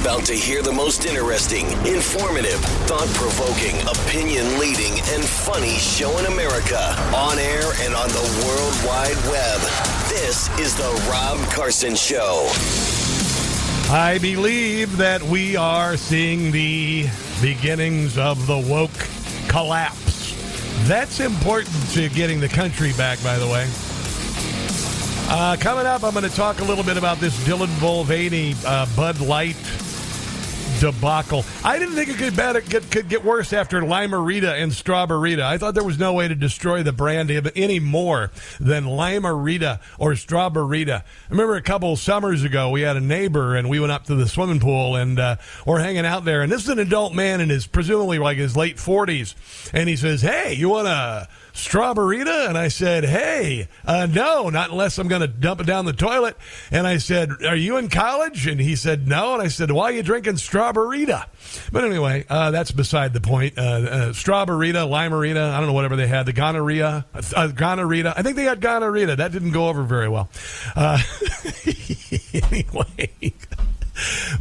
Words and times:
About 0.00 0.24
to 0.24 0.34
hear 0.34 0.60
the 0.60 0.72
most 0.72 1.06
interesting, 1.06 1.66
informative, 1.86 2.58
thought 2.86 3.06
provoking, 3.14 3.80
opinion 3.82 4.58
leading, 4.58 4.92
and 5.14 5.24
funny 5.24 5.76
show 5.76 6.18
in 6.18 6.26
America 6.26 6.96
on 7.14 7.38
air 7.38 7.62
and 7.80 7.94
on 7.94 8.08
the 8.08 8.44
World 8.44 8.74
Wide 8.84 9.16
Web. 9.30 9.60
This 10.08 10.48
is 10.58 10.74
The 10.74 11.08
Rob 11.08 11.38
Carson 11.50 11.94
Show. 11.94 12.48
I 13.92 14.18
believe 14.20 14.96
that 14.96 15.22
we 15.22 15.54
are 15.54 15.96
seeing 15.96 16.50
the 16.50 17.06
beginnings 17.40 18.18
of 18.18 18.46
the 18.48 18.58
woke 18.58 18.90
collapse. 19.48 20.34
That's 20.88 21.20
important 21.20 21.76
to 21.92 22.08
getting 22.08 22.40
the 22.40 22.48
country 22.48 22.92
back, 22.94 23.22
by 23.22 23.38
the 23.38 23.46
way. 23.46 23.70
Uh, 25.26 25.56
coming 25.58 25.86
up, 25.86 26.02
I'm 26.02 26.12
going 26.12 26.28
to 26.28 26.36
talk 26.36 26.60
a 26.60 26.64
little 26.64 26.84
bit 26.84 26.96
about 26.96 27.18
this 27.18 27.36
Dylan 27.46 27.80
Mulvaney 27.80 28.54
uh, 28.66 28.86
Bud 28.96 29.20
Light 29.20 29.56
debacle. 30.80 31.44
I 31.64 31.78
didn't 31.78 31.94
think 31.94 32.08
it 32.08 32.16
could, 32.16 32.36
better, 32.36 32.60
get, 32.60 32.90
could 32.90 33.08
get 33.08 33.24
worse 33.24 33.52
after 33.52 33.82
Lime-A-Rita 33.82 34.54
and 34.54 34.72
Strawberry-Rita. 34.72 35.44
I 35.44 35.58
thought 35.58 35.74
there 35.74 35.84
was 35.84 35.98
no 35.98 36.12
way 36.12 36.28
to 36.28 36.34
destroy 36.34 36.82
the 36.82 36.92
brand 36.92 37.30
any 37.30 37.80
more 37.80 38.30
than 38.60 38.86
Lime-A-Rita 38.86 39.80
or 39.98 40.16
Strawberry-Rita. 40.16 41.04
I 41.04 41.30
remember 41.30 41.56
a 41.56 41.62
couple 41.62 41.96
summers 41.96 42.42
ago, 42.42 42.70
we 42.70 42.82
had 42.82 42.96
a 42.96 43.00
neighbor 43.00 43.56
and 43.56 43.68
we 43.68 43.80
went 43.80 43.92
up 43.92 44.04
to 44.04 44.14
the 44.14 44.28
swimming 44.28 44.60
pool 44.60 44.96
and 44.96 45.18
uh, 45.18 45.36
we're 45.66 45.80
hanging 45.80 46.06
out 46.06 46.24
there. 46.24 46.42
And 46.42 46.50
this 46.50 46.62
is 46.62 46.68
an 46.68 46.78
adult 46.78 47.14
man 47.14 47.40
in 47.40 47.48
his 47.50 47.66
presumably 47.66 48.18
like 48.18 48.38
his 48.38 48.56
late 48.56 48.76
40s. 48.76 49.34
And 49.72 49.88
he 49.88 49.96
says, 49.96 50.22
Hey, 50.22 50.54
you 50.54 50.68
want 50.68 50.86
to 50.86 51.28
Strawberita? 51.54 52.48
And 52.48 52.58
I 52.58 52.66
said, 52.66 53.04
Hey, 53.04 53.68
uh, 53.84 54.06
no, 54.10 54.50
not 54.50 54.70
unless 54.70 54.98
I'm 54.98 55.06
going 55.06 55.20
to 55.20 55.28
dump 55.28 55.60
it 55.60 55.66
down 55.66 55.84
the 55.84 55.92
toilet. 55.92 56.36
And 56.72 56.84
I 56.86 56.98
said, 56.98 57.30
Are 57.46 57.56
you 57.56 57.76
in 57.76 57.88
college? 57.88 58.48
And 58.48 58.60
he 58.60 58.74
said, 58.74 59.06
No. 59.06 59.34
And 59.34 59.42
I 59.42 59.46
said, 59.46 59.70
Why 59.70 59.84
are 59.84 59.92
you 59.92 60.02
drinking 60.02 60.34
Strawberita? 60.34 61.26
But 61.70 61.84
anyway, 61.84 62.26
uh, 62.28 62.50
that's 62.50 62.72
beside 62.72 63.12
the 63.12 63.20
point. 63.20 63.56
Uh, 63.56 63.60
uh, 63.60 64.12
Strawberita, 64.12 64.88
Lime-A-Rita, 64.88 65.40
I 65.40 65.58
don't 65.58 65.68
know, 65.68 65.72
whatever 65.72 65.94
they 65.94 66.08
had, 66.08 66.26
the 66.26 66.32
gonorrhea, 66.32 67.06
uh, 67.14 67.46
gonorrhea. 67.48 68.12
I 68.16 68.22
think 68.22 68.34
they 68.34 68.44
had 68.44 68.60
gonorrhea. 68.60 69.14
That 69.14 69.30
didn't 69.30 69.52
go 69.52 69.68
over 69.68 69.84
very 69.84 70.08
well. 70.08 70.28
Uh, 70.74 70.98
anyway. 72.34 73.12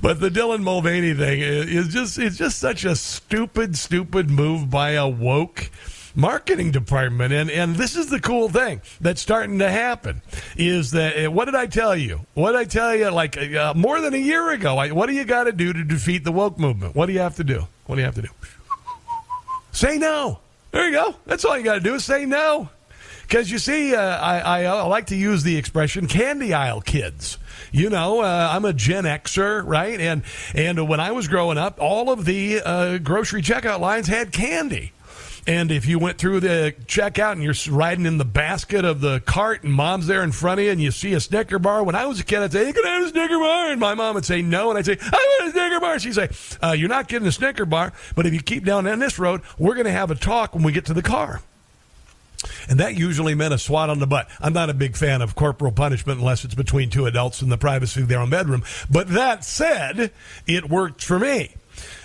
but 0.02 0.20
the 0.20 0.30
Dylan 0.30 0.64
Mulvaney 0.64 1.14
thing 1.14 1.42
is 1.42 1.90
just 1.90 2.18
it's 2.18 2.38
just 2.38 2.58
such 2.58 2.86
a 2.86 2.96
stupid, 2.96 3.78
stupid 3.78 4.32
move 4.32 4.72
by 4.72 4.92
a 4.92 5.08
woke 5.08 5.70
marketing 6.16 6.72
department. 6.72 7.34
And, 7.34 7.50
and 7.50 7.76
this 7.76 7.96
is 7.96 8.10
the 8.10 8.20
cool 8.20 8.50
thing 8.50 8.82
that's 9.02 9.22
starting 9.22 9.60
to 9.60 9.70
happen 9.70 10.22
is 10.56 10.92
that, 10.92 11.18
eh, 11.18 11.28
what 11.28 11.46
did 11.46 11.56
I 11.56 11.68
tell 11.68 11.96
you? 11.96 12.22
What 12.34 12.52
did 12.52 12.60
I 12.60 12.66
tell 12.66 12.96
you 12.96 13.10
like 13.10 13.38
uh, 13.38 13.74
more 13.76 14.02
than 14.02 14.14
a 14.14 14.18
year 14.18 14.52
ago? 14.52 14.78
I, 14.78 14.92
what 14.92 15.08
do 15.08 15.14
you 15.14 15.26
got 15.26 15.46
to 15.46 15.52
do 15.52 15.74
to 15.74 15.84
defeat 15.84 16.24
the 16.24 16.32
woke 16.32 16.60
movement? 16.60 16.96
What 16.96 17.08
do 17.08 17.14
you 17.14 17.20
have 17.20 17.36
to 17.38 17.44
do? 17.44 17.68
What 17.86 17.96
do 17.96 18.02
you 18.02 18.06
have 18.06 18.16
to 18.16 18.22
do? 18.22 18.30
Say 19.72 19.98
no. 19.98 20.40
There 20.72 20.86
you 20.88 20.94
go. 20.94 21.16
That's 21.26 21.46
all 21.46 21.58
you 21.58 21.64
got 21.64 21.76
to 21.76 21.80
do 21.80 21.96
is 21.96 22.06
say 22.06 22.26
no. 22.26 22.70
Because 23.24 23.50
you 23.50 23.58
see, 23.58 23.96
uh, 23.96 24.02
I, 24.02 24.40
I, 24.40 24.64
I, 24.64 24.82
like 24.84 25.08
to 25.08 25.16
use 25.16 25.44
the 25.44 25.58
expression 25.58 26.08
candy 26.08 26.54
aisle 26.54 26.82
kids. 26.82 27.38
You 27.72 27.90
know, 27.90 28.22
uh, 28.22 28.50
I'm 28.52 28.66
a 28.66 28.74
Gen 28.74 29.06
Xer, 29.06 29.66
right? 29.66 30.00
And 30.00 30.24
and 30.54 30.88
when 30.88 31.00
I 31.00 31.12
was 31.12 31.28
growing 31.28 31.58
up, 31.58 31.80
all 31.80 32.12
of 32.12 32.26
the 32.26 32.62
uh, 32.64 32.98
grocery 33.00 33.42
checkout 33.42 33.80
lines 33.80 34.08
had 34.08 34.32
candy. 34.32 34.92
And 35.46 35.72
if 35.72 35.86
you 35.86 36.00
went 36.00 36.18
through 36.18 36.40
the 36.40 36.74
checkout 36.86 37.34
and 37.34 37.44
you're 37.44 37.76
riding 37.76 38.06
in 38.06 38.18
the 38.18 38.26
basket 38.26 38.86
of 38.86 39.02
the 39.02 39.20
cart 39.26 39.64
and 39.64 39.74
mom's 39.74 40.08
there 40.08 40.24
in 40.24 40.32
front 40.32 40.62
of 40.62 40.66
you 40.66 40.72
and 40.72 40.82
you 40.82 40.90
see 40.92 41.14
a 41.14 41.20
Snicker 41.20 41.60
bar, 41.60 41.84
when 41.84 41.96
I 41.96 42.06
was 42.06 42.20
a 42.22 42.24
kid, 42.24 42.40
I'd 42.40 42.54
say, 42.54 42.68
You 42.68 42.74
can 42.74 42.86
have 42.86 43.04
a 43.04 43.10
Snicker 43.10 43.38
bar. 43.38 43.72
And 43.72 43.80
my 43.80 43.94
mom 43.94 44.16
would 44.16 44.26
say, 44.26 44.42
No. 44.42 44.70
And 44.70 44.80
I'd 44.80 44.86
say, 44.86 44.98
I 45.02 45.38
want 45.40 45.50
a 45.50 45.52
Snicker 45.52 45.80
bar. 45.82 46.00
She'd 46.00 46.16
say, 46.16 46.30
uh, 46.66 46.72
You're 46.72 46.88
not 46.88 47.10
getting 47.10 47.28
a 47.28 47.32
Snicker 47.32 47.66
bar, 47.66 47.92
but 48.16 48.26
if 48.26 48.34
you 48.34 48.42
keep 48.42 48.64
down 48.64 48.86
down 48.86 49.00
this 49.00 49.20
road, 49.20 49.42
we're 49.58 49.76
going 49.76 49.86
to 49.86 49.92
have 49.92 50.12
a 50.12 50.16
talk 50.16 50.56
when 50.56 50.64
we 50.64 50.72
get 50.72 50.86
to 50.86 50.94
the 50.94 51.02
car. 51.02 51.42
And 52.70 52.80
that 52.80 52.96
usually 52.96 53.36
meant 53.36 53.54
a 53.54 53.58
swat 53.58 53.90
on 53.90 54.00
the 54.00 54.08
butt. 54.08 54.30
I'm 54.40 54.54
not 54.54 54.70
a 54.70 54.74
big 54.74 54.96
fan 54.96 55.22
of 55.22 55.36
corporal 55.36 55.72
punishment 55.72 56.20
unless 56.20 56.44
it's 56.46 56.56
between 56.56 56.90
two 56.90 57.06
adults 57.06 57.42
in 57.42 57.50
the 57.50 57.58
privacy 57.58 58.02
of 58.02 58.08
their 58.08 58.20
own 58.20 58.30
bedroom. 58.30 58.64
But 58.90 59.10
that 59.10 59.44
said, 59.44 60.12
it 60.48 60.70
worked 60.70 61.04
for 61.04 61.20
me. 61.20 61.56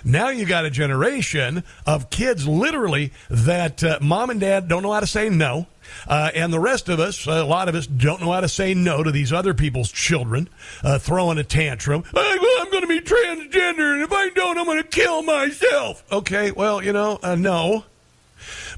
Now 0.04 0.28
you 0.28 0.46
got 0.46 0.64
a 0.64 0.70
generation 0.70 1.64
of 1.86 2.10
kids 2.10 2.46
literally 2.46 3.12
that 3.30 3.82
uh, 3.82 3.98
mom 4.00 4.30
and 4.30 4.40
dad 4.40 4.68
don't 4.68 4.82
know 4.82 4.92
how 4.92 5.00
to 5.00 5.06
say 5.06 5.28
no. 5.28 5.66
Uh, 6.06 6.30
and 6.34 6.52
the 6.52 6.60
rest 6.60 6.88
of 6.88 7.00
us, 7.00 7.26
a 7.26 7.44
lot 7.44 7.68
of 7.68 7.74
us, 7.74 7.86
don't 7.86 8.20
know 8.20 8.32
how 8.32 8.40
to 8.40 8.48
say 8.48 8.74
no 8.74 9.02
to 9.02 9.10
these 9.10 9.32
other 9.32 9.54
people's 9.54 9.90
children 9.90 10.48
uh, 10.84 10.98
throwing 10.98 11.38
a 11.38 11.44
tantrum. 11.44 12.04
I'm 12.14 12.70
going 12.70 12.82
to 12.82 12.88
be 12.88 13.00
transgender, 13.00 13.94
and 13.94 14.02
if 14.02 14.12
I 14.12 14.28
don't, 14.30 14.58
I'm 14.58 14.66
going 14.66 14.82
to 14.82 14.88
kill 14.88 15.22
myself. 15.22 16.04
Okay, 16.12 16.50
well, 16.50 16.82
you 16.82 16.92
know, 16.92 17.18
uh, 17.22 17.34
no. 17.36 17.84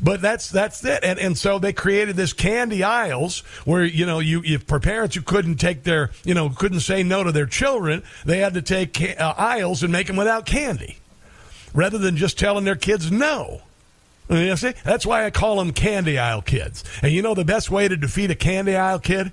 But 0.03 0.23
that's 0.23 0.49
that's 0.49 0.83
it, 0.85 1.01
and 1.03 1.19
and 1.19 1.37
so 1.37 1.59
they 1.59 1.73
created 1.75 2.17
this 2.17 2.33
candy 2.33 2.83
aisles 2.83 3.41
where 3.65 3.85
you 3.85 4.07
know 4.07 4.19
you 4.19 4.41
if 4.45 4.67
parents 4.67 5.15
who 5.15 5.23
couldn't 5.23 5.57
take 5.57 5.83
their 5.83 6.11
you 6.25 6.33
know 6.33 6.49
couldn't 6.49 6.81
say 6.81 7.03
no 7.03 7.23
to 7.23 7.33
their 7.33 7.47
children, 7.47 8.03
they 8.25 8.39
had 8.39 8.55
to 8.55 8.63
take 8.63 8.99
uh, 9.21 9.35
aisles 9.37 9.83
and 9.83 9.93
make 9.93 10.07
them 10.07 10.17
without 10.17 10.47
candy 10.47 10.97
rather 11.75 11.99
than 11.99 12.17
just 12.17 12.39
telling 12.39 12.65
their 12.65 12.77
kids 12.77 13.11
no. 13.11 13.63
You 14.29 14.57
see? 14.57 14.75
That's 14.85 15.05
why 15.05 15.25
I 15.25 15.31
call 15.31 15.57
them 15.57 15.73
candy 15.73 16.19
aisle 16.19 16.43
kids. 16.43 16.85
And 17.03 17.13
you 17.13 17.21
know 17.21 17.35
the 17.35 17.45
best 17.45 17.71
way 17.71 17.89
to 17.89 17.97
defeat 17.97 18.31
a 18.31 18.37
candy 18.37 18.77
aisle 18.77 19.01
kid? 19.01 19.33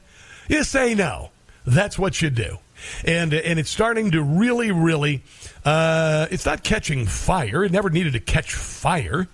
You 0.49 0.63
say 0.63 0.95
no. 0.95 1.29
That's 1.65 1.99
what 1.99 2.21
you 2.21 2.29
do. 2.31 2.57
And, 3.05 3.33
and 3.33 3.59
it's 3.59 3.69
starting 3.69 4.11
to 4.11 4.21
really, 4.21 4.71
really, 4.71 5.23
uh, 5.65 6.27
it's 6.31 6.45
not 6.45 6.63
catching 6.63 7.05
fire. 7.05 7.63
It 7.63 7.71
never 7.71 7.89
needed 7.89 8.13
to 8.13 8.19
catch 8.19 8.53
fire. 8.53 9.27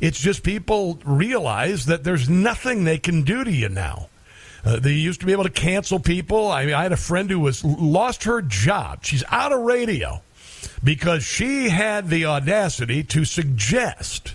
It's 0.00 0.18
just 0.18 0.42
people 0.42 0.98
realize 1.04 1.86
that 1.86 2.04
there's 2.04 2.28
nothing 2.28 2.84
they 2.84 2.98
can 2.98 3.22
do 3.22 3.44
to 3.44 3.50
you 3.50 3.68
now. 3.68 4.08
Uh, 4.64 4.80
they 4.80 4.92
used 4.92 5.20
to 5.20 5.26
be 5.26 5.32
able 5.32 5.44
to 5.44 5.50
cancel 5.50 6.00
people. 6.00 6.50
I, 6.50 6.66
mean, 6.66 6.74
I 6.74 6.82
had 6.82 6.92
a 6.92 6.96
friend 6.96 7.30
who 7.30 7.38
was 7.38 7.64
lost 7.64 8.24
her 8.24 8.42
job. 8.42 9.04
She's 9.04 9.22
out 9.28 9.52
of 9.52 9.60
radio 9.60 10.22
because 10.82 11.24
she 11.24 11.68
had 11.68 12.08
the 12.08 12.26
audacity 12.26 13.04
to 13.04 13.24
suggest 13.24 14.34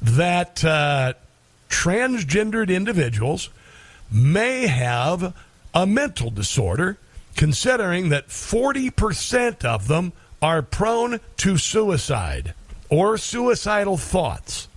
that 0.00 0.64
uh, 0.64 1.14
transgendered 1.68 2.74
individuals 2.74 3.50
may 4.10 4.66
have 4.66 5.34
a 5.74 5.86
mental 5.86 6.30
disorder, 6.30 6.96
considering 7.34 8.08
that 8.10 8.28
40% 8.28 9.64
of 9.64 9.88
them 9.88 10.12
are 10.40 10.62
prone 10.62 11.20
to 11.38 11.58
suicide 11.58 12.54
or 12.88 13.18
suicidal 13.18 13.96
thoughts. 13.96 14.68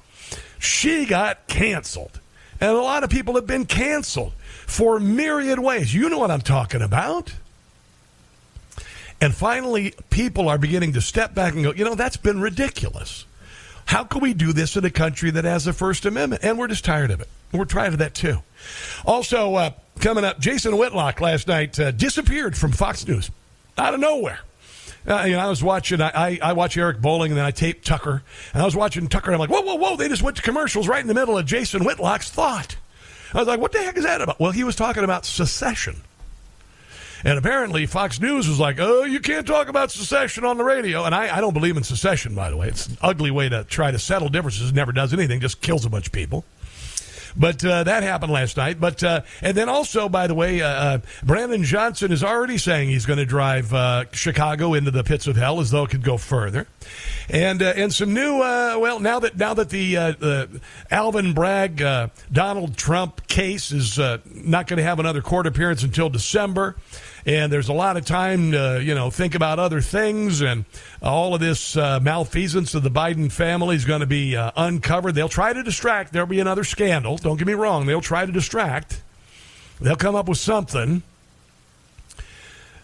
She 0.59 1.05
got 1.05 1.47
canceled. 1.47 2.19
And 2.61 2.71
a 2.71 2.81
lot 2.81 3.03
of 3.03 3.09
people 3.09 3.35
have 3.35 3.47
been 3.47 3.65
canceled 3.65 4.33
for 4.67 4.99
myriad 4.99 5.59
ways. 5.59 5.93
You 5.93 6.09
know 6.09 6.19
what 6.19 6.29
I'm 6.29 6.41
talking 6.41 6.81
about. 6.81 7.33
And 9.21 9.33
finally, 9.33 9.93
people 10.09 10.47
are 10.49 10.57
beginning 10.57 10.93
to 10.93 11.01
step 11.01 11.33
back 11.33 11.53
and 11.53 11.63
go, 11.63 11.73
you 11.73 11.83
know, 11.83 11.95
that's 11.95 12.17
been 12.17 12.39
ridiculous. 12.39 13.25
How 13.85 14.03
can 14.03 14.21
we 14.21 14.33
do 14.33 14.53
this 14.53 14.77
in 14.77 14.85
a 14.85 14.89
country 14.89 15.31
that 15.31 15.45
has 15.45 15.65
a 15.67 15.73
First 15.73 16.05
Amendment? 16.05 16.43
And 16.43 16.59
we're 16.59 16.67
just 16.67 16.85
tired 16.85 17.11
of 17.11 17.21
it. 17.21 17.27
We're 17.51 17.65
tired 17.65 17.93
of 17.93 17.99
that 17.99 18.13
too. 18.13 18.43
Also, 19.05 19.55
uh, 19.55 19.71
coming 19.99 20.23
up, 20.23 20.39
Jason 20.39 20.77
Whitlock 20.77 21.19
last 21.21 21.47
night 21.47 21.79
uh, 21.79 21.91
disappeared 21.91 22.57
from 22.57 22.71
Fox 22.71 23.07
News 23.07 23.31
out 23.77 23.93
of 23.93 23.99
nowhere. 23.99 24.39
Uh, 25.09 25.23
you 25.25 25.33
know, 25.33 25.39
I 25.39 25.49
was 25.49 25.63
watching, 25.63 26.01
I, 26.01 26.11
I, 26.13 26.39
I, 26.41 26.53
watch 26.53 26.77
Eric 26.77 27.01
Bolling 27.01 27.31
and 27.31 27.37
then 27.37 27.45
I 27.45 27.49
tape 27.49 27.83
Tucker. 27.83 28.21
And 28.53 28.61
I 28.61 28.65
was 28.65 28.75
watching 28.75 29.07
Tucker 29.07 29.31
and 29.31 29.35
I'm 29.35 29.39
like, 29.39 29.49
whoa, 29.49 29.61
whoa, 29.61 29.75
whoa, 29.75 29.95
they 29.95 30.07
just 30.07 30.21
went 30.21 30.37
to 30.37 30.43
commercials 30.43 30.87
right 30.87 31.01
in 31.01 31.07
the 31.07 31.15
middle 31.15 31.35
of 31.35 31.47
Jason 31.47 31.83
Whitlock's 31.83 32.29
thought. 32.29 32.75
I 33.33 33.39
was 33.39 33.47
like, 33.47 33.59
what 33.59 33.71
the 33.71 33.79
heck 33.79 33.97
is 33.97 34.03
that 34.03 34.21
about? 34.21 34.39
Well, 34.39 34.51
he 34.51 34.63
was 34.63 34.75
talking 34.75 35.03
about 35.03 35.25
secession. 35.25 36.01
And 37.23 37.37
apparently, 37.37 37.85
Fox 37.85 38.21
News 38.21 38.47
was 38.47 38.59
like, 38.59 38.77
oh, 38.79 39.03
you 39.03 39.19
can't 39.19 39.45
talk 39.45 39.67
about 39.67 39.91
secession 39.91 40.45
on 40.45 40.57
the 40.57 40.63
radio. 40.63 41.03
And 41.03 41.13
I, 41.13 41.37
I 41.37 41.41
don't 41.41 41.53
believe 41.53 41.75
in 41.75 41.83
secession, 41.83 42.33
by 42.33 42.49
the 42.49 42.55
way. 42.55 42.69
It's 42.69 42.87
an 42.87 42.97
ugly 43.01 43.29
way 43.29 43.49
to 43.49 43.65
try 43.65 43.91
to 43.91 43.99
settle 43.99 44.29
differences. 44.29 44.69
It 44.69 44.75
never 44.75 44.91
does 44.91 45.11
anything, 45.11 45.41
just 45.41 45.61
kills 45.61 45.85
a 45.85 45.89
bunch 45.89 46.07
of 46.07 46.13
people. 46.13 46.45
But 47.39 47.63
uh, 47.63 47.85
that 47.85 48.03
happened 48.03 48.33
last 48.33 48.57
night. 48.57 48.79
But 48.79 49.01
uh, 49.01 49.21
and 49.41 49.55
then 49.55 49.69
also, 49.69 50.09
by 50.09 50.27
the 50.27 50.35
way, 50.35 50.61
uh, 50.61 50.67
uh 50.67 50.97
Brandon 51.23 51.63
Johnson 51.63 52.11
is 52.11 52.23
already 52.23 52.57
saying 52.57 52.89
he's 52.89 53.05
going 53.05 53.19
to 53.19 53.25
drive 53.25 53.73
uh, 53.73 54.05
Chicago 54.11 54.73
into 54.73 54.91
the 54.91 55.03
pits 55.03 55.25
of 55.25 55.37
hell, 55.37 55.61
as 55.61 55.71
though 55.71 55.85
it 55.85 55.89
could 55.89 56.03
go 56.03 56.17
further. 56.17 56.67
And 57.29 57.61
uh, 57.63 57.73
and 57.77 57.93
some 57.93 58.13
new 58.13 58.39
well 58.39 58.99
now 58.99 59.19
that 59.19 59.37
now 59.37 59.53
that 59.53 59.69
the 59.69 59.95
the 59.95 60.61
Alvin 60.91 61.33
Bragg 61.33 61.77
Donald 62.31 62.75
Trump 62.75 63.27
case 63.27 63.71
is 63.71 63.97
not 63.97 64.67
going 64.67 64.77
to 64.77 64.83
have 64.83 64.99
another 64.99 65.21
court 65.21 65.47
appearance 65.47 65.83
until 65.83 66.09
December 66.09 66.75
and 67.29 67.53
there's 67.53 67.69
a 67.69 67.73
lot 67.73 67.95
of 67.95 68.05
time 68.05 68.53
to 68.53 68.81
you 68.83 68.95
know 68.95 69.11
think 69.11 69.35
about 69.35 69.59
other 69.59 69.81
things 69.81 70.41
and 70.41 70.65
all 70.99 71.35
of 71.35 71.39
this 71.39 71.77
uh, 71.77 71.99
malfeasance 71.99 72.73
of 72.73 72.81
the 72.81 72.89
Biden 72.89 73.31
family 73.31 73.75
is 73.75 73.85
going 73.85 73.99
to 73.99 74.07
be 74.07 74.35
uh, 74.35 74.51
uncovered. 74.57 75.13
They'll 75.13 75.29
try 75.29 75.53
to 75.53 75.61
distract. 75.61 76.11
There'll 76.11 76.27
be 76.27 76.39
another 76.39 76.63
scandal. 76.63 77.17
Don't 77.17 77.37
get 77.37 77.45
me 77.45 77.53
wrong. 77.53 77.85
They'll 77.85 78.01
try 78.01 78.25
to 78.25 78.31
distract. 78.31 79.03
They'll 79.79 79.95
come 79.95 80.15
up 80.15 80.27
with 80.27 80.39
something. 80.39 81.03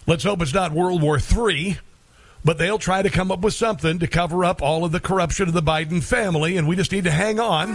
Let's 0.05 0.23
hope 0.23 0.43
it's 0.43 0.53
not 0.53 0.71
World 0.71 1.01
War 1.01 1.17
III, 1.17 1.79
but 2.43 2.59
they'll 2.59 2.77
try 2.77 3.01
to 3.01 3.09
come 3.09 3.31
up 3.31 3.39
with 3.39 3.55
something 3.55 3.97
to 3.97 4.07
cover 4.07 4.45
up 4.45 4.61
all 4.61 4.85
of 4.85 4.91
the 4.91 4.99
corruption 4.99 5.47
of 5.47 5.55
the 5.55 5.63
Biden 5.63 6.03
family, 6.03 6.57
and 6.57 6.67
we 6.67 6.75
just 6.75 6.91
need 6.91 7.05
to 7.05 7.11
hang 7.11 7.39
on. 7.39 7.71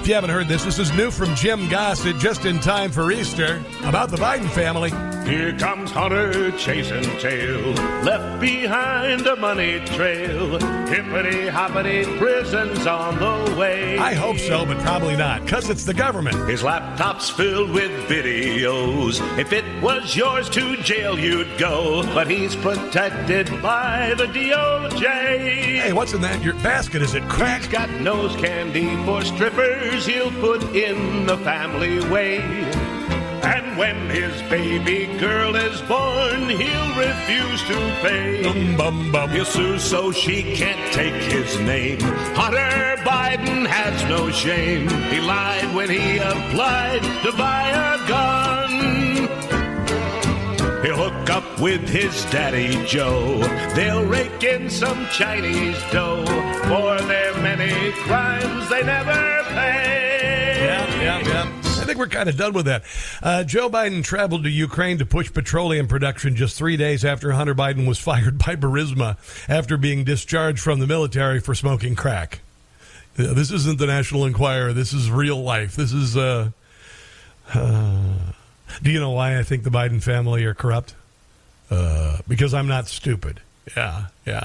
If 0.00 0.08
you 0.08 0.14
haven't 0.14 0.30
heard 0.30 0.48
this, 0.48 0.64
this 0.64 0.80
is 0.80 0.92
new 0.96 1.12
from 1.12 1.36
Jim 1.36 1.68
Gossett 1.68 2.16
just 2.16 2.46
in 2.46 2.58
time 2.58 2.90
for 2.90 3.12
Easter 3.12 3.62
about 3.84 4.10
the 4.10 4.16
Biden 4.16 4.50
family. 4.50 4.90
Here 5.24 5.56
comes 5.56 5.90
Hunter 5.90 6.50
chasing 6.52 7.02
tail, 7.18 7.72
left 8.02 8.40
behind 8.42 9.26
a 9.26 9.34
money 9.36 9.80
trail. 9.86 10.58
Hippity 10.86 11.48
hoppity, 11.48 12.04
prison's 12.18 12.86
on 12.86 13.18
the 13.18 13.56
way. 13.56 13.96
I 13.96 14.12
hope 14.12 14.36
so, 14.36 14.66
but 14.66 14.78
probably 14.80 15.16
not, 15.16 15.42
because 15.42 15.70
it's 15.70 15.84
the 15.84 15.94
government. 15.94 16.46
His 16.46 16.62
laptop's 16.62 17.30
filled 17.30 17.70
with 17.70 17.90
videos. 18.06 19.18
If 19.38 19.54
it 19.54 19.64
was 19.82 20.14
yours 20.14 20.50
to 20.50 20.76
jail, 20.82 21.18
you'd 21.18 21.58
go. 21.58 22.02
But 22.12 22.28
he's 22.30 22.54
protected 22.54 23.46
by 23.62 24.12
the 24.18 24.26
DOJ. 24.26 25.80
Hey, 25.80 25.92
what's 25.94 26.12
in 26.12 26.20
that? 26.20 26.42
Your 26.42 26.54
basket? 26.54 27.00
Is 27.00 27.14
it 27.14 27.26
crack? 27.30 27.62
He's 27.62 27.72
got 27.72 27.88
nose 27.88 28.36
candy 28.36 28.94
for 29.06 29.22
strippers 29.22 30.04
he'll 30.04 30.30
put 30.32 30.62
in 30.76 31.24
the 31.24 31.38
family 31.38 32.06
way. 32.10 32.93
And 33.44 33.76
when 33.76 34.08
his 34.08 34.40
baby 34.48 35.06
girl 35.18 35.54
is 35.54 35.80
born, 35.82 36.48
he'll 36.48 36.96
refuse 36.96 37.62
to 37.64 37.76
pay. 38.00 38.42
Bum, 38.42 38.76
bum, 38.76 39.12
bum. 39.12 39.30
He'll 39.30 39.44
sue 39.44 39.78
so 39.78 40.12
she 40.12 40.54
can't 40.54 40.92
take 40.92 41.20
his 41.30 41.58
name. 41.60 42.00
Hunter 42.34 42.96
Biden 43.04 43.66
has 43.66 44.02
no 44.08 44.30
shame. 44.30 44.88
He 45.10 45.20
lied 45.20 45.74
when 45.74 45.90
he 45.90 46.16
applied 46.16 47.02
to 47.22 47.32
buy 47.36 47.68
a 47.68 48.08
gun. 48.08 48.70
He'll 50.82 51.10
hook 51.10 51.30
up 51.30 51.60
with 51.60 51.86
his 51.88 52.24
daddy 52.26 52.82
Joe. 52.86 53.40
They'll 53.74 54.06
rake 54.06 54.42
in 54.42 54.70
some 54.70 55.06
Chinese 55.08 55.82
dough 55.92 56.24
for 56.64 56.98
their 57.06 57.34
many 57.42 57.92
crimes 58.04 58.68
they 58.70 58.82
never 58.82 59.44
pay. 59.48 60.64
Yeah, 60.64 61.02
yeah, 61.02 61.28
yeah. 61.28 61.63
I 61.84 61.86
think 61.86 61.98
we're 61.98 62.06
kind 62.06 62.30
of 62.30 62.38
done 62.38 62.54
with 62.54 62.64
that. 62.64 62.82
Uh, 63.22 63.44
Joe 63.44 63.68
Biden 63.68 64.02
traveled 64.02 64.44
to 64.44 64.50
Ukraine 64.50 64.96
to 64.98 65.04
push 65.04 65.30
petroleum 65.30 65.86
production 65.86 66.34
just 66.34 66.56
three 66.56 66.78
days 66.78 67.04
after 67.04 67.32
Hunter 67.32 67.54
Biden 67.54 67.86
was 67.86 67.98
fired 68.00 68.38
by 68.38 68.56
Burisma 68.56 69.18
after 69.50 69.76
being 69.76 70.02
discharged 70.02 70.60
from 70.60 70.78
the 70.78 70.86
military 70.86 71.40
for 71.40 71.54
smoking 71.54 71.94
crack. 71.94 72.40
This 73.16 73.50
isn't 73.50 73.78
the 73.78 73.86
National 73.86 74.24
Enquirer. 74.24 74.72
This 74.72 74.94
is 74.94 75.10
real 75.10 75.42
life. 75.42 75.76
This 75.76 75.92
is. 75.92 76.16
Uh, 76.16 76.52
uh, 77.52 78.14
do 78.82 78.90
you 78.90 78.98
know 78.98 79.10
why 79.10 79.38
I 79.38 79.42
think 79.42 79.62
the 79.62 79.70
Biden 79.70 80.02
family 80.02 80.42
are 80.46 80.54
corrupt? 80.54 80.94
Uh, 81.70 82.16
because 82.26 82.54
I'm 82.54 82.66
not 82.66 82.88
stupid. 82.88 83.40
Yeah, 83.76 84.06
yeah. 84.24 84.44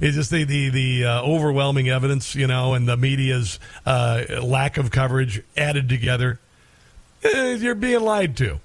It's 0.00 0.14
just 0.14 0.30
the 0.30 0.44
the, 0.44 0.68
the 0.68 1.04
uh, 1.06 1.22
overwhelming 1.22 1.88
evidence, 1.88 2.36
you 2.36 2.46
know, 2.46 2.74
and 2.74 2.88
the 2.88 2.96
media's 2.96 3.58
uh, 3.84 4.22
lack 4.40 4.78
of 4.78 4.92
coverage 4.92 5.42
added 5.56 5.88
together. 5.88 6.38
You're 7.22 7.74
being 7.74 8.00
lied 8.00 8.36
to. 8.38 8.60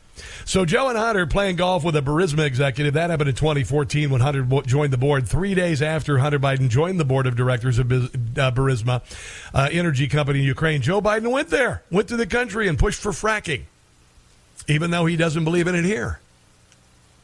So 0.46 0.66
Joe 0.66 0.90
and 0.90 0.98
Hunter 0.98 1.26
playing 1.26 1.56
golf 1.56 1.84
with 1.84 1.96
a 1.96 2.02
Burisma 2.02 2.46
executive. 2.46 2.94
That 2.94 3.10
happened 3.10 3.30
in 3.30 3.36
2014 3.36 4.10
when 4.10 4.22
Hunter 4.22 4.46
joined 4.66 4.94
the 4.94 4.98
board. 4.98 5.28
Three 5.28 5.56
days 5.56 5.82
after 5.82 6.20
Hunter 6.20 6.40
Biden 6.40 6.70
joined 6.70 7.00
the 7.00 7.06
board 7.06 7.26
of 7.26 7.36
directors 7.36 7.80
of 7.80 7.92
uh, 7.92 8.52
Burisma, 8.52 9.02
uh, 9.54 9.70
energy 9.72 10.08
company 10.08 10.40
in 10.40 10.46
Ukraine, 10.46 10.82
Joe 10.82 11.02
Biden 11.02 11.32
went 11.32 11.50
there, 11.50 11.84
went 11.90 12.10
to 12.10 12.18
the 12.18 12.28
country 12.28 12.68
and 12.68 12.78
pushed 12.78 13.02
for 13.02 13.12
fracking 13.12 13.64
even 14.68 14.92
though 14.92 15.06
he 15.06 15.16
doesn't 15.16 15.44
believe 15.44 15.68
in 15.68 15.76
it 15.76 15.86
here. 15.86 16.20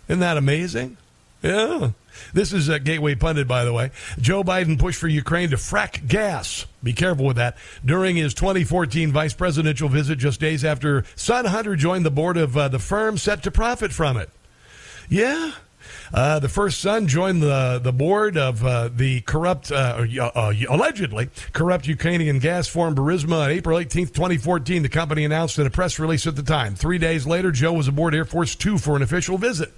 Isn't 0.07 0.19
that 0.19 0.37
amazing? 0.37 0.97
Yeah. 1.41 1.91
This 2.33 2.51
is 2.51 2.67
a 2.67 2.79
Gateway 2.79 3.15
Pundit, 3.15 3.47
by 3.47 3.63
the 3.63 3.71
way. 3.71 3.91
Joe 4.19 4.43
Biden 4.43 4.77
pushed 4.77 4.99
for 4.99 5.07
Ukraine 5.07 5.51
to 5.51 5.55
frack 5.55 6.07
gas. 6.07 6.65
Be 6.83 6.93
careful 6.93 7.25
with 7.25 7.37
that. 7.37 7.57
During 7.85 8.17
his 8.17 8.33
2014 8.33 9.11
vice 9.11 9.33
presidential 9.33 9.87
visit, 9.87 10.19
just 10.19 10.39
days 10.39 10.65
after 10.65 11.05
son 11.15 11.45
Hunter 11.45 11.75
joined 11.75 12.05
the 12.05 12.11
board 12.11 12.35
of 12.35 12.57
uh, 12.57 12.67
the 12.67 12.79
firm 12.79 13.17
set 13.17 13.43
to 13.43 13.51
profit 13.51 13.93
from 13.93 14.17
it. 14.17 14.29
Yeah, 15.07 15.53
uh, 16.13 16.39
the 16.39 16.49
first 16.49 16.81
son 16.81 17.07
joined 17.07 17.41
the, 17.41 17.79
the 17.81 17.93
board 17.93 18.37
of 18.37 18.65
uh, 18.65 18.89
the 18.93 19.21
corrupt, 19.21 19.71
uh, 19.71 20.05
uh 20.19 20.53
allegedly 20.69 21.29
corrupt 21.53 21.87
Ukrainian 21.87 22.39
gas 22.39 22.67
firm 22.67 22.95
Burisma 22.95 23.45
on 23.45 23.51
April 23.51 23.79
18, 23.79 24.07
2014. 24.07 24.83
The 24.83 24.89
company 24.89 25.23
announced 25.23 25.57
in 25.57 25.65
a 25.65 25.69
press 25.69 25.99
release 25.99 26.27
at 26.27 26.35
the 26.35 26.43
time. 26.43 26.75
Three 26.75 26.97
days 26.97 27.25
later, 27.25 27.51
Joe 27.51 27.73
was 27.73 27.87
aboard 27.87 28.13
Air 28.13 28.25
Force 28.25 28.55
Two 28.55 28.77
for 28.77 28.95
an 28.95 29.01
official 29.01 29.37
visit. 29.37 29.71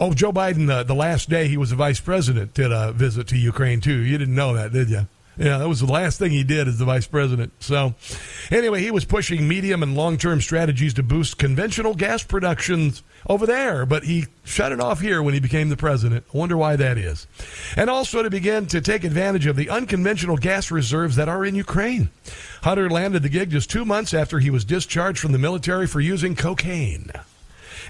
Oh, 0.00 0.14
Joe 0.14 0.32
Biden, 0.32 0.70
uh, 0.70 0.82
the 0.82 0.94
last 0.94 1.28
day 1.28 1.46
he 1.46 1.58
was 1.58 1.72
a 1.72 1.76
vice 1.76 2.00
president, 2.00 2.54
did 2.54 2.72
a 2.72 2.90
visit 2.90 3.26
to 3.28 3.36
Ukraine, 3.36 3.82
too. 3.82 3.98
You 3.98 4.16
didn't 4.16 4.34
know 4.34 4.54
that, 4.54 4.72
did 4.72 4.88
you? 4.88 5.06
Yeah, 5.36 5.58
that 5.58 5.68
was 5.68 5.80
the 5.80 5.92
last 5.92 6.18
thing 6.18 6.30
he 6.30 6.42
did 6.42 6.68
as 6.68 6.78
the 6.78 6.86
vice 6.86 7.06
president. 7.06 7.52
So, 7.60 7.94
anyway, 8.50 8.80
he 8.80 8.90
was 8.90 9.04
pushing 9.04 9.46
medium 9.46 9.82
and 9.82 9.94
long 9.94 10.16
term 10.16 10.40
strategies 10.40 10.94
to 10.94 11.02
boost 11.02 11.36
conventional 11.36 11.94
gas 11.94 12.22
productions 12.24 13.02
over 13.28 13.46
there, 13.46 13.84
but 13.84 14.04
he 14.04 14.26
shut 14.42 14.72
it 14.72 14.80
off 14.80 15.00
here 15.00 15.22
when 15.22 15.34
he 15.34 15.40
became 15.40 15.68
the 15.68 15.76
president. 15.76 16.24
I 16.34 16.38
wonder 16.38 16.56
why 16.56 16.76
that 16.76 16.96
is. 16.96 17.26
And 17.76 17.90
also 17.90 18.22
to 18.22 18.30
begin 18.30 18.66
to 18.68 18.80
take 18.80 19.04
advantage 19.04 19.44
of 19.44 19.56
the 19.56 19.68
unconventional 19.68 20.38
gas 20.38 20.70
reserves 20.70 21.16
that 21.16 21.28
are 21.28 21.44
in 21.44 21.54
Ukraine. 21.54 22.08
Hunter 22.62 22.88
landed 22.88 23.22
the 23.22 23.28
gig 23.28 23.50
just 23.50 23.70
two 23.70 23.84
months 23.84 24.14
after 24.14 24.38
he 24.38 24.48
was 24.48 24.64
discharged 24.64 25.20
from 25.20 25.32
the 25.32 25.38
military 25.38 25.86
for 25.86 26.00
using 26.00 26.34
cocaine. 26.34 27.10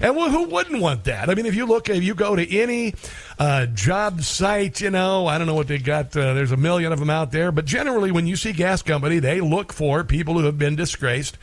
And 0.01 0.17
who 0.17 0.45
wouldn't 0.45 0.81
want 0.81 1.05
that? 1.05 1.29
I 1.29 1.35
mean, 1.35 1.47
if 1.47 1.55
you 1.55 1.67
look, 1.67 1.89
if 1.91 2.03
you 2.03 2.15
go 2.15 2.35
to 2.35 2.59
any 2.59 2.95
uh, 3.39 3.67
job 3.67 4.23
site, 4.23 4.81
you 4.81 4.91
know, 4.91 5.27
I 5.27 5.37
don't 5.37 5.47
know 5.47 5.55
what 5.55 5.69
they 5.69 5.79
got. 5.79 6.17
Uh, 6.17 6.33
there's 6.33 6.53
a 6.53 6.57
million 6.57 6.93
of 6.93 6.99
them 6.99 7.11
out 7.11 7.33
there, 7.33 7.53
but 7.53 7.67
generally, 7.67 8.11
when 8.11 8.27
you 8.27 8.37
see 8.37 8.53
gas 8.53 8.83
company, 8.83 9.19
they 9.19 9.41
look 9.41 9.73
for 9.73 10.03
people 10.03 10.39
who 10.39 10.47
have 10.47 10.59
been 10.59 10.75
disgraced, 10.75 11.37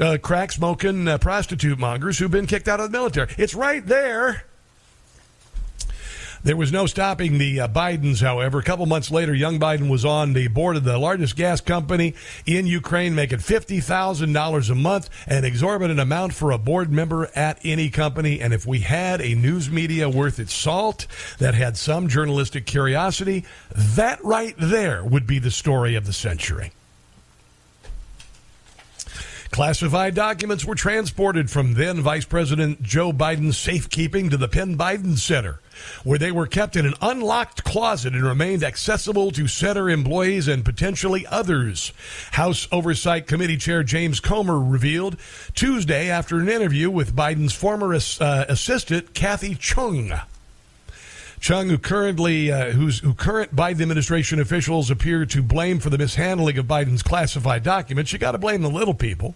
uh, 0.00 0.16
crack 0.22 0.52
smoking 0.52 1.06
uh, 1.06 1.18
prostitute 1.18 1.78
mongers 1.78 2.18
who've 2.18 2.30
been 2.30 2.46
kicked 2.46 2.66
out 2.66 2.80
of 2.80 2.90
the 2.90 2.98
military. 2.98 3.28
It's 3.36 3.54
right 3.54 3.84
there. 3.84 4.44
There 6.48 6.56
was 6.56 6.72
no 6.72 6.86
stopping 6.86 7.36
the 7.36 7.60
uh, 7.60 7.68
Bidens, 7.68 8.22
however. 8.22 8.58
A 8.58 8.62
couple 8.62 8.86
months 8.86 9.10
later, 9.10 9.34
young 9.34 9.60
Biden 9.60 9.90
was 9.90 10.06
on 10.06 10.32
the 10.32 10.48
board 10.48 10.76
of 10.76 10.84
the 10.84 10.96
largest 10.96 11.36
gas 11.36 11.60
company 11.60 12.14
in 12.46 12.66
Ukraine, 12.66 13.14
making 13.14 13.40
$50,000 13.40 14.70
a 14.70 14.74
month, 14.74 15.10
an 15.26 15.44
exorbitant 15.44 16.00
amount 16.00 16.32
for 16.32 16.50
a 16.50 16.56
board 16.56 16.90
member 16.90 17.28
at 17.34 17.58
any 17.64 17.90
company. 17.90 18.40
And 18.40 18.54
if 18.54 18.64
we 18.64 18.80
had 18.80 19.20
a 19.20 19.34
news 19.34 19.70
media 19.70 20.08
worth 20.08 20.38
its 20.38 20.54
salt 20.54 21.06
that 21.38 21.52
had 21.52 21.76
some 21.76 22.08
journalistic 22.08 22.64
curiosity, 22.64 23.44
that 23.76 24.24
right 24.24 24.54
there 24.56 25.04
would 25.04 25.26
be 25.26 25.38
the 25.38 25.50
story 25.50 25.96
of 25.96 26.06
the 26.06 26.14
century. 26.14 26.72
Classified 29.50 30.14
documents 30.14 30.64
were 30.64 30.74
transported 30.74 31.50
from 31.50 31.74
then 31.74 32.00
Vice 32.00 32.24
President 32.24 32.82
Joe 32.82 33.12
Biden's 33.12 33.58
safekeeping 33.58 34.30
to 34.30 34.36
the 34.36 34.48
Penn 34.48 34.76
Biden 34.76 35.16
Center 35.18 35.60
where 36.04 36.18
they 36.18 36.32
were 36.32 36.46
kept 36.46 36.76
in 36.76 36.86
an 36.86 36.94
unlocked 37.00 37.64
closet 37.64 38.14
and 38.14 38.24
remained 38.24 38.62
accessible 38.62 39.30
to 39.32 39.48
center 39.48 39.88
employees 39.88 40.48
and 40.48 40.64
potentially 40.64 41.26
others. 41.26 41.92
House 42.32 42.68
Oversight 42.72 43.26
Committee 43.26 43.56
Chair 43.56 43.82
James 43.82 44.20
Comer 44.20 44.58
revealed 44.58 45.16
Tuesday 45.54 46.10
after 46.10 46.38
an 46.38 46.48
interview 46.48 46.90
with 46.90 47.14
Biden's 47.14 47.52
former 47.52 47.94
uh, 47.94 48.44
assistant, 48.48 49.14
Kathy 49.14 49.54
Chung. 49.54 50.12
Chung, 51.40 51.68
who 51.68 51.78
currently 51.78 52.50
uh, 52.50 52.70
who 52.72 53.14
current 53.14 53.54
Biden 53.54 53.82
administration 53.82 54.40
officials 54.40 54.90
appear 54.90 55.24
to 55.26 55.42
blame 55.42 55.78
for 55.78 55.90
the 55.90 55.98
mishandling 55.98 56.58
of 56.58 56.66
Biden's 56.66 57.02
classified 57.02 57.62
documents, 57.62 58.12
you 58.12 58.18
got 58.18 58.32
to 58.32 58.38
blame 58.38 58.62
the 58.62 58.70
little 58.70 58.94
people. 58.94 59.34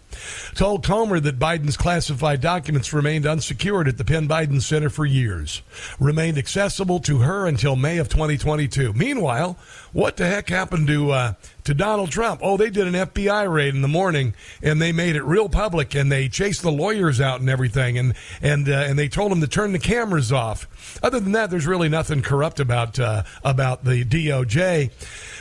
Told 0.54 0.84
Comer 0.84 1.20
that 1.20 1.38
Biden's 1.38 1.76
classified 1.76 2.40
documents 2.40 2.92
remained 2.92 3.26
unsecured 3.26 3.88
at 3.88 3.98
the 3.98 4.04
Penn 4.04 4.28
Biden 4.28 4.60
Center 4.60 4.90
for 4.90 5.06
years, 5.06 5.62
remained 6.00 6.38
accessible 6.38 7.00
to 7.00 7.18
her 7.18 7.46
until 7.46 7.76
May 7.76 7.98
of 7.98 8.08
2022. 8.08 8.92
Meanwhile, 8.92 9.56
what 9.92 10.16
the 10.16 10.26
heck 10.26 10.48
happened 10.48 10.86
to 10.88 11.10
uh, 11.12 11.34
to 11.64 11.74
Donald 11.74 12.10
Trump. 12.10 12.40
Oh, 12.42 12.56
they 12.56 12.70
did 12.70 12.86
an 12.86 12.94
FBI 12.94 13.52
raid 13.52 13.74
in 13.74 13.82
the 13.82 13.88
morning 13.88 14.34
and 14.62 14.80
they 14.80 14.92
made 14.92 15.16
it 15.16 15.22
real 15.22 15.48
public 15.48 15.94
and 15.94 16.10
they 16.10 16.28
chased 16.28 16.62
the 16.62 16.72
lawyers 16.72 17.20
out 17.20 17.40
and 17.40 17.48
everything 17.48 17.98
and 17.98 18.14
and 18.40 18.68
uh, 18.68 18.72
and 18.72 18.98
they 18.98 19.08
told 19.08 19.30
them 19.30 19.40
to 19.40 19.46
turn 19.46 19.72
the 19.72 19.78
cameras 19.78 20.32
off. 20.32 20.66
Other 21.02 21.20
than 21.20 21.32
that, 21.32 21.50
there's 21.50 21.66
really 21.66 21.88
nothing 21.88 22.22
corrupt 22.22 22.60
about 22.60 22.98
uh, 22.98 23.22
about 23.44 23.84
the 23.84 24.04
DOJ. 24.04 24.90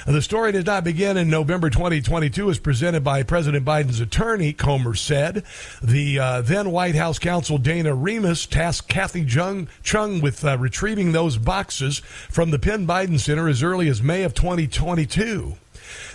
The 0.06 0.22
story 0.22 0.51
did 0.51 0.66
not 0.66 0.84
begin 0.84 1.16
in 1.16 1.30
November 1.30 1.70
2022, 1.70 2.50
as 2.50 2.60
presented 2.60 3.04
by 3.04 3.22
President 3.22 3.63
Biden's 3.63 4.00
attorney, 4.00 4.51
Comer 4.51 4.96
said. 4.96 5.44
The 5.82 6.20
uh, 6.20 6.42
then 6.42 6.72
White 6.72 6.96
House 6.96 7.20
counsel 7.20 7.60
Dana 7.60 7.94
Remus 7.94 8.48
tasked 8.48 8.88
Kathy 8.88 9.25
Chung, 9.25 9.68
Chung 9.84 10.20
with 10.22 10.44
uh, 10.44 10.58
retrieving 10.58 11.12
those 11.12 11.38
boxes 11.38 12.00
from 12.30 12.51
the 12.51 12.60
Penn 12.60 12.88
Biden 12.88 13.20
Center 13.20 13.48
as 13.48 13.62
early 13.62 13.88
as 13.90 14.01
May 14.01 14.24
of 14.24 14.34
2022. 14.34 15.56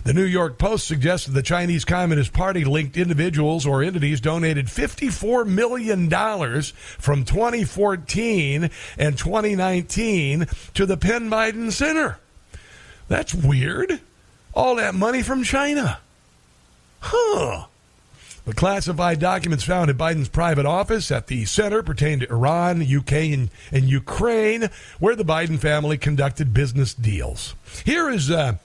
The 0.05 0.15
New 0.15 0.25
York 0.25 0.59
Post 0.59 0.87
suggested 0.87 1.33
the 1.33 1.43
Chinese 1.43 1.85
Communist 1.85 2.33
Party 2.33 2.65
linked 2.65 2.97
individuals 2.97 3.67
or 3.67 3.83
entities 3.83 4.21
donated 4.21 4.67
$54 4.67 5.47
million 5.47 6.09
from 6.99 7.25
2014 7.25 8.71
and 8.99 9.19
2019 9.19 10.47
to 10.75 10.87
the 10.87 10.97
Penn 10.97 11.31
Biden 11.31 11.73
Center. 11.73 12.19
That's 13.09 13.35
weird. 13.35 14.01
All 14.55 14.77
that 14.77 14.95
money 14.95 15.23
from 15.23 15.43
China. 15.43 15.99
Huh. 17.01 17.67
The 18.47 18.55
classified 18.55 19.19
documents 19.19 19.65
found 19.65 19.91
at 19.91 19.97
Biden's 19.97 20.29
private 20.29 20.67
office 20.67 21.11
at 21.11 21.27
the 21.27 21.45
center 21.47 21.83
pertain 21.83 22.21
to 22.21 22.31
Iran, 22.31 22.81
UK, 22.81 23.13
and, 23.13 23.51
and 23.73 23.89
Ukraine, 23.89 24.71
where 25.01 25.17
the 25.17 25.25
Biden 25.25 25.59
family 25.59 25.99
conducted 25.99 26.55
business 26.55 26.95
deals. 26.95 27.57
Here 27.85 28.09
is 28.09 28.31
uh, 28.31 28.59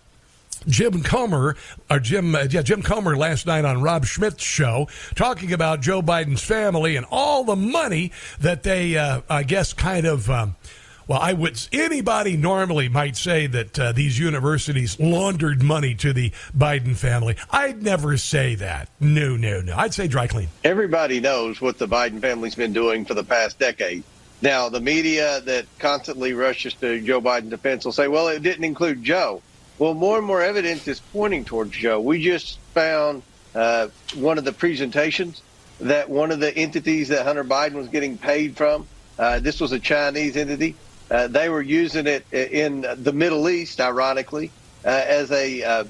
Jim 0.68 1.02
Comer, 1.02 1.56
or 1.90 2.00
Jim, 2.00 2.36
uh, 2.36 2.48
yeah, 2.50 2.62
Jim 2.62 2.82
Comer 2.82 3.18
last 3.18 3.48
night 3.48 3.66
on 3.66 3.82
Rob 3.82 4.06
Schmitt's 4.06 4.44
show, 4.44 4.88
talking 5.16 5.54
about 5.54 5.82
Joe 5.82 6.02
Biden's 6.02 6.44
family 6.44 6.96
and 6.96 7.06
all 7.10 7.44
the 7.44 7.56
money 7.56 8.12
that 8.40 8.64
they, 8.64 8.98
uh, 8.98 9.22
I 9.30 9.44
guess, 9.44 9.74
kind 9.74 10.06
of. 10.06 10.30
Um, 10.30 10.56
well, 11.08 11.20
I 11.20 11.34
would. 11.34 11.60
Anybody 11.74 12.38
normally 12.38 12.88
might 12.88 13.18
say 13.18 13.48
that 13.48 13.78
uh, 13.78 13.92
these 13.92 14.18
universities 14.18 15.00
laundered 15.00 15.62
money 15.62 15.96
to 15.96 16.14
the 16.14 16.30
Biden 16.58 16.96
family. 16.96 17.36
I'd 17.50 17.84
never 17.84 18.16
say 18.18 18.56
that. 18.56 18.88
No, 19.00 19.36
no, 19.36 19.62
no. 19.62 19.76
I'd 19.76 19.94
say 19.94 20.08
dry 20.08 20.28
clean. 20.28 20.48
Everybody 20.64 21.20
knows 21.20 21.60
what 21.60 21.80
the 21.80 21.88
Biden 21.88 22.22
family's 22.22 22.56
been 22.56 22.72
doing 22.72 23.04
for 23.04 23.14
the 23.14 23.24
past 23.24 23.60
decade. 23.60 24.04
Now, 24.42 24.70
the 24.70 24.80
media 24.80 25.42
that 25.42 25.66
constantly 25.80 26.34
rushes 26.34 26.76
to 26.76 27.02
Joe 27.02 27.20
Biden's 27.20 27.50
defense 27.50 27.84
will 27.84 27.92
say, 27.92 28.08
"Well, 28.08 28.28
it 28.30 28.42
didn't 28.42 28.64
include 28.64 29.04
Joe." 29.04 29.42
Well, 29.78 29.94
more 29.94 30.18
and 30.18 30.28
more 30.28 30.42
evidence 30.42 30.88
is 30.88 31.00
pointing 31.00 31.46
towards 31.46 31.72
Joe. 31.72 32.00
We 32.00 32.24
just 32.24 32.60
found 32.74 33.24
uh, 33.56 33.88
one 34.16 34.38
of 34.38 34.46
the 34.46 34.54
presentations 34.54 35.42
that 35.80 36.10
one 36.10 36.32
of 36.32 36.40
the 36.40 36.56
entities 36.56 37.08
that 37.10 37.26
Hunter 37.26 37.44
Biden 37.44 37.74
was 37.74 37.88
getting 37.88 38.18
paid 38.18 38.56
from. 38.56 38.88
Uh, 39.18 39.40
this 39.40 39.60
was 39.60 39.72
a 39.72 39.80
Chinese 39.80 40.38
entity 40.38 40.76
uh, 41.12 41.28
they 41.28 41.50
were 41.50 41.62
using 41.62 42.08
it 42.08 42.26
in 42.32 42.86
the 42.98 43.12
Middle 43.12 43.50
East, 43.50 43.82
ironically, 43.82 44.50
uh, 44.86 44.88
as 44.88 45.30
a 45.30 45.62
uh, 45.62 45.84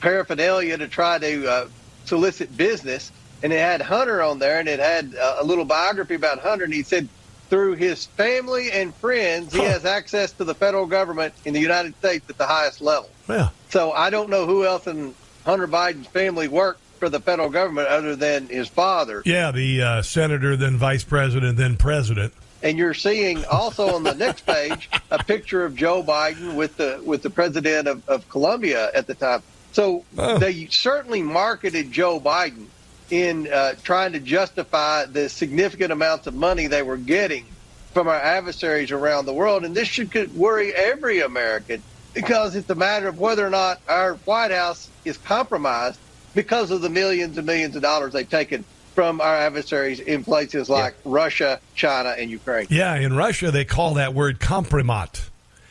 paraphernalia 0.00 0.78
to 0.78 0.88
try 0.88 1.18
to 1.18 1.46
uh, 1.46 1.68
solicit 2.06 2.56
business. 2.56 3.12
And 3.42 3.52
it 3.52 3.58
had 3.58 3.82
Hunter 3.82 4.22
on 4.22 4.38
there, 4.38 4.58
and 4.58 4.66
it 4.66 4.80
had 4.80 5.14
a 5.14 5.44
little 5.44 5.66
biography 5.66 6.14
about 6.14 6.38
Hunter. 6.38 6.64
And 6.64 6.72
he 6.72 6.82
said, 6.82 7.08
through 7.50 7.74
his 7.74 8.06
family 8.06 8.70
and 8.70 8.94
friends, 8.94 9.52
he 9.52 9.60
has 9.60 9.84
access 9.84 10.32
to 10.32 10.44
the 10.44 10.54
federal 10.54 10.86
government 10.86 11.34
in 11.44 11.52
the 11.52 11.60
United 11.60 11.94
States 11.96 12.24
at 12.30 12.38
the 12.38 12.46
highest 12.46 12.80
level. 12.80 13.10
Yeah. 13.28 13.50
So 13.68 13.92
I 13.92 14.08
don't 14.08 14.30
know 14.30 14.46
who 14.46 14.64
else 14.64 14.86
in 14.86 15.14
Hunter 15.44 15.68
Biden's 15.68 16.06
family 16.06 16.48
worked 16.48 16.80
for 16.98 17.08
the 17.08 17.20
federal 17.20 17.50
government 17.50 17.88
other 17.88 18.14
than 18.14 18.46
his 18.46 18.68
father. 18.68 19.22
Yeah, 19.26 19.50
the 19.50 19.82
uh, 19.82 20.02
senator, 20.02 20.56
then 20.56 20.76
vice 20.76 21.04
president, 21.04 21.56
then 21.56 21.76
president 21.76 22.32
and 22.62 22.76
you're 22.78 22.94
seeing 22.94 23.44
also 23.46 23.94
on 23.94 24.02
the 24.02 24.14
next 24.14 24.46
page 24.46 24.90
a 25.10 25.22
picture 25.22 25.64
of 25.64 25.74
Joe 25.74 26.02
Biden 26.02 26.54
with 26.54 26.76
the 26.76 27.00
with 27.04 27.22
the 27.22 27.30
president 27.30 27.88
of, 27.88 28.06
of 28.08 28.28
Colombia 28.28 28.90
at 28.94 29.06
the 29.06 29.14
time. 29.14 29.42
So 29.72 30.04
oh. 30.18 30.38
they 30.38 30.66
certainly 30.66 31.22
marketed 31.22 31.92
Joe 31.92 32.20
Biden 32.20 32.66
in 33.10 33.52
uh, 33.52 33.74
trying 33.82 34.12
to 34.12 34.20
justify 34.20 35.04
the 35.04 35.28
significant 35.28 35.92
amounts 35.92 36.26
of 36.26 36.34
money 36.34 36.66
they 36.66 36.82
were 36.82 36.96
getting 36.96 37.44
from 37.92 38.06
our 38.08 38.14
adversaries 38.14 38.92
around 38.92 39.26
the 39.26 39.32
world, 39.32 39.64
and 39.64 39.74
this 39.74 39.88
should 39.88 40.12
worry 40.36 40.72
every 40.72 41.20
American 41.20 41.82
because 42.14 42.54
it's 42.54 42.70
a 42.70 42.74
matter 42.74 43.08
of 43.08 43.18
whether 43.18 43.46
or 43.46 43.50
not 43.50 43.80
our 43.88 44.14
White 44.24 44.50
House 44.50 44.88
is 45.04 45.16
compromised 45.16 45.98
because 46.34 46.70
of 46.70 46.80
the 46.80 46.88
millions 46.88 47.36
and 47.36 47.46
millions 47.46 47.76
of 47.76 47.82
dollars 47.82 48.12
they've 48.12 48.28
taken 48.28 48.64
from 48.94 49.20
our 49.20 49.36
adversaries 49.36 50.00
in 50.00 50.24
places 50.24 50.68
like 50.68 50.94
yeah. 51.04 51.12
Russia, 51.12 51.60
China, 51.74 52.10
and 52.10 52.30
Ukraine. 52.30 52.66
Yeah, 52.70 52.96
in 52.96 53.16
Russia, 53.16 53.50
they 53.50 53.64
call 53.64 53.94
that 53.94 54.14
word 54.14 54.38
kompromat. 54.40 55.28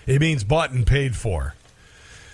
It 0.08 0.20
means 0.20 0.44
bought 0.44 0.72
and 0.72 0.88
paid 0.88 1.16
for. 1.16 1.54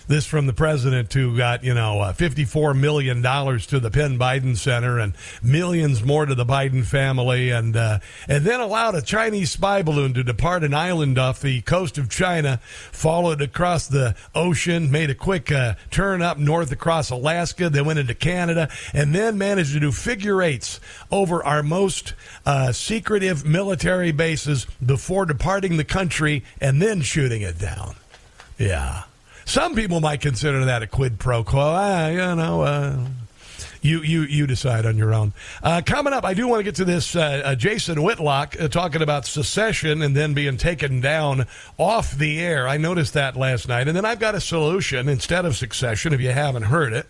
This 0.08 0.24
from 0.24 0.46
the 0.46 0.52
president 0.52 1.12
who 1.12 1.36
got, 1.36 1.64
you 1.64 1.74
know, 1.74 2.00
uh, 2.00 2.12
$54 2.12 2.78
million 2.78 3.22
to 3.22 3.80
the 3.80 3.90
Penn 3.90 4.18
Biden 4.18 4.56
Center 4.56 5.00
and 5.00 5.14
millions 5.42 6.04
more 6.04 6.26
to 6.26 6.34
the 6.34 6.46
Biden 6.46 6.84
family, 6.84 7.50
and, 7.50 7.76
uh, 7.76 7.98
and 8.28 8.44
then 8.44 8.60
allowed 8.60 8.94
a 8.94 9.02
Chinese 9.02 9.50
spy 9.50 9.82
balloon 9.82 10.14
to 10.14 10.22
depart 10.22 10.62
an 10.62 10.74
island 10.74 11.18
off 11.18 11.40
the 11.40 11.60
coast 11.62 11.98
of 11.98 12.08
China, 12.08 12.58
followed 12.92 13.42
across 13.42 13.88
the 13.88 14.14
ocean, 14.32 14.92
made 14.92 15.10
a 15.10 15.14
quick 15.14 15.50
uh, 15.50 15.74
turn 15.90 16.22
up 16.22 16.38
north 16.38 16.70
across 16.70 17.10
Alaska, 17.10 17.68
then 17.68 17.84
went 17.84 17.98
into 17.98 18.14
Canada, 18.14 18.68
and 18.92 19.12
then 19.12 19.36
managed 19.36 19.72
to 19.72 19.80
do 19.80 19.90
figure 19.90 20.40
eights 20.40 20.78
over 21.10 21.42
our 21.42 21.64
most 21.64 22.14
uh, 22.44 22.70
secretive 22.70 23.44
military 23.44 24.12
bases 24.12 24.66
before 24.84 25.26
departing 25.26 25.76
the 25.76 25.84
country 25.84 26.44
and 26.60 26.80
then 26.80 27.00
shooting 27.00 27.42
it 27.42 27.58
down. 27.58 27.96
Yeah. 28.58 29.02
Some 29.46 29.76
people 29.76 30.00
might 30.00 30.20
consider 30.20 30.64
that 30.64 30.82
a 30.82 30.86
quid 30.88 31.18
pro 31.18 31.44
quo. 31.44 31.60
Ah, 31.60 32.08
you 32.08 32.16
know, 32.16 32.62
uh, 32.62 32.98
you 33.80 34.02
you 34.02 34.22
you 34.22 34.46
decide 34.46 34.84
on 34.84 34.98
your 34.98 35.14
own. 35.14 35.32
Uh, 35.62 35.80
coming 35.86 36.12
up, 36.12 36.24
I 36.24 36.34
do 36.34 36.48
want 36.48 36.60
to 36.60 36.64
get 36.64 36.74
to 36.76 36.84
this 36.84 37.14
uh, 37.14 37.42
uh, 37.44 37.54
Jason 37.54 38.02
Whitlock 38.02 38.60
uh, 38.60 38.66
talking 38.66 39.02
about 39.02 39.24
secession 39.24 40.02
and 40.02 40.16
then 40.16 40.34
being 40.34 40.56
taken 40.56 41.00
down 41.00 41.46
off 41.78 42.10
the 42.10 42.40
air. 42.40 42.66
I 42.66 42.76
noticed 42.76 43.14
that 43.14 43.36
last 43.36 43.68
night, 43.68 43.86
and 43.86 43.96
then 43.96 44.04
I've 44.04 44.18
got 44.18 44.34
a 44.34 44.40
solution 44.40 45.08
instead 45.08 45.44
of 45.44 45.56
secession. 45.56 46.12
If 46.12 46.20
you 46.20 46.32
haven't 46.32 46.64
heard 46.64 46.92
it, 46.92 47.06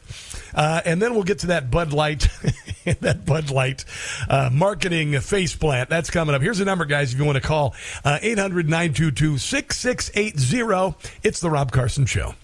uh, 0.54 0.80
and 0.84 1.00
then 1.00 1.14
we'll 1.14 1.24
get 1.24 1.40
to 1.40 1.48
that 1.48 1.70
Bud 1.70 1.92
Light, 1.92 2.28
that 3.00 3.24
Bud 3.24 3.50
Light 3.50 3.84
uh, 4.28 4.50
marketing 4.52 5.12
faceplant. 5.12 5.88
That's 5.88 6.10
coming 6.10 6.34
up. 6.34 6.42
Here's 6.42 6.58
the 6.58 6.64
number, 6.64 6.84
guys. 6.84 7.12
If 7.12 7.18
you 7.18 7.24
want 7.24 7.36
to 7.36 7.46
call 7.46 7.74
800 8.04 8.68
922 8.68 9.38
6680. 9.38 11.16
It's 11.22 11.40
the 11.40 11.50
Rob 11.50 11.72
Carson 11.72 12.06
Show. 12.06 12.34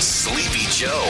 Sleepy 0.00 0.66
Joe. 0.70 1.04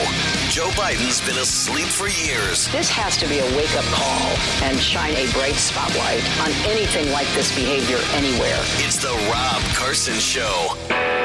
Joe 0.49 0.69
Biden's 0.71 1.19
been 1.25 1.37
asleep 1.37 1.87
for 1.87 2.07
years. 2.07 2.71
This 2.71 2.89
has 2.89 3.17
to 3.17 3.27
be 3.27 3.39
a 3.39 3.45
wake 3.57 3.75
up 3.75 3.85
call 3.85 4.37
and 4.63 4.77
shine 4.79 5.13
a 5.13 5.29
bright 5.33 5.55
spotlight 5.55 6.23
on 6.39 6.51
anything 6.69 7.11
like 7.11 7.27
this 7.33 7.53
behavior 7.55 7.97
anywhere. 8.13 8.59
It's 8.85 8.97
the 9.01 9.13
Rob 9.31 9.61
Carson 9.75 10.15
Show. 10.15 11.24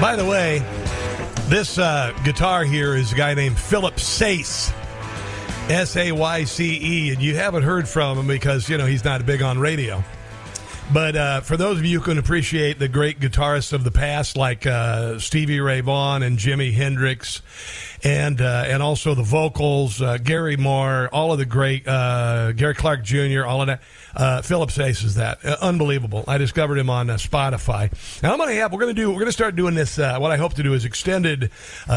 By 0.00 0.14
the 0.14 0.24
way, 0.24 0.60
this 1.48 1.76
uh, 1.76 2.16
guitar 2.24 2.62
here 2.62 2.94
is 2.94 3.12
a 3.12 3.16
guy 3.16 3.34
named 3.34 3.58
Philip 3.58 3.98
Sayce. 3.98 4.72
S 5.68 5.96
A 5.96 6.12
Y 6.12 6.44
C 6.44 6.78
E, 6.80 7.10
and 7.12 7.20
you 7.20 7.34
haven't 7.34 7.64
heard 7.64 7.88
from 7.88 8.16
him 8.16 8.28
because, 8.28 8.68
you 8.68 8.78
know, 8.78 8.86
he's 8.86 9.04
not 9.04 9.26
big 9.26 9.42
on 9.42 9.58
radio. 9.58 10.02
But 10.92 11.16
uh, 11.16 11.40
for 11.42 11.58
those 11.58 11.78
of 11.78 11.84
you 11.84 11.98
who 11.98 12.04
can 12.04 12.16
appreciate 12.16 12.78
the 12.78 12.88
great 12.88 13.20
guitarists 13.20 13.74
of 13.74 13.84
the 13.84 13.90
past, 13.90 14.36
like 14.36 14.66
uh, 14.66 15.18
Stevie 15.18 15.60
Ray 15.60 15.82
Vaughan 15.82 16.22
and 16.22 16.38
Jimi 16.38 16.72
Hendrix, 16.72 17.42
and 18.02 18.40
uh, 18.40 18.64
and 18.66 18.82
also 18.82 19.14
the 19.14 19.22
vocals, 19.22 20.00
uh, 20.00 20.16
Gary 20.16 20.56
Moore, 20.56 21.10
all 21.12 21.32
of 21.32 21.38
the 21.38 21.44
great 21.44 21.86
uh, 21.86 22.52
Gary 22.52 22.74
Clark 22.74 23.02
Jr., 23.02 23.44
all 23.44 23.60
of 23.60 23.66
that. 23.66 23.82
Uh, 24.18 24.42
Philip 24.42 24.72
Sayce 24.72 25.04
is 25.04 25.14
that 25.14 25.44
uh, 25.44 25.56
unbelievable. 25.60 26.24
I 26.26 26.38
discovered 26.38 26.76
him 26.76 26.90
on 26.90 27.08
uh, 27.08 27.14
Spotify. 27.14 27.92
Now 28.20 28.32
I'm 28.32 28.38
going 28.38 28.48
to 28.48 28.56
have 28.56 28.72
we're 28.72 28.80
going 28.80 28.94
to 28.94 29.00
do 29.00 29.10
we're 29.10 29.20
going 29.20 29.26
to 29.26 29.32
start 29.32 29.54
doing 29.54 29.76
this. 29.76 29.96
what 29.96 30.32
I 30.32 30.36
hope 30.36 30.54
to 30.54 30.62
do 30.64 30.74
is 30.74 30.84
extended 30.84 31.52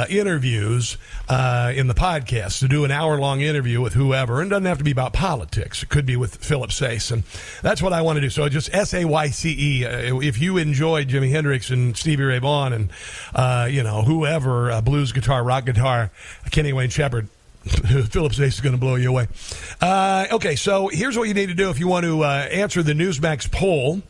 interviews 0.08 0.98
in 1.30 1.88
the 1.88 1.96
podcast 1.96 2.60
to 2.60 2.68
do 2.68 2.86
an 2.86 2.92
hour 2.92 3.18
long 3.18 3.42
interview 3.42 3.82
with 3.82 3.94
whoever, 3.94 4.40
and 4.40 4.48
it 4.48 4.52
doesn't 4.52 4.66
have 4.66 4.78
to 4.78 4.84
be 4.84 4.92
about 4.92 5.14
politics. 5.14 5.82
It 5.82 5.90
could 5.90 6.06
be 6.06 6.16
with 6.16 6.36
Philip 6.38 6.72
Sayce, 6.72 7.10
and 7.10 7.24
that's 7.64 7.82
what 7.82 7.92
I 7.92 8.04
want 8.04 8.18
to 8.18 8.22
do. 8.22 8.30
So 8.30 8.48
just 8.50 8.72
S 8.74 8.94
A 8.94 9.06
Y 9.06 9.30
C 9.30 9.56
E. 9.58 9.84
If 9.84 10.40
you 10.40 10.58
enjoyed 10.58 11.08
Jimi 11.10 11.32
Hendrix 11.32 11.72
and 11.72 11.98
Stevie 11.98 12.24
Ray 12.24 12.40
Vaughan 12.40 12.74
and 12.74 13.74
you 13.74 13.82
know 13.82 14.04
whoever 14.04 14.80
blues 14.84 15.12
guitar, 15.12 15.44
rock 15.44 15.66
guitar, 15.66 16.12
Kenny 16.52 16.72
Wayne 16.72 16.90
Shepherd. 16.92 17.28
Philip 18.10 18.34
Sayce 18.34 18.56
is 18.56 18.62
going 18.62 18.74
to 18.74 18.80
blow 18.80 18.96
you 18.96 19.10
away. 19.10 19.28
Uh, 19.80 20.26
okay, 20.32 20.56
so 20.56 20.88
here's 20.88 21.18
what 21.18 21.28
you 21.28 21.34
need 21.36 21.48
to 21.48 21.54
do 21.54 21.70
if 21.70 21.80
you 21.80 21.88
want 21.88 22.06
to 22.06 22.24
uh, 22.24 22.48
answer 22.52 22.82
the 22.82 22.94
Newsmax 22.94 23.52
poll. 23.52 24.02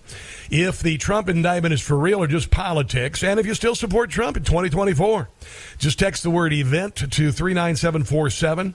if 0.50 0.82
the 0.82 0.98
Trump 0.98 1.28
indictment 1.28 1.74
is 1.74 1.82
for 1.82 1.98
real 1.98 2.22
or 2.22 2.28
just 2.28 2.50
politics, 2.50 3.24
and 3.24 3.40
if 3.40 3.46
you 3.46 3.54
still 3.54 3.76
support 3.76 4.10
Trump 4.10 4.38
in 4.38 4.44
2024. 4.44 5.30
Just 5.78 6.00
text 6.00 6.24
the 6.24 6.30
word 6.30 6.54
event 6.54 6.96
to 6.96 7.32
39747. 7.32 8.74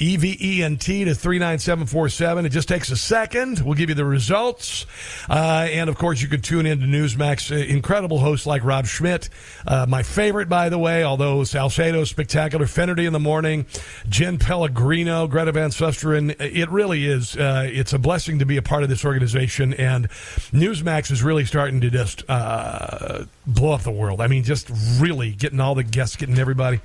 EVENT 0.00 0.80
to 0.80 1.14
39747. 1.14 2.46
It 2.46 2.48
just 2.48 2.68
takes 2.68 2.90
a 2.90 2.96
second. 2.96 3.60
We'll 3.60 3.74
give 3.74 3.90
you 3.90 3.94
the 3.94 4.04
results. 4.04 4.86
Uh, 5.28 5.68
and 5.70 5.90
of 5.90 5.96
course, 5.96 6.22
you 6.22 6.28
can 6.28 6.40
tune 6.40 6.64
in 6.66 6.80
to 6.80 6.86
Newsmax. 6.86 7.52
Uh, 7.52 7.56
incredible 7.56 8.18
hosts 8.18 8.46
like 8.46 8.64
Rob 8.64 8.86
Schmitt, 8.86 9.28
Uh, 9.66 9.84
my 9.86 10.02
favorite, 10.02 10.48
by 10.48 10.68
the 10.70 10.78
way, 10.78 11.04
although 11.04 11.44
Salcedo 11.44 12.04
spectacular. 12.04 12.66
Finnerty 12.66 13.04
in 13.04 13.12
the 13.12 13.20
morning. 13.20 13.66
Jen 14.08 14.38
Pellegrino, 14.38 15.26
Greta 15.26 15.52
Van 15.52 15.70
Susteren. 15.70 16.34
It 16.40 16.70
really 16.70 17.06
is. 17.06 17.36
Uh, 17.36 17.68
it's 17.70 17.92
a 17.92 17.98
blessing 17.98 18.38
to 18.38 18.46
be 18.46 18.56
a 18.56 18.62
part 18.62 18.82
of 18.82 18.88
this 18.88 19.04
organization. 19.04 19.74
And 19.74 20.08
Newsmax 20.52 21.10
is 21.10 21.22
really 21.22 21.44
starting 21.44 21.80
to 21.82 21.90
just 21.90 22.24
uh, 22.28 23.24
blow 23.46 23.72
up 23.72 23.82
the 23.82 23.90
world. 23.90 24.20
I 24.20 24.28
mean, 24.28 24.44
just 24.44 24.70
really 24.98 25.32
getting 25.32 25.60
all 25.60 25.74
the 25.74 25.84
guests, 25.84 26.16
getting 26.16 26.38
everybody. 26.38 26.80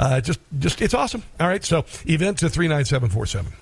Uh, 0.00 0.18
just, 0.18 0.40
just 0.58 0.80
it's 0.80 0.94
awesome. 0.94 1.22
All 1.38 1.46
right, 1.46 1.62
so 1.62 1.84
event 2.06 2.38
to 2.38 2.48
three 2.48 2.68
nine 2.68 2.86
seven 2.86 3.10
four 3.10 3.26
seven. 3.26 3.52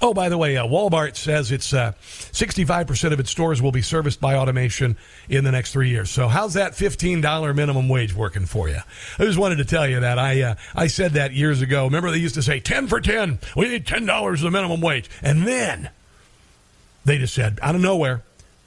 Oh, 0.00 0.14
by 0.14 0.30
the 0.30 0.38
way, 0.38 0.56
uh, 0.56 0.64
Walmart 0.64 1.14
says 1.14 1.52
it's 1.52 1.74
uh, 1.74 1.92
65% 2.00 3.12
of 3.12 3.20
its 3.20 3.30
stores 3.30 3.60
will 3.60 3.70
be 3.70 3.82
serviced 3.82 4.18
by 4.18 4.34
automation 4.34 4.96
in 5.28 5.44
the 5.44 5.52
next 5.52 5.74
three 5.74 5.90
years. 5.90 6.08
So, 6.08 6.26
how's 6.26 6.54
that 6.54 6.72
$15 6.72 7.54
minimum 7.54 7.86
wage 7.86 8.14
working 8.14 8.46
for 8.46 8.70
you? 8.70 8.78
I 9.18 9.24
just 9.24 9.36
wanted 9.36 9.56
to 9.56 9.66
tell 9.66 9.86
you 9.86 10.00
that. 10.00 10.18
I 10.18 10.40
uh, 10.40 10.54
I 10.74 10.86
said 10.86 11.12
that 11.12 11.34
years 11.34 11.60
ago. 11.60 11.84
Remember, 11.84 12.10
they 12.10 12.16
used 12.16 12.36
to 12.36 12.42
say 12.42 12.60
10 12.60 12.86
for 12.86 12.98
10. 12.98 13.40
We 13.56 13.68
need 13.68 13.84
$10 13.84 14.32
as 14.32 14.40
the 14.40 14.50
minimum 14.50 14.80
wage. 14.80 15.10
And 15.20 15.46
then 15.46 15.90
they 17.04 17.18
just 17.18 17.34
said, 17.34 17.58
out 17.60 17.74
of 17.74 17.82
nowhere, 17.82 18.22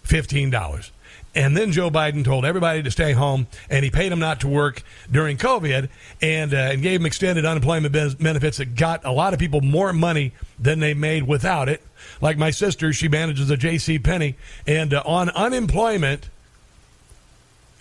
$15. 0.06 0.92
And 1.34 1.56
then 1.56 1.72
Joe 1.72 1.90
Biden 1.90 2.26
told 2.26 2.44
everybody 2.44 2.84
to 2.84 2.92
stay 2.92 3.14
home, 3.14 3.48
and 3.70 3.86
he 3.86 3.90
paid 3.90 4.12
them 4.12 4.20
not 4.20 4.42
to 4.42 4.50
work 4.50 4.84
during 5.10 5.38
COVID, 5.38 5.88
and, 6.22 6.54
uh, 6.54 6.58
and 6.58 6.82
gave 6.82 7.00
them 7.00 7.06
extended 7.06 7.46
unemployment 7.46 7.94
benefits 7.94 8.58
that 8.58 8.76
got 8.76 9.06
a 9.06 9.12
lot 9.12 9.34
of 9.34 9.40
people 9.40 9.62
more 9.62 9.94
money 9.94 10.34
than 10.60 10.80
they 10.80 10.94
made 10.94 11.24
without 11.24 11.70
it. 11.70 11.82
Like 12.20 12.38
my 12.38 12.52
sister, 12.52 12.92
she 12.92 13.08
manages 13.08 13.50
a 13.50 13.56
J.C. 13.56 14.00
Penney, 14.00 14.36
and 14.68 14.94
uh, 14.94 15.04
on 15.06 15.30
unemployment 15.30 16.30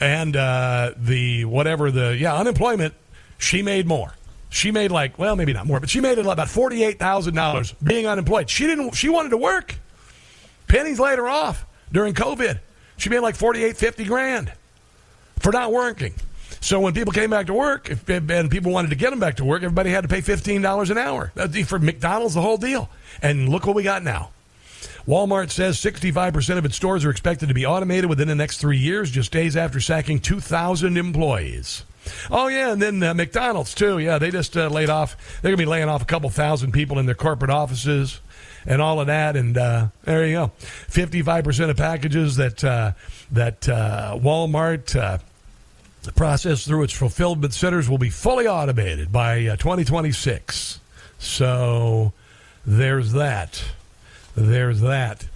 and 0.01 0.35
uh, 0.35 0.93
the 0.97 1.45
whatever 1.45 1.91
the 1.91 2.17
yeah 2.17 2.35
unemployment, 2.35 2.95
she 3.39 3.63
made 3.63 3.87
more. 3.87 4.15
She 4.49 4.73
made 4.73 4.91
like 4.91 5.19
well 5.19 5.37
maybe 5.37 5.53
not 5.53 5.67
more, 5.67 5.79
but 5.79 5.91
she 5.91 6.01
made 6.01 6.19
about 6.19 6.49
forty 6.49 6.83
eight 6.83 6.99
thousand 6.99 7.35
dollars 7.35 7.73
being 7.83 8.07
unemployed. 8.07 8.49
She 8.49 8.67
didn't. 8.67 8.95
She 8.95 9.09
wanted 9.09 9.31
to 9.31 9.37
work. 9.37 9.77
Penney's 10.67 10.99
later 10.99 11.29
off 11.29 11.67
during 11.93 12.15
COVID. 12.15 12.61
She 13.01 13.09
made 13.09 13.21
like 13.21 13.35
48, 13.35 13.77
50 13.77 14.05
grand 14.05 14.53
for 15.39 15.53
not 15.53 15.73
working. 15.73 16.15
So 16.61 16.81
when 16.81 16.93
people 16.93 17.13
came 17.13 17.31
back 17.31 17.47
to 17.47 17.55
work, 17.55 17.91
if, 17.91 18.07
and 18.09 18.51
people 18.51 18.73
wanted 18.73 18.91
to 18.91 18.97
get 18.97 19.11
them 19.11 19.19
back 19.19 19.37
to 19.37 19.45
work, 19.45 19.63
everybody 19.63 19.91
had 19.91 20.03
to 20.03 20.09
pay 20.09 20.21
$15 20.21 20.91
an 20.91 20.99
hour. 20.99 21.33
For 21.65 21.79
McDonald's, 21.79 22.35
the 22.35 22.43
whole 22.43 22.59
deal. 22.59 22.91
And 23.23 23.49
look 23.49 23.67
what 23.67 23.75
we 23.75 23.83
got 23.83 24.03
now. 24.03 24.31
Walmart 25.07 25.51
says 25.51 25.79
65% 25.79 26.59
of 26.59 26.67
its 26.67 26.77
stores 26.77 27.07
are 27.07 27.11
expected 27.11 27.49
to 27.49 27.55
be 27.55 27.65
automated 27.65 28.11
within 28.11 28.29
the 28.29 28.35
next 28.35 28.59
three 28.59 28.77
years, 28.77 29.11
just 29.11 29.33
days 29.33 29.57
after 29.57 29.81
sacking 29.81 30.21
2,000 30.21 30.99
employees. 30.99 31.85
Oh, 32.31 32.49
yeah, 32.49 32.73
and 32.73 32.83
then 32.83 33.03
uh, 33.03 33.15
McDonald's, 33.15 33.75
too. 33.75 33.99
Yeah, 33.99 34.19
they 34.19 34.31
just 34.31 34.57
uh, 34.57 34.69
laid 34.69 34.91
off, 34.91 35.17
they're 35.41 35.51
going 35.51 35.59
to 35.59 35.63
be 35.63 35.71
laying 35.71 35.89
off 35.89 36.03
a 36.03 36.07
couple 36.07 36.29
thousand 36.29 36.73
people 36.73 36.99
in 36.99 37.07
their 37.07 37.15
corporate 37.15 37.51
offices 37.51 38.21
and 38.67 38.81
all 38.81 39.01
of 39.01 39.07
that. 39.07 39.37
And 39.37 39.57
uh, 39.57 39.89
there 40.05 40.27
you 40.27 40.35
go. 40.35 40.53
55% 40.89 41.71
of 41.71 41.77
packages 41.77 42.37
that, 42.37 42.63
uh, 42.65 42.93
that 43.33 43.69
uh, 43.69 44.19
Walmart 44.21 44.97
uh, 44.97 45.19
process 46.13 46.67
through 46.67 46.85
its 46.85 46.93
fulfillment 46.93 47.55
centers 47.55 47.89
will 47.89 47.99
be 47.99 48.11
fully 48.11 48.47
automated 48.47 49.13
by 49.13 49.47
uh, 49.47 49.57
2026. 49.57 50.81
So 51.19 52.13
there's 52.65 53.13
that. 53.13 53.65
There's 54.35 54.81
that. 54.81 55.27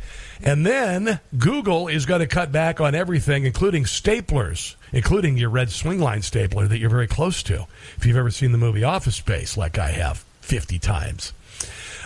And 0.42 0.66
then 0.66 1.20
Google 1.38 1.88
is 1.88 2.06
going 2.06 2.20
to 2.20 2.26
cut 2.26 2.52
back 2.52 2.80
on 2.80 2.94
everything, 2.94 3.44
including 3.44 3.84
staplers, 3.84 4.74
including 4.92 5.38
your 5.38 5.48
red 5.48 5.68
swingline 5.68 6.22
stapler 6.22 6.66
that 6.66 6.78
you're 6.78 6.90
very 6.90 7.06
close 7.06 7.42
to. 7.44 7.66
If 7.96 8.04
you've 8.04 8.16
ever 8.16 8.30
seen 8.30 8.52
the 8.52 8.58
movie 8.58 8.84
Office 8.84 9.16
Space, 9.16 9.56
like 9.56 9.78
I 9.78 9.90
have 9.90 10.18
50 10.40 10.78
times. 10.78 11.32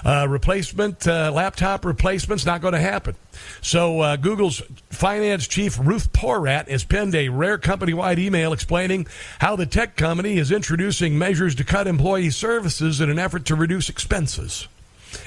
Uh, 0.05 0.27
replacement, 0.29 1.07
uh, 1.07 1.31
laptop 1.33 1.85
replacement's 1.85 2.47
not 2.47 2.61
going 2.61 2.75
to 2.75 2.81
happen. 2.81 3.15
So, 3.61 4.01
uh, 4.01 4.17
Google's 4.17 4.63
finance 4.91 5.47
chief, 5.47 5.79
Ruth 5.79 6.13
Porat, 6.13 6.69
has 6.69 6.85
penned 6.85 7.15
a 7.15 7.29
rare 7.29 7.59
company 7.59 7.95
wide 7.95 8.19
email 8.19 8.53
explaining 8.53 9.07
how 9.41 9.57
the 9.57 9.67
tech 9.67 9.97
company 9.97 10.39
is 10.39 10.53
introducing 10.53 11.19
measures 11.19 11.55
to 11.57 11.65
cut 11.65 11.87
employee 11.87 12.31
services 12.31 13.01
in 13.01 13.11
an 13.11 13.19
effort 13.19 13.45
to 13.47 13.55
reduce 13.55 13.89
expenses. 13.89 14.69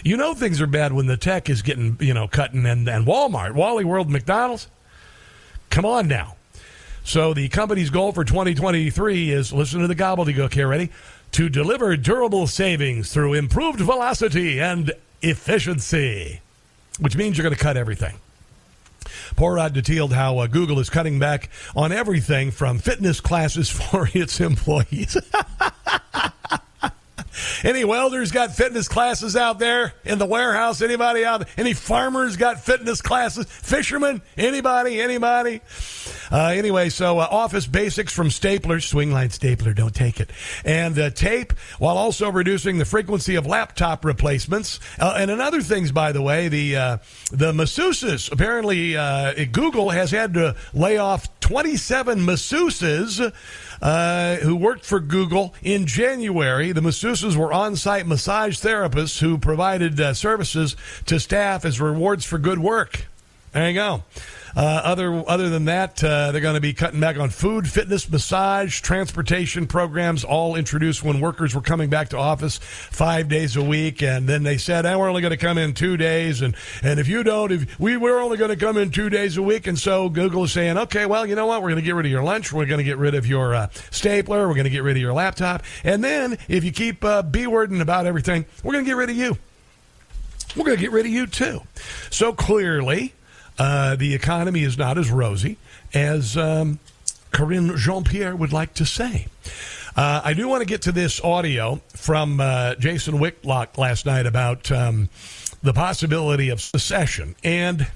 You 0.03 0.17
know 0.17 0.33
things 0.33 0.61
are 0.61 0.67
bad 0.67 0.93
when 0.93 1.07
the 1.07 1.17
tech 1.17 1.49
is 1.49 1.61
getting, 1.61 1.97
you 1.99 2.13
know, 2.13 2.27
cutting 2.27 2.65
and, 2.65 2.87
and 2.87 3.05
Walmart, 3.05 3.53
Wally 3.53 3.83
World, 3.83 4.09
McDonald's. 4.09 4.67
Come 5.69 5.85
on 5.85 6.07
now. 6.07 6.35
So 7.03 7.33
the 7.33 7.49
company's 7.49 7.89
goal 7.89 8.11
for 8.11 8.23
2023 8.23 9.31
is 9.31 9.51
listen 9.51 9.81
to 9.81 9.87
the 9.87 9.95
gobbledygook 9.95 10.53
here, 10.53 10.67
ready? 10.67 10.91
To 11.31 11.49
deliver 11.49 11.95
durable 11.95 12.47
savings 12.47 13.13
through 13.13 13.33
improved 13.33 13.79
velocity 13.79 14.59
and 14.59 14.91
efficiency, 15.21 16.41
which 16.99 17.15
means 17.15 17.37
you're 17.37 17.43
going 17.43 17.55
to 17.55 17.61
cut 17.61 17.77
everything. 17.77 18.15
Porat 19.35 19.73
detailed 19.73 20.13
how 20.13 20.39
uh, 20.39 20.47
Google 20.47 20.79
is 20.79 20.89
cutting 20.89 21.19
back 21.19 21.49
on 21.75 21.91
everything 21.91 22.51
from 22.51 22.79
fitness 22.79 23.19
classes 23.19 23.69
for 23.71 24.09
its 24.13 24.39
employees. 24.39 25.17
Any 27.63 27.83
welders 27.83 28.31
got 28.31 28.55
fitness 28.55 28.87
classes 28.87 29.35
out 29.35 29.59
there 29.59 29.93
in 30.03 30.19
the 30.19 30.25
warehouse? 30.25 30.81
Anybody 30.81 31.25
out 31.25 31.39
there? 31.39 31.49
Any 31.57 31.73
farmers 31.73 32.37
got 32.37 32.59
fitness 32.59 33.01
classes? 33.01 33.45
Fishermen? 33.45 34.21
Anybody? 34.37 35.01
Anybody? 35.01 35.61
Uh, 36.31 36.47
anyway, 36.47 36.89
so 36.89 37.19
uh, 37.19 37.27
office 37.29 37.67
basics 37.67 38.13
from 38.13 38.29
staplers, 38.29 38.89
swingline 38.89 39.31
stapler, 39.31 39.73
don't 39.73 39.93
take 39.93 40.19
it, 40.19 40.31
and 40.63 40.97
uh, 40.97 41.09
tape, 41.09 41.53
while 41.77 41.97
also 41.97 42.31
reducing 42.31 42.77
the 42.77 42.85
frequency 42.85 43.35
of 43.35 43.45
laptop 43.45 44.05
replacements. 44.05 44.79
Uh, 44.99 45.15
and 45.17 45.29
another 45.29 45.61
things, 45.61 45.91
by 45.91 46.11
the 46.11 46.21
way, 46.21 46.47
the 46.47 46.75
uh, 46.75 46.97
the 47.31 47.51
masseuses. 47.51 48.31
Apparently, 48.31 48.95
uh, 48.95 49.33
Google 49.51 49.89
has 49.89 50.11
had 50.11 50.33
to 50.35 50.55
lay 50.73 50.97
off 50.97 51.27
27 51.41 52.19
masseuses 52.19 53.33
uh, 53.81 54.35
who 54.37 54.55
worked 54.55 54.85
for 54.85 54.99
Google 54.99 55.53
in 55.61 55.85
January. 55.85 56.71
The 56.71 56.81
masseuses 56.81 57.35
were 57.35 57.51
on 57.51 57.75
site 57.75 58.05
massage 58.05 58.59
therapists 58.59 59.19
who 59.19 59.37
provided 59.37 59.99
uh, 59.99 60.13
services 60.13 60.75
to 61.07 61.19
staff 61.19 61.65
as 61.65 61.81
rewards 61.81 62.25
for 62.25 62.37
good 62.37 62.59
work. 62.59 63.05
There 63.53 63.67
you 63.67 63.73
go. 63.73 64.03
Uh, 64.55 64.81
other 64.83 65.23
other 65.27 65.49
than 65.49 65.65
that, 65.65 66.03
uh, 66.03 66.31
they're 66.31 66.41
going 66.41 66.55
to 66.55 66.61
be 66.61 66.73
cutting 66.73 66.99
back 66.99 67.17
on 67.17 67.29
food, 67.29 67.69
fitness, 67.69 68.09
massage, 68.09 68.81
transportation 68.81 69.67
programs, 69.67 70.23
all 70.23 70.55
introduced 70.55 71.03
when 71.03 71.19
workers 71.19 71.55
were 71.55 71.61
coming 71.61 71.89
back 71.89 72.09
to 72.09 72.17
office 72.17 72.57
five 72.57 73.27
days 73.29 73.55
a 73.55 73.63
week. 73.63 74.01
And 74.03 74.27
then 74.27 74.43
they 74.43 74.57
said, 74.57 74.85
"And 74.85 74.99
we're 74.99 75.09
only 75.09 75.21
going 75.21 75.31
to 75.31 75.37
come 75.37 75.57
in 75.57 75.73
two 75.73 75.97
days." 75.97 76.41
And 76.41 76.55
and 76.83 76.99
if 76.99 77.07
you 77.07 77.23
don't, 77.23 77.51
if 77.51 77.79
we 77.79 77.97
we're 77.97 78.19
only 78.19 78.37
going 78.37 78.49
to 78.49 78.57
come 78.57 78.77
in 78.77 78.91
two 78.91 79.09
days 79.09 79.37
a 79.37 79.41
week, 79.41 79.67
and 79.67 79.77
so 79.77 80.09
Google 80.09 80.43
is 80.43 80.51
saying, 80.51 80.77
"Okay, 80.77 81.05
well, 81.05 81.25
you 81.25 81.35
know 81.35 81.45
what? 81.45 81.61
We're 81.61 81.69
going 81.69 81.81
to 81.81 81.85
get 81.85 81.95
rid 81.95 82.05
of 82.05 82.11
your 82.11 82.23
lunch. 82.23 82.51
We're 82.51 82.65
going 82.65 82.79
to 82.79 82.83
get 82.83 82.97
rid 82.97 83.15
of 83.15 83.25
your 83.25 83.55
uh, 83.55 83.67
stapler. 83.89 84.47
We're 84.47 84.55
going 84.55 84.65
to 84.65 84.69
get 84.69 84.83
rid 84.83 84.97
of 84.97 85.01
your 85.01 85.13
laptop. 85.13 85.63
And 85.83 86.03
then 86.03 86.37
if 86.47 86.63
you 86.63 86.71
keep 86.71 87.03
uh, 87.03 87.21
b 87.21 87.47
wording 87.47 87.81
about 87.81 88.05
everything, 88.05 88.45
we're 88.63 88.73
going 88.73 88.85
to 88.85 88.89
get 88.89 88.97
rid 88.97 89.09
of 89.09 89.15
you." 89.15 89.37
We're 90.55 90.65
going 90.65 90.77
to 90.77 90.81
get 90.81 90.91
rid 90.91 91.05
of 91.05 91.11
you 91.11 91.27
too. 91.27 91.61
So 92.09 92.33
clearly, 92.33 93.13
uh, 93.57 93.95
the 93.95 94.13
economy 94.13 94.63
is 94.63 94.77
not 94.77 94.97
as 94.97 95.09
rosy 95.09 95.57
as 95.93 96.37
um, 96.37 96.79
Karine 97.31 97.75
Jean 97.77 98.03
Pierre 98.03 98.35
would 98.35 98.53
like 98.53 98.73
to 98.75 98.85
say. 98.85 99.27
Uh, 99.95 100.21
I 100.23 100.33
do 100.33 100.47
want 100.47 100.61
to 100.61 100.65
get 100.65 100.83
to 100.83 100.91
this 100.91 101.21
audio 101.21 101.81
from 101.89 102.39
uh, 102.39 102.75
Jason 102.75 103.19
Whitlock 103.19 103.77
last 103.77 104.05
night 104.05 104.25
about 104.25 104.71
um, 104.71 105.09
the 105.61 105.73
possibility 105.73 106.49
of 106.49 106.61
secession. 106.61 107.35
And 107.43 107.87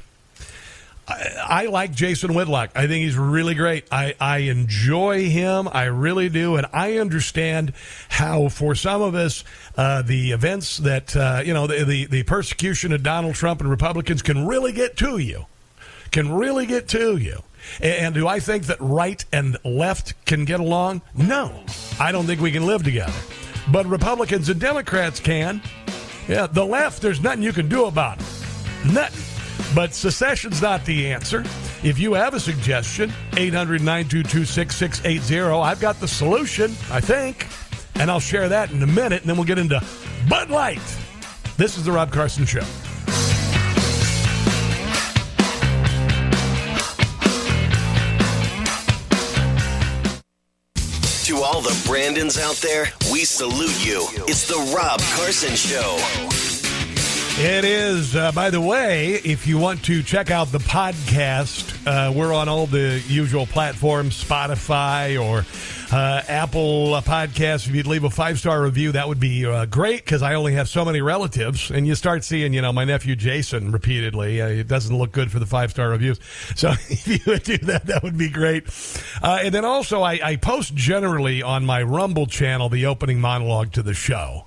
I, 1.08 1.30
I, 1.48 1.65
like 1.68 1.94
Jason 1.94 2.34
Whitlock. 2.34 2.72
I 2.76 2.88
think 2.88 3.06
he's 3.06 3.18
really 3.18 3.54
great. 3.54 3.86
I, 3.91 4.15
I 4.20 4.38
enjoy 4.39 5.30
him. 5.30 5.68
I 5.72 5.86
really 5.86 6.30
do. 6.30 6.56
And 6.56 6.65
I 6.74 6.98
understand 6.98 7.74
how, 8.10 8.50
for 8.50 8.74
some 8.74 9.02
of 9.02 9.13
us, 9.13 9.44
uh, 9.78 10.02
the 10.02 10.32
events 10.32 10.78
that, 10.78 11.15
uh, 11.15 11.41
you 11.46 11.54
know, 11.54 11.68
the, 11.68 11.84
the, 11.86 12.06
the 12.06 12.24
persecution 12.24 12.91
of 12.91 13.04
Donald 13.04 13.36
Trump 13.36 13.62
and 13.62 13.70
Republicans 13.70 14.22
can 14.22 14.48
really 14.48 14.72
get 14.72 14.98
to 14.98 15.18
you, 15.18 15.46
can 16.12 16.32
really 16.34 16.65
get 16.65 16.88
to 16.89 17.18
you. 17.18 17.44
And 17.82 18.13
do 18.13 18.28
I 18.28 18.39
think 18.39 18.65
that 18.65 18.78
right 18.80 19.24
and 19.32 19.58
left 19.63 20.13
can 20.26 20.46
get 20.46 20.60
along? 20.60 21.02
No. 21.15 21.63
I 22.00 22.12
don't 22.12 22.26
think 22.26 22.41
we 22.41 22.52
can 22.52 22.65
live 22.65 22.84
together. 22.84 23.13
But 23.72 23.86
Republicans 23.88 24.50
and 24.50 24.60
Democrats 24.60 25.20
can. 25.20 25.62
Yeah, 26.28 26.48
the 26.48 26.65
left, 26.65 27.02
there's 27.02 27.22
nothing 27.22 27.44
you 27.44 27.54
can 27.54 27.70
do 27.70 27.86
about 27.86 28.20
it. 28.20 28.26
Nothing. 28.86 29.24
But 29.75 29.93
secession's 29.93 30.61
not 30.61 30.85
the 30.85 31.11
answer. 31.11 31.43
If 31.83 31.99
you 31.99 32.13
have 32.13 32.33
a 32.33 32.39
suggestion, 32.39 33.11
800 33.35 33.81
922 33.81 34.45
6680. 34.45 35.61
I've 35.61 35.81
got 35.81 35.99
the 35.99 36.07
solution, 36.07 36.71
I 36.89 37.01
think, 37.01 37.47
and 37.95 38.09
I'll 38.09 38.21
share 38.21 38.47
that 38.47 38.71
in 38.71 38.81
a 38.81 38.88
minute, 38.88 39.21
and 39.21 39.29
then 39.29 39.35
we'll 39.35 39.45
get 39.45 39.59
into 39.59 39.83
Bud 40.29 40.49
Light. 40.49 40.79
This 41.57 41.77
is 41.77 41.83
The 41.83 41.91
Rob 41.91 42.09
Carson 42.09 42.45
Show. 42.45 42.63
To 51.25 51.38
all 51.43 51.59
the 51.59 51.83
Brandons 51.85 52.38
out 52.38 52.55
there, 52.57 52.85
we 53.11 53.25
salute 53.25 53.85
you. 53.85 54.07
It's 54.25 54.47
the 54.47 54.73
Rob 54.73 55.01
Carson 55.17 55.55
Show. 55.55 56.44
It 57.38 57.65
is. 57.65 58.15
Uh, 58.15 58.32
by 58.32 58.50
the 58.50 58.62
way, 58.62 59.15
if 59.15 59.45
you 59.45 59.58
want 59.58 59.84
to 59.86 60.02
check 60.02 60.32
out 60.32 60.54
the 60.54 60.60
podcast, 60.60 61.76
uh, 61.86 62.10
we're 62.13 62.34
on 62.34 62.48
all 62.48 62.65
the 62.65 63.04
usual 63.10 63.45
platforms 63.45 64.24
Spotify 64.24 65.21
or 65.21 65.45
uh, 65.93 66.21
Apple 66.30 66.91
Podcasts. 67.02 67.67
If 67.67 67.76
you'd 67.76 67.88
leave 67.88 68.06
a 68.06 68.10
five 68.10 68.39
star 68.39 68.63
review, 68.63 68.93
that 68.93 69.10
would 69.10 69.19
be 69.19 69.45
uh, 69.45 69.65
great 69.65 70.06
because 70.06 70.21
I 70.24 70.36
only 70.36 70.54
have 70.54 70.69
so 70.69 70.86
many 70.86 71.02
relatives. 71.02 71.71
And 71.71 71.86
you 71.86 71.95
start 71.95 72.24
seeing, 72.24 72.54
you 72.54 72.62
know, 72.62 72.71
my 72.71 72.86
nephew 72.86 73.17
Jason 73.17 73.74
repeatedly. 73.74 74.41
Uh, 74.41 74.48
it 74.48 74.69
doesn't 74.69 74.98
look 74.98 75.12
good 75.12 75.30
for 75.30 75.39
the 75.39 75.45
five 75.45 75.71
star 75.71 75.89
reviews. 75.89 76.19
So 76.56 76.69
if 76.89 77.06
you 77.06 77.19
would 77.28 77.43
do 77.43 77.58
that, 77.58 77.88
that 77.88 78.02
would 78.02 78.17
be 78.17 78.30
great. 78.30 78.63
Uh, 79.21 79.39
and 79.43 79.54
then 79.54 79.65
also, 79.65 80.04
I, 80.04 80.19
I 80.24 80.36
post 80.38 80.74
generally 80.74 81.43
on 81.43 81.65
my 81.65 81.84
Rumble 81.84 82.28
channel 82.28 82.69
the 82.69 82.86
opening 82.86 83.19
monologue 83.19 83.74
to 83.74 83.84
the 83.84 83.93
show 83.93 84.45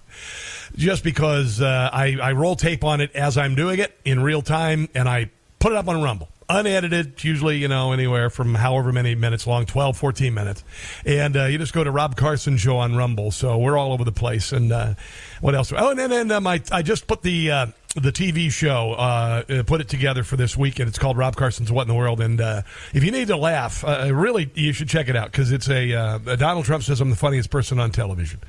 just 0.78 1.02
because 1.02 1.60
uh, 1.60 1.90
I, 1.92 2.16
I 2.22 2.32
roll 2.32 2.54
tape 2.54 2.84
on 2.84 3.00
it 3.00 3.14
as 3.14 3.36
I'm 3.36 3.54
doing 3.56 3.80
it 3.80 3.98
in 4.04 4.22
real 4.22 4.42
time, 4.42 4.88
and 4.94 5.08
I 5.08 5.30
put 5.58 5.72
it 5.72 5.76
up 5.76 5.88
on 5.88 6.00
Rumble. 6.02 6.28
Unedited, 6.50 7.22
usually, 7.22 7.58
you 7.58 7.68
know, 7.68 7.92
anywhere 7.92 8.30
from 8.30 8.54
however 8.54 8.90
many 8.90 9.14
minutes 9.14 9.46
long, 9.46 9.66
12, 9.66 9.98
14 9.98 10.32
minutes. 10.32 10.64
And 11.04 11.36
uh, 11.36 11.44
you 11.44 11.58
just 11.58 11.74
go 11.74 11.84
to 11.84 11.90
Rob 11.90 12.16
Carson 12.16 12.56
Show 12.56 12.78
on 12.78 12.96
Rumble. 12.96 13.32
So 13.32 13.58
we're 13.58 13.76
all 13.76 13.92
over 13.92 14.02
the 14.02 14.12
place. 14.12 14.52
And 14.52 14.72
uh, 14.72 14.94
what 15.42 15.54
else? 15.54 15.74
Oh, 15.76 15.90
and 15.90 15.98
then 15.98 16.30
um, 16.30 16.46
I, 16.46 16.62
I 16.72 16.80
just 16.80 17.06
put 17.06 17.20
the 17.20 17.50
uh, 17.50 17.66
the 17.96 18.12
TV 18.12 18.50
show, 18.50 18.92
uh, 18.92 19.62
put 19.64 19.82
it 19.82 19.90
together 19.90 20.24
for 20.24 20.36
this 20.36 20.56
week, 20.56 20.78
and 20.78 20.88
it's 20.88 20.98
called 20.98 21.18
Rob 21.18 21.36
Carson's 21.36 21.70
What 21.70 21.82
in 21.82 21.88
the 21.88 21.94
World. 21.94 22.20
And 22.20 22.40
uh, 22.40 22.62
if 22.94 23.04
you 23.04 23.10
need 23.10 23.28
to 23.28 23.36
laugh, 23.36 23.84
uh, 23.84 24.08
really, 24.14 24.50
you 24.54 24.72
should 24.72 24.88
check 24.88 25.08
it 25.08 25.16
out 25.16 25.30
because 25.30 25.52
it's 25.52 25.68
a 25.68 25.92
uh, 25.92 26.18
Donald 26.36 26.64
Trump 26.64 26.82
says 26.82 27.02
I'm 27.02 27.10
the 27.10 27.16
funniest 27.16 27.50
person 27.50 27.78
on 27.78 27.90
television, 27.90 28.40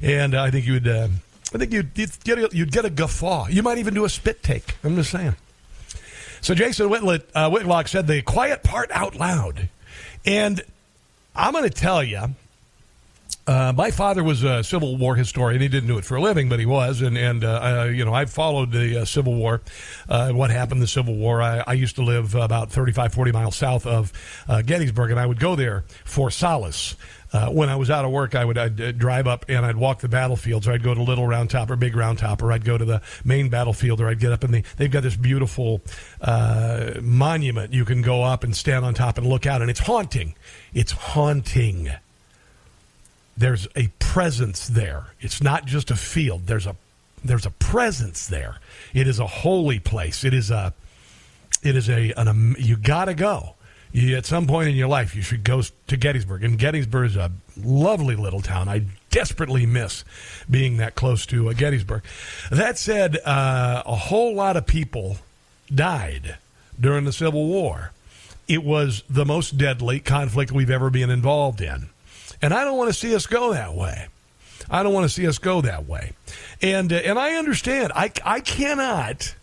and 0.00 0.34
I 0.34 0.50
think 0.50 0.64
you 0.64 0.74
would. 0.74 1.10
Uh, 1.52 1.56
I 1.56 1.58
think 1.58 1.72
you'd, 1.72 1.90
you'd, 1.94 2.24
get 2.24 2.38
a, 2.38 2.48
you'd 2.52 2.72
get 2.72 2.84
a 2.84 2.90
guffaw. 2.90 3.48
You 3.48 3.62
might 3.62 3.78
even 3.78 3.94
do 3.94 4.04
a 4.04 4.08
spit 4.08 4.42
take. 4.42 4.76
I'm 4.82 4.96
just 4.96 5.10
saying. 5.10 5.36
So 6.40 6.54
Jason 6.54 6.92
uh, 6.92 7.50
Whitlock 7.50 7.88
said 7.88 8.06
the 8.06 8.22
quiet 8.22 8.62
part 8.62 8.90
out 8.90 9.14
loud. 9.14 9.68
And 10.26 10.60
I'm 11.36 11.52
going 11.52 11.64
to 11.64 11.70
tell 11.70 12.02
you, 12.02 12.34
uh, 13.46 13.72
my 13.76 13.90
father 13.90 14.22
was 14.22 14.44
a 14.44 14.62
Civil 14.62 14.96
War 14.96 15.16
historian. 15.16 15.60
He 15.60 15.68
didn't 15.68 15.88
do 15.88 15.98
it 15.98 16.04
for 16.04 16.16
a 16.16 16.20
living, 16.20 16.48
but 16.48 16.60
he 16.60 16.66
was. 16.66 17.00
And, 17.00 17.18
and 17.18 17.44
uh, 17.44 17.88
you 17.92 18.04
know, 18.04 18.14
I 18.14 18.24
followed 18.26 18.70
the 18.70 18.98
uh, 18.98 19.04
Civil 19.04 19.34
War, 19.34 19.60
uh, 20.08 20.30
what 20.32 20.50
happened 20.50 20.78
in 20.78 20.80
the 20.80 20.86
Civil 20.86 21.16
War. 21.16 21.42
I, 21.42 21.64
I, 21.66 21.72
used 21.72 21.96
to 21.96 22.02
live 22.02 22.34
about 22.34 22.70
35, 22.70 23.12
40 23.12 23.32
miles 23.32 23.56
south 23.56 23.86
of 23.86 24.12
uh, 24.48 24.62
Gettysburg, 24.62 25.10
and 25.10 25.18
I 25.18 25.26
would 25.26 25.40
go 25.40 25.56
there 25.56 25.84
for 26.04 26.30
solace. 26.30 26.94
Uh, 27.32 27.48
when 27.48 27.70
I 27.70 27.76
was 27.76 27.88
out 27.88 28.04
of 28.04 28.10
work, 28.10 28.34
I 28.34 28.44
would 28.44 28.58
I'd, 28.58 28.80
uh, 28.80 28.92
drive 28.92 29.26
up 29.26 29.46
and 29.48 29.64
I'd 29.64 29.76
walk 29.76 30.00
the 30.00 30.08
battlefields. 30.08 30.68
Or 30.68 30.72
I'd 30.72 30.82
go 30.82 30.92
to 30.92 31.02
Little 31.02 31.26
Round 31.26 31.48
Top 31.48 31.70
or 31.70 31.76
Big 31.76 31.96
Round 31.96 32.18
Top, 32.18 32.42
or 32.42 32.52
I'd 32.52 32.64
go 32.64 32.76
to 32.76 32.84
the 32.84 33.00
main 33.24 33.48
battlefield, 33.48 34.00
or 34.00 34.08
I'd 34.08 34.20
get 34.20 34.32
up 34.32 34.44
and 34.44 34.52
they, 34.52 34.64
they've 34.76 34.90
got 34.90 35.02
this 35.02 35.16
beautiful 35.16 35.80
uh, 36.20 36.92
monument 37.00 37.72
you 37.72 37.86
can 37.86 38.02
go 38.02 38.22
up 38.22 38.44
and 38.44 38.54
stand 38.54 38.84
on 38.84 38.92
top 38.92 39.16
and 39.16 39.26
look 39.26 39.46
out, 39.46 39.62
and 39.62 39.70
it's 39.70 39.80
haunting. 39.80 40.34
It's 40.74 40.92
haunting. 40.92 41.90
There's 43.34 43.66
a 43.74 43.88
presence 43.98 44.68
there. 44.68 45.06
It's 45.20 45.42
not 45.42 45.64
just 45.64 45.90
a 45.90 45.96
field. 45.96 46.46
There's 46.46 46.66
a 46.66 46.76
there's 47.24 47.46
a 47.46 47.50
presence 47.50 48.26
there. 48.26 48.56
It 48.92 49.06
is 49.08 49.18
a 49.18 49.26
holy 49.26 49.78
place. 49.78 50.22
It 50.22 50.34
is 50.34 50.50
a 50.50 50.74
it 51.62 51.76
is 51.76 51.88
a 51.88 52.12
an, 52.12 52.56
you 52.58 52.76
got 52.76 53.06
to 53.06 53.14
go 53.14 53.54
you, 53.92 54.16
at 54.16 54.26
some 54.26 54.46
point 54.46 54.68
in 54.68 54.74
your 54.74 54.88
life, 54.88 55.14
you 55.14 55.22
should 55.22 55.44
go 55.44 55.62
to 55.86 55.96
Gettysburg. 55.96 56.42
And 56.44 56.58
Gettysburg 56.58 57.10
is 57.10 57.16
a 57.16 57.30
lovely 57.62 58.16
little 58.16 58.40
town. 58.40 58.68
I 58.68 58.86
desperately 59.10 59.66
miss 59.66 60.04
being 60.50 60.78
that 60.78 60.94
close 60.94 61.26
to 61.26 61.50
uh, 61.50 61.52
Gettysburg. 61.52 62.02
That 62.50 62.78
said, 62.78 63.18
uh, 63.24 63.82
a 63.84 63.94
whole 63.96 64.34
lot 64.34 64.56
of 64.56 64.66
people 64.66 65.18
died 65.72 66.36
during 66.80 67.04
the 67.04 67.12
Civil 67.12 67.46
War. 67.46 67.92
It 68.48 68.64
was 68.64 69.04
the 69.08 69.26
most 69.26 69.58
deadly 69.58 70.00
conflict 70.00 70.50
we've 70.50 70.70
ever 70.70 70.90
been 70.90 71.10
involved 71.10 71.60
in. 71.60 71.90
And 72.40 72.52
I 72.52 72.64
don't 72.64 72.78
want 72.78 72.88
to 72.88 72.98
see 72.98 73.14
us 73.14 73.26
go 73.26 73.52
that 73.52 73.74
way. 73.74 74.08
I 74.70 74.82
don't 74.82 74.94
want 74.94 75.04
to 75.04 75.14
see 75.14 75.26
us 75.26 75.38
go 75.38 75.60
that 75.60 75.86
way. 75.86 76.12
And, 76.62 76.92
uh, 76.92 76.96
and 76.96 77.18
I 77.18 77.34
understand. 77.34 77.92
I, 77.94 78.10
I 78.24 78.40
cannot 78.40 79.34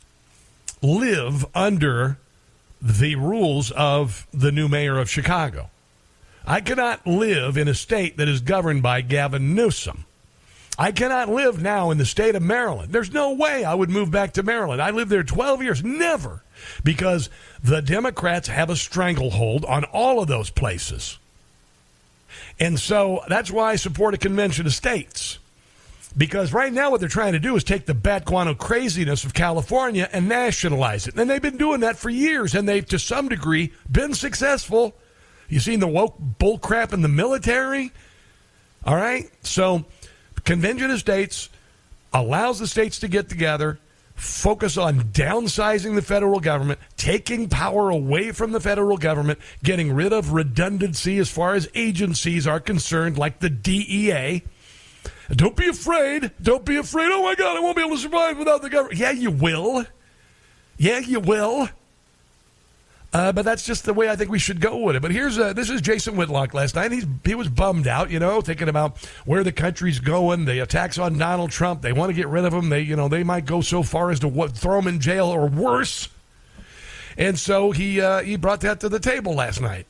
live 0.81 1.45
under 1.53 2.17
the 2.81 3.15
rules 3.15 3.71
of 3.71 4.27
the 4.33 4.51
new 4.51 4.67
mayor 4.67 4.97
of 4.97 5.09
Chicago. 5.09 5.69
I 6.45 6.61
cannot 6.61 7.05
live 7.05 7.57
in 7.57 7.67
a 7.67 7.73
state 7.73 8.17
that 8.17 8.27
is 8.27 8.41
governed 8.41 8.81
by 8.81 9.01
Gavin 9.01 9.53
Newsom. 9.53 10.05
I 10.77 10.93
cannot 10.93 11.27
live 11.27 11.61
now 11.61 11.91
in 11.91 11.97
the 11.97 12.05
state 12.05 12.35
of 12.35 12.41
Maryland. 12.41 12.93
There's 12.93 13.11
no 13.11 13.33
way 13.33 13.65
I 13.65 13.73
would 13.73 13.89
move 13.89 14.11
back 14.11 14.31
to 14.33 14.43
Maryland. 14.43 14.81
I 14.81 14.91
lived 14.91 15.11
there 15.11 15.23
12 15.23 15.61
years. 15.61 15.83
Never. 15.83 16.41
Because 16.83 17.29
the 17.61 17.81
Democrats 17.81 18.47
have 18.47 18.69
a 18.69 18.77
stranglehold 18.77 19.65
on 19.65 19.83
all 19.83 20.21
of 20.21 20.29
those 20.29 20.49
places. 20.49 21.19
And 22.59 22.79
so 22.79 23.23
that's 23.27 23.51
why 23.51 23.71
I 23.71 23.75
support 23.75 24.13
a 24.13 24.17
convention 24.17 24.65
of 24.65 24.73
states. 24.73 25.38
Because 26.17 26.53
right 26.53 26.73
now, 26.73 26.89
what 26.89 26.99
they're 26.99 27.09
trying 27.09 27.33
to 27.33 27.39
do 27.39 27.55
is 27.55 27.63
take 27.63 27.85
the 27.85 27.93
bat 27.93 28.25
guano 28.25 28.55
craziness 28.55 29.23
of 29.23 29.33
California 29.33 30.09
and 30.11 30.27
nationalize 30.27 31.07
it. 31.07 31.15
And 31.15 31.29
they've 31.29 31.41
been 31.41 31.57
doing 31.57 31.81
that 31.81 31.97
for 31.97 32.09
years, 32.09 32.55
and 32.55 32.67
they've, 32.67 32.85
to 32.87 32.97
some 32.97 33.29
degree, 33.29 33.71
been 33.91 34.13
successful. 34.13 34.95
You've 35.47 35.63
seen 35.63 35.79
the 35.79 35.87
woke 35.87 36.17
bullcrap 36.39 36.93
in 36.93 37.01
the 37.01 37.07
military? 37.07 37.91
All 38.85 38.95
right? 38.95 39.29
So, 39.43 39.85
Convention 40.43 40.89
of 40.89 40.99
States 40.99 41.49
allows 42.11 42.59
the 42.59 42.67
states 42.67 42.99
to 42.99 43.07
get 43.07 43.29
together, 43.29 43.79
focus 44.15 44.77
on 44.77 45.01
downsizing 45.11 45.95
the 45.95 46.01
federal 46.01 46.39
government, 46.39 46.79
taking 46.97 47.49
power 47.49 47.89
away 47.89 48.31
from 48.31 48.51
the 48.51 48.59
federal 48.59 48.97
government, 48.97 49.39
getting 49.63 49.93
rid 49.93 50.11
of 50.11 50.33
redundancy 50.33 51.19
as 51.19 51.29
far 51.29 51.53
as 51.53 51.69
agencies 51.75 52.47
are 52.47 52.59
concerned, 52.59 53.17
like 53.17 53.39
the 53.39 53.49
DEA 53.49 54.43
don't 55.35 55.55
be 55.55 55.67
afraid. 55.67 56.31
Don't 56.41 56.65
be 56.65 56.77
afraid. 56.77 57.09
Oh 57.11 57.23
my 57.23 57.35
God, 57.35 57.57
I 57.57 57.59
won't 57.59 57.75
be 57.75 57.83
able 57.83 57.95
to 57.95 58.01
survive 58.01 58.37
without 58.37 58.61
the 58.61 58.69
government. 58.69 58.99
Yeah, 58.99 59.11
you 59.11 59.31
will. 59.31 59.85
Yeah, 60.77 60.99
you 60.99 61.19
will. 61.19 61.69
Uh, 63.11 63.31
but 63.31 63.43
that's 63.43 63.65
just 63.65 63.85
the 63.85 63.93
way 63.93 64.07
I 64.07 64.15
think 64.15 64.29
we 64.29 64.37
should 64.37 64.61
go 64.61 64.77
with 64.77 64.95
it. 64.95 65.01
But 65.01 65.11
here's 65.11 65.39
uh, 65.39 65.53
this 65.53 65.69
is 65.69 65.81
Jason 65.81 66.15
Whitlock 66.15 66.53
last 66.53 66.75
night. 66.75 66.91
He's 66.91 67.05
he 67.25 67.33
was 67.33 67.47
bummed 67.47 67.87
out, 67.87 68.11
you 68.11 68.19
know, 68.19 68.39
thinking 68.41 68.69
about 68.69 68.97
where 69.25 69.43
the 69.43 69.51
country's 69.51 69.99
going. 69.99 70.45
The 70.45 70.59
attacks 70.59 70.99
on 70.99 71.17
Donald 71.17 71.49
Trump. 71.49 71.81
They 71.81 71.91
want 71.91 72.11
to 72.11 72.13
get 72.13 72.27
rid 72.27 72.45
of 72.45 72.53
him. 72.53 72.69
They 72.69 72.81
you 72.81 72.95
know 72.95 73.07
they 73.07 73.23
might 73.23 73.45
go 73.45 73.61
so 73.61 73.81
far 73.81 74.11
as 74.11 74.19
to 74.19 74.27
what, 74.27 74.51
throw 74.55 74.77
him 74.77 74.87
in 74.87 74.99
jail 74.99 75.25
or 75.25 75.47
worse. 75.47 76.09
And 77.17 77.37
so 77.37 77.71
he 77.71 77.99
uh, 77.99 78.21
he 78.21 78.35
brought 78.35 78.61
that 78.61 78.79
to 78.81 78.89
the 78.89 78.99
table 78.99 79.33
last 79.33 79.59
night. 79.59 79.87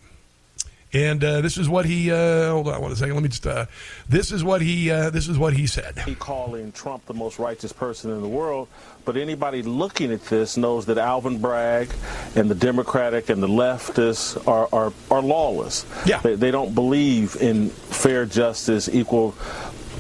And 0.92 1.24
uh, 1.24 1.42
this 1.42 1.58
is 1.58 1.70
what 1.70 1.86
he. 1.86 2.12
Uh, 2.12 2.50
hold 2.50 2.68
on 2.68 2.82
one 2.82 2.96
second. 2.96 3.14
Let 3.14 3.22
me 3.24 3.30
just. 3.30 3.46
Uh, 3.46 3.68
this 4.08 4.32
is 4.32 4.44
what 4.44 4.62
he. 4.62 4.90
Uh, 4.90 5.12
this 5.12 5.28
is 5.28 5.38
what 5.38 5.54
he 5.54 5.68
said. 5.68 6.00
He 6.00 6.16
calling 6.16 6.72
Trump 6.72 7.06
the 7.06 7.14
most 7.14 7.38
righteous 7.38 7.72
person 7.72 8.10
in 8.10 8.22
the 8.22 8.28
world, 8.28 8.68
but 9.06 9.16
anybody 9.16 9.62
looking 9.62 10.12
at 10.12 10.26
this 10.26 10.58
knows 10.58 10.88
that 10.88 10.98
Alvin 10.98 11.40
Bragg 11.40 11.90
and 12.36 12.50
the 12.50 12.56
Democratic 12.56 13.30
and 13.30 13.42
the 13.44 13.48
leftists 13.48 14.36
are 14.48 14.68
are, 14.74 14.92
are 15.12 15.22
lawless. 15.22 15.86
Yeah. 16.08 16.22
They, 16.22 16.34
they 16.36 16.52
don't 16.52 16.74
believe 16.74 17.36
in 17.36 17.70
fair 17.70 18.26
justice, 18.26 18.90
equal 18.90 19.36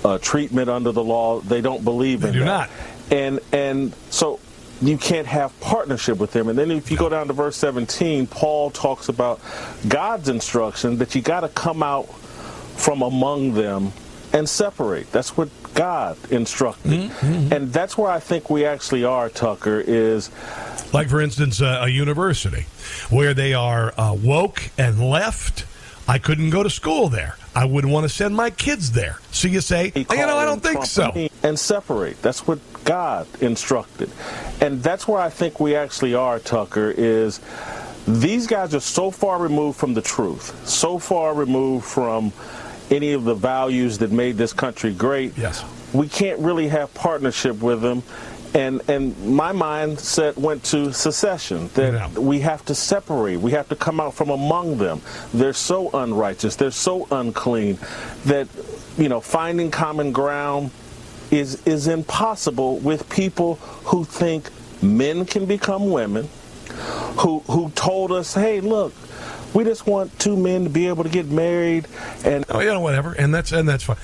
uh, 0.03 0.17
treatment 0.17 0.69
under 0.69 0.91
the 0.91 1.03
law. 1.03 1.39
They 1.39 1.61
don't 1.61 1.83
believe 1.83 2.21
they 2.21 2.29
in 2.29 2.33
do 2.33 2.39
that. 2.39 2.45
not. 2.45 2.69
And 3.11 3.39
and 3.51 3.93
so 4.09 4.39
you 4.81 4.97
can't 4.97 5.27
have 5.27 5.57
partnership 5.59 6.17
with 6.17 6.31
them. 6.31 6.47
And 6.47 6.57
then 6.57 6.71
if 6.71 6.89
you 6.89 6.97
go 6.97 7.09
down 7.09 7.27
to 7.27 7.33
verse 7.33 7.57
17, 7.57 8.27
Paul 8.27 8.71
talks 8.71 9.09
about 9.09 9.39
God's 9.87 10.29
instruction 10.29 10.97
that 10.97 11.15
you 11.15 11.21
got 11.21 11.41
to 11.41 11.49
come 11.49 11.83
out 11.83 12.05
from 12.77 13.01
among 13.01 13.53
them 13.53 13.91
and 14.31 14.47
separate. 14.47 15.11
That's 15.11 15.35
what 15.35 15.49
God 15.73 16.17
instructed. 16.31 16.91
Mm-hmm. 16.91 17.53
And 17.53 17.73
that's 17.73 17.97
where 17.97 18.11
I 18.11 18.19
think 18.19 18.49
we 18.49 18.65
actually 18.65 19.03
are, 19.03 19.29
Tucker, 19.29 19.83
is. 19.85 20.29
Like, 20.93 21.09
for 21.09 21.21
instance, 21.21 21.61
uh, 21.61 21.81
a 21.83 21.89
university 21.89 22.65
where 23.09 23.33
they 23.33 23.53
are 23.53 23.93
uh, 23.97 24.13
woke 24.13 24.69
and 24.77 25.09
left. 25.09 25.65
I 26.07 26.17
couldn't 26.17 26.49
go 26.49 26.63
to 26.63 26.71
school 26.71 27.09
there. 27.09 27.35
I 27.55 27.65
wouldn't 27.65 27.93
want 27.93 28.03
to 28.05 28.09
send 28.09 28.35
my 28.35 28.49
kids 28.49 28.93
there. 28.93 29.19
So 29.31 29.47
you 29.47 29.61
say, 29.61 29.91
you 29.95 30.05
know, 30.09 30.37
I 30.37 30.45
don't 30.45 30.63
think 30.63 30.85
so. 30.85 31.28
And 31.43 31.57
separate. 31.57 32.21
That's 32.21 32.45
what 32.45 32.59
God 32.83 33.27
instructed. 33.41 34.09
And 34.61 34.83
that's 34.83 35.07
where 35.07 35.21
I 35.21 35.29
think 35.29 35.59
we 35.59 35.75
actually 35.75 36.13
are, 36.13 36.39
Tucker, 36.39 36.91
is 36.91 37.39
these 38.07 38.45
guys 38.47 38.73
are 38.75 38.79
so 38.81 39.09
far 39.11 39.39
removed 39.39 39.77
from 39.79 39.93
the 39.93 40.01
truth, 40.01 40.67
so 40.67 40.99
far 40.99 41.33
removed 41.33 41.85
from 41.85 42.33
any 42.91 43.13
of 43.13 43.23
the 43.23 43.35
values 43.35 43.99
that 43.99 44.11
made 44.11 44.35
this 44.35 44.51
country 44.51 44.93
great. 44.93 45.37
Yes. 45.37 45.63
We 45.93 46.07
can't 46.09 46.39
really 46.39 46.67
have 46.69 46.93
partnership 46.93 47.61
with 47.61 47.81
them. 47.81 48.03
And 48.55 48.81
and 48.89 49.15
my 49.25 49.53
mindset 49.53 50.35
went 50.35 50.63
to 50.65 50.91
secession 50.91 51.69
that 51.75 51.93
Yeah. 51.93 52.19
we 52.19 52.39
have 52.39 52.65
to 52.65 52.73
separate. 52.73 53.37
We 53.37 53.51
have 53.51 53.69
to 53.69 53.75
come 53.75 53.99
out 53.99 54.15
from 54.15 54.31
among 54.31 54.79
them. 54.79 55.01
They're 55.31 55.53
so 55.53 55.91
unrighteous. 55.91 56.55
They're 56.55 56.71
so 56.71 57.07
unclean 57.11 57.77
that 58.25 58.47
you 58.97 59.07
know 59.07 59.21
finding 59.21 59.69
common 59.69 60.11
ground 60.11 60.71
is 61.31 61.65
is 61.65 61.87
impossible 61.87 62.77
with 62.77 63.09
people 63.09 63.55
who 63.85 64.03
think 64.03 64.49
men 64.81 65.25
can 65.25 65.45
become 65.45 65.91
women. 65.91 66.29
Who 67.19 67.39
who 67.39 67.69
told 67.71 68.11
us, 68.11 68.33
hey, 68.33 68.61
look, 68.61 68.93
we 69.53 69.63
just 69.63 69.87
want 69.87 70.17
two 70.19 70.37
men 70.37 70.63
to 70.63 70.69
be 70.69 70.87
able 70.87 71.03
to 71.03 71.09
get 71.09 71.25
married 71.25 71.87
and 72.23 72.45
Oh, 72.49 72.59
you 72.59 72.67
know, 72.67 72.79
whatever, 72.79 73.13
and 73.13 73.33
that's 73.33 73.51
and 73.51 73.67
that's 73.67 73.83
fine. 73.83 73.97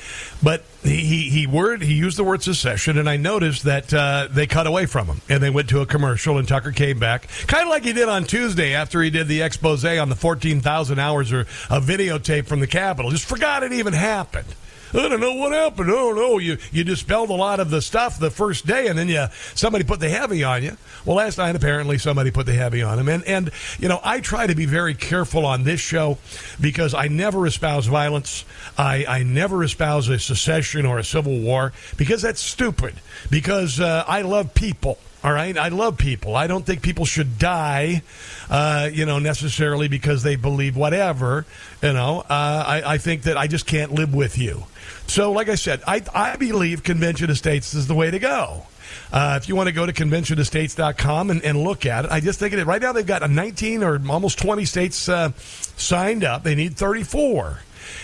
But 0.44 0.64
he 0.84 1.30
he, 1.30 1.48
word 1.48 1.82
he 1.82 1.94
used 1.94 2.18
the 2.18 2.24
word 2.24 2.44
secession, 2.44 2.98
and 2.98 3.10
I 3.10 3.18
noticed 3.18 3.64
that 3.64 3.94
uh, 3.94 4.28
they 4.30 4.48
cut 4.48 4.68
away 4.68 4.86
from 4.88 5.08
him, 5.08 5.22
and 5.30 5.42
they 5.42 5.50
went 5.50 5.70
to 5.70 5.82
a 5.82 5.86
commercial, 5.86 6.38
and 6.38 6.48
Tucker 6.48 6.72
came 6.72 7.00
back, 7.00 7.30
kind 7.48 7.64
of 7.64 7.70
like 7.70 7.84
he 7.84 7.94
did 7.94 8.10
on 8.10 8.26
Tuesday 8.26 8.74
after 8.74 9.02
he 9.02 9.10
did 9.10 9.28
the 9.28 9.42
expose 9.42 9.86
on 9.86 10.10
the 10.10 10.16
fourteen 10.16 10.60
thousand 10.62 11.00
hours 11.00 11.32
or 11.32 11.42
of 11.70 11.86
videotape 11.86 12.48
from 12.48 12.60
the 12.60 12.68
Capitol. 12.68 13.12
Just 13.12 13.26
forgot 13.26 13.64
it 13.64 13.72
even 13.72 13.94
happened. 13.94 14.48
I 14.94 15.10
don't 15.10 15.20
know 15.20 15.34
what 15.36 15.52
happened. 15.52 15.90
Oh 15.90 16.14
no, 16.14 16.38
you 16.38 16.58
you 16.72 16.84
dispelled 16.84 17.30
a 17.30 17.34
lot 17.34 17.60
of 17.60 17.70
the 17.70 17.82
stuff 17.82 18.20
the 18.20 18.32
first 18.32 18.66
day, 18.66 18.88
and 18.88 18.98
then 18.98 19.10
you 19.10 19.26
somebody 19.54 19.84
put 19.84 20.00
the 20.00 20.10
heavy 20.10 20.44
on 20.44 20.64
you. 20.64 20.78
Well, 21.06 21.18
last 21.18 21.38
night 21.38 21.56
apparently 21.56 21.98
somebody 21.98 22.32
put 22.32 22.46
the 22.46 22.54
heavy 22.54 22.82
on 22.82 23.00
him, 23.00 23.10
and 23.10 23.24
and 23.26 23.52
you 23.80 23.88
know 23.88 24.00
I 24.04 24.20
try 24.20 24.48
to 24.48 24.56
be 24.56 24.66
very 24.66 24.94
careful 24.94 25.46
on 25.46 25.64
this 25.64 25.80
show 25.80 26.18
because 26.60 26.94
I 26.94 27.08
never 27.08 27.46
espouse 27.46 27.86
violence. 27.88 28.46
I 28.78 29.06
I 29.08 29.24
never 29.24 29.64
espouse 29.64 30.08
a 30.10 30.20
secession 30.20 30.86
or 30.86 31.00
a 31.00 31.04
civil 31.04 31.40
war 31.40 31.74
because 31.98 32.22
that's 32.22 32.42
stupid. 32.42 32.96
Because 33.30 33.80
uh, 33.80 34.04
I 34.08 34.22
love 34.22 34.54
people. 34.54 35.00
All 35.26 35.34
right, 35.34 35.58
I 35.58 35.70
love 35.70 35.98
people. 35.98 36.36
I 36.36 36.46
don't 36.46 36.64
think 36.64 36.84
people 36.84 37.04
should 37.04 37.40
die, 37.40 38.04
uh, 38.48 38.92
you 38.94 39.08
know, 39.08 39.18
necessarily 39.18 39.88
because 39.88 40.22
they 40.22 40.36
believe 40.36 40.78
whatever. 40.78 41.48
You 41.82 41.94
know, 41.94 42.20
uh, 42.30 42.64
I, 42.68 42.94
I 42.94 42.98
think 43.00 43.24
that 43.24 43.36
I 43.36 43.48
just 43.48 43.66
can't 43.66 43.92
live 43.92 44.14
with 44.14 44.38
you. 44.38 44.66
So, 45.08 45.32
like 45.32 45.50
I 45.50 45.56
said, 45.56 45.82
I, 45.88 46.04
I 46.14 46.36
believe 46.36 46.84
convention 46.84 47.32
of 47.32 47.40
states 47.40 47.74
is 47.74 47.88
the 47.88 47.96
way 47.96 48.12
to 48.12 48.20
go. 48.20 48.68
Uh, 49.12 49.40
if 49.42 49.50
you 49.50 49.56
want 49.56 49.66
to 49.66 49.74
go 49.74 49.88
to 49.88 49.94
conventionofstates.com 49.94 51.32
and, 51.32 51.44
and 51.44 51.58
look 51.58 51.88
at 51.88 52.06
it, 52.06 52.12
I 52.12 52.20
just 52.20 52.38
think 52.38 52.54
it 52.54 52.64
right 52.64 52.80
now 52.80 52.92
they've 52.92 53.04
got 53.04 53.24
a 53.24 53.28
19 53.28 53.82
or 53.82 54.00
almost 54.08 54.38
20 54.38 54.64
states 54.66 55.10
uh, 55.10 55.32
signed 55.36 56.24
up. 56.24 56.44
They 56.44 56.54
need 56.54 56.78
34, 56.78 57.62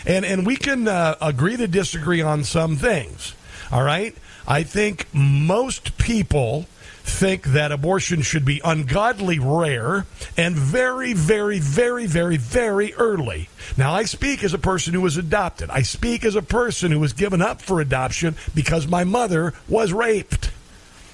and 0.08 0.26
and 0.26 0.44
we 0.44 0.56
can 0.56 0.88
uh, 0.88 1.18
agree 1.22 1.56
to 1.58 1.68
disagree 1.68 2.24
on 2.24 2.44
some 2.44 2.78
things. 2.78 3.36
All 3.72 3.84
right, 3.84 4.16
I 4.48 4.64
think 4.64 5.06
most 5.14 6.00
people 6.00 6.66
think 7.04 7.46
that 7.48 7.72
abortion 7.72 8.22
should 8.22 8.46
be 8.46 8.62
ungodly 8.64 9.40
rare 9.40 10.06
and 10.38 10.56
very, 10.56 11.14
very, 11.14 11.60
very, 11.60 12.06
very, 12.06 12.38
very 12.38 12.94
early. 12.96 13.50
Now, 13.78 13.94
I 13.94 14.04
speak 14.04 14.44
as 14.44 14.54
a 14.54 14.60
person 14.60 14.94
who 14.94 15.02
was 15.02 15.18
adopted. 15.18 15.70
I 15.70 15.82
speak 15.82 16.24
as 16.24 16.36
a 16.36 16.42
person 16.42 16.92
who 16.92 17.00
was 17.00 17.14
given 17.14 17.42
up 17.42 17.62
for 17.62 17.82
adoption 17.82 18.36
because 18.54 18.88
my 18.88 19.04
mother 19.04 19.54
was 19.68 19.94
raped. 19.94 20.52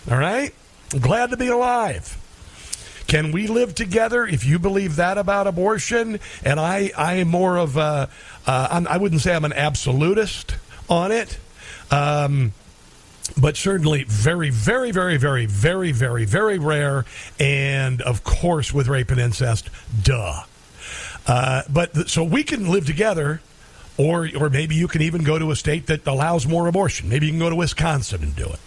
All 0.10 0.18
right? 0.18 0.54
I'm 0.94 1.00
glad 1.00 1.32
to 1.32 1.38
be 1.38 1.48
alive. 1.48 2.18
Can 3.08 3.32
we 3.32 3.48
live 3.48 3.74
together 3.74 4.28
if 4.28 4.46
you 4.46 4.60
believe 4.60 4.98
that 4.98 5.18
about 5.18 5.48
abortion? 5.48 6.20
And 6.44 6.60
I, 6.60 6.92
I 6.98 7.16
am 7.16 7.30
more 7.30 7.58
of 7.58 7.78
a, 7.78 8.10
uh, 8.46 8.86
I 8.90 8.98
wouldn't 8.98 9.22
say 9.22 9.34
I'm 9.34 9.46
an 9.46 9.54
absolutist 9.54 10.56
on 10.90 11.14
it. 11.14 11.38
Um, 11.90 12.52
but 13.36 13.58
certainly 13.58 14.04
very, 14.04 14.50
very, 14.50 14.92
very, 14.92 15.18
very, 15.18 15.46
very, 15.46 15.92
very, 15.92 16.26
very 16.26 16.60
rare. 16.60 17.06
And 17.40 18.02
of 18.02 18.24
course, 18.24 18.74
with 18.74 18.88
rape 18.88 19.12
and 19.12 19.20
incest, 19.20 19.70
duh. 20.04 20.44
Uh, 21.26 21.64
but 21.70 21.94
th- 21.94 22.10
so 22.10 22.24
we 22.24 22.44
can 22.44 22.70
live 22.70 22.86
together, 22.86 23.42
or 23.98 24.30
or 24.40 24.50
maybe 24.50 24.76
you 24.76 24.88
can 24.88 25.02
even 25.02 25.24
go 25.24 25.38
to 25.38 25.52
a 25.52 25.56
state 25.56 25.88
that 25.88 26.06
allows 26.08 26.48
more 26.48 26.68
abortion. 26.68 27.10
Maybe 27.10 27.26
you 27.26 27.32
can 27.34 27.40
go 27.40 27.50
to 27.50 27.56
Wisconsin 27.56 28.24
and 28.24 28.36
do 28.36 28.46
it. 28.46 28.60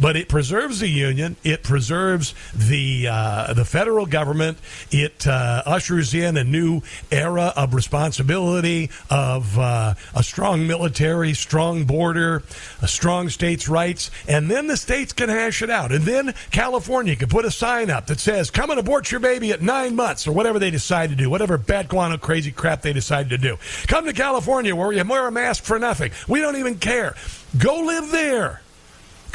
But 0.00 0.16
it 0.16 0.28
preserves 0.28 0.80
the 0.80 0.88
union. 0.88 1.36
It 1.44 1.62
preserves 1.62 2.34
the 2.54 3.08
uh, 3.08 3.54
the 3.54 3.64
federal 3.64 4.06
government. 4.06 4.58
It 4.90 5.26
uh, 5.26 5.62
ushers 5.66 6.14
in 6.14 6.36
a 6.36 6.44
new 6.44 6.82
era 7.10 7.52
of 7.56 7.74
responsibility, 7.74 8.90
of 9.10 9.58
uh, 9.58 9.94
a 10.14 10.22
strong 10.22 10.66
military, 10.66 11.34
strong 11.34 11.84
border, 11.84 12.42
a 12.82 12.88
strong 12.88 13.28
states' 13.28 13.68
rights, 13.68 14.10
and 14.28 14.50
then 14.50 14.66
the 14.66 14.76
states 14.76 15.12
can 15.12 15.28
hash 15.28 15.62
it 15.62 15.70
out. 15.70 15.92
And 15.92 16.04
then 16.04 16.34
California 16.50 17.16
can 17.16 17.28
put 17.28 17.44
a 17.44 17.50
sign 17.50 17.90
up 17.90 18.06
that 18.06 18.20
says, 18.20 18.50
"Come 18.50 18.70
and 18.70 18.78
abort 18.78 19.10
your 19.10 19.20
baby 19.20 19.52
at 19.52 19.62
nine 19.62 19.96
months," 19.96 20.26
or 20.26 20.32
whatever 20.32 20.58
they 20.58 20.70
decide 20.70 21.10
to 21.10 21.16
do, 21.16 21.30
whatever 21.30 21.58
bad 21.58 21.88
guano 21.88 22.18
crazy 22.18 22.50
crap 22.50 22.82
they 22.82 22.92
decide 22.92 23.30
to 23.30 23.38
do. 23.38 23.58
Come 23.86 24.04
to 24.06 24.12
California 24.12 24.74
where 24.74 24.92
you 24.92 25.04
wear 25.04 25.26
a 25.26 25.32
mask 25.32 25.64
for 25.64 25.78
nothing. 25.78 26.10
We 26.28 26.40
don't 26.40 26.56
even 26.56 26.76
care. 26.76 27.14
Go 27.58 27.80
live 27.80 28.10
there. 28.10 28.60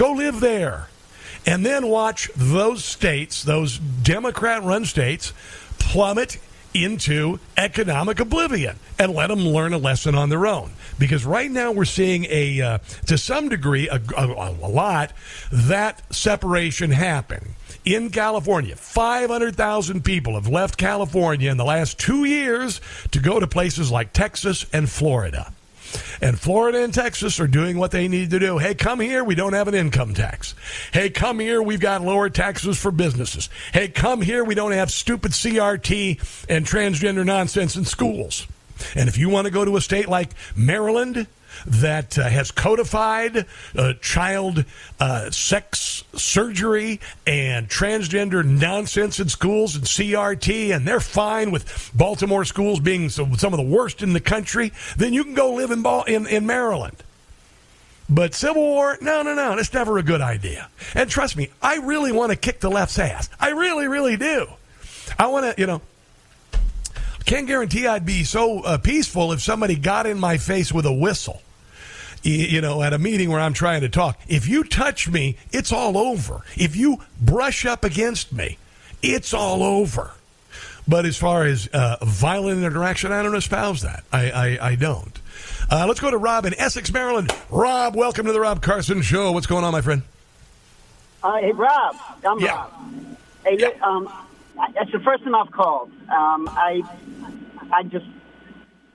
Go 0.02 0.14
live 0.14 0.40
there. 0.40 0.88
And 1.46 1.64
then 1.64 1.86
watch 1.86 2.32
those 2.36 2.84
states, 2.84 3.44
those 3.44 3.78
Democrat 3.78 4.64
run 4.64 4.84
states, 4.86 5.32
plummet 5.78 6.40
into 6.74 7.38
economic 7.56 8.20
oblivion 8.20 8.78
and 8.98 9.14
let 9.14 9.28
them 9.28 9.42
learn 9.42 9.74
a 9.74 9.78
lesson 9.78 10.16
on 10.16 10.30
their 10.30 10.48
own. 10.48 10.72
Because 10.98 11.24
right 11.24 11.52
now 11.52 11.72
we're 11.72 11.86
seeing 11.86 12.26
a, 12.32 12.60
uh, 12.62 12.78
to 13.06 13.16
some 13.16 13.48
degree, 13.48 13.90
a, 13.90 14.02
a, 14.18 14.26
a 14.26 14.68
lot, 14.68 15.14
that 15.52 16.02
separation 16.12 16.90
happen. 16.90 17.54
In 17.86 18.10
California, 18.10 18.76
500,000 18.76 20.04
people 20.04 20.34
have 20.34 20.48
left 20.48 20.78
California 20.78 21.52
in 21.52 21.58
the 21.58 21.64
last 21.64 22.00
two 22.00 22.26
years 22.26 22.82
to 23.12 23.20
go 23.20 23.40
to 23.40 23.46
places 23.46 23.92
like 23.92 24.14
Texas 24.14 24.66
and 24.74 24.90
Florida. 24.90 25.54
And 26.22 26.40
Florida 26.40 26.84
and 26.84 26.94
Texas 26.94 27.40
are 27.40 27.48
doing 27.48 27.78
what 27.78 27.92
they 27.92 28.08
need 28.08 28.30
to 28.32 28.40
do. 28.40 28.58
Hey, 28.58 28.76
come 28.76 29.00
here. 29.00 29.24
We 29.24 29.36
don't 29.36 29.54
have 29.54 29.68
an 29.68 29.76
income 29.76 30.14
tax. 30.14 30.56
Hey, 30.94 31.10
come 31.10 31.40
here. 31.40 31.62
We've 31.62 31.80
got 31.80 32.02
lower 32.02 32.30
taxes 32.30 32.78
for 32.78 32.92
businesses. 32.92 33.50
Hey, 33.74 33.88
come 33.88 34.22
here. 34.22 34.44
We 34.44 34.56
don't 34.56 34.72
have 34.72 34.92
stupid 34.92 35.32
CRT 35.32 36.46
and 36.50 36.66
transgender 36.66 37.26
nonsense 37.26 37.76
in 37.76 37.86
schools. 37.86 38.48
And 38.96 39.08
if 39.10 39.18
you 39.18 39.30
want 39.30 39.46
to 39.46 39.52
go 39.52 39.66
to 39.66 39.78
a 39.78 39.82
state 39.82 40.08
like 40.08 40.32
Maryland, 40.56 41.28
that 41.66 42.18
uh, 42.18 42.28
has 42.28 42.52
codified 42.52 43.46
uh, 43.76 43.94
child 44.02 44.66
uh, 45.00 45.30
sex 45.32 46.04
surgery 46.14 47.00
and 47.26 47.68
transgender 47.70 48.44
nonsense 48.46 49.20
in 49.20 49.30
schools 49.30 49.76
and 49.76 49.86
CRT, 49.86 50.76
and 50.76 50.88
they're 50.88 51.00
fine 51.00 51.52
with 51.52 51.92
Baltimore 51.94 52.46
schools 52.46 52.80
being 52.80 53.10
some, 53.10 53.36
some 53.36 53.54
of 53.54 53.58
the 53.58 53.66
worst 53.66 54.02
in 54.02 54.14
the 54.14 54.20
country, 54.20 54.72
then 54.98 55.14
you 55.14 55.24
can 55.24 55.34
go 55.34 55.54
live 55.54 55.72
in, 55.72 55.82
Bal- 55.82 56.04
in, 56.04 56.28
in 56.28 56.46
Maryland. 56.46 57.04
But 58.10 58.34
Civil 58.34 58.62
War, 58.62 58.98
no, 59.00 59.22
no, 59.22 59.34
no, 59.34 59.56
that's 59.56 59.74
never 59.74 59.98
a 59.98 60.04
good 60.04 60.20
idea. 60.20 60.70
And 60.94 61.10
trust 61.10 61.38
me, 61.38 61.50
I 61.62 61.78
really 61.78 62.12
want 62.12 62.32
to 62.32 62.36
kick 62.36 62.60
the 62.60 62.70
left's 62.70 63.00
ass. 63.00 63.30
I 63.40 63.52
really, 63.52 63.88
really 63.88 64.18
do. 64.18 64.48
I 65.18 65.28
want 65.28 65.46
to, 65.46 65.62
you 65.62 65.66
know, 65.66 65.82
can't 67.26 67.48
guarantee 67.48 67.88
I'd 67.88 68.06
be 68.06 68.26
so 68.26 68.60
uh, 68.62 68.78
peaceful 68.78 69.32
if 69.32 69.42
somebody 69.42 69.78
got 69.78 70.06
in 70.06 70.20
my 70.20 70.38
face 70.38 70.74
with 70.74 70.86
a 70.86 70.92
whistle. 70.92 71.42
You 72.24 72.62
know, 72.62 72.84
at 72.84 72.94
a 72.94 73.00
meeting 73.00 73.32
where 73.32 73.40
I'm 73.40 73.54
trying 73.54 73.82
to 73.82 73.90
talk. 73.90 74.20
If 74.28 74.48
you 74.48 74.64
touch 74.64 75.10
me, 75.10 75.38
it's 75.52 75.72
all 75.72 75.98
over. 75.98 76.42
If 76.56 76.76
you 76.76 77.00
brush 77.20 77.66
up 77.66 77.84
against 77.84 78.32
me, 78.32 78.58
it's 79.02 79.34
all 79.34 79.64
over. 79.64 80.12
But 80.88 81.06
as 81.06 81.18
far 81.18 81.46
as 81.46 81.68
uh, 81.68 81.98
violent 82.04 82.64
interaction, 82.64 83.12
I 83.12 83.24
don't 83.24 83.36
espouse 83.36 83.82
that. 83.82 84.04
I, 84.12 84.30
I, 84.32 84.68
I 84.72 84.76
don't. 84.76 85.20
Uh, 85.70 85.86
let's 85.88 86.00
go 86.00 86.12
to 86.12 86.18
Rob 86.18 86.46
in 86.46 86.54
Essex, 86.60 86.92
Maryland. 86.94 87.32
Rob, 87.50 87.96
welcome 87.96 88.26
to 88.28 88.34
the 88.34 88.40
Rob 88.40 88.62
Carson 88.62 89.02
Show. 89.02 89.32
What's 89.32 89.48
going 89.48 89.64
on, 89.64 89.72
my 89.72 89.82
friend? 89.82 90.04
Uh, 91.24 91.38
hey, 91.38 91.52
Rob. 91.54 91.96
I'm 92.24 92.40
Yeah. 92.40 92.52
Rob. 92.56 92.72
Hey, 93.46 93.58
Yeah. 93.60 93.70
um, 93.82 94.12
that's 94.76 94.92
the 94.92 95.00
first 95.00 95.24
time 95.24 95.34
I've 95.34 95.52
called. 95.52 95.92
Um, 96.10 96.48
I, 96.52 96.84
I 97.72 97.84
just, 97.84 98.06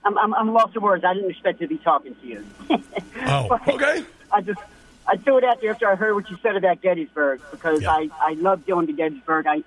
I'm, 0.07 0.17
I'm, 0.17 0.33
I'm 0.33 0.53
lost 0.53 0.73
for 0.73 0.79
words. 0.79 1.03
I 1.03 1.13
didn't 1.13 1.29
expect 1.29 1.59
to 1.59 1.67
be 1.67 1.77
talking 1.77 2.15
to 2.15 2.27
you. 2.27 2.45
Oh, 3.29 3.59
okay. 3.67 4.05
I 4.31 4.41
just, 4.41 4.59
I 5.05 5.17
threw 5.17 5.37
it 5.39 5.43
out 5.43 5.59
there 5.59 5.71
after 5.71 5.89
I 5.89 5.95
heard 5.95 6.13
what 6.13 6.29
you 6.29 6.37
said 6.41 6.55
about 6.55 6.81
Gettysburg 6.81 7.41
because 7.51 7.81
Yeah. 7.81 7.91
I, 7.91 8.09
I 8.21 8.33
love 8.33 8.65
going 8.65 8.87
to 8.87 8.93
Gettysburg. 8.93 9.47
I, 9.47 9.63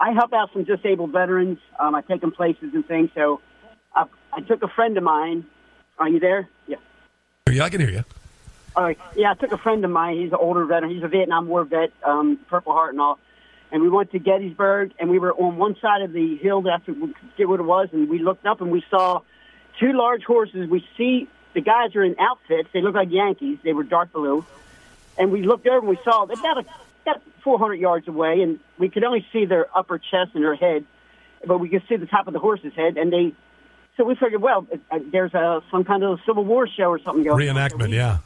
I 0.00 0.12
help 0.12 0.32
out 0.32 0.52
some 0.52 0.64
disabled 0.64 1.12
veterans. 1.12 1.58
Um, 1.78 1.94
I 1.94 2.00
take 2.00 2.22
them 2.22 2.32
places 2.32 2.74
and 2.74 2.84
things. 2.84 3.10
So, 3.14 3.40
I, 3.94 4.06
I 4.32 4.40
took 4.40 4.62
a 4.64 4.68
friend 4.68 4.96
of 4.98 5.04
mine. 5.04 5.44
Are 5.98 6.08
you 6.08 6.18
there? 6.18 6.48
Yeah. 6.66 6.76
Yeah, 7.52 7.64
I 7.64 7.68
can 7.70 7.80
hear 7.82 7.90
you. 7.90 8.04
All 8.74 8.82
right. 8.82 8.98
Yeah, 9.14 9.30
I 9.30 9.34
took 9.34 9.52
a 9.52 9.58
friend 9.58 9.84
of 9.84 9.90
mine. 9.92 10.16
He's 10.16 10.32
an 10.32 10.38
older 10.40 10.64
veteran. 10.64 10.90
He's 10.92 11.04
a 11.04 11.08
Vietnam 11.08 11.46
War 11.46 11.64
vet, 11.64 11.92
um, 12.02 12.38
Purple 12.48 12.72
Heart 12.72 12.94
and 12.94 13.00
all. 13.00 13.20
and 13.70 13.82
we 13.82 13.88
went 13.90 14.10
to 14.12 14.18
Gettysburg, 14.18 14.92
and 14.98 15.08
we 15.10 15.18
were 15.20 15.32
on 15.34 15.56
one 15.58 15.76
side 15.80 16.02
of 16.02 16.12
the 16.12 16.36
hill 16.38 16.64
after 16.68 16.92
we 16.94 17.00
could 17.12 17.36
get 17.36 17.48
what 17.48 17.60
it 17.60 17.64
was, 17.64 17.90
and 17.92 18.08
we 18.08 18.18
looked 18.18 18.46
up 18.46 18.60
and 18.60 18.72
we 18.72 18.82
saw 18.90 19.20
two 19.80 19.92
large 19.92 20.24
horses. 20.24 20.68
We 20.68 20.86
see 20.96 21.28
the 21.52 21.60
guys 21.60 21.94
are 21.96 22.02
in 22.02 22.16
outfits; 22.18 22.68
they 22.72 22.80
look 22.80 22.94
like 22.94 23.10
Yankees. 23.10 23.58
They 23.62 23.72
were 23.72 23.84
dark 23.84 24.12
blue, 24.12 24.44
and 25.18 25.32
we 25.32 25.42
looked 25.42 25.66
over 25.66 25.78
and 25.78 25.88
we 25.88 25.98
saw 26.04 26.24
about 26.24 26.58
a 26.58 26.64
about 27.06 27.22
400 27.42 27.74
yards 27.74 28.08
away, 28.08 28.40
and 28.40 28.58
we 28.78 28.88
could 28.88 29.04
only 29.04 29.26
see 29.32 29.44
their 29.44 29.66
upper 29.76 29.98
chest 29.98 30.30
and 30.34 30.42
their 30.42 30.54
head, 30.54 30.84
but 31.46 31.58
we 31.58 31.68
could 31.68 31.82
see 31.88 31.96
the 31.96 32.06
top 32.06 32.26
of 32.26 32.32
the 32.32 32.38
horse's 32.38 32.74
head, 32.74 32.96
and 32.96 33.12
they. 33.12 33.32
So 33.96 34.02
we 34.02 34.16
figured, 34.16 34.42
well, 34.42 34.66
uh, 34.90 34.98
there's 35.12 35.34
a 35.34 35.62
some 35.70 35.84
kind 35.84 36.02
of 36.02 36.18
Civil 36.26 36.44
War 36.44 36.66
show 36.66 36.90
or 36.90 36.98
something 36.98 37.22
going. 37.22 37.48
on. 37.48 37.56
Reenactment, 37.56 37.90
yeah. 37.90 38.18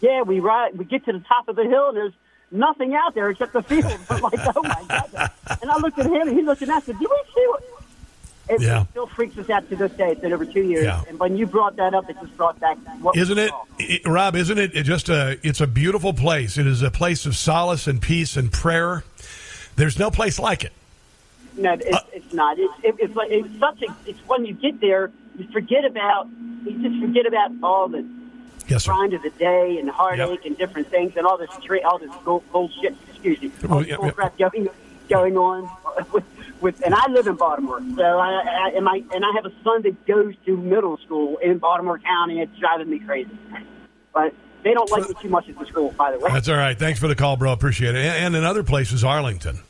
yeah, 0.00 0.22
we 0.22 0.38
ride. 0.38 0.78
We 0.78 0.84
get 0.84 1.04
to 1.06 1.12
the 1.12 1.20
top 1.20 1.48
of 1.48 1.56
the 1.56 1.64
hill, 1.64 1.88
and 1.88 1.96
there's 1.96 2.12
nothing 2.52 2.94
out 2.94 3.14
there 3.14 3.30
except 3.30 3.52
the 3.52 3.62
field. 3.62 3.86
I'm 4.10 4.20
like, 4.20 4.38
oh 4.54 4.62
my 4.62 4.84
god! 4.88 5.30
And 5.62 5.70
I 5.70 5.78
looked 5.78 5.98
at 5.98 6.06
him, 6.06 6.28
and 6.28 6.38
he 6.38 6.42
looked 6.42 6.62
at 6.62 6.68
me. 6.68 6.74
I 6.74 6.80
said, 6.80 6.98
"Do 6.98 7.08
we 7.10 7.32
see 7.34 7.46
what?" 7.48 7.75
It, 8.48 8.60
Yeah. 8.60 8.82
it 8.82 8.86
still 8.90 9.06
freaks 9.08 9.36
us 9.38 9.50
out 9.50 9.68
to 9.70 9.76
this 9.76 9.90
day. 9.92 10.12
It's 10.12 10.20
been 10.20 10.32
over 10.32 10.44
two 10.44 10.62
years, 10.62 10.84
Yeah. 10.84 11.02
and 11.08 11.18
when 11.18 11.36
you 11.36 11.46
brought 11.46 11.76
that 11.76 11.94
up, 11.94 12.08
it 12.08 12.16
just 12.20 12.36
brought 12.36 12.60
back 12.60 12.78
what 13.00 13.16
Isn't 13.16 13.38
it, 13.38 13.50
it- 13.78 14.06
Rob? 14.06 14.36
Isn't 14.36 14.58
it 14.58 14.72
just 14.84 15.08
a? 15.08 15.38
It's 15.42 15.60
a 15.60 15.66
beautiful 15.66 16.12
place. 16.12 16.56
It 16.56 16.66
is 16.66 16.80
a 16.82 16.90
place 16.90 17.26
of 17.26 17.36
solace 17.36 17.86
and 17.86 18.00
peace 18.00 18.36
and 18.36 18.52
prayer. 18.52 19.02
There's 19.74 19.98
no 19.98 20.10
place 20.10 20.38
like 20.38 20.64
it. 20.64 20.72
No, 21.58 21.72
it's, 21.72 21.86
Uh, 21.86 22.00
it's 22.12 22.32
not. 22.34 22.58
It's, 22.58 22.72
it, 22.82 22.94
it's 22.98 23.16
like 23.16 23.30
it's 23.30 23.48
such 23.58 23.82
a. 23.82 23.86
It's 24.06 24.18
when 24.28 24.44
you 24.44 24.54
get 24.54 24.80
there, 24.80 25.10
you 25.38 25.46
forget 25.52 25.84
about. 25.84 26.28
You 26.64 26.72
just 26.88 27.00
forget 27.00 27.26
about 27.26 27.50
all 27.62 27.88
the 27.88 28.04
Yes, 28.68 28.84
sir. 28.84 28.92
grind 28.92 29.12
of 29.14 29.22
the 29.22 29.30
day 29.30 29.78
and 29.78 29.88
heartache 29.88 30.44
and 30.44 30.56
different 30.58 30.88
things 30.88 31.16
and 31.16 31.26
all 31.26 31.38
this 31.38 31.50
tra- 31.64 31.80
all 31.88 31.98
this 31.98 32.10
bull- 32.24 32.42
bullshit. 32.52 32.94
Excuse 33.10 33.40
me, 33.40 33.50
all 33.68 33.76
Well, 33.78 33.86
yeah, 33.86 33.96
bull 33.96 34.06
yeah. 34.06 34.10
crap 34.12 34.36
going 34.38 34.68
going 35.08 35.36
on 35.36 35.70
with 36.12 36.24
with. 36.60 36.82
And 36.84 36.94
I 36.94 37.10
live 37.10 37.26
in 37.26 37.36
Baltimore, 37.36 37.80
so 37.96 38.02
I, 38.02 38.30
I 38.30 38.72
and 38.74 38.84
my 38.84 39.02
and 39.12 39.24
I 39.24 39.32
have 39.34 39.46
a 39.46 39.52
son 39.62 39.82
that 39.82 40.06
goes 40.06 40.34
to 40.46 40.56
middle 40.56 40.98
school 40.98 41.38
in 41.38 41.58
Baltimore 41.58 41.98
County. 41.98 42.40
It's 42.40 42.56
driving 42.58 42.90
me 42.90 42.98
crazy, 42.98 43.30
but 44.12 44.34
they 44.62 44.74
don't 44.74 44.90
like 44.90 45.08
me 45.08 45.14
too 45.20 45.28
much 45.28 45.48
at 45.48 45.58
the 45.58 45.66
school, 45.66 45.92
by 45.92 46.12
the 46.12 46.18
way. 46.18 46.30
That's 46.32 46.48
all 46.48 46.56
right. 46.56 46.78
Thanks 46.78 46.98
for 46.98 47.08
the 47.08 47.14
call, 47.14 47.36
bro. 47.36 47.52
Appreciate 47.52 47.94
it. 47.94 48.04
And, 48.04 48.26
and 48.26 48.36
in 48.36 48.44
other 48.44 48.62
places, 48.62 49.04
Arlington. 49.04 49.60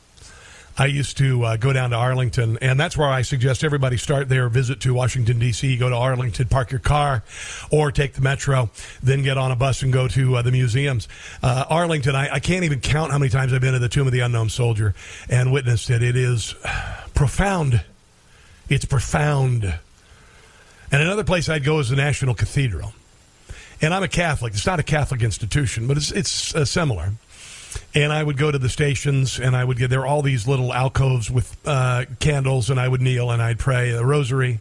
I 0.79 0.85
used 0.85 1.17
to 1.17 1.43
uh, 1.43 1.57
go 1.57 1.73
down 1.73 1.89
to 1.89 1.95
Arlington, 1.95 2.59
and 2.61 2.79
that's 2.79 2.95
where 2.95 3.07
I 3.07 3.23
suggest 3.23 3.63
everybody 3.63 3.97
start 3.97 4.29
their 4.29 4.47
visit 4.47 4.79
to 4.81 4.93
Washington, 4.93 5.39
D.C. 5.39 5.75
Go 5.77 5.89
to 5.89 5.95
Arlington, 5.95 6.47
park 6.47 6.69
your 6.69 6.79
car, 6.79 7.23
or 7.71 7.91
take 7.91 8.13
the 8.13 8.21
metro, 8.21 8.69
then 9.01 9.23
get 9.23 9.39
on 9.39 9.51
a 9.51 9.55
bus 9.55 9.81
and 9.81 9.91
go 9.91 10.07
to 10.07 10.35
uh, 10.35 10.41
the 10.43 10.51
museums. 10.51 11.07
Uh, 11.41 11.65
Arlington, 11.67 12.15
I, 12.15 12.35
I 12.35 12.39
can't 12.39 12.63
even 12.63 12.79
count 12.79 13.11
how 13.11 13.17
many 13.17 13.29
times 13.29 13.53
I've 13.53 13.61
been 13.61 13.73
to 13.73 13.79
the 13.79 13.89
Tomb 13.89 14.05
of 14.05 14.13
the 14.13 14.19
Unknown 14.19 14.49
Soldier 14.49 14.93
and 15.29 15.51
witnessed 15.51 15.89
it. 15.89 16.03
It 16.03 16.15
is 16.15 16.53
profound. 17.15 17.83
It's 18.69 18.85
profound. 18.85 19.63
And 20.91 21.01
another 21.01 21.23
place 21.23 21.49
I'd 21.49 21.63
go 21.63 21.79
is 21.79 21.89
the 21.89 21.95
National 21.95 22.35
Cathedral. 22.35 22.93
And 23.81 23.93
I'm 23.93 24.03
a 24.03 24.07
Catholic. 24.07 24.53
It's 24.53 24.65
not 24.65 24.79
a 24.79 24.83
Catholic 24.83 25.21
institution, 25.21 25.87
but 25.87 25.97
it's 25.97 26.11
it's 26.11 26.55
uh, 26.55 26.65
similar. 26.65 27.13
And 27.93 28.13
I 28.13 28.23
would 28.23 28.37
go 28.37 28.51
to 28.51 28.57
the 28.57 28.69
stations, 28.69 29.39
and 29.39 29.55
I 29.55 29.63
would 29.63 29.77
get 29.77 29.89
there 29.89 30.01
were 30.01 30.07
all 30.07 30.21
these 30.21 30.47
little 30.47 30.73
alcoves 30.73 31.31
with 31.31 31.57
uh, 31.65 32.05
candles, 32.19 32.69
and 32.69 32.79
I 32.79 32.87
would 32.87 33.01
kneel 33.01 33.31
and 33.31 33.41
I'd 33.41 33.59
pray 33.59 33.91
the 33.91 34.05
rosary. 34.05 34.59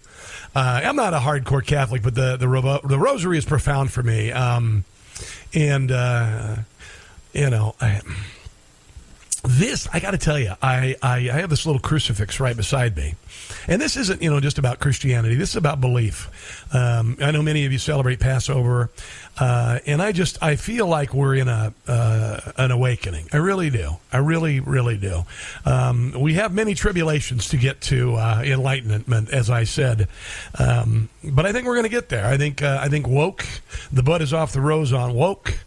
Uh, 0.54 0.80
I'm 0.84 0.96
not 0.96 1.12
a 1.12 1.18
hardcore 1.18 1.64
Catholic, 1.64 2.02
but 2.02 2.14
the 2.14 2.36
the, 2.36 2.80
the 2.84 2.98
rosary 2.98 3.38
is 3.38 3.44
profound 3.44 3.92
for 3.92 4.02
me. 4.02 4.32
Um, 4.32 4.84
and 5.54 5.90
uh, 5.90 6.56
you 7.32 7.50
know, 7.50 7.74
I, 7.80 8.00
this 9.48 9.88
I 9.92 10.00
got 10.00 10.12
to 10.12 10.18
tell 10.18 10.38
you, 10.38 10.52
I, 10.62 10.96
I 11.02 11.16
I 11.16 11.40
have 11.40 11.50
this 11.50 11.66
little 11.66 11.80
crucifix 11.80 12.40
right 12.40 12.56
beside 12.56 12.96
me, 12.96 13.14
and 13.68 13.80
this 13.80 13.96
isn't 13.96 14.22
you 14.22 14.30
know 14.30 14.40
just 14.40 14.58
about 14.58 14.78
Christianity. 14.80 15.34
This 15.34 15.50
is 15.50 15.56
about 15.56 15.80
belief. 15.80 16.74
Um, 16.74 17.16
I 17.20 17.30
know 17.30 17.42
many 17.42 17.64
of 17.64 17.72
you 17.72 17.78
celebrate 17.78 18.20
Passover, 18.20 18.90
uh, 19.38 19.78
and 19.86 20.02
I 20.02 20.12
just 20.12 20.42
I 20.42 20.56
feel 20.56 20.86
like 20.86 21.14
we're 21.14 21.34
in 21.34 21.48
a 21.48 21.72
uh, 21.86 22.52
an 22.56 22.70
awakening. 22.70 23.28
I 23.32 23.38
really 23.38 23.70
do. 23.70 23.96
I 24.12 24.18
really 24.18 24.60
really 24.60 24.98
do. 24.98 25.24
Um, 25.64 26.12
we 26.18 26.34
have 26.34 26.52
many 26.52 26.74
tribulations 26.74 27.48
to 27.48 27.56
get 27.56 27.80
to 27.82 28.14
uh, 28.14 28.42
enlightenment, 28.44 29.30
as 29.30 29.50
I 29.50 29.64
said, 29.64 30.08
um, 30.58 31.08
but 31.22 31.46
I 31.46 31.52
think 31.52 31.66
we're 31.66 31.76
to 31.84 31.88
get 31.88 32.08
there. 32.08 32.26
I 32.26 32.36
think 32.36 32.62
uh, 32.62 32.78
I 32.80 32.88
think 32.88 33.06
woke. 33.06 33.44
The 33.92 34.02
bud 34.02 34.22
is 34.22 34.32
off 34.32 34.52
the 34.52 34.60
rose 34.60 34.92
on 34.92 35.14
woke. 35.14 35.58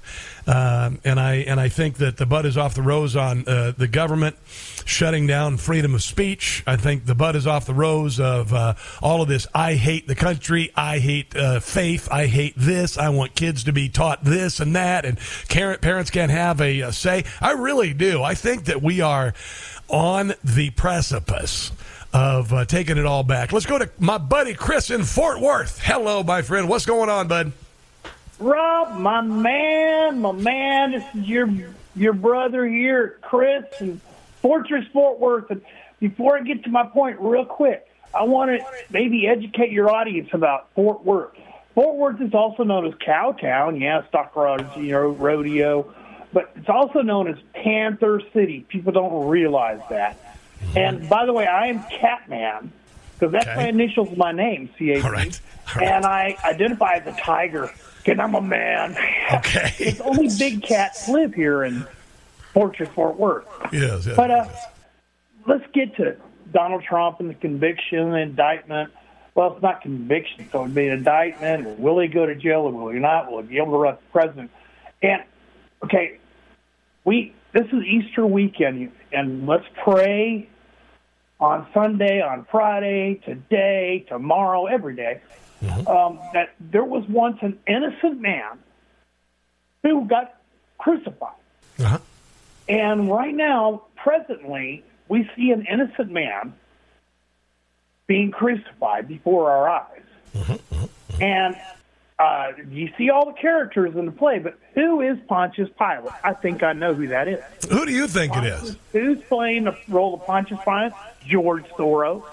Um, 0.49 0.99
and 1.03 1.19
I 1.19 1.35
and 1.35 1.59
I 1.59 1.69
think 1.69 1.97
that 1.97 2.17
the 2.17 2.25
butt 2.25 2.47
is 2.47 2.57
off 2.57 2.73
the 2.73 2.81
rose 2.81 3.15
on 3.15 3.47
uh, 3.47 3.71
the 3.77 3.87
government 3.87 4.35
shutting 4.83 5.27
down 5.27 5.57
freedom 5.57 5.93
of 5.93 6.01
speech. 6.01 6.63
I 6.65 6.75
think 6.75 7.05
the 7.05 7.13
butt 7.13 7.35
is 7.35 7.45
off 7.45 7.67
the 7.67 7.73
rose 7.75 8.19
of 8.19 8.51
uh, 8.51 8.73
all 8.99 9.21
of 9.21 9.27
this. 9.27 9.45
I 9.53 9.75
hate 9.75 10.07
the 10.07 10.15
country. 10.15 10.71
I 10.75 10.97
hate 10.97 11.35
uh, 11.35 11.59
faith. 11.59 12.07
I 12.11 12.25
hate 12.25 12.55
this. 12.57 12.97
I 12.97 13.09
want 13.09 13.35
kids 13.35 13.65
to 13.65 13.71
be 13.71 13.89
taught 13.89 14.23
this 14.23 14.59
and 14.59 14.75
that, 14.75 15.05
and 15.05 15.19
parents 15.49 16.09
can't 16.09 16.31
have 16.31 16.59
a, 16.61 16.81
uh 16.81 16.91
say. 16.91 17.25
I 17.39 17.51
really 17.51 17.93
do. 17.93 18.23
I 18.23 18.33
think 18.33 18.65
that 18.65 18.81
we 18.81 19.01
are 19.01 19.35
on 19.87 20.33
the 20.43 20.71
precipice 20.71 21.71
of 22.11 22.51
uh, 22.51 22.65
taking 22.65 22.97
it 22.97 23.05
all 23.05 23.23
back. 23.23 23.51
Let's 23.51 23.67
go 23.67 23.77
to 23.77 23.87
my 23.99 24.17
buddy 24.17 24.55
Chris 24.55 24.89
in 24.89 25.03
Fort 25.03 25.39
Worth. 25.39 25.79
Hello, 25.79 26.23
my 26.23 26.41
friend. 26.41 26.67
What's 26.67 26.87
going 26.87 27.09
on, 27.09 27.27
bud? 27.27 27.51
Rob, 28.39 28.97
my 28.97 29.21
man, 29.21 30.21
my 30.21 30.31
man, 30.31 30.91
this 30.91 31.03
is 31.13 31.27
your 31.27 31.49
your 31.95 32.13
brother 32.13 32.65
here, 32.67 33.17
Chris, 33.21 33.65
and 33.79 33.99
Fortress 34.41 34.85
Fort 34.93 35.19
Worth. 35.19 35.51
And 35.51 35.61
before 35.99 36.37
I 36.37 36.41
get 36.41 36.63
to 36.63 36.69
my 36.69 36.85
point, 36.85 37.19
real 37.19 37.45
quick, 37.45 37.85
I 38.13 38.23
want 38.23 38.51
to 38.51 38.65
maybe 38.89 39.27
educate 39.27 39.71
your 39.71 39.89
audience 39.91 40.29
about 40.31 40.69
Fort 40.73 41.03
Worth. 41.03 41.35
Fort 41.75 41.95
Worth 41.97 42.21
is 42.21 42.33
also 42.33 42.63
known 42.63 42.87
as 42.87 42.93
Cowtown, 42.95 43.79
yeah, 43.79 44.07
stock 44.07 44.33
you 44.77 44.91
know, 44.91 45.09
rodeo, 45.09 45.93
but 46.31 46.51
it's 46.55 46.69
also 46.69 47.01
known 47.01 47.27
as 47.27 47.37
Panther 47.53 48.21
City. 48.33 48.65
People 48.69 48.93
don't 48.93 49.27
realize 49.27 49.81
that. 49.89 50.17
And 50.75 51.09
by 51.09 51.25
the 51.25 51.33
way, 51.33 51.45
I 51.45 51.67
am 51.67 51.83
Catman 51.83 52.71
because 53.13 53.33
that's 53.33 53.47
Okay. 53.47 53.55
my 53.55 53.67
initials, 53.67 54.11
of 54.11 54.17
my 54.17 54.31
name, 54.31 54.69
C 54.79 54.91
A 54.91 54.95
T. 54.95 55.01
All 55.01 55.11
right. 55.11 55.41
All 55.75 55.81
right. 55.81 55.87
And 55.87 56.05
I 56.05 56.37
identify 56.45 56.93
as 56.95 57.07
a 57.07 57.19
tiger 57.19 57.71
because 58.09 58.23
I'm 58.23 58.35
a 58.35 58.41
man. 58.41 58.97
Okay. 59.33 59.73
it's 59.79 60.01
only 60.01 60.29
big 60.37 60.63
cats 60.63 61.07
live 61.07 61.33
here 61.33 61.63
in 61.63 61.85
Fortress, 62.53 62.89
Fort 62.89 63.17
Worth. 63.17 63.45
Yes. 63.71 64.07
yes. 64.07 64.15
But 64.15 64.31
uh, 64.31 64.47
let's 65.45 65.65
get 65.73 65.95
to 65.97 66.17
Donald 66.51 66.83
Trump 66.83 67.19
and 67.19 67.29
the 67.29 67.35
conviction, 67.35 68.11
the 68.11 68.17
indictment. 68.17 68.91
Well, 69.35 69.53
it's 69.53 69.61
not 69.61 69.81
conviction, 69.81 70.49
so 70.51 70.63
it'd 70.63 70.73
be 70.73 70.87
an 70.87 70.93
indictment. 70.97 71.79
Will 71.79 71.99
he 71.99 72.07
go 72.07 72.25
to 72.25 72.35
jail 72.35 72.61
or 72.61 72.71
will 72.71 72.91
he 72.91 72.99
not? 72.99 73.31
Will 73.31 73.41
he 73.43 73.47
be 73.47 73.57
able 73.57 73.73
to 73.73 73.77
run 73.77 73.95
for 73.95 74.21
president? 74.21 74.51
And 75.01 75.23
okay, 75.83 76.17
we 77.05 77.33
this 77.53 77.67
is 77.67 77.83
Easter 77.83 78.25
weekend, 78.25 78.91
and 79.13 79.47
let's 79.47 79.65
pray 79.83 80.49
on 81.39 81.67
Sunday, 81.73 82.21
on 82.21 82.45
Friday, 82.51 83.21
today, 83.23 84.05
tomorrow, 84.09 84.65
every 84.65 84.95
day, 84.95 85.21
um, 85.87 86.19
that 86.33 86.53
there 86.59 86.83
was 86.83 87.03
once 87.07 87.37
an 87.41 87.59
innocent 87.67 88.19
man 88.21 88.59
who 89.83 90.05
got 90.05 90.35
crucified. 90.77 91.33
Uh-huh. 91.79 91.99
And 92.67 93.09
right 93.09 93.33
now, 93.33 93.83
presently, 93.95 94.83
we 95.07 95.29
see 95.35 95.51
an 95.51 95.65
innocent 95.65 96.11
man 96.11 96.53
being 98.07 98.31
crucified 98.31 99.07
before 99.07 99.49
our 99.51 99.69
eyes. 99.69 100.59
And 101.19 101.55
uh, 102.17 102.51
you 102.69 102.89
see 102.97 103.09
all 103.09 103.25
the 103.25 103.39
characters 103.39 103.95
in 103.95 104.05
the 104.05 104.11
play, 104.11 104.39
but 104.39 104.57
who 104.75 105.01
is 105.01 105.17
Pontius 105.27 105.69
Pilate? 105.77 106.13
I 106.23 106.33
think 106.33 106.63
I 106.63 106.73
know 106.73 106.93
who 106.93 107.07
that 107.07 107.27
is. 107.27 107.41
Who 107.69 107.85
do 107.85 107.91
you 107.91 108.07
think 108.07 108.35
it 108.35 108.43
is? 108.43 108.77
Who's 108.91 109.19
playing 109.23 109.65
the 109.65 109.77
role 109.87 110.15
of 110.15 110.25
Pontius 110.25 110.59
Pilate? 110.63 110.93
George 111.25 111.65
Soros. 111.77 112.23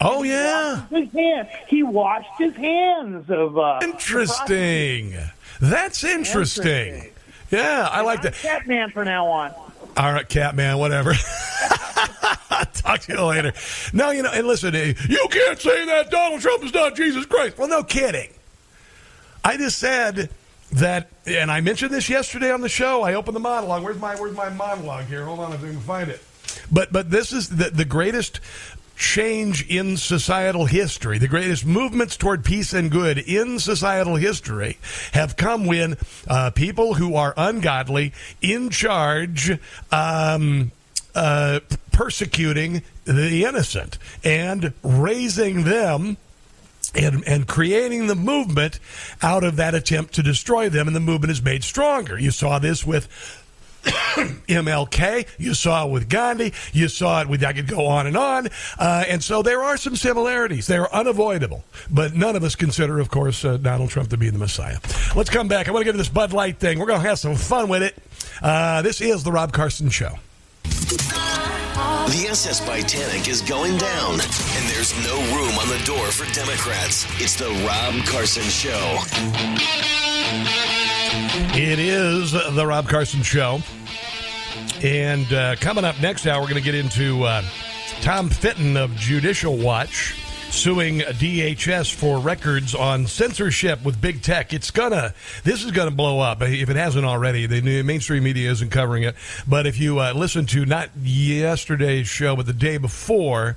Oh 0.00 0.22
yeah, 0.22 0.86
His 0.88 1.10
hand. 1.12 1.48
He 1.68 1.82
washed 1.82 2.28
his 2.38 2.54
hands 2.54 3.30
of. 3.30 3.56
Uh, 3.58 3.80
interesting. 3.82 5.14
That's 5.60 6.04
interesting. 6.04 6.94
Interesting. 6.94 7.12
Yeah, 7.50 7.88
I 7.90 8.02
like 8.02 8.22
that. 8.22 8.34
Catman 8.34 8.90
from 8.90 9.06
now 9.06 9.26
on. 9.26 9.54
All 9.96 10.12
right, 10.12 10.28
Catman, 10.28 10.78
whatever. 10.78 11.14
Talk 12.74 13.00
to 13.00 13.12
you 13.12 13.22
later. 13.22 13.52
No, 13.92 14.10
you 14.10 14.22
know, 14.22 14.30
and 14.32 14.46
listen, 14.46 14.74
eh, 14.74 14.92
you 15.08 15.26
can't 15.30 15.58
say 15.58 15.86
that 15.86 16.10
Donald 16.10 16.40
Trump 16.40 16.62
is 16.64 16.74
not 16.74 16.94
Jesus 16.94 17.24
Christ. 17.24 17.56
Well, 17.56 17.68
no 17.68 17.82
kidding. 17.82 18.28
I 19.44 19.56
just 19.56 19.78
said 19.78 20.28
that, 20.72 21.08
and 21.24 21.50
I 21.50 21.60
mentioned 21.60 21.92
this 21.92 22.08
yesterday 22.08 22.52
on 22.52 22.60
the 22.60 22.68
show. 22.68 23.02
I 23.02 23.14
opened 23.14 23.36
the 23.36 23.40
monologue. 23.40 23.82
Where's 23.82 23.98
my 23.98 24.16
Where's 24.16 24.36
my 24.36 24.50
monologue 24.50 25.06
here? 25.06 25.24
Hold 25.24 25.40
on, 25.40 25.52
if 25.52 25.62
I 25.62 25.68
can 25.68 25.80
find 25.80 26.10
it. 26.10 26.22
But 26.70 26.92
but 26.92 27.10
this 27.10 27.32
is 27.32 27.48
the, 27.48 27.70
the 27.70 27.84
greatest 27.84 28.40
change 28.96 29.66
in 29.68 29.96
societal 29.96 30.66
history, 30.66 31.18
the 31.18 31.28
greatest 31.28 31.66
movements 31.66 32.16
toward 32.16 32.44
peace 32.44 32.72
and 32.72 32.90
good 32.90 33.18
in 33.18 33.58
societal 33.58 34.16
history 34.16 34.78
have 35.12 35.36
come 35.36 35.66
when 35.66 35.96
uh, 36.26 36.50
people 36.50 36.94
who 36.94 37.14
are 37.14 37.34
ungodly, 37.36 38.12
in 38.40 38.70
charge, 38.70 39.58
um, 39.92 40.72
uh, 41.14 41.60
persecuting 41.92 42.82
the 43.04 43.44
innocent 43.44 43.98
and 44.24 44.72
raising 44.82 45.64
them 45.64 46.16
and, 46.94 47.22
and 47.26 47.46
creating 47.46 48.06
the 48.06 48.14
movement 48.14 48.78
out 49.22 49.44
of 49.44 49.56
that 49.56 49.74
attempt 49.74 50.14
to 50.14 50.22
destroy 50.22 50.68
them, 50.68 50.86
and 50.86 50.96
the 50.96 51.00
movement 51.00 51.30
is 51.30 51.42
made 51.42 51.62
stronger. 51.64 52.18
You 52.18 52.30
saw 52.30 52.58
this 52.58 52.86
with 52.86 53.08
MLK. 54.48 55.26
You 55.38 55.54
saw 55.54 55.86
it 55.86 55.90
with 55.90 56.08
Gandhi. 56.08 56.52
You 56.72 56.88
saw 56.88 57.20
it 57.22 57.28
with, 57.28 57.44
I 57.44 57.52
could 57.52 57.68
go 57.68 57.86
on 57.86 58.06
and 58.06 58.16
on. 58.16 58.48
Uh, 58.78 59.04
and 59.08 59.22
so 59.22 59.42
there 59.42 59.62
are 59.62 59.76
some 59.76 59.96
similarities. 59.96 60.66
They 60.66 60.76
are 60.76 60.92
unavoidable. 60.92 61.64
But 61.90 62.14
none 62.14 62.36
of 62.36 62.42
us 62.42 62.56
consider, 62.56 62.98
of 62.98 63.10
course, 63.10 63.44
uh, 63.44 63.56
Donald 63.56 63.90
Trump 63.90 64.10
to 64.10 64.16
be 64.16 64.30
the 64.30 64.38
Messiah. 64.38 64.78
Let's 65.14 65.30
come 65.30 65.48
back. 65.48 65.68
I 65.68 65.70
want 65.70 65.82
to 65.82 65.84
get 65.84 65.92
to 65.92 65.98
this 65.98 66.08
Bud 66.08 66.32
Light 66.32 66.58
thing. 66.58 66.78
We're 66.78 66.86
going 66.86 67.02
to 67.02 67.08
have 67.08 67.18
some 67.18 67.36
fun 67.36 67.68
with 67.68 67.82
it. 67.82 67.96
Uh, 68.42 68.82
this 68.82 69.00
is 69.00 69.22
The 69.24 69.32
Rob 69.32 69.52
Carson 69.52 69.88
Show. 69.90 70.18
The 72.06 72.28
SS 72.30 72.60
Titanic 72.60 73.28
is 73.28 73.42
going 73.42 73.76
down, 73.78 74.12
and 74.12 74.70
there's 74.70 74.94
no 75.04 75.16
room 75.34 75.58
on 75.58 75.68
the 75.68 75.82
door 75.84 76.06
for 76.12 76.32
Democrats. 76.32 77.04
It's 77.20 77.34
the 77.34 77.50
Rob 77.66 78.06
Carson 78.06 78.44
Show. 78.44 78.98
It 81.18 81.78
is 81.78 82.32
the 82.32 82.66
Rob 82.66 82.88
Carson 82.88 83.22
Show. 83.22 83.60
And 84.82 85.32
uh, 85.32 85.56
coming 85.56 85.84
up 85.84 85.98
next 86.00 86.26
hour, 86.26 86.40
we're 86.40 86.48
going 86.48 86.62
to 86.62 86.70
get 86.70 86.74
into 86.74 87.24
uh, 87.24 87.42
Tom 88.02 88.28
Fitton 88.28 88.76
of 88.76 88.94
Judicial 88.96 89.56
Watch 89.56 90.14
suing 90.50 91.00
DHS 91.00 91.94
for 91.94 92.18
records 92.18 92.74
on 92.74 93.06
censorship 93.06 93.84
with 93.84 94.00
big 94.00 94.22
tech. 94.22 94.52
It's 94.52 94.70
gonna, 94.70 95.14
this 95.44 95.64
is 95.64 95.70
gonna 95.70 95.90
blow 95.90 96.20
up 96.20 96.40
if 96.42 96.70
it 96.70 96.76
hasn't 96.76 97.04
already. 97.04 97.46
The 97.46 97.82
mainstream 97.82 98.24
media 98.24 98.50
isn't 98.50 98.70
covering 98.70 99.02
it, 99.02 99.16
but 99.46 99.66
if 99.66 99.78
you 99.78 99.98
uh, 99.98 100.12
listen 100.14 100.46
to 100.46 100.64
not 100.64 100.90
yesterday's 101.02 102.08
show, 102.08 102.36
but 102.36 102.46
the 102.46 102.52
day 102.52 102.78
before. 102.78 103.56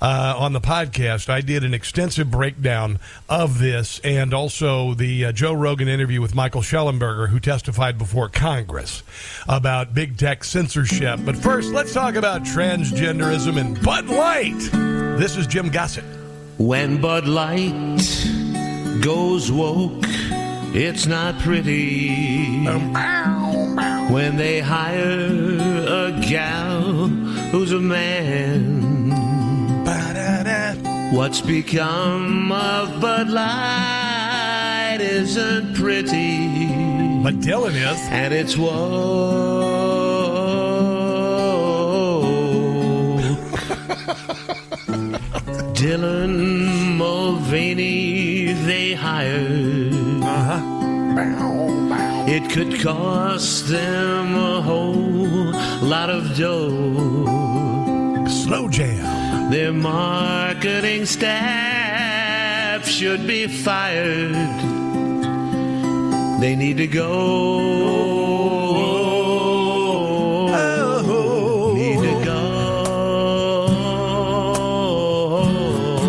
Uh, 0.00 0.34
on 0.36 0.52
the 0.52 0.60
podcast, 0.60 1.28
I 1.28 1.40
did 1.40 1.64
an 1.64 1.72
extensive 1.74 2.30
breakdown 2.30 2.98
of 3.28 3.58
this 3.58 3.98
and 4.00 4.34
also 4.34 4.94
the 4.94 5.26
uh, 5.26 5.32
Joe 5.32 5.52
Rogan 5.54 5.88
interview 5.88 6.20
with 6.20 6.34
Michael 6.34 6.60
Shellenberger, 6.60 7.28
who 7.28 7.40
testified 7.40 7.96
before 7.98 8.28
Congress 8.28 9.02
about 9.48 9.94
big 9.94 10.16
tech 10.18 10.44
censorship. 10.44 11.20
But 11.24 11.36
first, 11.36 11.72
let's 11.72 11.94
talk 11.94 12.14
about 12.14 12.42
transgenderism 12.42 13.58
and 13.58 13.82
Bud 13.82 14.06
Light. 14.08 14.58
This 15.18 15.36
is 15.36 15.46
Jim 15.46 15.70
Gossett. 15.70 16.04
When 16.58 17.00
Bud 17.00 17.26
Light 17.26 17.98
goes 19.02 19.50
woke, 19.50 20.04
it's 20.74 21.06
not 21.06 21.38
pretty. 21.40 22.64
When 24.12 24.36
they 24.36 24.60
hire 24.60 25.28
a 25.28 26.20
gal 26.28 27.08
who's 27.50 27.72
a 27.72 27.80
man, 27.80 28.85
what's 31.12 31.40
become 31.40 32.52
of 32.52 33.00
Bud 33.00 33.28
Light 33.28 34.98
isn't 35.00 35.74
pretty. 35.74 36.66
But 37.22 37.40
Dylan 37.40 37.74
is. 37.74 38.00
And 38.10 38.32
it's 38.32 38.56
woke. 38.56 38.76
Dylan 45.74 46.96
Mulvaney 46.96 48.52
they 48.52 48.94
hired. 48.94 49.92
Uh-huh. 50.22 50.72
It 52.28 52.50
could 52.50 52.80
cost 52.80 53.68
them 53.68 54.34
a 54.34 54.60
whole 54.60 55.52
lot 55.82 56.10
of 56.10 56.36
dough. 56.36 58.26
Slow 58.28 58.68
jam. 58.68 59.15
Their 59.50 59.72
marketing 59.72 61.06
staff 61.06 62.84
should 62.84 63.26
be 63.28 63.46
fired. 63.46 64.34
They 66.40 66.56
need 66.56 66.78
to 66.78 66.88
go. 66.88 67.16
Need 71.74 72.02
to 72.02 72.24
go. 72.24 73.66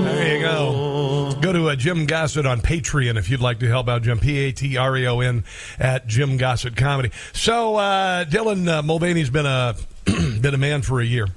There 0.03 0.35
you 0.35 0.41
go. 0.41 1.31
Go 1.39 1.53
to 1.53 1.69
uh, 1.69 1.75
Jim 1.75 2.07
Gossett 2.07 2.47
on 2.47 2.61
Patreon 2.61 3.17
if 3.17 3.29
you'd 3.29 3.39
like 3.39 3.59
to 3.59 3.67
help 3.67 3.87
out 3.87 4.01
Jim. 4.01 4.19
P 4.19 4.37
A 4.39 4.51
T 4.51 4.77
R 4.77 4.97
E 4.97 5.07
O 5.07 5.19
N 5.19 5.43
at 5.77 6.07
Jim 6.07 6.37
Gossett 6.37 6.75
Comedy. 6.75 7.11
So 7.33 7.75
uh, 7.75 8.25
Dylan 8.25 8.67
uh, 8.67 8.81
Mulvaney's 8.81 9.29
been 9.29 9.45
a 9.45 9.75
been 10.05 10.55
a 10.55 10.57
man 10.57 10.81
for 10.81 10.99
a 10.99 11.05
year. 11.05 11.27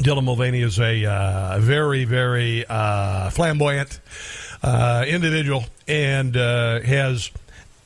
Dylan 0.00 0.24
Mulvaney 0.24 0.62
is 0.62 0.78
a 0.80 1.04
uh, 1.04 1.58
very 1.60 2.04
very 2.04 2.64
uh, 2.66 3.28
flamboyant 3.30 4.00
uh, 4.62 5.04
individual 5.06 5.64
and 5.86 6.36
uh, 6.36 6.80
has. 6.80 7.30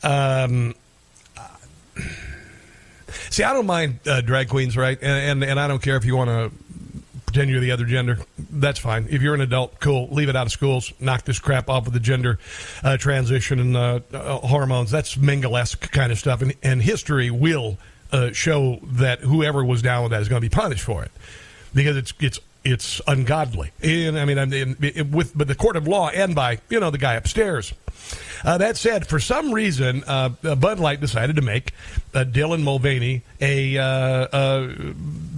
Um, 0.03 0.75
See, 3.31 3.43
I 3.43 3.53
don't 3.53 3.67
mind 3.67 3.99
uh, 4.07 4.21
drag 4.21 4.49
queens, 4.49 4.77
right? 4.77 4.99
And, 5.01 5.43
and 5.43 5.51
and 5.51 5.61
I 5.61 5.67
don't 5.67 5.83
care 5.83 5.97
if 5.97 6.05
you 6.05 6.17
want 6.17 6.31
to 6.31 6.53
pretend 7.27 7.51
you're 7.51 7.61
the 7.61 7.73
other 7.73 7.85
gender. 7.85 8.19
That's 8.39 8.79
fine. 8.79 9.09
If 9.11 9.23
you're 9.23 9.35
an 9.35 9.41
adult, 9.41 9.81
cool. 9.81 10.09
Leave 10.09 10.29
it 10.29 10.37
out 10.37 10.47
of 10.47 10.53
schools. 10.53 10.93
Knock 11.01 11.25
this 11.25 11.41
crap 11.41 11.69
off 11.69 11.85
with 11.85 11.95
the 11.95 12.01
gender 12.01 12.39
uh, 12.85 12.97
transition 12.97 13.59
and 13.59 14.05
hormones. 14.13 14.93
That's 14.93 15.17
Mengele-esque 15.17 15.91
kind 15.91 16.13
of 16.13 16.19
stuff. 16.19 16.43
And, 16.43 16.55
and 16.63 16.81
history 16.81 17.31
will 17.31 17.79
show 18.33 18.79
that 18.83 19.21
whoever 19.21 19.65
was 19.65 19.83
down 19.83 20.05
with 20.05 20.13
that 20.13 20.23
is 20.23 20.29
going 20.29 20.41
to 20.41 20.49
be 20.49 20.55
punished 20.55 20.85
for 20.85 21.05
it 21.05 21.11
because 21.75 21.97
it's 21.97 22.15
it's 22.21 22.41
it's 22.65 23.01
ungodly. 23.07 23.73
And 23.83 24.19
I 24.19 24.25
mean, 24.25 24.39
I 24.39 24.47
mean 24.47 24.77
it, 24.81 25.11
with 25.11 25.37
but 25.37 25.49
the 25.49 25.55
court 25.55 25.77
of 25.77 25.87
law 25.87 26.09
and 26.09 26.35
by 26.35 26.61
you 26.71 26.81
know 26.81 26.91
the 26.91 26.99
guy 26.99 27.15
upstairs. 27.15 27.75
Uh, 28.45 28.59
that 28.59 28.77
said, 28.77 29.07
for 29.07 29.19
some 29.19 29.53
reason, 29.53 30.05
uh, 30.07 30.29
Bud 30.29 30.79
Light 30.79 31.01
decided 31.01 31.37
to 31.37 31.43
make 31.43 31.73
uh, 32.13 32.25
Dylan 32.25 32.63
Mulvaney 32.63 33.23
a, 33.41 33.79
uh, 33.79 34.27
a 34.31 34.75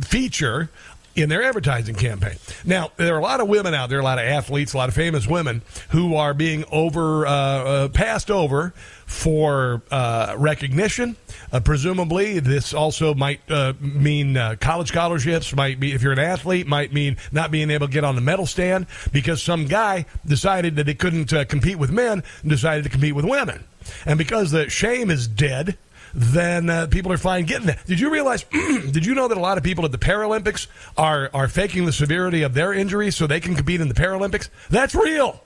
feature 0.04 0.70
in 1.16 1.28
their 1.28 1.42
advertising 1.42 1.94
campaign. 1.94 2.36
Now, 2.64 2.90
there 2.96 3.14
are 3.14 3.18
a 3.18 3.22
lot 3.22 3.40
of 3.40 3.48
women 3.48 3.74
out 3.74 3.88
there, 3.88 4.00
a 4.00 4.04
lot 4.04 4.18
of 4.18 4.24
athletes, 4.24 4.74
a 4.74 4.76
lot 4.76 4.88
of 4.88 4.94
famous 4.94 5.26
women 5.26 5.62
who 5.90 6.16
are 6.16 6.34
being 6.34 6.64
over 6.70 7.26
uh, 7.26 7.30
uh, 7.30 7.88
passed 7.88 8.30
over 8.30 8.74
for 9.06 9.82
uh, 9.90 10.34
recognition. 10.36 11.16
Uh, 11.52 11.60
presumably, 11.60 12.40
this 12.40 12.74
also 12.74 13.14
might 13.14 13.40
uh, 13.50 13.72
mean 13.80 14.36
uh, 14.36 14.56
college 14.60 14.88
scholarships. 14.88 15.54
Might 15.54 15.80
be 15.80 15.92
if 15.92 16.02
you're 16.02 16.12
an 16.12 16.18
athlete, 16.18 16.66
might 16.66 16.92
mean 16.92 17.16
not 17.32 17.50
being 17.50 17.70
able 17.70 17.86
to 17.86 17.92
get 17.92 18.04
on 18.04 18.16
the 18.16 18.20
medal 18.20 18.46
stand 18.46 18.86
because 19.12 19.42
some 19.42 19.66
guy 19.66 20.06
decided 20.26 20.76
that 20.76 20.88
he 20.88 20.94
couldn't 20.94 21.32
uh, 21.32 21.44
compete 21.44 21.78
with 21.78 21.90
men 21.90 22.22
and 22.42 22.50
decided 22.50 22.84
to 22.84 22.90
compete 22.90 23.14
with 23.14 23.24
women. 23.24 23.64
And 24.04 24.18
because 24.18 24.50
the 24.50 24.68
shame 24.68 25.10
is 25.10 25.28
dead, 25.28 25.78
then 26.12 26.68
uh, 26.68 26.86
people 26.88 27.12
are 27.12 27.18
fine 27.18 27.44
getting 27.44 27.68
that. 27.68 27.86
Did 27.86 28.00
you 28.00 28.10
realize? 28.10 28.42
did 28.52 29.06
you 29.06 29.14
know 29.14 29.28
that 29.28 29.36
a 29.36 29.40
lot 29.40 29.56
of 29.56 29.64
people 29.64 29.84
at 29.84 29.92
the 29.92 29.98
Paralympics 29.98 30.66
are 30.96 31.30
are 31.32 31.46
faking 31.46 31.86
the 31.86 31.92
severity 31.92 32.42
of 32.42 32.54
their 32.54 32.72
injuries 32.72 33.14
so 33.14 33.26
they 33.26 33.40
can 33.40 33.54
compete 33.54 33.80
in 33.80 33.88
the 33.88 33.94
Paralympics? 33.94 34.48
That's 34.68 34.94
real. 34.94 35.42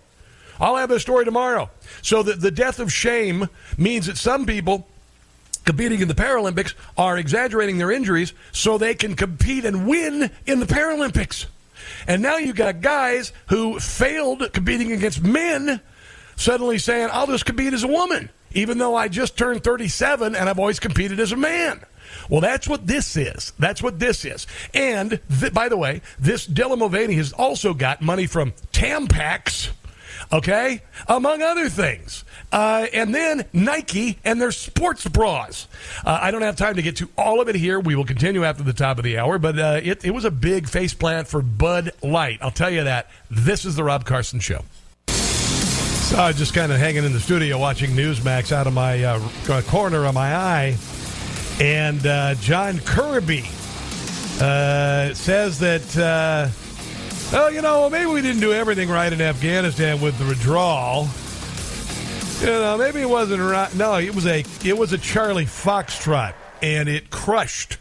I'll 0.61 0.77
have 0.77 0.91
a 0.91 1.01
story 1.01 1.25
tomorrow. 1.25 1.71
So 2.03 2.23
the, 2.23 2.35
the 2.35 2.51
death 2.51 2.79
of 2.79 2.93
shame 2.93 3.49
means 3.79 4.07
that 4.07 4.19
some 4.19 4.47
people 4.47 4.87
competing 5.65 6.01
in 6.01 6.09
the 6.09 6.15
Paralympics 6.15 6.75
are 6.97 7.19
exaggerating 7.19 7.79
their 7.79 7.91
injuries 7.91 8.33
so 8.53 8.79
they 8.79 8.95
can 8.95 9.15
compete 9.15 9.65
and 9.65 9.87
win 9.87 10.31
in 10.47 10.61
the 10.61 10.67
Paralympics. 10.67 11.47
And 12.07 12.23
now 12.23 12.37
you 12.37 12.53
got 12.53 12.81
guys 12.81 13.33
who 13.49 13.79
failed 13.79 14.53
competing 14.53 14.93
against 14.93 15.23
men 15.23 15.81
suddenly 16.37 16.79
saying, 16.79 17.11
I'll 17.13 17.27
just 17.27 17.47
compete 17.47 17.73
as 17.73 17.85
a 17.85 17.89
woman, 17.89 18.31
even 18.53 18.79
though 18.79 18.95
I 18.95 19.09
just 19.09 19.37
turned 19.37 19.63
37 19.63 20.35
and 20.35 20.49
I've 20.49 20.59
always 20.59 20.81
competed 20.81 21.21
as 21.21 21.33
a 21.33 21.37
man. 21.37 21.85
Well, 22.29 22.41
that's 22.41 22.69
what 22.69 22.87
this 22.87 23.17
is. 23.17 23.53
That's 23.59 23.83
what 23.83 23.99
this 23.99 24.25
is. 24.25 24.47
And 24.75 25.21
th- 25.41 25.53
by 25.53 25.69
the 25.69 25.77
way, 25.77 26.03
this 26.19 26.47
Dylan 26.47 26.79
Mulvaney 26.79 27.15
has 27.15 27.33
also 27.33 27.75
got 27.75 28.01
money 28.03 28.27
from 28.27 28.53
Tampax, 28.73 29.71
okay, 30.33 30.83
among 31.09 31.43
other 31.43 31.69
things. 31.69 32.25
Uh, 32.53 32.87
and 32.93 33.15
then 33.15 33.45
Nike 33.53 34.19
and 34.25 34.41
their 34.41 34.53
sports 34.53 35.07
bras. 35.07 35.69
Uh, 36.05 36.19
I 36.21 36.31
don't 36.31 36.43
have 36.43 36.57
time 36.57 36.77
to 36.77 36.83
get 36.83 36.97
to 36.97 37.09
all 37.17 37.41
of 37.41 37.49
it 37.49 37.55
here. 37.55 37.79
We 37.79 37.95
will 37.95 38.05
continue 38.05 38.45
after 38.45 38.63
the 38.63 38.73
top 38.73 38.99
of 38.99 39.05
the 39.05 39.19
hour, 39.19 39.39
but 39.39 39.59
uh, 39.59 39.81
it, 39.83 40.05
it 40.05 40.11
was 40.11 40.25
a 40.25 40.31
big 40.31 40.67
faceplant 40.67 41.29
for 41.29 41.43
Bud 41.43 41.93
Light. 42.03 42.39
I'll 42.43 42.51
tell 42.51 42.71
you 42.71 42.85
that. 42.85 43.09
This 43.31 43.65
is 43.65 43.77
the 43.77 43.85
Rob 43.85 44.05
Carson 44.05 44.41
Show. 44.41 44.65
So 45.07 46.17
I 46.17 46.27
was 46.27 46.37
just 46.37 46.55
kind 46.55 46.73
of 46.73 46.79
hanging 46.79 47.05
in 47.05 47.13
the 47.13 47.21
studio 47.21 47.57
watching 47.57 47.91
Newsmax 47.91 48.51
out 48.51 48.67
of 48.67 48.73
my 48.73 49.05
uh, 49.05 49.63
corner 49.63 50.07
of 50.07 50.15
my 50.15 50.35
eye, 50.35 50.77
and 51.61 52.05
uh, 52.05 52.35
John 52.37 52.81
Kirby 52.81 53.45
uh, 54.41 55.15
says 55.15 55.61
that, 55.61 55.97
uh, 55.97 56.49
well, 57.33 57.53
you 57.53 57.63
know, 57.63 57.89
maybe 57.89 58.07
we 58.07 58.23
didn't 58.23 58.41
do 58.41 58.53
everything 58.53 58.89
right 58.89 59.13
in 59.13 59.21
Afghanistan 59.21 60.01
with 60.01 60.19
the 60.19 60.25
withdrawal. 60.25 61.09
You 62.41 62.47
know, 62.47 62.77
maybe 62.79 63.01
it 63.01 63.09
wasn't 63.09 63.43
right. 63.43 63.73
No, 63.75 63.99
it 63.99 64.15
was 64.15 64.27
a 64.27 64.45
it 64.65 64.77
was 64.77 64.93
a 64.93 64.99
Charlie 64.99 65.45
Foxtrot, 65.45 66.35
and 66.63 66.89
it 66.89 67.11
crushed 67.11 67.77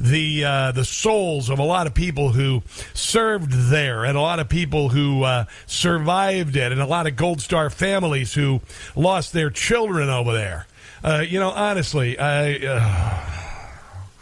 the 0.00 0.44
uh, 0.44 0.72
the 0.72 0.84
souls 0.84 1.50
of 1.50 1.58
a 1.58 1.62
lot 1.62 1.86
of 1.86 1.94
people 1.94 2.30
who 2.30 2.62
served 2.94 3.52
there, 3.52 4.04
and 4.04 4.16
a 4.16 4.20
lot 4.20 4.40
of 4.40 4.48
people 4.48 4.88
who 4.88 5.22
uh, 5.22 5.44
survived 5.66 6.56
it, 6.56 6.72
and 6.72 6.80
a 6.80 6.86
lot 6.86 7.06
of 7.06 7.16
Gold 7.16 7.40
Star 7.42 7.68
families 7.68 8.32
who 8.34 8.60
lost 8.96 9.32
their 9.32 9.50
children 9.50 10.08
over 10.08 10.32
there. 10.32 10.66
Uh, 11.04 11.24
you 11.26 11.38
know, 11.38 11.50
honestly, 11.50 12.18
I, 12.18 12.54
uh, 12.54 13.30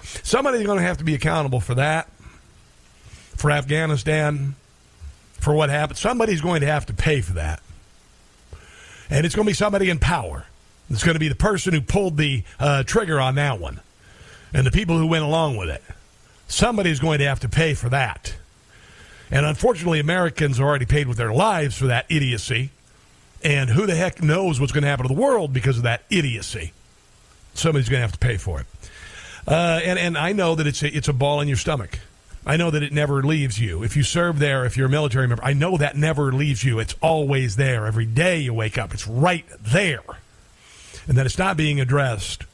somebody's 0.02 0.66
going 0.66 0.78
to 0.78 0.84
have 0.84 0.98
to 0.98 1.04
be 1.04 1.14
accountable 1.14 1.60
for 1.60 1.74
that, 1.76 2.08
for 3.38 3.50
Afghanistan, 3.50 4.54
for 5.32 5.54
what 5.54 5.70
happened. 5.70 5.98
Somebody's 5.98 6.40
going 6.40 6.60
to 6.60 6.66
have 6.66 6.86
to 6.86 6.92
pay 6.92 7.20
for 7.20 7.34
that, 7.34 7.60
and 9.08 9.24
it's 9.24 9.34
going 9.34 9.46
to 9.46 9.50
be 9.50 9.54
somebody 9.54 9.90
in 9.90 9.98
power. 9.98 10.46
It's 10.90 11.04
going 11.04 11.14
to 11.14 11.20
be 11.20 11.28
the 11.28 11.34
person 11.34 11.74
who 11.74 11.80
pulled 11.80 12.16
the 12.16 12.44
uh, 12.58 12.82
trigger 12.82 13.20
on 13.20 13.34
that 13.34 13.60
one 13.60 13.80
and 14.52 14.66
the 14.66 14.70
people 14.70 14.96
who 14.96 15.06
went 15.06 15.24
along 15.24 15.56
with 15.56 15.68
it. 15.68 15.82
Somebody's 16.48 16.98
going 16.98 17.18
to 17.18 17.26
have 17.26 17.40
to 17.40 17.48
pay 17.48 17.74
for 17.74 17.90
that. 17.90 18.34
And 19.30 19.44
unfortunately, 19.44 20.00
Americans 20.00 20.58
are 20.58 20.64
already 20.64 20.86
paid 20.86 21.06
with 21.06 21.18
their 21.18 21.32
lives 21.32 21.76
for 21.76 21.88
that 21.88 22.06
idiocy. 22.08 22.70
And 23.44 23.68
who 23.68 23.86
the 23.86 23.94
heck 23.94 24.22
knows 24.22 24.58
what's 24.58 24.72
going 24.72 24.82
to 24.82 24.88
happen 24.88 25.06
to 25.06 25.14
the 25.14 25.20
world 25.20 25.52
because 25.52 25.76
of 25.76 25.82
that 25.82 26.02
idiocy? 26.08 26.72
Somebody's 27.54 27.90
going 27.90 27.98
to 27.98 28.02
have 28.02 28.12
to 28.12 28.18
pay 28.18 28.38
for 28.38 28.60
it. 28.60 28.66
Uh, 29.46 29.80
and, 29.84 29.98
and 29.98 30.16
I 30.16 30.32
know 30.32 30.54
that 30.54 30.66
it's 30.66 30.82
a, 30.82 30.88
it's 30.94 31.08
a 31.08 31.12
ball 31.12 31.40
in 31.40 31.48
your 31.48 31.56
stomach. 31.56 31.98
I 32.48 32.56
know 32.56 32.70
that 32.70 32.82
it 32.82 32.92
never 32.92 33.22
leaves 33.22 33.60
you. 33.60 33.84
If 33.84 33.96
you 33.96 34.02
serve 34.02 34.38
there, 34.38 34.64
if 34.64 34.76
you're 34.76 34.86
a 34.86 34.90
military 34.90 35.28
member, 35.28 35.44
I 35.44 35.52
know 35.52 35.76
that 35.76 35.96
never 35.96 36.32
leaves 36.32 36.64
you. 36.64 36.80
It's 36.80 36.94
always 37.00 37.56
there. 37.56 37.86
Every 37.86 38.06
day 38.06 38.40
you 38.40 38.54
wake 38.54 38.78
up, 38.78 38.92
it's 38.92 39.06
right 39.06 39.44
there 39.60 40.02
and 41.08 41.16
that 41.16 41.26
it's 41.26 41.38
not 41.38 41.56
being 41.56 41.80
addressed, 41.80 42.44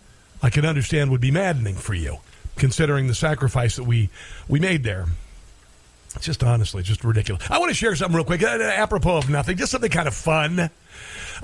I 0.43 0.49
can 0.49 0.65
understand 0.65 1.11
would 1.11 1.21
be 1.21 1.33
maddening 1.33 1.75
for 1.75 1.93
you, 1.93 2.19
considering 2.57 3.09
the 3.09 3.15
sacrifice 3.15 3.77
that 3.77 3.85
we 3.85 4.09
we 4.49 4.61
made 4.61 4.85
there. 4.85 5.07
It's 6.15 6.25
just 6.25 6.45
honestly 6.45 6.83
just 6.83 7.03
ridiculous. 7.03 7.51
I 7.51 7.59
want 7.59 7.71
to 7.71 7.75
share 7.75 7.97
something 7.97 8.15
real 8.15 8.25
quick, 8.25 8.43
uh, 8.43 8.59
apropos 8.61 9.17
of 9.19 9.29
nothing, 9.29 9.57
just 9.57 9.73
something 9.73 9.91
kind 9.91 10.07
of 10.07 10.15
fun. 10.15 10.71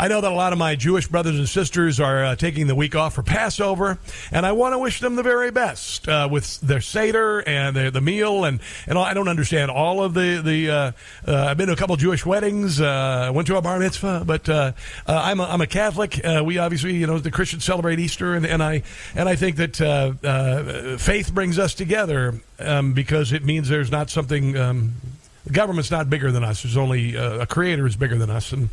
I 0.00 0.08
know 0.08 0.22
that 0.22 0.32
a 0.32 0.34
lot 0.34 0.52
of 0.54 0.58
my 0.58 0.76
Jewish 0.76 1.08
brothers 1.08 1.38
and 1.38 1.46
sisters 1.46 2.00
are 2.00 2.24
uh, 2.24 2.34
taking 2.36 2.68
the 2.68 2.74
week 2.74 2.96
off 2.96 3.14
for 3.14 3.22
Passover, 3.22 3.98
and 4.32 4.46
I 4.46 4.52
want 4.52 4.72
to 4.72 4.78
wish 4.78 5.00
them 5.00 5.14
the 5.16 5.22
very 5.22 5.50
best 5.50 6.08
uh, 6.08 6.26
with 6.30 6.58
their 6.60 6.80
Seder 6.80 7.40
and 7.46 7.76
the, 7.76 7.90
the 7.90 8.00
meal. 8.00 8.44
And, 8.44 8.60
and 8.86 8.96
all, 8.96 9.04
I 9.04 9.12
don't 9.12 9.28
understand 9.28 9.70
all 9.70 10.02
of 10.02 10.14
the. 10.14 10.40
the 10.42 10.70
uh, 10.70 10.92
uh 11.28 11.46
I've 11.50 11.58
been 11.58 11.66
to 11.66 11.74
a 11.74 11.76
couple 11.76 11.96
Jewish 11.96 12.24
weddings, 12.24 12.80
uh, 12.80 13.30
went 13.34 13.46
to 13.48 13.56
a 13.56 13.62
bar 13.62 13.78
mitzvah, 13.78 14.22
but 14.26 14.48
uh, 14.48 14.72
I'm, 15.06 15.38
a, 15.38 15.44
I'm 15.44 15.60
a 15.60 15.66
Catholic. 15.66 16.20
we 16.44 16.56
obviously, 16.56 16.94
you 16.94 17.06
know, 17.06 17.18
the 17.18 17.30
Christians 17.30 17.64
celebrate 17.64 17.98
Easter, 17.98 18.34
and, 18.34 18.46
and, 18.46 18.62
I, 18.62 18.82
and 19.14 19.28
I 19.28 19.36
think 19.36 19.56
that 19.56 20.98
faith 20.98 21.34
brings 21.34 21.58
us 21.58 21.74
together 21.74 22.40
um, 22.58 22.94
because 22.94 23.32
it 23.32 23.44
means 23.44 23.68
there's 23.68 23.90
not 23.90 24.08
something. 24.08 24.56
Um, 24.56 24.94
the 25.44 25.52
government's 25.52 25.90
not 25.90 26.08
bigger 26.08 26.30
than 26.30 26.44
us. 26.44 26.62
There's 26.62 26.76
only 26.76 27.16
a 27.16 27.46
creator 27.46 27.86
is 27.86 27.96
bigger 27.96 28.16
than 28.16 28.30
us, 28.30 28.52
and 28.52 28.68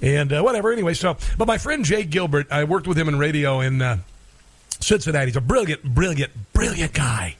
and 0.00 0.32
uh, 0.32 0.42
whatever. 0.42 0.72
Anyway, 0.72 0.94
so 0.94 1.16
but 1.38 1.46
my 1.46 1.58
friend 1.58 1.84
Jay 1.84 2.04
Gilbert, 2.04 2.46
I 2.50 2.64
worked 2.64 2.86
with 2.86 2.98
him 2.98 3.08
in 3.08 3.18
radio 3.18 3.60
in 3.60 3.82
uh, 3.82 3.98
Cincinnati. 4.80 5.26
He's 5.26 5.36
a 5.36 5.40
brilliant, 5.40 5.82
brilliant, 5.82 6.32
brilliant 6.52 6.92
guy. 6.92 7.36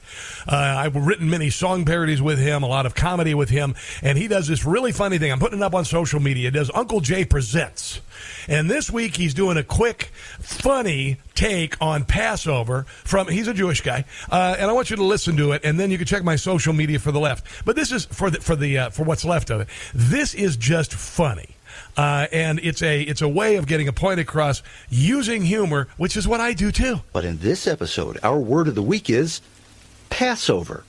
Uh, 0.47 0.55
I've 0.55 0.95
written 0.95 1.29
many 1.29 1.49
song 1.49 1.85
parodies 1.85 2.21
with 2.21 2.39
him, 2.39 2.63
a 2.63 2.67
lot 2.67 2.85
of 2.85 2.95
comedy 2.95 3.33
with 3.33 3.49
him, 3.49 3.75
and 4.01 4.17
he 4.17 4.27
does 4.27 4.47
this 4.47 4.65
really 4.65 4.91
funny 4.91 5.17
thing. 5.17 5.31
I'm 5.31 5.39
putting 5.39 5.59
it 5.59 5.63
up 5.63 5.75
on 5.75 5.85
social 5.85 6.19
media. 6.19 6.47
It 6.47 6.51
does 6.51 6.71
Uncle 6.73 7.01
Jay 7.01 7.25
Presents. 7.25 8.01
And 8.47 8.69
this 8.69 8.89
week 8.89 9.17
he's 9.17 9.33
doing 9.33 9.57
a 9.57 9.63
quick, 9.63 10.09
funny 10.39 11.17
take 11.35 11.79
on 11.81 12.05
Passover 12.05 12.83
from, 13.03 13.27
he's 13.27 13.47
a 13.47 13.53
Jewish 13.53 13.81
guy. 13.81 14.05
Uh, 14.31 14.55
and 14.57 14.69
I 14.69 14.73
want 14.73 14.89
you 14.89 14.95
to 14.95 15.03
listen 15.03 15.37
to 15.37 15.51
it, 15.51 15.61
and 15.63 15.79
then 15.79 15.91
you 15.91 15.97
can 15.97 16.07
check 16.07 16.23
my 16.23 16.37
social 16.37 16.73
media 16.73 16.97
for 16.97 17.11
the 17.11 17.19
left. 17.19 17.65
But 17.65 17.75
this 17.75 17.91
is 17.91 18.05
for 18.05 18.29
the, 18.29 18.39
for 18.39 18.55
the, 18.55 18.77
uh, 18.77 18.89
for 18.89 19.03
what's 19.03 19.25
left 19.25 19.49
of 19.49 19.61
it. 19.61 19.67
This 19.93 20.33
is 20.33 20.55
just 20.57 20.93
funny. 20.93 21.56
Uh, 21.95 22.27
and 22.31 22.59
it's 22.61 22.81
a 22.81 23.01
it's 23.01 23.21
a 23.21 23.27
way 23.27 23.55
of 23.55 23.67
getting 23.67 23.87
a 23.87 23.93
point 23.93 24.19
across 24.19 24.61
using 24.89 25.43
humor, 25.43 25.87
which 25.97 26.15
is 26.15 26.27
what 26.27 26.39
I 26.41 26.53
do 26.53 26.71
too. 26.71 27.01
But 27.13 27.25
in 27.25 27.39
this 27.39 27.67
episode, 27.67 28.19
our 28.23 28.39
word 28.39 28.67
of 28.67 28.75
the 28.75 28.81
week 28.81 29.09
is 29.09 29.41
Passover. 30.09 30.83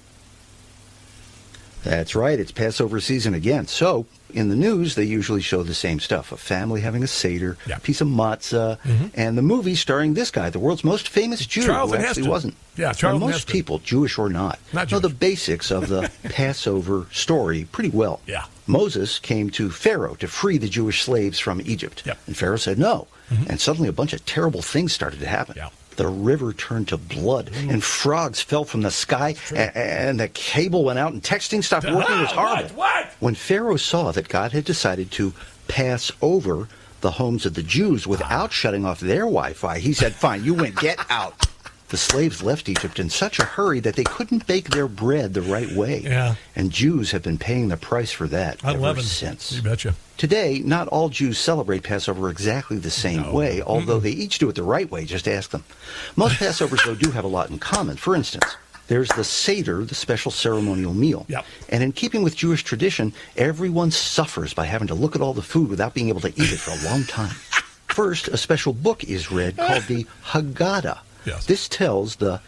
That's 1.84 2.14
right, 2.14 2.39
it's 2.39 2.53
Passover 2.53 3.01
season 3.01 3.34
again. 3.34 3.66
So, 3.66 4.07
in 4.31 4.49
the 4.49 4.57
news, 4.57 4.95
they 4.95 5.05
usually 5.05 5.41
show 5.41 5.62
the 5.62 5.74
same 5.74 6.01
stuff 6.01 6.33
a 6.33 6.37
family 6.37 6.81
having 6.81 7.03
a 7.03 7.07
Seder, 7.07 7.57
a 7.72 7.81
piece 7.81 8.01
of 8.01 8.09
matzah, 8.09 8.79
mm-hmm. 8.81 9.07
and 9.14 9.39
the 9.39 9.43
movie 9.43 9.74
starring 9.74 10.14
this 10.14 10.31
guy, 10.31 10.51
the 10.51 10.59
world's 10.59 10.85
most 10.85 11.09
famous 11.09 11.45
Jew, 11.47 11.64
Charlton 11.64 12.01
who 12.01 12.07
actually 12.07 12.22
Heston. 12.22 12.31
wasn't. 12.31 12.55
Yeah, 12.76 12.93
Charlton 12.93 13.20
most 13.20 13.33
Heston. 13.33 13.53
people, 13.53 13.79
Jewish 13.81 14.18
or 14.18 14.29
not, 14.29 14.59
not 14.72 14.91
know 14.91 14.99
the 14.99 15.09
basics 15.09 15.70
of 15.70 15.89
the 15.89 16.11
Passover 16.24 17.07
story 17.11 17.66
pretty 17.72 17.91
well. 17.91 18.20
Yeah. 18.26 18.45
Moses 18.66 19.18
came 19.18 19.49
to 19.51 19.70
Pharaoh 19.70 20.14
to 20.16 20.29
free 20.29 20.59
the 20.59 20.68
Jewish 20.68 21.03
slaves 21.03 21.39
from 21.39 21.62
Egypt. 21.64 22.03
Yep. 22.05 22.18
And 22.26 22.37
Pharaoh 22.37 22.57
said 22.57 22.79
no. 22.79 23.09
Mm-hmm. 23.31 23.51
And 23.51 23.61
suddenly 23.61 23.89
a 23.89 23.93
bunch 23.93 24.12
of 24.12 24.24
terrible 24.26 24.62
things 24.62 24.93
started 24.93 25.20
to 25.20 25.26
happen. 25.26 25.55
Yeah 25.57 25.70
the 25.99 26.07
river 26.07 26.53
turned 26.53 26.88
to 26.88 26.96
blood 26.96 27.51
mm. 27.51 27.70
and 27.70 27.84
frogs 27.84 28.40
fell 28.40 28.64
from 28.64 28.82
the 28.82 28.90
sky 28.90 29.34
and, 29.51 29.76
and, 29.76 30.20
the 30.20 30.28
cable 30.28 30.84
went 30.84 30.99
out 30.99 31.12
and 31.12 31.22
texting 31.22 31.62
stopped 31.62 31.86
working. 31.86 32.16
It 32.16 32.20
was 32.20 32.30
horrible. 32.30 32.62
What? 32.62 32.72
What? 32.72 33.12
When 33.18 33.34
Pharaoh 33.34 33.76
saw 33.76 34.12
that 34.12 34.28
God 34.28 34.53
had 34.53 34.64
decided 34.64 35.11
to 35.12 35.34
pass 35.66 36.12
over 36.22 36.68
the 37.01 37.11
homes 37.12 37.44
of 37.46 37.55
the 37.55 37.62
Jews 37.62 38.07
without 38.07 38.53
shutting 38.53 38.86
off 38.86 39.01
their 39.01 39.22
Wi-Fi, 39.22 39.78
he 39.80 39.92
said, 39.92 40.14
"Fine, 40.14 40.44
you 40.44 40.55
win. 40.55 40.72
Get 40.74 40.99
out." 41.11 41.46
The 41.88 41.96
slaves 41.96 42.42
left 42.42 42.68
Egypt 42.68 42.99
in 42.99 43.11
such 43.11 43.38
a 43.38 43.44
hurry 43.44 43.80
that 43.80 43.96
they 43.96 44.05
couldn't 44.05 44.46
bake 44.46 44.70
their 44.70 44.88
bread 44.88 45.34
the 45.34 45.42
right 45.42 45.72
way. 45.72 46.01
Yeah. 46.01 46.34
And 46.55 46.70
Jews 46.70 47.12
have 47.12 47.22
been 47.22 47.38
paying 47.38 47.68
the 47.68 47.78
price 47.78 48.12
for 48.12 48.28
that 48.28 48.64
ever 48.64 49.01
since. 49.01 49.53
You 49.53 49.62
betcha. 49.62 49.94
Today, 50.18 50.60
not 50.64 50.88
all 50.88 51.10
Jews 51.10 51.38
celebrate 51.38 51.84
Passover 51.84 52.28
exactly 52.28 52.76
the 52.76 52.90
same 52.90 53.22
no. 53.22 53.32
way, 53.32 53.62
although 53.62 54.00
they 54.00 54.10
each 54.10 54.40
do 54.40 54.48
it 54.48 54.56
the 54.56 54.64
right 54.64 54.90
way. 54.90 55.04
Just 55.04 55.28
ask 55.28 55.50
them. 55.50 55.62
Most 56.16 56.34
Passovers, 56.40 56.84
though, 56.84 56.96
do 56.96 57.12
have 57.12 57.22
a 57.22 57.28
lot 57.28 57.50
in 57.50 57.60
common. 57.60 57.96
For 57.96 58.16
instance, 58.16 58.56
there's 58.88 59.08
the 59.10 59.22
Seder, 59.22 59.84
the 59.84 59.94
special 59.94 60.32
ceremonial 60.32 60.92
meal. 60.92 61.24
Yep. 61.28 61.44
And 61.68 61.84
in 61.84 61.92
keeping 61.92 62.24
with 62.24 62.34
Jewish 62.34 62.64
tradition, 62.64 63.12
everyone 63.36 63.92
suffers 63.92 64.52
by 64.52 64.66
having 64.66 64.88
to 64.88 64.94
look 64.94 65.14
at 65.14 65.22
all 65.22 65.34
the 65.34 65.40
food 65.40 65.70
without 65.70 65.94
being 65.94 66.08
able 66.08 66.22
to 66.22 66.30
eat 66.30 66.52
it 66.52 66.58
for 66.58 66.72
a 66.72 66.90
long 66.90 67.04
time. 67.04 67.34
First, 67.86 68.26
a 68.26 68.36
special 68.36 68.72
book 68.72 69.04
is 69.04 69.30
read 69.30 69.56
called 69.56 69.84
the 69.84 70.04
Haggadah. 70.24 70.98
Yes. 71.26 71.46
This 71.46 71.68
tells 71.68 72.16
the 72.16 72.40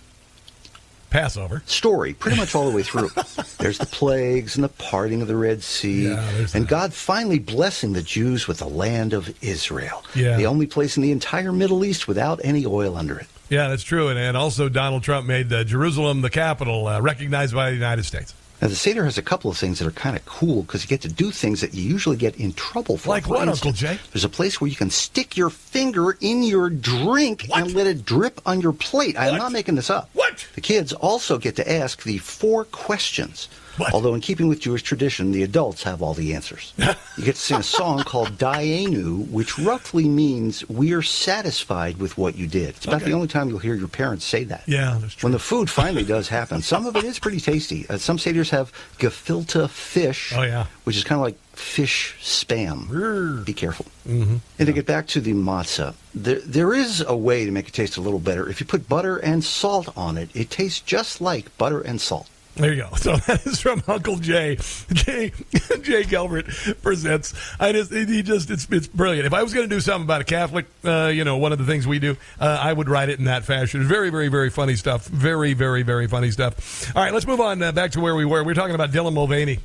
Passover 1.10 1.62
story 1.66 2.14
pretty 2.14 2.36
much 2.36 2.54
all 2.54 2.68
the 2.70 2.74
way 2.76 2.82
through. 2.82 3.10
there's 3.58 3.78
the 3.78 3.86
plagues 3.86 4.54
and 4.56 4.64
the 4.64 4.68
parting 4.68 5.20
of 5.22 5.28
the 5.28 5.36
Red 5.36 5.62
Sea, 5.62 6.08
Yeah, 6.08 6.28
and 6.54 6.64
that. 6.64 6.68
God 6.68 6.92
finally 6.94 7.38
blessing 7.38 7.92
the 7.92 8.02
Jews 8.02 8.46
with 8.48 8.58
the 8.58 8.68
land 8.68 9.12
of 9.12 9.34
Israel, 9.42 10.04
Yeah. 10.14 10.36
the 10.36 10.46
only 10.46 10.66
place 10.66 10.96
in 10.96 11.02
the 11.02 11.12
entire 11.12 11.52
Middle 11.52 11.84
East 11.84 12.08
without 12.08 12.40
any 12.44 12.64
oil 12.64 12.96
under 12.96 13.18
it. 13.18 13.26
Yeah, 13.48 13.68
that's 13.68 13.82
true. 13.82 14.08
And, 14.08 14.18
and 14.18 14.36
also, 14.36 14.68
Donald 14.68 15.02
Trump 15.02 15.26
made 15.26 15.52
uh, 15.52 15.64
Jerusalem 15.64 16.20
the 16.22 16.30
capital, 16.30 16.86
uh, 16.86 17.00
recognized 17.00 17.52
by 17.52 17.70
the 17.70 17.74
United 17.76 18.04
States. 18.04 18.32
Now, 18.60 18.68
the 18.68 18.74
Seder 18.76 19.04
has 19.04 19.16
a 19.16 19.22
couple 19.22 19.50
of 19.50 19.56
things 19.56 19.78
that 19.78 19.88
are 19.88 19.92
kind 19.92 20.16
of 20.16 20.24
cool 20.26 20.62
because 20.62 20.82
you 20.82 20.88
get 20.88 21.00
to 21.02 21.08
do 21.08 21.30
things 21.30 21.62
that 21.62 21.72
you 21.72 21.82
usually 21.82 22.16
get 22.16 22.36
in 22.36 22.52
trouble 22.52 22.98
for. 22.98 23.08
Like 23.08 23.24
For 23.24 23.30
what, 23.30 23.48
instance, 23.48 23.82
Uncle 23.82 23.96
Jay? 23.96 23.98
There's 24.12 24.24
a 24.24 24.28
place 24.28 24.60
where 24.60 24.68
you 24.68 24.76
can 24.76 24.90
stick 24.90 25.36
your 25.36 25.48
finger 25.48 26.16
in 26.20 26.42
your 26.42 26.68
drink 26.68 27.44
What? 27.46 27.62
and 27.62 27.74
let 27.74 27.86
it 27.86 28.04
drip 28.04 28.40
on 28.44 28.60
your 28.60 28.72
plate. 28.74 29.18
I'm 29.18 29.38
not 29.38 29.52
making 29.52 29.76
this 29.76 29.88
up. 29.88 30.10
What? 30.12 30.46
The 30.54 30.60
kids 30.60 30.92
also 30.92 31.38
get 31.38 31.56
to 31.56 31.72
ask 31.72 32.02
the 32.02 32.18
four 32.18 32.64
questions. 32.66 33.48
What? 33.80 33.94
Although, 33.94 34.14
in 34.14 34.20
keeping 34.20 34.48
with 34.48 34.60
Jewish 34.60 34.82
tradition, 34.82 35.32
the 35.32 35.42
adults 35.42 35.82
have 35.84 36.02
all 36.02 36.14
the 36.14 36.34
answers. 36.34 36.72
you 36.78 37.24
get 37.24 37.34
to 37.36 37.40
sing 37.40 37.58
a 37.58 37.62
song 37.62 38.02
called 38.04 38.36
Dayenu, 38.38 39.28
which 39.30 39.58
roughly 39.58 40.08
means 40.08 40.68
we're 40.68 41.02
satisfied 41.02 41.96
with 41.98 42.16
what 42.18 42.36
you 42.36 42.46
did. 42.46 42.70
It's 42.70 42.84
about 42.86 42.96
Okay. 43.02 43.06
the 43.10 43.12
only 43.16 43.28
time 43.28 43.48
you'll 43.48 43.58
hear 43.58 43.74
your 43.74 43.88
parents 43.88 44.24
say 44.24 44.44
that. 44.44 44.64
Yeah, 44.66 44.98
that's 45.00 45.14
true. 45.14 45.26
When 45.28 45.32
the 45.32 45.38
food 45.38 45.68
finally 45.70 46.04
does 46.04 46.28
happen, 46.28 46.62
some 46.62 46.86
of 46.86 46.94
it 46.96 47.04
is 47.04 47.18
pretty 47.18 47.40
tasty. 47.40 47.86
Uh, 47.88 47.98
some 47.98 48.16
seders 48.18 48.50
have 48.50 48.72
gefilte 48.98 49.68
fish, 49.70 50.32
Oh, 50.36 50.42
yeah. 50.42 50.66
which 50.84 50.96
is 50.96 51.04
kind 51.04 51.18
of 51.18 51.22
like 51.24 51.38
fish 51.54 52.16
spam. 52.22 52.88
Brr. 52.88 53.42
Be 53.44 53.52
careful. 53.52 53.86
Mm-hmm. 54.08 54.36
And 54.58 54.66
to 54.66 54.72
get 54.72 54.86
back 54.86 55.06
to 55.08 55.20
the 55.20 55.32
matzah, 55.34 55.94
there, 56.14 56.40
there 56.40 56.74
is 56.74 57.00
a 57.06 57.16
way 57.16 57.44
to 57.44 57.50
make 57.50 57.68
it 57.68 57.74
taste 57.74 57.96
a 57.96 58.00
little 58.00 58.18
better. 58.18 58.48
If 58.48 58.60
you 58.60 58.66
put 58.66 58.88
butter 58.88 59.16
and 59.18 59.42
salt 59.44 59.88
on 59.96 60.16
it, 60.18 60.30
it 60.34 60.50
tastes 60.50 60.80
just 60.80 61.20
like 61.20 61.56
butter 61.58 61.80
and 61.80 62.00
salt. 62.00 62.28
There 62.60 62.74
you 62.74 62.82
go. 62.82 62.90
So 63.00 63.16
that 63.16 63.46
is 63.46 63.60
from 63.60 63.82
Uncle 63.88 64.18
Jay. 64.18 64.56
Jay 64.92 65.32
Jay 65.80 66.04
Gilbert 66.04 66.46
presents. 66.82 67.32
I 67.58 67.72
just 67.72 67.90
he 67.90 68.22
just 68.22 68.50
it's 68.50 68.68
it's 68.70 68.86
brilliant. 68.86 69.26
If 69.26 69.32
I 69.32 69.42
was 69.42 69.54
going 69.54 69.68
to 69.68 69.74
do 69.74 69.80
something 69.80 70.04
about 70.04 70.20
a 70.20 70.24
Catholic, 70.24 70.66
uh, 70.84 71.06
you 71.06 71.24
know, 71.24 71.38
one 71.38 71.52
of 71.52 71.58
the 71.58 71.64
things 71.64 71.86
we 71.86 71.98
do, 71.98 72.16
uh, 72.38 72.58
I 72.60 72.72
would 72.72 72.88
write 72.90 73.08
it 73.08 73.18
in 73.18 73.24
that 73.24 73.44
fashion. 73.44 73.82
Very 73.84 74.10
very 74.10 74.28
very 74.28 74.50
funny 74.50 74.76
stuff. 74.76 75.06
Very 75.06 75.54
very 75.54 75.82
very 75.82 76.06
funny 76.08 76.30
stuff. 76.30 76.94
All 76.94 77.02
right, 77.02 77.12
let's 77.14 77.26
move 77.26 77.40
on 77.40 77.62
uh, 77.62 77.72
back 77.72 77.92
to 77.92 78.00
where 78.00 78.14
we 78.14 78.26
were. 78.26 78.44
We 78.44 78.52
are 78.52 78.54
talking 78.54 78.74
about 78.74 78.90
Dylan 78.90 79.14
Mulvaney. 79.14 79.60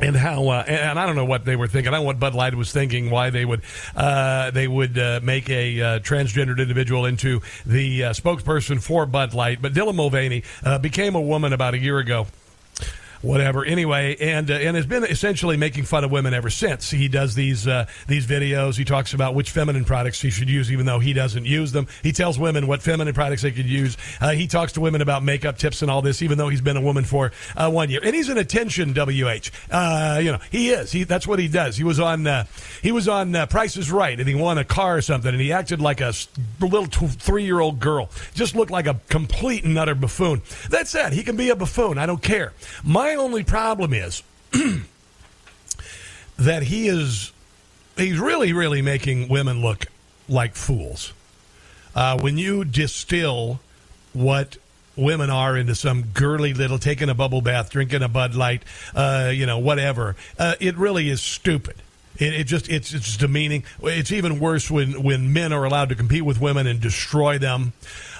And 0.00 0.16
how 0.16 0.48
uh, 0.48 0.64
and 0.66 0.98
I 0.98 1.06
don't 1.06 1.16
know 1.16 1.24
what 1.24 1.44
they 1.44 1.56
were 1.56 1.68
thinking. 1.68 1.88
I 1.88 1.96
don't 1.96 2.02
know 2.02 2.06
what 2.06 2.20
Bud 2.20 2.34
Light 2.34 2.54
was 2.54 2.72
thinking. 2.72 3.10
Why 3.10 3.30
they 3.30 3.44
would 3.44 3.62
uh, 3.94 4.50
they 4.50 4.68
would 4.68 4.98
uh, 4.98 5.20
make 5.22 5.48
a 5.48 5.80
uh, 5.80 5.98
transgendered 6.00 6.58
individual 6.58 7.06
into 7.06 7.40
the 7.64 8.04
uh, 8.04 8.10
spokesperson 8.10 8.82
for 8.82 9.06
Bud 9.06 9.34
Light. 9.34 9.62
But 9.62 9.72
Dylan 9.72 9.94
Mulvaney 9.94 10.42
uh, 10.64 10.78
became 10.78 11.14
a 11.14 11.20
woman 11.20 11.52
about 11.52 11.74
a 11.74 11.78
year 11.78 11.98
ago 11.98 12.26
whatever. 13.22 13.64
Anyway, 13.64 14.16
and 14.20 14.50
uh, 14.50 14.54
and 14.54 14.76
has 14.76 14.86
been 14.86 15.04
essentially 15.04 15.56
making 15.56 15.84
fun 15.84 16.04
of 16.04 16.10
women 16.10 16.34
ever 16.34 16.50
since. 16.50 16.90
He 16.90 17.08
does 17.08 17.34
these 17.34 17.66
uh, 17.66 17.86
these 18.06 18.26
videos. 18.26 18.76
He 18.76 18.84
talks 18.84 19.14
about 19.14 19.34
which 19.34 19.50
feminine 19.50 19.84
products 19.84 20.20
he 20.20 20.30
should 20.30 20.48
use, 20.48 20.70
even 20.72 20.86
though 20.86 20.98
he 20.98 21.12
doesn't 21.12 21.44
use 21.44 21.72
them. 21.72 21.86
He 22.02 22.12
tells 22.12 22.38
women 22.38 22.66
what 22.66 22.82
feminine 22.82 23.14
products 23.14 23.42
they 23.42 23.52
could 23.52 23.66
use. 23.66 23.96
Uh, 24.20 24.30
he 24.30 24.46
talks 24.46 24.72
to 24.72 24.80
women 24.80 25.00
about 25.00 25.22
makeup 25.22 25.58
tips 25.58 25.82
and 25.82 25.90
all 25.90 26.02
this, 26.02 26.22
even 26.22 26.38
though 26.38 26.48
he's 26.48 26.60
been 26.60 26.76
a 26.76 26.80
woman 26.80 27.04
for 27.04 27.32
uh, 27.56 27.70
one 27.70 27.90
year. 27.90 28.00
And 28.02 28.14
he's 28.14 28.28
an 28.28 28.38
attention 28.38 28.94
wh. 28.94 29.50
Uh, 29.70 30.20
you 30.22 30.32
know, 30.32 30.38
he 30.50 30.70
is. 30.70 30.92
He 30.92 31.04
that's 31.04 31.26
what 31.26 31.38
he 31.38 31.48
does. 31.48 31.76
He 31.76 31.84
was 31.84 32.00
on 32.00 32.26
uh, 32.26 32.44
he 32.82 32.92
was 32.92 33.08
on 33.08 33.32
Price 33.48 33.76
is 33.76 33.90
Right, 33.90 34.18
and 34.18 34.28
he 34.28 34.34
won 34.34 34.58
a 34.58 34.64
car 34.64 34.96
or 34.96 35.02
something, 35.02 35.30
and 35.30 35.40
he 35.40 35.52
acted 35.52 35.80
like 35.80 36.00
a 36.00 36.12
little 36.60 36.86
three 36.86 37.44
year 37.44 37.60
old 37.60 37.80
girl. 37.80 38.10
Just 38.34 38.54
looked 38.54 38.70
like 38.70 38.86
a 38.86 39.00
complete 39.08 39.64
and 39.64 39.78
utter 39.78 39.94
buffoon. 39.94 40.42
That 40.70 40.88
said, 40.88 41.12
he 41.12 41.22
can 41.22 41.36
be 41.36 41.50
a 41.50 41.56
buffoon. 41.56 41.98
I 41.98 42.06
don't 42.06 42.22
care. 42.22 42.52
My 42.84 43.05
only 43.14 43.44
problem 43.44 43.92
is 43.92 44.22
that 46.36 46.64
he 46.64 46.88
is 46.88 47.32
he's 47.96 48.18
really 48.18 48.52
really 48.52 48.82
making 48.82 49.28
women 49.28 49.62
look 49.62 49.86
like 50.28 50.54
fools. 50.54 51.12
Uh, 51.94 52.18
when 52.18 52.36
you 52.36 52.64
distill 52.64 53.60
what 54.12 54.56
women 54.96 55.30
are 55.30 55.56
into 55.56 55.74
some 55.74 56.02
girly 56.14 56.54
little 56.54 56.78
taking 56.78 57.08
a 57.08 57.14
bubble 57.14 57.42
bath 57.42 57.70
drinking 57.70 58.02
a 58.02 58.08
bud 58.08 58.34
light 58.34 58.62
uh, 58.94 59.30
you 59.32 59.44
know 59.44 59.58
whatever 59.58 60.16
uh, 60.38 60.54
it 60.58 60.76
really 60.76 61.08
is 61.08 61.22
stupid. 61.22 61.76
It, 62.18 62.32
it, 62.32 62.44
just 62.44 62.68
it's 62.70 62.94
it's 62.94 63.16
demeaning. 63.16 63.64
It's 63.82 64.10
even 64.10 64.40
worse 64.40 64.70
when 64.70 65.02
when 65.02 65.32
men 65.32 65.52
are 65.52 65.64
allowed 65.64 65.90
to 65.90 65.94
compete 65.94 66.24
with 66.24 66.40
women 66.40 66.66
and 66.66 66.80
destroy 66.80 67.38
them, 67.38 67.72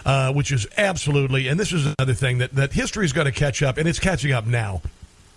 uh, 0.06 0.32
which 0.32 0.50
is 0.50 0.66
absolutely. 0.78 1.48
And 1.48 1.60
this 1.60 1.72
is 1.72 1.84
another 1.98 2.14
thing 2.14 2.38
that 2.38 2.54
that 2.54 2.72
history 2.72 3.04
is 3.04 3.12
going 3.12 3.26
to 3.26 3.32
catch 3.32 3.62
up, 3.62 3.76
and 3.76 3.86
it's 3.86 3.98
catching 3.98 4.32
up 4.32 4.46
now 4.46 4.80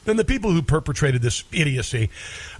then 0.06 0.18
the 0.18 0.26
people 0.26 0.52
who 0.52 0.62
perpetrated 0.62 1.22
this 1.22 1.44
idiocy 1.52 2.10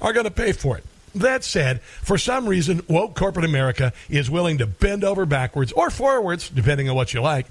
are 0.02 0.14
going 0.14 0.26
to 0.26 0.32
pay 0.32 0.52
for 0.52 0.78
it. 0.78 0.84
That 1.16 1.44
said, 1.44 1.82
for 1.82 2.18
some 2.18 2.48
reason, 2.48 2.82
woke 2.88 3.16
corporate 3.16 3.46
America 3.46 3.94
is 4.10 4.30
willing 4.30 4.60
to 4.60 4.68
bend 4.68 5.04
over 5.04 5.26
backwards 5.26 5.72
or 5.72 5.90
forwards, 5.90 6.50
depending 6.50 6.90
on 6.90 6.96
what 6.96 7.14
you 7.14 7.22
like, 7.22 7.48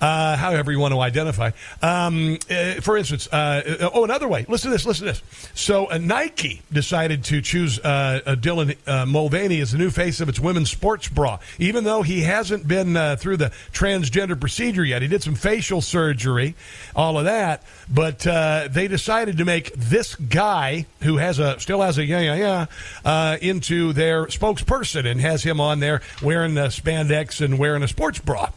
uh, 0.00 0.36
however 0.36 0.72
you 0.72 0.78
want 0.78 0.92
to 0.94 1.00
identify. 1.00 1.50
Um, 1.82 2.38
uh, 2.50 2.74
for 2.74 2.96
instance, 2.96 3.26
uh, 3.32 3.88
oh, 3.92 4.04
another 4.04 4.28
way. 4.28 4.46
Listen 4.48 4.70
to 4.70 4.76
this. 4.76 4.86
Listen 4.86 5.06
to 5.06 5.12
this. 5.12 5.22
So, 5.54 5.90
uh, 5.90 5.98
Nike 5.98 6.62
decided 6.72 7.24
to 7.24 7.40
choose 7.40 7.78
uh, 7.78 8.20
Dylan 8.26 8.76
uh, 8.86 9.06
Mulvaney 9.06 9.60
as 9.60 9.72
the 9.72 9.78
new 9.78 9.90
face 9.90 10.20
of 10.20 10.28
its 10.28 10.40
women's 10.40 10.70
sports 10.70 11.08
bra, 11.08 11.38
even 11.58 11.84
though 11.84 12.02
he 12.02 12.22
hasn't 12.22 12.66
been 12.66 12.94
through 13.16 13.36
the 13.36 13.50
transgender 13.72 14.38
procedure 14.38 14.84
yet. 14.84 15.02
He 15.02 15.08
did 15.08 15.22
some 15.22 15.34
facial 15.34 15.80
surgery, 15.80 16.54
all 16.94 17.18
of 17.18 17.24
that, 17.24 17.62
but 17.92 18.20
they 18.20 18.88
decided 18.88 19.38
to 19.38 19.44
make 19.44 19.72
this 19.74 20.14
guy 20.14 20.86
who 21.00 21.18
has 21.18 21.38
a 21.38 21.58
still 21.60 21.82
has 21.82 21.98
a 21.98 22.04
yeah 22.04 22.20
yeah 22.20 22.34
yeah 22.34 22.66
uh, 23.04 23.36
into 23.40 23.92
their 23.92 24.26
spokesperson 24.26 25.06
and 25.06 25.20
has 25.20 25.42
him 25.42 25.60
on 25.60 25.80
there 25.80 26.00
wearing 26.22 26.54
spandex 26.54 27.40
and 27.44 27.58
wearing 27.58 27.82
a 27.82 27.88
sports 27.88 28.18
bra. 28.18 28.48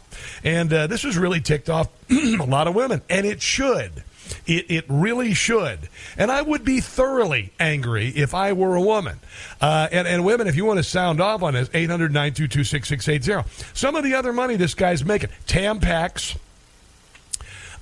And 0.44 0.72
uh, 0.72 0.86
this 0.86 1.02
has 1.02 1.16
really 1.16 1.40
ticked 1.40 1.68
off 1.68 1.88
a 2.10 2.36
lot 2.36 2.68
of 2.68 2.74
women, 2.74 3.02
and 3.08 3.26
it 3.26 3.42
should. 3.42 4.04
It, 4.46 4.70
it 4.70 4.84
really 4.88 5.34
should. 5.34 5.88
And 6.18 6.32
I 6.32 6.42
would 6.42 6.64
be 6.64 6.80
thoroughly 6.80 7.52
angry 7.60 8.08
if 8.08 8.34
I 8.34 8.52
were 8.54 8.74
a 8.74 8.80
woman. 8.80 9.20
Uh, 9.60 9.88
and, 9.92 10.08
and 10.08 10.24
women, 10.24 10.48
if 10.48 10.56
you 10.56 10.64
want 10.64 10.78
to 10.78 10.84
sound 10.84 11.20
off 11.20 11.42
on 11.42 11.54
this, 11.54 11.70
800 11.72 12.12
922 12.12 12.64
6680. 12.64 13.48
Some 13.72 13.94
of 13.94 14.02
the 14.02 14.14
other 14.14 14.32
money 14.32 14.56
this 14.56 14.74
guy's 14.74 15.04
making 15.04 15.30
Tampax. 15.46 16.36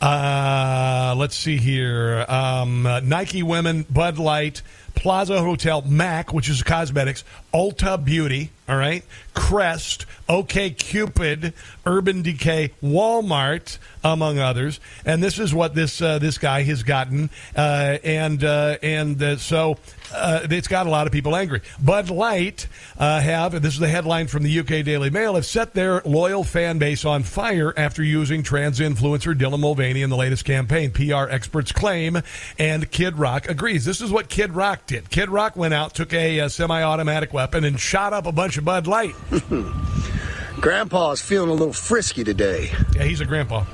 Uh, 0.01 1.15
let's 1.17 1.37
see 1.37 1.57
here. 1.57 2.25
Um, 2.29 2.87
uh, 2.87 3.01
Nike 3.01 3.43
Women, 3.43 3.87
Bud 3.91 4.19
Light, 4.19 4.63
Plaza 4.95 5.41
Hotel, 5.41 5.83
MAC, 5.83 6.33
which 6.33 6.49
is 6.49 6.63
cosmetics, 6.63 7.25
Ulta 7.53 8.03
Beauty, 8.03 8.51
all 8.69 8.77
right, 8.77 9.05
Crest, 9.35 10.07
OK 10.29 10.71
Cupid, 10.71 11.53
Urban 11.85 12.23
Decay, 12.23 12.71
Walmart, 12.83 13.79
among 14.03 14.39
others. 14.39 14.81
And 15.05 15.23
this 15.23 15.39
is 15.39 15.53
what 15.53 15.75
this 15.75 16.01
uh, 16.01 16.19
this 16.19 16.39
guy 16.39 16.63
has 16.63 16.83
gotten, 16.83 17.29
uh, 17.57 17.99
and 18.03 18.43
uh, 18.43 18.79
and 18.83 19.23
uh, 19.23 19.37
so 19.37 19.77
uh, 20.15 20.47
it's 20.51 20.69
got 20.69 20.87
a 20.87 20.91
lot 20.91 21.07
of 21.07 21.13
people 21.13 21.35
angry. 21.35 21.61
Bud 21.83 22.11
Light 22.11 22.69
uh, 22.99 23.21
have, 23.21 23.61
this 23.63 23.75
is 23.75 23.81
the 23.81 23.89
headline 23.89 24.27
from 24.27 24.43
the 24.43 24.59
UK 24.61 24.85
Daily 24.85 25.11
Mail, 25.11 25.35
have 25.35 25.47
set 25.47 25.75
their 25.75 26.03
loyal 26.05 26.45
fan 26.45 26.79
base 26.79 27.05
on 27.05 27.23
fire 27.23 27.75
after 27.77 28.03
using 28.03 28.43
trans 28.43 28.81
influencer 28.81 29.35
Dylan 29.35 29.61
Mulvaney 29.61 30.03
in 30.03 30.11
the 30.11 30.17
latest 30.17 30.45
campaign. 30.45 30.91
PR 30.91 31.29
experts 31.29 31.73
claim, 31.73 32.23
and 32.59 32.91
Kid 32.91 33.19
Rock 33.19 33.49
agrees. 33.49 33.85
This 33.85 34.01
is 34.01 34.11
what 34.11 34.29
Kid 34.29 34.53
Rock 34.53 34.87
did. 34.87 35.11
Kid 35.11 35.29
Rock 35.29 35.57
went 35.57 35.75
out, 35.75 35.95
took 35.95 36.13
a, 36.13 36.39
a 36.39 36.51
semi-automatic 36.51 37.33
weapon, 37.33 37.65
and 37.65 37.79
shot 37.79 38.13
up 38.13 38.27
a 38.27 38.33
bunch 38.33 38.54
of 38.57 38.65
Bud 38.65 38.87
Light. 38.87 39.15
Grandpa 40.61 41.13
is 41.13 41.21
feeling 41.21 41.51
a 41.51 41.55
little 41.55 41.73
frisky 41.73 42.25
today. 42.25 42.71
Yeah, 42.95 43.05
he's 43.05 43.21
a 43.21 43.25
grandpa. 43.25 43.65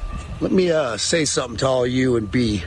Let 0.40 0.52
me 0.52 0.70
uh, 0.70 0.96
say 0.96 1.24
something 1.24 1.58
to 1.58 1.66
all 1.66 1.86
you 1.86 2.16
and 2.16 2.30
be 2.30 2.64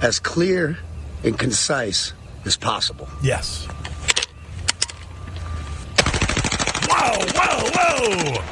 as 0.00 0.18
clear 0.18 0.78
and 1.24 1.38
concise 1.38 2.12
as 2.44 2.56
possible. 2.56 3.08
Yes. 3.22 3.66
Whoa, 6.88 7.26
whoa, 7.34 7.70
whoa! 7.74 8.44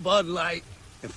Bud 0.00 0.26
Light 0.26 0.64
and 1.02 1.12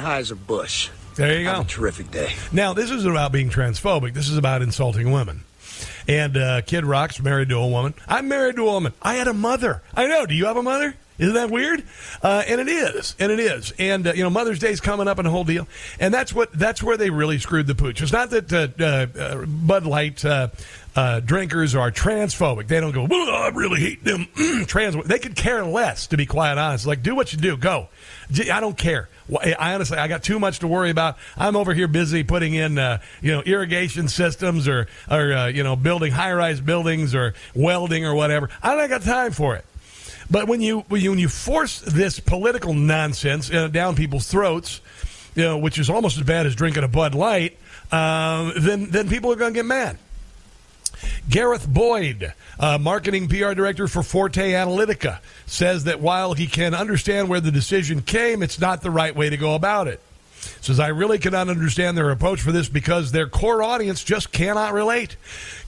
Anheuser-Busch. 0.00 0.90
There 1.16 1.38
you 1.38 1.44
go. 1.44 1.60
a 1.60 1.64
terrific 1.64 2.10
day. 2.10 2.32
Now, 2.52 2.72
this 2.72 2.90
isn't 2.90 3.10
about 3.10 3.30
being 3.32 3.50
transphobic. 3.50 4.14
This 4.14 4.28
is 4.28 4.36
about 4.36 4.62
insulting 4.62 5.12
women. 5.12 5.44
And 6.06 6.36
uh, 6.36 6.62
Kid 6.62 6.84
Rock's 6.84 7.20
married 7.20 7.48
to 7.48 7.56
a 7.56 7.66
woman. 7.66 7.94
I'm 8.06 8.28
married 8.28 8.56
to 8.56 8.62
a 8.62 8.72
woman. 8.72 8.92
I 9.00 9.14
had 9.14 9.28
a 9.28 9.34
mother. 9.34 9.82
I 9.94 10.06
know. 10.06 10.26
Do 10.26 10.34
you 10.34 10.46
have 10.46 10.56
a 10.56 10.62
mother? 10.62 10.94
Isn't 11.16 11.34
that 11.34 11.50
weird? 11.50 11.84
Uh, 12.22 12.42
and 12.48 12.60
it 12.60 12.68
is, 12.68 13.14
and 13.20 13.30
it 13.30 13.38
is, 13.38 13.72
and 13.78 14.04
uh, 14.04 14.12
you 14.14 14.24
know 14.24 14.30
Mother's 14.30 14.58
Day's 14.58 14.80
coming 14.80 15.06
up 15.06 15.18
and 15.18 15.26
the 15.26 15.30
whole 15.30 15.44
deal, 15.44 15.68
and 16.00 16.12
that's 16.12 16.34
what 16.34 16.52
that's 16.52 16.82
where 16.82 16.96
they 16.96 17.08
really 17.08 17.38
screwed 17.38 17.68
the 17.68 17.76
pooch. 17.76 18.02
It's 18.02 18.12
not 18.12 18.30
that 18.30 18.52
uh, 18.52 19.22
uh, 19.22 19.46
Bud 19.46 19.86
Light 19.86 20.24
uh, 20.24 20.48
uh, 20.96 21.20
drinkers 21.20 21.76
are 21.76 21.92
transphobic. 21.92 22.66
They 22.66 22.80
don't 22.80 22.90
go, 22.90 23.06
well, 23.08 23.30
I 23.30 23.48
really 23.54 23.80
hate 23.80 24.02
them 24.02 24.26
trans. 24.66 24.96
They 25.04 25.20
could 25.20 25.36
care 25.36 25.64
less, 25.64 26.08
to 26.08 26.16
be 26.16 26.26
quite 26.26 26.58
honest. 26.58 26.84
Like, 26.84 27.04
do 27.04 27.14
what 27.14 27.32
you 27.32 27.38
do, 27.38 27.56
go. 27.56 27.88
I 28.50 28.58
don't 28.58 28.76
care. 28.76 29.08
I 29.30 29.74
honestly, 29.74 29.96
I 29.96 30.08
got 30.08 30.22
too 30.22 30.38
much 30.38 30.58
to 30.58 30.68
worry 30.68 30.90
about. 30.90 31.16
I'm 31.36 31.56
over 31.56 31.72
here 31.72 31.88
busy 31.88 32.24
putting 32.24 32.54
in, 32.54 32.78
uh, 32.78 33.00
you 33.22 33.32
know, 33.32 33.40
irrigation 33.40 34.08
systems 34.08 34.68
or, 34.68 34.86
or 35.10 35.32
uh, 35.32 35.46
you 35.46 35.62
know, 35.62 35.76
building 35.76 36.12
high-rise 36.12 36.60
buildings 36.60 37.14
or 37.14 37.34
welding 37.54 38.04
or 38.04 38.14
whatever. 38.14 38.50
I 38.62 38.76
don't 38.76 38.88
got 38.88 39.02
time 39.02 39.32
for 39.32 39.56
it. 39.56 39.64
But 40.30 40.48
when 40.48 40.60
you 40.60 40.80
when 40.88 41.18
you, 41.18 41.28
force 41.28 41.80
this 41.80 42.18
political 42.18 42.74
nonsense 42.74 43.52
uh, 43.52 43.68
down 43.68 43.94
people's 43.94 44.26
throats, 44.26 44.80
you 45.34 45.42
know, 45.44 45.58
which 45.58 45.78
is 45.78 45.90
almost 45.90 46.16
as 46.16 46.22
bad 46.22 46.46
as 46.46 46.54
drinking 46.54 46.84
a 46.84 46.88
Bud 46.88 47.14
Light, 47.14 47.58
um, 47.92 48.52
then 48.56 48.90
then 48.90 49.08
people 49.08 49.32
are 49.32 49.36
going 49.36 49.52
to 49.52 49.58
get 49.58 49.66
mad. 49.66 49.98
Gareth 51.28 51.66
Boyd, 51.68 52.32
uh, 52.58 52.78
marketing 52.78 53.28
PR 53.28 53.54
director 53.54 53.88
for 53.88 54.02
Forte 54.02 54.52
Analytica, 54.52 55.18
says 55.46 55.84
that 55.84 56.00
while 56.00 56.34
he 56.34 56.46
can 56.46 56.74
understand 56.74 57.28
where 57.28 57.40
the 57.40 57.50
decision 57.50 58.02
came, 58.02 58.42
it's 58.42 58.60
not 58.60 58.82
the 58.82 58.90
right 58.90 59.14
way 59.14 59.30
to 59.30 59.36
go 59.36 59.54
about 59.54 59.88
it. 59.88 60.00
Says, 60.60 60.78
I 60.78 60.88
really 60.88 61.18
cannot 61.18 61.48
understand 61.48 61.96
their 61.96 62.10
approach 62.10 62.40
for 62.40 62.52
this 62.52 62.68
because 62.68 63.12
their 63.12 63.26
core 63.26 63.62
audience 63.62 64.04
just 64.04 64.32
cannot 64.32 64.72
relate. 64.72 65.16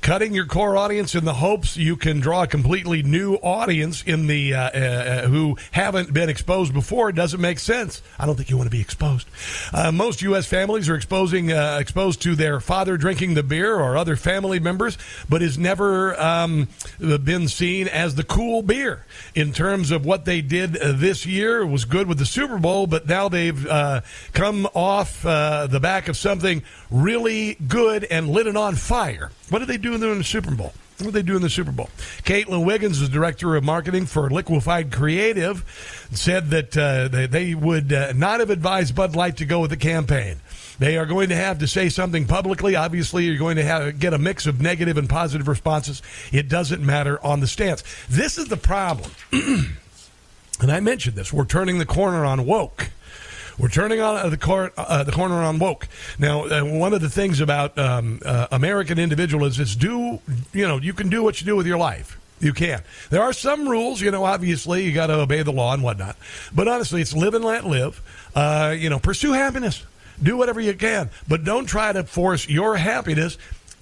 Cutting 0.07 0.35
your 0.35 0.47
core 0.47 0.77
audience 0.77 1.17
in 1.17 1.25
the 1.25 1.35
hopes 1.35 1.77
you 1.77 1.97
can 1.97 2.21
draw 2.21 2.45
a 2.45 2.47
completely 2.47 3.03
new 3.03 3.35
audience 3.43 4.05
in 4.05 4.29
the 4.29 4.55
uh, 4.55 4.61
uh, 4.61 5.23
who 5.27 5.59
haven't 5.73 6.15
been 6.15 6.29
exposed 6.29 6.73
before 6.73 7.11
doesn't 7.11 7.41
make 7.41 7.59
sense. 7.59 8.03
I 8.17 8.25
don't 8.25 8.37
think 8.37 8.49
you 8.49 8.57
want 8.57 8.69
to 8.69 8.71
be 8.71 8.81
exposed. 8.81 9.27
Uh, 9.75 9.91
most 9.91 10.23
U.S. 10.23 10.47
families 10.47 10.89
are 10.89 10.95
exposing 10.95 11.51
uh, 11.51 11.79
exposed 11.81 12.23
to 12.23 12.37
their 12.37 12.61
father 12.61 12.97
drinking 12.97 13.35
the 13.35 13.43
beer 13.43 13.75
or 13.75 13.97
other 13.97 14.15
family 14.15 14.61
members, 14.61 14.97
but 15.29 15.43
is 15.43 15.59
never 15.59 16.17
um, 16.21 16.69
been 17.01 17.49
seen 17.49 17.89
as 17.89 18.15
the 18.15 18.23
cool 18.23 18.63
beer. 18.63 19.05
In 19.35 19.53
terms 19.53 19.91
of 19.91 20.07
what 20.07 20.25
they 20.25 20.41
did 20.41 20.77
uh, 20.77 20.93
this 20.93 21.27
year, 21.27 21.63
it 21.63 21.67
was 21.67 21.85
good 21.85 22.07
with 22.07 22.19
the 22.19 22.27
Super 22.27 22.59
Bowl, 22.59 22.87
but 22.87 23.09
now 23.09 23.29
they've 23.29 23.67
uh, 23.67 24.03
come 24.33 24.69
off 24.73 25.27
uh, 25.27 25.67
the 25.67 25.81
back 25.81 26.07
of 26.07 26.17
something 26.17 26.63
really 26.93 27.57
good 27.67 28.05
and 28.05 28.29
lit 28.29 28.47
it 28.47 28.57
on 28.57 28.77
fire. 28.77 29.33
What 29.49 29.61
did 29.61 29.69
they 29.69 29.77
do 29.77 29.95
in 29.95 30.01
the 30.01 30.25
Super 30.25 30.55
Bowl? 30.55 30.73
What 30.99 31.07
did 31.07 31.13
they 31.13 31.23
do 31.23 31.37
in 31.37 31.43
the 31.43 31.51
Super 31.51 31.73
Bowl? 31.73 31.91
Caitlin 32.25 32.65
Wiggins, 32.65 33.01
the 33.01 33.09
director 33.09 33.55
of 33.55 33.63
marketing 33.63 34.07
for 34.07 34.31
Liquefied 34.31 34.91
Creative, 34.91 35.63
said 36.11 36.51
that 36.51 36.77
uh, 36.77 37.09
they, 37.09 37.27
they, 37.27 37.55
would 37.55 37.93
uh, 37.93 38.13
not 38.15 38.41
have 38.41 38.51
advised 38.51 38.95
Bud 38.95 39.15
Light 39.15 39.37
to 39.37 39.45
go 39.45 39.61
with 39.61 39.71
the 39.71 39.77
campaign. 39.77 40.41
They 40.79 40.97
are 40.97 41.07
going 41.07 41.29
to 41.29 41.37
have 41.37 41.59
to 41.59 41.69
say 41.69 41.91
something 41.91 42.27
publicly. 42.27 42.77
Obviously, 42.77 43.25
you're 43.25 43.39
going 43.39 43.57
to 43.57 43.63
have 43.63 43.99
get 43.99 44.15
a 44.15 44.19
mix 44.19 44.47
of 44.47 44.61
negative 44.61 44.97
and 44.97 45.09
positive 45.09 45.49
responses. 45.49 46.03
It 46.33 46.49
doesn't 46.49 46.85
matter 46.85 47.25
on 47.25 47.41
the 47.41 47.47
stance. 47.47 47.85
This 48.09 48.39
is 48.39 48.49
the 48.49 48.57
problem. 48.57 49.11
and 49.33 50.73
I 50.73 50.81
mentioned 50.81 51.17
this. 51.17 51.33
We're 51.33 51.45
turning 51.45 51.79
the 51.79 51.87
corner 51.87 52.25
on 52.25 52.47
woke. 52.47 52.91
We're 53.59 53.69
turning 53.69 54.01
on 54.01 54.17
uh, 54.17 54.29
the, 54.29 54.37
cor- 54.37 54.73
uh, 54.77 55.03
the 55.05 55.13
corner 55.13 55.37
on 55.37 55.59
woke. 55.59 55.89
Now, 56.19 56.45
uh, 56.45 56.63
one 56.63 56.93
of 56.93 57.01
the 57.01 57.09
things 57.09 57.41
about 57.41 57.79
um, 57.79 58.21
uh, 58.25 58.49
American 58.53 58.99
individualism 58.99 59.63
is 59.63 59.75
do 59.75 60.21
you 60.53 60.69
know 60.69 60.79
you 60.79 60.93
can 60.93 61.09
do 61.09 61.23
what 61.23 61.41
you 61.41 61.47
do 61.47 61.57
with 61.57 61.67
your 61.67 61.79
life. 61.79 62.19
You 62.39 62.53
can. 62.53 62.83
There 63.09 63.23
are 63.23 63.33
some 63.33 63.67
rules, 63.67 64.03
you 64.03 64.11
know. 64.11 64.25
Obviously, 64.25 64.85
you 64.85 64.93
got 64.93 65.07
to 65.07 65.15
obey 65.15 65.43
the 65.43 65.53
law 65.53 65.73
and 65.73 65.83
whatnot. 65.83 66.17
But 66.55 66.69
honestly, 66.69 67.01
it's 67.01 67.15
live 67.15 67.33
and 67.33 67.43
let 67.43 67.65
live. 67.65 68.03
Uh, 68.35 68.75
you 68.77 68.91
know, 68.91 68.99
pursue 68.99 69.33
happiness. 69.33 69.83
Do 70.23 70.37
whatever 70.37 70.61
you 70.61 70.75
can, 70.75 71.11
but 71.29 71.45
don't 71.45 71.67
try 71.67 71.93
to 71.93 72.05
force 72.05 72.49
your 72.49 72.77
happiness 72.77 73.39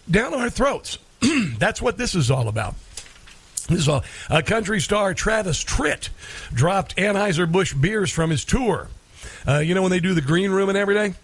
down 0.08 0.34
our 0.34 0.50
throats. 0.50 0.98
That's 1.58 1.80
what 1.82 1.96
this 1.96 2.14
is 2.14 2.30
all 2.30 2.48
about. 2.48 2.74
This 3.68 3.80
is 3.80 3.88
all. 3.88 4.04
A 4.30 4.42
country 4.42 4.80
star 4.80 5.14
Travis 5.14 5.64
Tritt 5.64 6.10
dropped 6.52 6.96
Anheuser-Busch 6.96 7.74
beers 7.74 8.10
from 8.10 8.30
his 8.30 8.44
tour. 8.44 8.88
Uh, 9.46 9.58
you 9.58 9.74
know 9.74 9.82
when 9.82 9.90
they 9.90 10.00
do 10.00 10.14
the 10.14 10.22
green 10.22 10.50
room 10.50 10.68
and 10.68 10.78
everything? 10.78 11.14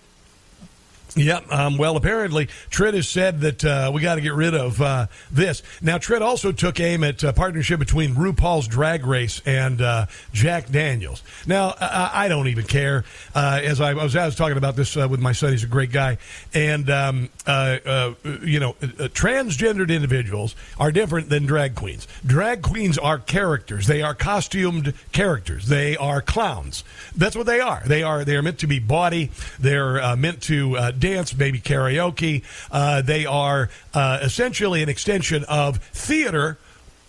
Yep. 1.17 1.51
Um, 1.51 1.77
well, 1.77 1.97
apparently, 1.97 2.47
Tritt 2.71 2.95
has 2.95 3.09
said 3.09 3.41
that 3.41 3.65
uh, 3.65 3.91
we 3.93 4.01
got 4.01 4.15
to 4.15 4.21
get 4.21 4.35
rid 4.35 4.55
of 4.55 4.81
uh, 4.81 5.07
this. 5.31 5.63
Now, 5.83 5.99
Tritt 5.99 6.21
also 6.21 6.53
took 6.53 6.79
aim 6.79 7.03
at 7.03 7.23
a 7.25 7.33
partnership 7.33 7.81
between 7.81 8.15
RuPaul's 8.15 8.69
Drag 8.69 9.05
Race 9.05 9.43
and 9.45 9.81
uh, 9.81 10.07
Jack 10.33 10.71
Daniels. 10.71 11.23
Now, 11.47 11.75
I, 11.81 12.27
I 12.27 12.29
don't 12.29 12.49
even 12.49 12.65
care. 12.65 13.05
Uh, 13.35 13.61
as 13.63 13.81
I, 13.81 13.91
I, 13.91 13.95
was, 13.95 14.15
I 14.15 14.27
was 14.27 14.37
talking 14.37 14.57
about 14.57 14.77
this 14.77 14.97
uh, 14.97 15.09
with 15.11 15.21
my 15.21 15.33
son, 15.33 15.51
he's 15.51 15.65
a 15.65 15.69
great 15.69 15.91
guy, 15.91 16.19
and 16.55 16.89
um, 16.91 17.29
uh, 17.47 18.13
you 18.43 18.61
know, 18.61 18.75
transgendered 18.75 19.91
individuals 19.91 20.55
are 20.79 20.93
different 20.93 21.29
than 21.29 21.47
drag 21.47 21.75
queens. 21.75 22.07
Drag 22.25 22.63
queens 22.63 22.99
are 22.99 23.19
characters. 23.19 23.87
They 23.87 24.03
are 24.03 24.15
costumed 24.15 24.95
characters. 25.13 25.67
They 25.67 25.97
are 25.97 26.23
clowns. 26.23 26.85
That's 27.17 27.35
what 27.35 27.47
they 27.47 27.61
are. 27.61 27.83
They 27.85 28.03
are. 28.03 28.25
They 28.25 28.37
are 28.37 28.43
meant 28.43 28.61
to 28.61 28.67
be 28.67 28.79
bawdy. 28.79 29.31
They're 29.59 30.17
meant 30.17 30.43
to 30.43 30.93
dance, 31.01 31.37
maybe 31.37 31.59
karaoke. 31.59 32.43
Uh, 32.71 33.03
they 33.03 33.27
are 33.27 33.71
uh, 33.95 34.21
essentially 34.23 34.83
an 34.83 34.89
extension 34.89 35.45
of 35.45 35.79
theater 35.79 36.59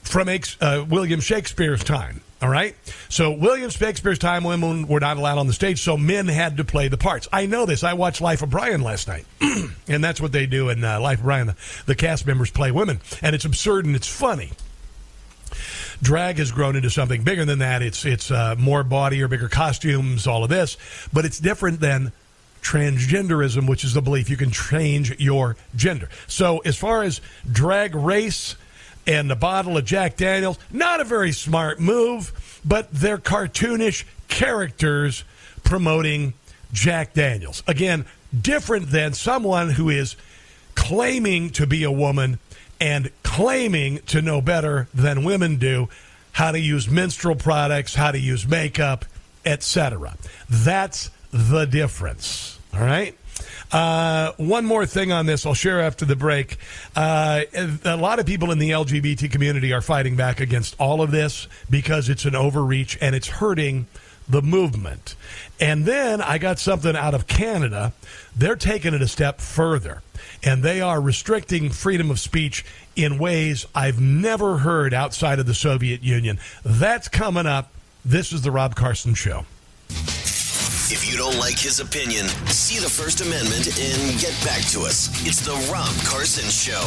from 0.02 0.30
uh, 0.62 0.86
William 0.90 1.20
Shakespeare's 1.20 1.84
time. 1.84 2.22
All 2.42 2.50
right. 2.50 2.76
So 3.08 3.32
William 3.32 3.70
Shakespeare's 3.70 4.18
time, 4.18 4.44
women 4.44 4.88
were 4.88 5.00
not 5.00 5.18
allowed 5.18 5.38
on 5.38 5.46
the 5.46 5.54
stage, 5.54 5.80
so 5.80 5.96
men 5.96 6.28
had 6.28 6.58
to 6.58 6.64
play 6.64 6.88
the 6.88 6.98
parts. 6.98 7.28
I 7.32 7.46
know 7.46 7.68
this. 7.68 7.84
I 7.84 7.94
watched 7.94 8.20
Life 8.20 8.42
of 8.42 8.50
Brian 8.50 8.82
last 8.82 9.08
night, 9.08 9.26
and 9.88 10.04
that's 10.04 10.20
what 10.20 10.32
they 10.32 10.48
do 10.48 10.70
in 10.70 10.84
uh, 10.84 11.00
Life 11.00 11.20
of 11.20 11.26
Brian. 11.26 11.48
The, 11.48 11.56
the 11.86 11.96
cast 11.96 12.26
members 12.26 12.50
play 12.50 12.72
women, 12.72 13.00
and 13.22 13.36
it's 13.36 13.46
absurd 13.46 13.86
and 13.86 13.96
it's 13.96 14.08
funny 14.08 14.52
drag 16.02 16.38
has 16.38 16.52
grown 16.52 16.76
into 16.76 16.90
something 16.90 17.24
bigger 17.24 17.46
than 17.46 17.60
that. 17.60 17.82
It's 17.82 18.06
it's 18.06 18.32
uh, 18.32 18.56
more 18.58 18.84
body 18.84 19.22
or 19.22 19.28
bigger 19.28 19.48
costumes, 19.48 20.28
all 20.28 20.44
of 20.44 20.50
this, 20.50 20.78
but 21.14 21.26
it's 21.26 21.40
different 21.40 21.80
than 21.80 22.12
transgenderism, 22.62 23.68
which 23.68 23.84
is 23.84 23.94
the 23.94 24.02
belief 24.02 24.30
you 24.30 24.38
can 24.38 24.52
change 24.52 25.20
your 25.20 25.56
gender. 25.76 26.10
So, 26.28 26.60
as 26.60 26.78
far 26.78 27.04
as 27.04 27.22
drag 27.52 27.96
race 27.96 28.56
and 29.08 29.30
the 29.30 29.36
bottle 29.36 29.78
of 29.78 29.86
Jack 29.86 30.18
Daniels, 30.18 30.60
not 30.72 31.00
a 31.00 31.04
very 31.04 31.32
smart 31.32 31.80
move, 31.80 32.60
but 32.64 32.92
they're 32.92 33.18
cartoonish 33.18 34.06
characters 34.28 35.24
promoting 35.64 36.34
Jack 36.72 37.14
Daniels. 37.14 37.64
Again, 37.68 38.06
different 38.40 38.92
than 38.92 39.14
someone 39.14 39.72
who 39.72 39.90
is 39.90 40.16
claiming 40.76 41.50
to 41.52 41.68
be 41.68 41.84
a 41.84 41.92
woman 41.92 42.40
and 42.80 43.12
claiming 43.24 44.00
to 44.08 44.22
know 44.22 44.42
better 44.42 44.88
than 44.94 45.24
women 45.24 45.58
do 45.58 45.90
how 46.34 46.52
to 46.52 46.60
use 46.60 46.90
menstrual 46.90 47.36
products, 47.36 47.94
how 47.96 48.12
to 48.12 48.20
use 48.20 48.48
makeup, 48.48 49.06
etc. 49.46 50.16
That's 50.50 51.10
the 51.32 51.66
difference. 51.66 52.60
All 52.74 52.82
right. 52.82 53.18
Uh, 53.72 54.34
one 54.38 54.66
more 54.66 54.86
thing 54.86 55.12
on 55.12 55.26
this, 55.26 55.46
I'll 55.46 55.54
share 55.54 55.80
after 55.80 56.06
the 56.06 56.16
break. 56.16 56.58
Uh, 56.96 57.42
a 57.86 57.98
lot 57.98 58.20
of 58.20 58.26
people 58.26 58.52
in 58.52 58.60
the 58.60 58.72
LGBT 58.72 59.32
community 59.32 59.72
are 59.74 59.82
fighting 59.82 60.16
back 60.16 60.40
against 60.40 60.76
all 60.80 61.02
of 61.02 61.12
this 61.12 61.48
because 61.70 62.10
it's 62.10 62.26
an 62.26 62.36
overreach 62.36 62.98
and 63.02 63.16
it's 63.16 63.28
hurting 63.28 63.88
the 64.28 64.42
movement. 64.42 65.16
And 65.60 65.86
then 65.86 66.22
I 66.22 66.38
got 66.38 66.60
something 66.60 66.96
out 66.96 67.14
of 67.14 67.28
Canada. 67.28 67.94
They're 68.36 68.56
taking 68.56 68.94
it 68.94 69.02
a 69.02 69.08
step 69.08 69.40
further, 69.40 70.02
and 70.44 70.64
they 70.64 70.82
are 70.82 71.02
restricting 71.02 71.70
freedom 71.70 72.12
of 72.12 72.20
speech 72.20 72.66
in 72.96 73.18
ways 73.18 73.66
I've 73.74 74.00
never 74.00 74.60
heard 74.60 74.94
outside 74.94 75.40
of 75.40 75.46
the 75.46 75.54
Soviet 75.54 76.04
Union. 76.04 76.40
That's 76.64 77.08
coming 77.08 77.46
up. 77.46 77.72
This 78.04 78.32
is 78.34 78.42
the 78.42 78.52
Rob 78.52 78.76
Carson 78.76 79.14
Show. 79.14 79.46
If 80.94 81.10
you 81.10 81.18
don't 81.18 81.38
like 81.38 81.58
his 81.58 81.80
opinion, 81.80 82.28
see 82.48 82.78
the 82.78 82.90
First 82.90 83.22
Amendment 83.22 83.80
and 83.80 84.20
get 84.20 84.38
back 84.44 84.60
to 84.72 84.82
us. 84.82 85.08
It's 85.26 85.40
the 85.40 85.54
Rob 85.72 85.88
Carson 86.04 86.50
Show. 86.50 86.82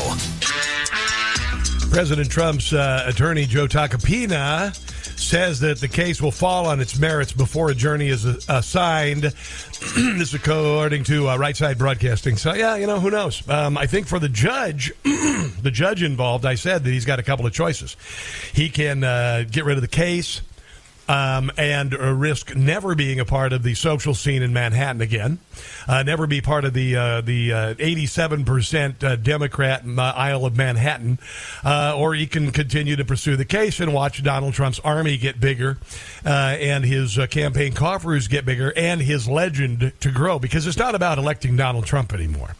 President 1.89 2.31
Trump's 2.31 2.75
uh, 2.75 3.05
attorney, 3.07 3.47
Joe 3.47 3.67
Tacopina, 3.67 4.75
says 5.19 5.61
that 5.61 5.81
the 5.81 5.89
case 5.89 6.21
will 6.21 6.31
fall 6.31 6.67
on 6.67 6.81
its 6.81 6.99
merits 6.99 7.33
before 7.33 7.71
a 7.71 7.75
journey 7.75 8.09
is 8.09 8.27
assigned. 8.27 9.23
this 9.81 10.29
is 10.29 10.35
according 10.35 11.05
to 11.05 11.31
uh, 11.31 11.39
Right 11.39 11.57
Side 11.57 11.79
Broadcasting. 11.79 12.37
So, 12.37 12.53
yeah, 12.53 12.77
you 12.77 12.87
know, 12.87 13.01
who 13.01 13.11
knows? 13.11 13.49
Um, 13.49 13.79
I 13.79 13.87
think 13.87 14.07
for 14.07 14.19
the 14.19 14.29
judge, 14.29 14.93
the 15.03 15.71
judge 15.73 16.03
involved, 16.03 16.45
I 16.45 16.57
said 16.57 16.85
that 16.85 16.91
he's 16.91 17.07
got 17.07 17.21
a 17.21 17.23
couple 17.23 17.47
of 17.47 17.55
choices. 17.55 17.97
He 18.53 18.69
can 18.69 19.03
uh, 19.03 19.45
get 19.51 19.65
rid 19.65 19.79
of 19.79 19.83
the 19.83 19.89
case 19.89 20.43
um, 21.09 21.51
and 21.57 21.93
risk 21.93 22.55
never 22.55 22.95
being 22.95 23.21
a 23.21 23.25
part 23.25 23.53
of 23.53 23.63
the 23.63 23.75
social 23.75 24.15
scene 24.15 24.43
in 24.43 24.53
Manhattan 24.53 25.01
again, 25.01 25.39
uh, 25.87 26.03
never 26.03 26.27
be 26.27 26.41
part 26.41 26.65
of 26.65 26.73
the 26.73 26.97
uh, 26.97 27.21
the 27.21 27.53
uh, 27.53 27.75
87% 27.75 29.05
uh, 29.05 29.17
Democrat 29.17 29.83
Isle 29.87 30.47
of 30.47 30.57
Manhattan, 30.57 31.19
uh, 31.65 31.95
or 31.97 32.15
he 32.15 32.27
can 32.27 32.51
continue 32.51 32.97
to 32.97 33.05
pursue 33.05 33.37
the 33.37 33.45
case 33.45 33.81
and 33.81 33.93
watch 33.93 34.23
Donald 34.23 34.55
Trump's 34.55 34.81
army 34.81 35.17
get 35.17 35.41
bigger 35.41 35.79
uh, 36.25 36.29
and 36.29 36.85
his 36.85 37.19
campaign 37.31 37.73
coffers 37.73 38.29
get 38.29 38.45
bigger 38.45 38.73
and 38.77 39.01
his 39.01 39.29
legend 39.29 39.93
to 40.01 40.11
grow 40.11 40.39
because 40.39 40.67
it's 40.67 40.79
not 40.79 40.95
about 40.95 41.19
electing 41.19 41.57
Donald 41.57 41.85
Trump 41.85 42.13
anymore. 42.13 42.57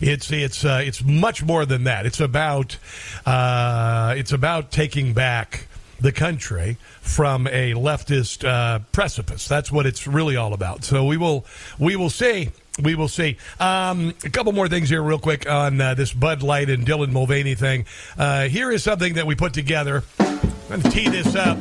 It's 0.00 0.32
it's 0.32 0.64
it's 0.64 1.04
much 1.04 1.44
more 1.44 1.64
than 1.64 1.84
that. 1.84 2.06
It's 2.06 2.20
about 2.20 2.76
it's 3.24 4.32
about 4.32 4.72
taking 4.72 5.12
back 5.12 5.68
the 6.02 6.12
country 6.12 6.76
from 7.00 7.46
a 7.46 7.72
leftist 7.74 8.46
uh, 8.46 8.80
precipice. 8.90 9.48
That's 9.48 9.72
what 9.72 9.86
it's 9.86 10.06
really 10.06 10.36
all 10.36 10.52
about. 10.52 10.84
So 10.84 11.04
we 11.04 11.16
will 11.16 11.46
we 11.78 11.96
will 11.96 12.10
see. 12.10 12.50
We 12.82 12.94
will 12.94 13.08
see. 13.08 13.36
Um, 13.60 14.14
a 14.24 14.30
couple 14.30 14.52
more 14.52 14.66
things 14.66 14.88
here, 14.88 15.02
real 15.02 15.18
quick, 15.18 15.48
on 15.48 15.80
uh, 15.80 15.94
this 15.94 16.12
Bud 16.12 16.42
Light 16.42 16.70
and 16.70 16.86
Dylan 16.86 17.12
Mulvaney 17.12 17.54
thing. 17.54 17.84
Uh, 18.16 18.48
here 18.48 18.70
is 18.70 18.82
something 18.82 19.14
that 19.14 19.26
we 19.26 19.34
put 19.34 19.52
together. 19.52 20.02
I'm 20.18 20.40
going 20.68 20.82
to 20.82 20.90
tee 20.90 21.08
this 21.08 21.34
up. 21.36 21.58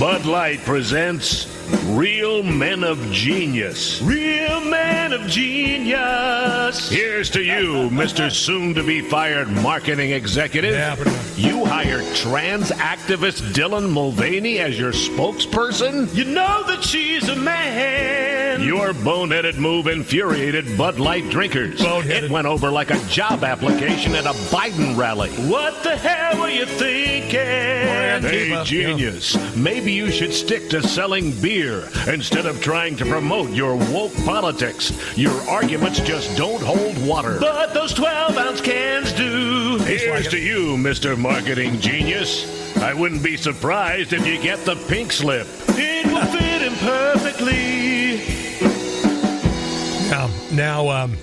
Bud 0.00 0.24
Light 0.24 0.60
presents 0.60 1.55
Real 1.86 2.42
Men 2.42 2.84
of 2.84 3.00
Genius. 3.10 4.00
Real 4.02 4.60
Men 4.60 5.12
of 5.12 5.26
Genius. 5.26 6.88
Here's 6.88 7.30
to 7.30 7.42
you, 7.42 7.90
Mr. 7.90 8.30
Soon 8.30 8.74
to 8.74 8.82
be 8.84 9.00
fired 9.00 9.48
marketing 9.48 10.12
executive. 10.12 10.72
Yeah, 10.72 10.96
you 11.36 11.64
hired 11.64 12.04
trans 12.14 12.70
activist 12.70 13.52
Dylan 13.52 13.90
Mulvaney 13.90 14.58
as 14.58 14.78
your 14.78 14.92
spokesperson? 14.92 16.14
You 16.14 16.24
know 16.24 16.64
that 16.66 16.84
she's 16.84 17.28
a 17.28 17.36
man. 17.36 18.62
Your 18.62 18.92
boneheaded 18.92 19.56
move 19.58 19.86
infuriated 19.86 20.78
Bud 20.78 20.98
Light 20.98 21.28
drinkers. 21.30 21.80
Boneheaded. 21.80 22.24
It 22.24 22.30
went 22.30 22.46
over 22.46 22.70
like 22.70 22.90
a 22.90 22.98
job 23.08 23.44
application 23.44 24.14
at 24.14 24.24
a 24.24 24.32
Biden 24.50 24.96
rally. 24.96 25.30
What 25.48 25.82
the 25.82 25.96
hell 25.96 26.40
were 26.40 26.48
you 26.48 26.66
thinking? 26.66 27.40
Hey, 27.40 28.62
genius. 28.64 29.36
Maybe 29.56 29.92
you 29.92 30.10
should 30.10 30.32
stick 30.32 30.70
to 30.70 30.82
selling 30.82 31.32
beer 31.40 31.55
instead 31.64 32.46
of 32.46 32.60
trying 32.60 32.96
to 32.96 33.06
promote 33.06 33.50
your 33.50 33.76
woke 33.76 34.14
politics. 34.24 34.92
Your 35.16 35.32
arguments 35.48 36.00
just 36.00 36.36
don't 36.36 36.62
hold 36.62 36.98
water. 37.06 37.38
But 37.40 37.72
those 37.72 37.94
12 37.94 38.36
ounce 38.36 38.60
cans 38.60 39.12
do. 39.12 39.78
Here's 39.78 40.28
to 40.28 40.38
you, 40.38 40.76
Mr. 40.76 41.16
Marketing 41.16 41.80
Genius. 41.80 42.76
I 42.76 42.92
wouldn't 42.92 43.22
be 43.22 43.36
surprised 43.36 44.12
if 44.12 44.26
you 44.26 44.40
get 44.40 44.64
the 44.64 44.76
pink 44.88 45.12
slip. 45.12 45.46
It 45.70 46.06
will 46.06 46.26
fit 46.26 46.62
him 46.62 46.74
perfectly. 46.74 48.18
Now, 50.10 50.30
now, 50.52 50.88
um, 50.90 51.16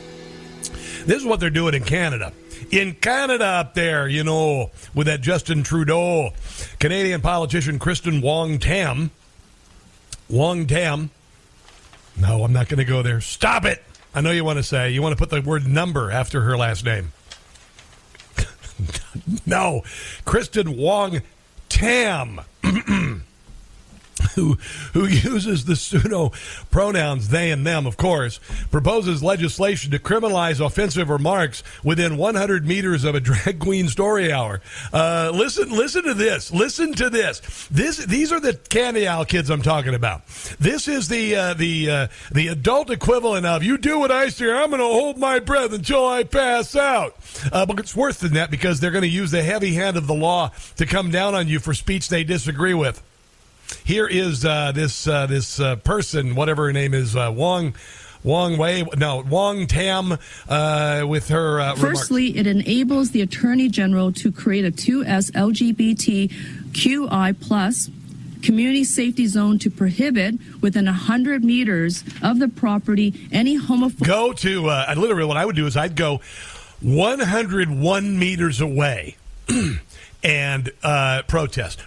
this 1.05 1.17
is 1.17 1.25
what 1.25 1.39
they're 1.39 1.49
doing 1.49 1.75
in 1.75 1.83
Canada. 1.83 2.33
In 2.71 2.93
Canada, 2.95 3.45
up 3.45 3.75
there, 3.75 4.07
you 4.07 4.23
know, 4.23 4.71
with 4.95 5.07
that 5.07 5.21
Justin 5.21 5.61
Trudeau, 5.61 6.31
Canadian 6.79 7.21
politician 7.21 7.77
Kristyn 7.77 8.21
Wong 8.21 8.57
Tam. 8.57 9.11
Wong 10.29 10.67
Tam. 10.67 11.09
No, 12.17 12.43
I'm 12.43 12.53
not 12.53 12.69
going 12.69 12.77
to 12.77 12.85
go 12.85 13.01
there. 13.01 13.21
Stop 13.21 13.65
it. 13.65 13.83
I 14.15 14.21
know 14.21 14.31
you 14.31 14.45
want 14.45 14.57
to 14.57 14.63
say, 14.63 14.91
you 14.91 15.01
want 15.01 15.17
to 15.17 15.17
put 15.17 15.29
the 15.29 15.41
word 15.41 15.67
number 15.67 16.11
after 16.11 16.41
her 16.41 16.55
last 16.55 16.85
name. 16.85 17.11
no, 19.45 19.81
Kristyn 20.25 20.77
Wong 20.77 21.21
Tam. 21.69 22.41
who 24.35 24.55
who 24.93 25.05
uses 25.05 25.65
the 25.65 25.75
pseudo 25.75 26.31
pronouns 26.71 27.29
they 27.29 27.51
and 27.51 27.65
them, 27.65 27.85
of 27.85 27.97
course, 27.97 28.39
proposes 28.71 29.23
legislation 29.23 29.91
to 29.91 29.99
criminalize 29.99 30.63
offensive 30.63 31.09
remarks 31.09 31.63
within 31.83 32.17
100 32.17 32.65
meters 32.65 33.03
of 33.03 33.15
a 33.15 33.19
drag 33.19 33.59
queen 33.59 33.87
story 33.87 34.31
hour. 34.31 34.61
Uh, 34.91 35.31
listen, 35.33 35.69
listen 35.69 36.03
to 36.03 36.13
this. 36.13 36.51
Listen 36.51 36.93
to 36.93 37.09
this. 37.09 37.67
This 37.69 37.97
these 38.05 38.31
are 38.31 38.39
the 38.39 38.53
candy 38.53 39.07
owl 39.07 39.25
kids 39.25 39.49
I'm 39.49 39.61
talking 39.61 39.93
about. 39.93 40.25
This 40.59 40.87
is 40.87 41.07
the 41.07 41.35
uh, 41.35 41.53
the 41.53 41.89
uh, 41.89 42.07
the 42.31 42.47
adult 42.47 42.89
equivalent 42.89 43.45
of 43.45 43.63
you 43.63 43.77
do 43.77 43.99
what 43.99 44.11
I 44.11 44.29
say. 44.29 44.51
I'm 44.51 44.69
going 44.69 44.81
to 44.81 44.87
hold 44.87 45.17
my 45.17 45.39
breath 45.39 45.73
until 45.73 46.07
I 46.07 46.23
pass 46.23 46.75
out. 46.75 47.15
Uh, 47.51 47.65
but 47.65 47.79
it's 47.79 47.95
worse 47.95 48.17
than 48.17 48.33
that 48.33 48.51
because 48.51 48.79
they're 48.79 48.91
going 48.91 49.03
to 49.03 49.07
use 49.07 49.31
the 49.31 49.43
heavy 49.43 49.73
hand 49.73 49.97
of 49.97 50.07
the 50.07 50.13
law 50.13 50.51
to 50.77 50.85
come 50.85 51.11
down 51.11 51.35
on 51.35 51.47
you 51.47 51.59
for 51.59 51.73
speech 51.73 52.09
they 52.09 52.23
disagree 52.23 52.73
with. 52.73 53.01
Here 53.83 54.07
is 54.07 54.45
uh, 54.45 54.71
this 54.71 55.07
uh, 55.07 55.25
this 55.25 55.59
uh, 55.59 55.75
person, 55.77 56.35
whatever 56.35 56.67
her 56.67 56.73
name 56.73 56.93
is, 56.93 57.15
uh, 57.15 57.31
Wong. 57.33 57.73
Wong 58.23 58.57
Wei, 58.57 58.85
no, 58.95 59.17
Wong 59.29 59.67
Tam, 59.67 60.17
uh, 60.47 61.03
with 61.05 61.27
her. 61.27 61.59
Uh, 61.59 61.75
Firstly, 61.75 62.27
remarks. 62.31 62.39
it 62.39 62.47
enables 62.47 63.11
the 63.11 63.19
Attorney 63.21 63.67
General 63.67 64.13
to 64.13 64.31
create 64.31 64.63
a 64.63 64.71
2S 64.71 65.29
LGBTQI 65.33 67.35
plus 67.41 67.89
community 68.41 68.85
safety 68.85 69.27
zone 69.27 69.59
to 69.59 69.69
prohibit 69.69 70.35
within 70.61 70.85
100 70.85 71.43
meters 71.43 72.05
of 72.21 72.39
the 72.39 72.47
property 72.47 73.13
any 73.31 73.59
homophobic. 73.59 74.07
Go 74.07 74.31
to, 74.31 74.69
uh, 74.69 74.93
literally, 74.95 75.25
what 75.25 75.35
I 75.35 75.45
would 75.45 75.57
do 75.57 75.67
is 75.67 75.75
I'd 75.75 75.97
go 75.97 76.21
101 76.81 78.17
meters 78.19 78.61
away. 78.61 79.17
and 80.23 80.71
uh, 80.83 81.23
protest. 81.27 81.79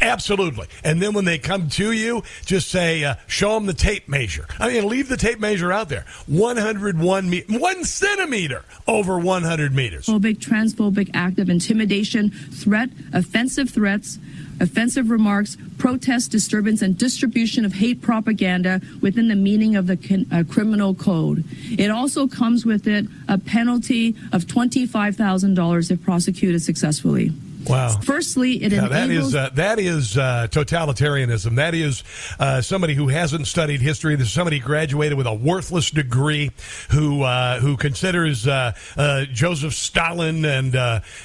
Absolutely. 0.00 0.66
And 0.82 1.00
then 1.00 1.14
when 1.14 1.24
they 1.24 1.38
come 1.38 1.68
to 1.70 1.92
you, 1.92 2.22
just 2.44 2.68
say, 2.68 3.04
uh, 3.04 3.14
show 3.26 3.54
them 3.54 3.66
the 3.66 3.74
tape 3.74 4.08
measure. 4.08 4.46
I 4.58 4.68
mean, 4.68 4.88
leave 4.88 5.08
the 5.08 5.16
tape 5.16 5.38
measure 5.38 5.70
out 5.72 5.88
there. 5.88 6.04
101 6.26 7.30
me- 7.30 7.44
one 7.48 7.84
centimeter 7.84 8.64
over 8.86 9.18
100 9.18 9.74
meters. 9.74 10.06
Phobic, 10.06 10.38
transphobic 10.38 11.10
act 11.14 11.38
of 11.38 11.48
intimidation, 11.48 12.30
threat, 12.30 12.90
offensive 13.12 13.70
threats, 13.70 14.18
offensive 14.60 15.10
remarks, 15.10 15.56
protest, 15.78 16.30
disturbance, 16.30 16.82
and 16.82 16.96
distribution 16.98 17.64
of 17.64 17.72
hate 17.74 18.02
propaganda 18.02 18.80
within 19.00 19.28
the 19.28 19.34
meaning 19.34 19.76
of 19.76 19.86
the 19.86 19.96
con- 19.96 20.26
uh, 20.32 20.42
criminal 20.48 20.94
code. 20.94 21.44
It 21.78 21.90
also 21.90 22.26
comes 22.26 22.64
with 22.64 22.86
it 22.86 23.06
a 23.28 23.38
penalty 23.38 24.16
of 24.32 24.44
$25,000 24.44 25.90
if 25.90 26.02
prosecuted 26.02 26.62
successfully. 26.62 27.32
Wow. 27.68 28.00
Firstly, 28.02 28.62
it 28.62 28.72
yeah, 28.72 28.86
enables. 28.86 28.92
that 28.92 29.10
is 29.10 29.34
uh, 29.34 29.50
that 29.54 29.78
is 29.78 30.18
uh, 30.18 30.48
totalitarianism. 30.50 31.56
That 31.56 31.74
is 31.74 32.02
uh, 32.38 32.60
somebody 32.60 32.94
who 32.94 33.08
hasn't 33.08 33.46
studied 33.46 33.80
history. 33.80 34.16
This 34.16 34.28
is 34.28 34.32
somebody 34.32 34.58
graduated 34.58 35.16
with 35.16 35.26
a 35.26 35.34
worthless 35.34 35.90
degree, 35.90 36.50
who 36.90 37.22
uh, 37.22 37.60
who 37.60 37.76
considers 37.76 38.46
uh, 38.46 38.72
uh, 38.96 39.24
Joseph 39.26 39.74
Stalin 39.74 40.44
and 40.44 40.74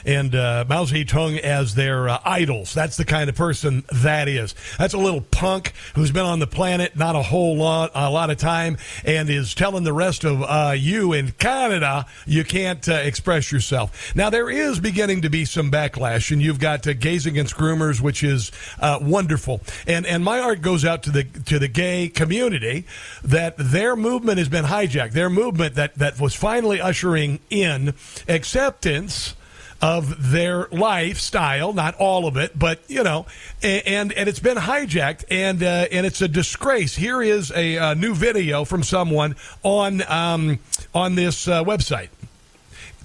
and 0.06 0.34
Mao 0.34 0.86
Zedong 0.86 1.40
as 1.40 1.76
their 1.76 2.10
idols. 2.28 2.74
That's 2.74 2.98
the 2.98 3.06
kind 3.06 3.30
of 3.30 3.36
person 3.36 3.84
that 3.92 4.28
is. 4.28 4.56
That's 4.78 4.94
a 4.94 4.98
little 4.98 5.22
punk 5.22 5.74
who's 5.96 6.12
been 6.12 6.26
on 6.26 6.40
the 6.40 6.48
planet 6.48 6.96
not 6.96 7.16
a 7.16 7.22
whole 7.22 7.58
lot 7.58 7.92
a 7.94 8.10
lot 8.10 8.30
of 8.30 8.38
time 8.38 8.78
and 9.06 9.30
is 9.30 9.54
telling 9.54 9.84
the 9.84 9.94
rest 9.94 10.26
of 10.26 10.78
you 10.78 11.14
in 11.14 11.32
Canada 11.34 12.06
you 12.26 12.44
can't 12.44 12.88
express 12.88 13.52
yourself. 13.52 14.16
Now 14.16 14.30
there 14.30 14.50
is 14.50 14.80
beginning 14.80 15.22
to 15.24 15.30
be 15.30 15.46
some 15.46 15.72
backlash 15.72 16.29
you've 16.38 16.60
got 16.60 16.86
uh, 16.88 16.94
Gays 16.94 17.26
Against 17.26 17.56
Groomers, 17.56 18.02
which 18.02 18.24
is 18.24 18.52
uh, 18.80 19.00
wonderful. 19.02 19.62
And 19.88 20.06
and 20.06 20.24
my 20.24 20.40
art 20.40 20.62
goes 20.62 20.86
out 20.86 21.04
to 21.04 21.12
the 21.12 21.24
to 21.24 21.60
the 21.60 21.68
gay 21.68 22.10
community 22.10 22.86
that 23.24 23.56
their 23.58 23.96
movement 23.96 24.38
has 24.38 24.50
been 24.50 24.66
hijacked. 24.66 25.14
Their 25.14 25.30
movement 25.30 25.76
that 25.76 25.96
that 25.96 26.20
was 26.20 26.36
finally 26.36 26.80
ushering 26.80 27.40
in 27.50 27.94
acceptance 28.28 29.36
of 29.82 30.32
their 30.32 30.68
lifestyle, 30.72 31.72
not 31.74 31.96
all 31.96 32.28
of 32.28 32.36
it, 32.38 32.58
but 32.58 32.82
you 32.88 33.04
know, 33.04 33.26
and 33.64 34.12
and 34.12 34.28
it's 34.28 34.40
been 34.40 34.58
hijacked, 34.58 35.24
and 35.32 35.64
uh, 35.64 35.88
and 35.92 36.06
it's 36.06 36.22
a 36.22 36.28
disgrace. 36.28 36.96
Here 36.96 37.22
is 37.22 37.52
a, 37.52 37.78
a 37.78 37.96
new 37.96 38.14
video 38.14 38.66
from 38.66 38.84
someone 38.84 39.36
on 39.64 40.02
um, 40.12 40.60
on 40.94 41.16
this 41.16 41.48
uh, 41.48 41.64
website 41.64 42.10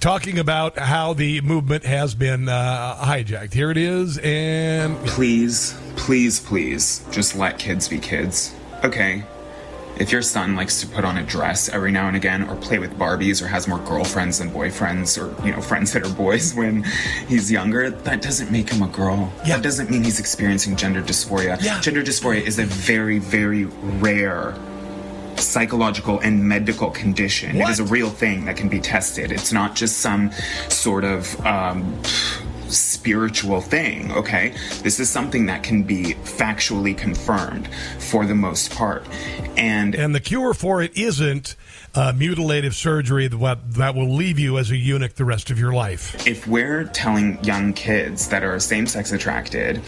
talking 0.05 0.39
about 0.39 0.77
how 0.77 1.15
the 1.15 1.41
movement 1.41 1.83
has 1.83 2.15
been 2.15 2.47
uh, 2.47 2.95
hijacked. 2.97 3.55
Here 3.55 3.71
it 3.71 3.79
is, 3.79 4.19
and 4.19 4.99
please, 5.07 5.81
please, 5.97 6.41
please, 6.41 7.03
just 7.11 7.35
let 7.35 7.59
kids 7.59 7.89
be 7.89 7.99
kids. 7.99 8.55
Okay. 8.85 9.25
If 9.97 10.13
your 10.13 10.21
son 10.21 10.57
likes 10.57 10.83
to 10.83 10.87
put 10.87 11.07
on 11.07 11.17
a 11.17 11.23
dress 11.23 11.71
every 11.71 11.91
now 11.91 12.07
and 12.07 12.19
again, 12.19 12.43
or 12.51 12.57
play 12.57 12.79
with 12.79 12.93
Barbies, 12.99 13.41
or 13.41 13.47
has 13.47 13.67
more 13.67 13.79
girlfriends 13.79 14.41
than 14.41 14.51
boyfriends, 14.51 15.17
or 15.17 15.43
you 15.47 15.53
know 15.53 15.63
friends 15.63 15.95
that 15.95 16.05
are 16.05 16.13
boys 16.13 16.55
when 16.61 16.83
he's 17.27 17.51
younger, 17.51 17.89
that 17.89 18.21
doesn't 18.21 18.53
make 18.53 18.69
him 18.69 18.83
a 18.83 18.89
girl. 18.89 19.33
Yeah. 19.47 19.57
That 19.57 19.63
doesn't 19.63 19.91
mean 19.91 20.05
he's 20.05 20.21
experiencing 20.21 20.77
gender 20.77 21.01
dysphoria. 21.01 21.63
Yeah. 21.63 21.81
Gender 21.81 22.03
dysphoria 22.03 22.43
is 22.43 22.59
a 22.59 22.67
very, 22.67 23.21
very 23.21 23.65
rare 24.03 24.55
psychological 25.37 26.20
and 26.20 26.45
medical 26.45 26.91
condition. 26.91 27.59
What? 27.59 27.68
It 27.68 27.72
is 27.72 27.80
a 27.80 27.85
real 27.85 28.11
thing 28.11 28.45
that 28.47 28.57
can 28.57 28.68
be 28.68 28.80
tested. 28.80 29.32
It's 29.32 29.53
not 29.53 29.74
just 29.74 29.99
some 29.99 30.32
sort 30.68 31.05
of 31.05 31.45
um, 31.45 32.03
spiritual 32.68 33.61
thing, 33.61 34.12
okay? 34.12 34.55
This 34.82 35.01
is 35.01 35.09
something 35.09 35.47
that 35.47 35.62
can 35.62 35.82
be 35.82 36.14
factually 36.24 36.97
confirmed 36.97 37.68
for 37.99 38.26
the 38.26 38.35
most 38.35 38.72
part. 38.72 39.07
And 39.57 39.95
and 39.95 40.14
the 40.14 40.20
cure 40.20 40.55
for 40.55 40.82
it 40.82 40.97
isn't 40.97 41.57
uh, 41.95 42.12
mutilative 42.16 42.74
surgery 42.74 43.28
that, 43.28 43.72
that 43.74 43.95
will 43.95 44.12
leave 44.12 44.39
you 44.39 44.59
as 44.59 44.70
a 44.70 44.76
eunuch 44.76 45.14
the 45.14 45.24
rest 45.24 45.51
of 45.51 45.59
your 45.59 45.72
life. 45.72 46.26
If 46.26 46.47
we're 46.47 46.85
telling 46.85 47.43
young 47.45 47.72
kids 47.72 48.28
that 48.28 48.43
are 48.43 48.59
same 48.59 48.87
sex 48.87 49.12
attracted 49.12 49.80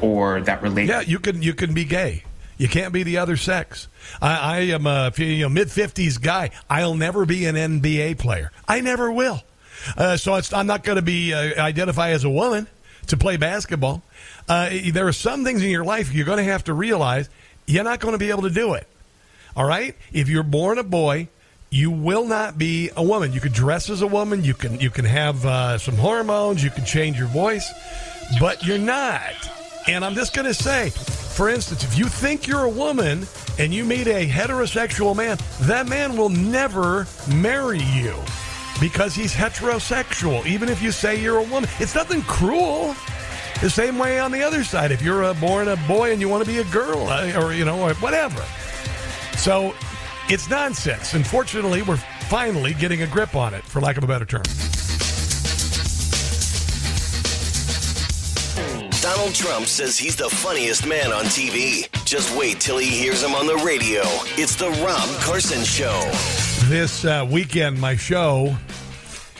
or 0.00 0.40
that 0.42 0.62
relate 0.62 0.88
Yeah, 0.88 1.00
you 1.00 1.18
can 1.18 1.42
you 1.42 1.54
can 1.54 1.72
be 1.72 1.84
gay. 1.84 2.24
You 2.58 2.68
can't 2.68 2.92
be 2.92 3.02
the 3.02 3.18
other 3.18 3.36
sex. 3.36 3.88
I, 4.20 4.36
I 4.36 4.58
am 4.60 4.86
a 4.86 5.12
you 5.16 5.42
know, 5.42 5.48
mid 5.48 5.70
fifties 5.70 6.18
guy. 6.18 6.50
I'll 6.70 6.94
never 6.94 7.26
be 7.26 7.46
an 7.46 7.54
NBA 7.54 8.18
player. 8.18 8.50
I 8.66 8.80
never 8.80 9.12
will. 9.12 9.42
Uh, 9.96 10.16
so 10.16 10.40
I'm 10.52 10.66
not 10.66 10.84
going 10.84 10.96
to 10.96 11.02
be 11.02 11.34
uh, 11.34 11.62
identify 11.62 12.10
as 12.10 12.24
a 12.24 12.30
woman 12.30 12.66
to 13.08 13.16
play 13.16 13.36
basketball. 13.36 14.02
Uh, 14.48 14.70
there 14.92 15.06
are 15.06 15.12
some 15.12 15.44
things 15.44 15.62
in 15.62 15.70
your 15.70 15.84
life 15.84 16.12
you're 16.12 16.26
going 16.26 16.38
to 16.38 16.44
have 16.44 16.64
to 16.64 16.72
realize 16.74 17.28
you're 17.66 17.84
not 17.84 18.00
going 18.00 18.12
to 18.12 18.18
be 18.18 18.30
able 18.30 18.42
to 18.42 18.50
do 18.50 18.74
it. 18.74 18.86
All 19.56 19.66
right. 19.66 19.94
If 20.12 20.28
you're 20.28 20.42
born 20.42 20.78
a 20.78 20.82
boy, 20.82 21.28
you 21.70 21.90
will 21.90 22.26
not 22.26 22.58
be 22.58 22.90
a 22.96 23.02
woman. 23.02 23.32
You 23.32 23.40
can 23.40 23.52
dress 23.52 23.90
as 23.90 24.02
a 24.02 24.06
woman. 24.06 24.44
You 24.44 24.54
can 24.54 24.80
you 24.80 24.90
can 24.90 25.04
have 25.04 25.44
uh, 25.44 25.78
some 25.78 25.96
hormones. 25.96 26.62
You 26.62 26.70
can 26.70 26.84
change 26.84 27.18
your 27.18 27.28
voice, 27.28 27.70
but 28.40 28.64
you're 28.64 28.78
not. 28.78 29.34
And 29.88 30.04
I'm 30.04 30.14
just 30.14 30.34
going 30.34 30.46
to 30.46 30.54
say, 30.54 30.92
for 31.36 31.50
instance, 31.50 31.84
if 31.84 31.98
you 31.98 32.06
think 32.06 32.46
you're 32.46 32.64
a 32.64 32.70
woman 32.70 33.26
and 33.58 33.74
you 33.74 33.84
meet 33.84 34.06
a 34.06 34.26
heterosexual 34.26 35.14
man, 35.14 35.36
that 35.62 35.86
man 35.86 36.16
will 36.16 36.30
never 36.30 37.06
marry 37.28 37.82
you 37.82 38.14
because 38.80 39.14
he's 39.14 39.34
heterosexual, 39.34 40.46
even 40.46 40.70
if 40.70 40.82
you 40.82 40.90
say 40.90 41.20
you're 41.20 41.36
a 41.36 41.42
woman. 41.42 41.68
It's 41.78 41.94
nothing 41.94 42.22
cruel. 42.22 42.96
The 43.60 43.68
same 43.68 43.98
way 43.98 44.18
on 44.18 44.32
the 44.32 44.42
other 44.42 44.64
side, 44.64 44.92
if 44.92 45.02
you're 45.02 45.24
a, 45.24 45.34
born 45.34 45.68
a 45.68 45.76
boy 45.86 46.10
and 46.10 46.22
you 46.22 46.28
want 46.30 46.42
to 46.42 46.50
be 46.50 46.58
a 46.60 46.64
girl, 46.64 47.06
uh, 47.06 47.38
or 47.38 47.52
you 47.52 47.66
know, 47.66 47.82
or 47.82 47.92
whatever. 47.96 48.42
So 49.36 49.74
it's 50.30 50.48
nonsense. 50.48 51.12
Unfortunately, 51.12 51.82
we're 51.82 51.98
finally 52.28 52.72
getting 52.72 53.02
a 53.02 53.06
grip 53.06 53.34
on 53.34 53.52
it, 53.52 53.62
for 53.62 53.82
lack 53.82 53.98
of 53.98 54.04
a 54.04 54.06
better 54.06 54.24
term. 54.24 54.44
Donald 59.26 59.44
Trump 59.44 59.66
says 59.66 59.98
he's 59.98 60.14
the 60.14 60.28
funniest 60.28 60.86
man 60.86 61.12
on 61.12 61.24
TV. 61.24 61.92
Just 62.04 62.36
wait 62.38 62.60
till 62.60 62.78
he 62.78 62.90
hears 62.90 63.24
him 63.24 63.34
on 63.34 63.48
the 63.48 63.56
radio. 63.56 64.02
It's 64.36 64.54
the 64.54 64.68
Rob 64.84 65.20
Carson 65.20 65.64
Show. 65.64 66.00
This 66.68 67.04
uh, 67.04 67.26
weekend, 67.28 67.80
my 67.80 67.96
show 67.96 68.56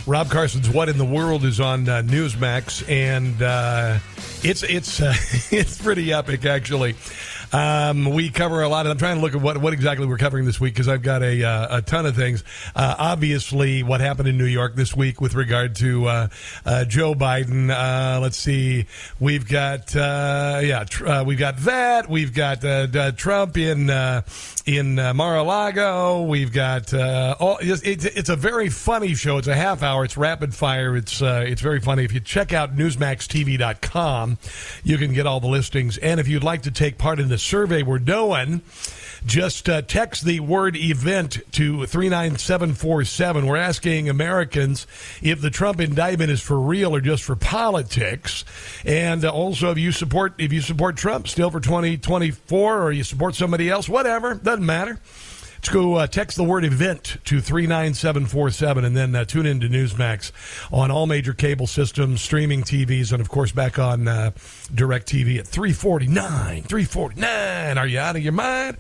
Rob 0.05 0.29
Carson's 0.29 0.69
"What 0.69 0.89
in 0.89 0.99
the 0.99 1.05
World" 1.05 1.45
is 1.45 1.61
on 1.61 1.89
uh, 1.89 2.03
Newsmax, 2.03 2.89
and 2.91 3.41
uh, 3.41 4.01
it's 4.43 4.65
it's 4.65 5.01
it's 5.53 5.81
pretty 5.81 6.13
epic 6.13 6.45
actually. 6.47 6.97
Um, 7.53 8.07
we 8.07 8.31
cover 8.31 8.63
a 8.63 8.69
lot 8.69 8.87
of. 8.87 8.93
I'm 8.93 8.99
trying 8.99 9.17
to 9.17 9.23
look 9.23 9.35
at 9.35 9.41
what, 9.41 9.59
what 9.59 9.73
exactly 9.73 10.07
we're 10.07 10.19
covering 10.19 10.45
this 10.45 10.61
week 10.61 10.75
because 10.75 10.89
I've 10.89 11.03
got 11.03 11.23
a 11.23 11.45
uh, 11.45 11.79
a 11.79 11.83
ton 11.83 12.07
of 12.07 12.17
things. 12.17 12.43
Uh, 12.75 12.95
obviously, 12.99 13.83
what 13.83 14.01
happened 14.01 14.29
in 14.29 14.37
New 14.37 14.47
York 14.47 14.75
this 14.75 14.97
week 14.97 15.21
with 15.21 15.35
regard 15.35 15.77
to 15.77 16.07
uh, 16.07 16.29
uh 16.65 16.85
Joe 16.85 17.15
Biden. 17.15 17.71
Uh, 17.71 18.21
let's 18.21 18.37
see, 18.37 18.87
we've 19.21 19.49
got 19.49 19.95
uh, 19.95 20.61
yeah, 20.63 20.85
tr- 20.85 21.23
we've 21.25 21.39
got 21.39 21.59
that. 21.59 22.09
We've 22.09 22.35
got 22.35 22.63
Trump 23.17 23.57
in 23.57 23.91
in 24.67 24.95
Mar-a-Lago. 24.97 26.23
We've 26.23 26.53
got 26.53 26.93
all. 26.95 27.59
It's, 27.61 27.83
it's, 27.83 28.29
a 28.29 28.37
very 28.37 28.69
funny 28.69 29.15
show. 29.15 29.39
It's 29.39 29.47
a 29.47 29.55
half 29.55 29.83
hour. 29.83 30.05
It's 30.05 30.17
rapid 30.17 30.55
fire. 30.55 30.97
It's 30.97 31.23
it's 31.23 31.63
very 31.63 31.81
funny. 31.81 32.05
If 32.05 32.13
you 32.13 32.21
check 32.21 32.53
out 32.53 32.77
NewsmaxTV.com, 32.77 34.39
you 34.83 34.99
can 34.99 35.13
get 35.13 35.27
all 35.27 35.41
the 35.41 35.47
listings. 35.47 35.97
And 35.99 36.19
if 36.19 36.27
you'd 36.27 36.45
like 36.45 36.63
to 36.63 36.71
take 36.71 36.99
part 36.99 37.21
in 37.21 37.29
the 37.29 37.36
the 37.37 37.41
survey 37.41 37.83
we're 37.83 37.99
doing, 37.99 38.63
just 39.27 39.69
uh, 39.69 39.83
text 39.83 40.25
the 40.25 40.41
word 40.41 40.75
event 40.75 41.39
to 41.53 41.85
39747. 41.85 43.47
We're 43.47 43.59
asking 43.59 44.09
Americans 44.09 44.87
if 45.21 45.43
the 45.43 45.51
Trump 45.51 45.79
indictment 45.79 46.31
is 46.31 46.41
for 46.41 46.59
real 46.59 46.97
or 46.97 47.03
just 47.03 47.25
for 47.25 47.37
politics. 47.37 48.47
And 48.87 49.23
uh, 49.23 49.29
also 49.29 49.71
if 49.71 49.77
you 49.77 49.93
support 49.93 50.33
if 50.39 50.51
you 50.51 50.63
support 50.63 50.97
Trump 50.97 51.29
still 51.29 51.51
for 51.51 51.61
2024 51.61 52.83
or 52.83 52.91
you 52.91 53.05
support 53.05 53.35
somebody 53.35 53.69
else, 53.69 53.87
whatever, 53.87 54.33
doesn't 54.33 54.65
matter. 54.65 54.99
Let's 55.67 55.75
go 55.75 55.95
uh, 55.95 56.07
text 56.07 56.37
the 56.37 56.45
word 56.45 56.65
event 56.65 57.17
to 57.25 57.41
39747 57.41 58.85
and 58.85 58.97
then 58.97 59.17
uh, 59.17 59.25
tune 59.25 59.47
into 59.47 59.67
Newsmax 59.67 60.31
on 60.73 60.93
all 60.93 61.09
major 61.09 61.33
cable 61.33 61.67
systems, 61.67 62.23
streaming 62.23 62.63
TVs, 62.63 63.11
and 63.11 63.21
of 63.21 63.29
course 63.29 63.51
back 63.51 63.77
on 63.77 64.07
uh, 64.07 64.31
DirecTV 64.73 65.41
at 65.41 65.49
349. 65.49 66.63
349. 66.63 67.79
Are 67.79 67.87
you 67.89 67.99
out 67.99 68.15
of 68.15 68.23
your 68.23 68.33
mind? 68.33 68.77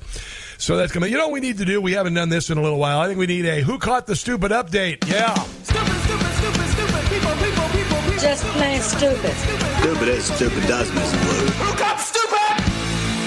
So 0.59 0.77
that's 0.77 0.93
coming. 0.93 1.11
You 1.11 1.19
know 1.19 1.25
what 1.27 1.33
we 1.33 1.41
need 1.41 1.59
to 1.59 1.65
do? 1.65 1.81
We 1.81 1.91
haven't 1.91 2.15
done 2.15 2.29
this 2.29 2.51
in 2.51 2.59
a 2.59 2.63
little 2.63 2.79
while. 2.79 3.01
I 3.01 3.09
think 3.09 3.19
we 3.19 3.27
need 3.27 3.47
a 3.47 3.63
Who 3.63 3.81
Caught 3.81 4.07
the 4.07 4.15
Stupid 4.15 4.53
update. 4.53 5.09
Yeah. 5.09 5.35
Stupid, 5.35 5.89
stupid, 5.89 6.33
stupid, 6.35 6.69
stupid. 6.69 7.05
People, 7.11 7.33
people, 7.33 7.69
people, 7.71 7.99
people. 7.99 8.21
Just 8.21 8.45
plain 8.55 8.81
stupid. 8.81 9.35
Stupid 9.81 10.09
as 10.09 10.25
stupid 10.25 10.63
does, 10.69 10.95
Miss 10.95 11.11
Blue. 11.11 11.47
Who 11.65 11.77
caught 11.77 11.99
stupid? 11.99 12.46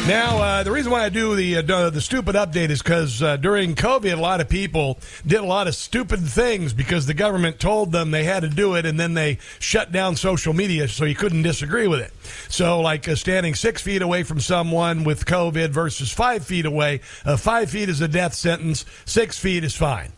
Now, 0.09 0.41
uh, 0.41 0.63
the 0.63 0.71
reason 0.71 0.91
why 0.91 1.03
I 1.03 1.09
do 1.09 1.35
the 1.35 1.57
uh, 1.57 1.89
the 1.91 2.01
stupid 2.01 2.33
update 2.33 2.71
is 2.71 2.81
because 2.81 3.21
uh, 3.21 3.37
during 3.37 3.75
COVID, 3.75 4.11
a 4.11 4.19
lot 4.19 4.41
of 4.41 4.49
people 4.49 4.97
did 5.27 5.39
a 5.39 5.45
lot 5.45 5.67
of 5.67 5.75
stupid 5.75 6.21
things 6.21 6.73
because 6.73 7.05
the 7.05 7.13
government 7.13 7.59
told 7.59 7.91
them 7.91 8.09
they 8.09 8.23
had 8.23 8.39
to 8.39 8.49
do 8.49 8.73
it, 8.73 8.87
and 8.87 8.99
then 8.99 9.13
they 9.13 9.37
shut 9.59 9.91
down 9.91 10.15
social 10.15 10.51
media 10.51 10.87
so 10.87 11.05
you 11.05 11.13
couldn't 11.13 11.43
disagree 11.43 11.87
with 11.87 11.99
it. 11.99 12.11
So, 12.51 12.81
like 12.81 13.07
uh, 13.07 13.13
standing 13.13 13.53
six 13.53 13.83
feet 13.83 14.01
away 14.01 14.23
from 14.23 14.39
someone 14.39 15.03
with 15.03 15.27
COVID 15.27 15.69
versus 15.69 16.11
five 16.11 16.43
feet 16.43 16.65
away, 16.65 17.01
uh, 17.23 17.37
five 17.37 17.69
feet 17.69 17.87
is 17.87 18.01
a 18.01 18.07
death 18.07 18.33
sentence, 18.33 18.85
six 19.05 19.37
feet 19.37 19.63
is 19.63 19.75
fine. 19.75 20.11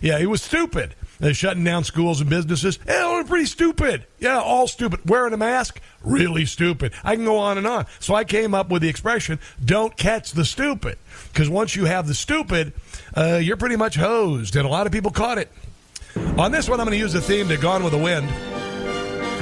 Yeah, 0.00 0.18
it 0.18 0.30
was 0.30 0.40
stupid. 0.40 0.94
They're 1.18 1.34
shutting 1.34 1.64
down 1.64 1.84
schools 1.84 2.20
and 2.20 2.30
businesses. 2.30 2.78
Yeah, 2.86 3.22
pretty 3.26 3.46
stupid. 3.46 4.06
Yeah, 4.18 4.40
all 4.40 4.66
stupid. 4.66 5.00
Wearing 5.08 5.32
a 5.32 5.36
mask, 5.36 5.80
really 6.02 6.46
stupid. 6.46 6.92
I 7.04 7.14
can 7.16 7.24
go 7.24 7.38
on 7.38 7.58
and 7.58 7.66
on. 7.66 7.86
So 8.00 8.14
I 8.14 8.24
came 8.24 8.54
up 8.54 8.70
with 8.70 8.82
the 8.82 8.88
expression, 8.88 9.38
don't 9.64 9.96
catch 9.96 10.32
the 10.32 10.44
stupid. 10.44 10.98
Because 11.32 11.48
once 11.48 11.76
you 11.76 11.84
have 11.84 12.06
the 12.06 12.14
stupid, 12.14 12.72
uh, 13.14 13.38
you're 13.42 13.56
pretty 13.56 13.76
much 13.76 13.96
hosed. 13.96 14.56
And 14.56 14.64
a 14.64 14.68
lot 14.68 14.86
of 14.86 14.92
people 14.92 15.10
caught 15.10 15.38
it. 15.38 15.50
On 16.36 16.50
this 16.50 16.68
one, 16.68 16.80
I'm 16.80 16.86
going 16.86 16.96
to 16.96 17.02
use 17.02 17.12
the 17.12 17.20
theme 17.20 17.48
to 17.48 17.56
Gone 17.56 17.84
with 17.84 17.92
the 17.92 17.98
Wind. 17.98 18.28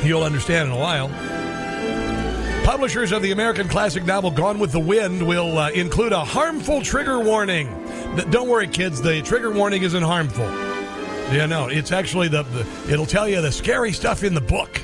You'll 0.04 0.24
understand 0.24 0.70
in 0.70 0.76
a 0.76 0.78
while. 0.78 1.08
Publishers 2.64 3.12
of 3.12 3.22
the 3.22 3.30
American 3.30 3.68
classic 3.68 4.04
novel 4.04 4.30
Gone 4.30 4.58
with 4.58 4.72
the 4.72 4.80
Wind 4.80 5.26
will 5.26 5.56
uh, 5.56 5.70
include 5.70 6.12
a 6.12 6.24
harmful 6.24 6.82
trigger 6.82 7.20
warning. 7.20 7.68
Don't 8.30 8.48
worry, 8.48 8.66
kids, 8.66 9.00
the 9.00 9.22
trigger 9.22 9.50
warning 9.50 9.82
isn't 9.82 10.02
harmful. 10.02 10.65
Yeah, 11.30 11.46
no, 11.46 11.66
it's 11.66 11.92
actually 11.92 12.28
the, 12.28 12.44
the 12.44 12.66
it'll 12.92 13.06
tell 13.06 13.28
you 13.28 13.40
the 13.40 13.50
scary 13.50 13.92
stuff 13.92 14.22
in 14.22 14.34
the 14.34 14.40
book 14.40 14.80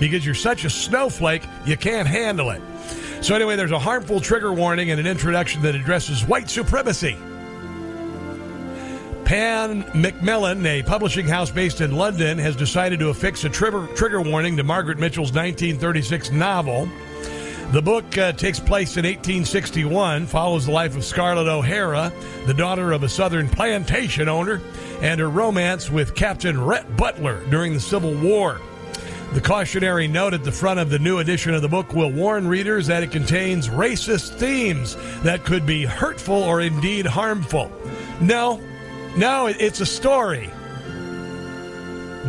because 0.00 0.24
you're 0.24 0.34
such 0.34 0.64
a 0.64 0.70
snowflake 0.70 1.42
you 1.66 1.76
can't 1.76 2.08
handle 2.08 2.50
it. 2.50 2.62
So 3.20 3.34
anyway, 3.34 3.56
there's 3.56 3.72
a 3.72 3.78
harmful 3.78 4.18
trigger 4.18 4.52
warning 4.52 4.90
and 4.90 4.98
an 4.98 5.06
introduction 5.06 5.62
that 5.62 5.74
addresses 5.74 6.24
white 6.24 6.50
supremacy. 6.50 7.16
Pan 9.24 9.84
Macmillan, 9.94 10.66
a 10.66 10.82
publishing 10.82 11.26
house 11.26 11.50
based 11.50 11.80
in 11.80 11.92
London, 11.92 12.36
has 12.38 12.56
decided 12.56 12.98
to 12.98 13.10
affix 13.10 13.44
a 13.44 13.48
trigger, 13.48 13.86
trigger 13.94 14.20
warning 14.20 14.56
to 14.56 14.64
Margaret 14.64 14.98
Mitchell's 14.98 15.32
1936 15.32 16.32
novel. 16.32 16.88
The 17.70 17.80
book 17.80 18.18
uh, 18.18 18.32
takes 18.32 18.60
place 18.60 18.96
in 18.96 19.06
1861, 19.06 20.26
follows 20.26 20.66
the 20.66 20.72
life 20.72 20.96
of 20.96 21.04
Scarlett 21.04 21.48
O'Hara, 21.48 22.12
the 22.46 22.52
daughter 22.52 22.92
of 22.92 23.02
a 23.04 23.08
southern 23.08 23.48
plantation 23.48 24.28
owner, 24.28 24.60
and 25.02 25.20
her 25.20 25.28
romance 25.28 25.90
with 25.90 26.14
Captain 26.14 26.64
Rhett 26.64 26.96
Butler 26.96 27.44
during 27.50 27.74
the 27.74 27.80
Civil 27.80 28.14
War. 28.14 28.60
The 29.34 29.40
cautionary 29.40 30.08
note 30.08 30.32
at 30.32 30.44
the 30.44 30.52
front 30.52 30.78
of 30.78 30.90
the 30.90 30.98
new 30.98 31.18
edition 31.18 31.54
of 31.54 31.62
the 31.62 31.68
book 31.68 31.92
will 31.92 32.12
warn 32.12 32.46
readers 32.46 32.86
that 32.86 33.02
it 33.02 33.10
contains 33.10 33.68
racist 33.68 34.34
themes 34.36 34.96
that 35.22 35.44
could 35.44 35.66
be 35.66 35.84
hurtful 35.84 36.36
or 36.36 36.60
indeed 36.60 37.04
harmful. 37.04 37.72
No, 38.20 38.60
no, 39.16 39.46
it's 39.46 39.80
a 39.80 39.86
story. 39.86 40.50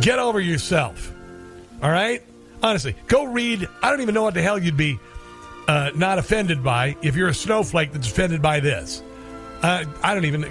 Get 0.00 0.18
over 0.18 0.40
yourself. 0.40 1.12
All 1.82 1.90
right? 1.90 2.22
Honestly, 2.62 2.96
go 3.06 3.24
read. 3.24 3.68
I 3.82 3.90
don't 3.90 4.00
even 4.00 4.14
know 4.14 4.22
what 4.22 4.34
the 4.34 4.42
hell 4.42 4.58
you'd 4.58 4.76
be 4.76 4.98
uh, 5.68 5.90
not 5.94 6.18
offended 6.18 6.64
by 6.64 6.96
if 7.02 7.14
you're 7.14 7.28
a 7.28 7.34
snowflake 7.34 7.92
that's 7.92 8.10
offended 8.10 8.42
by 8.42 8.60
this. 8.60 9.02
Uh, 9.62 9.84
I 10.02 10.14
don't 10.14 10.24
even 10.24 10.42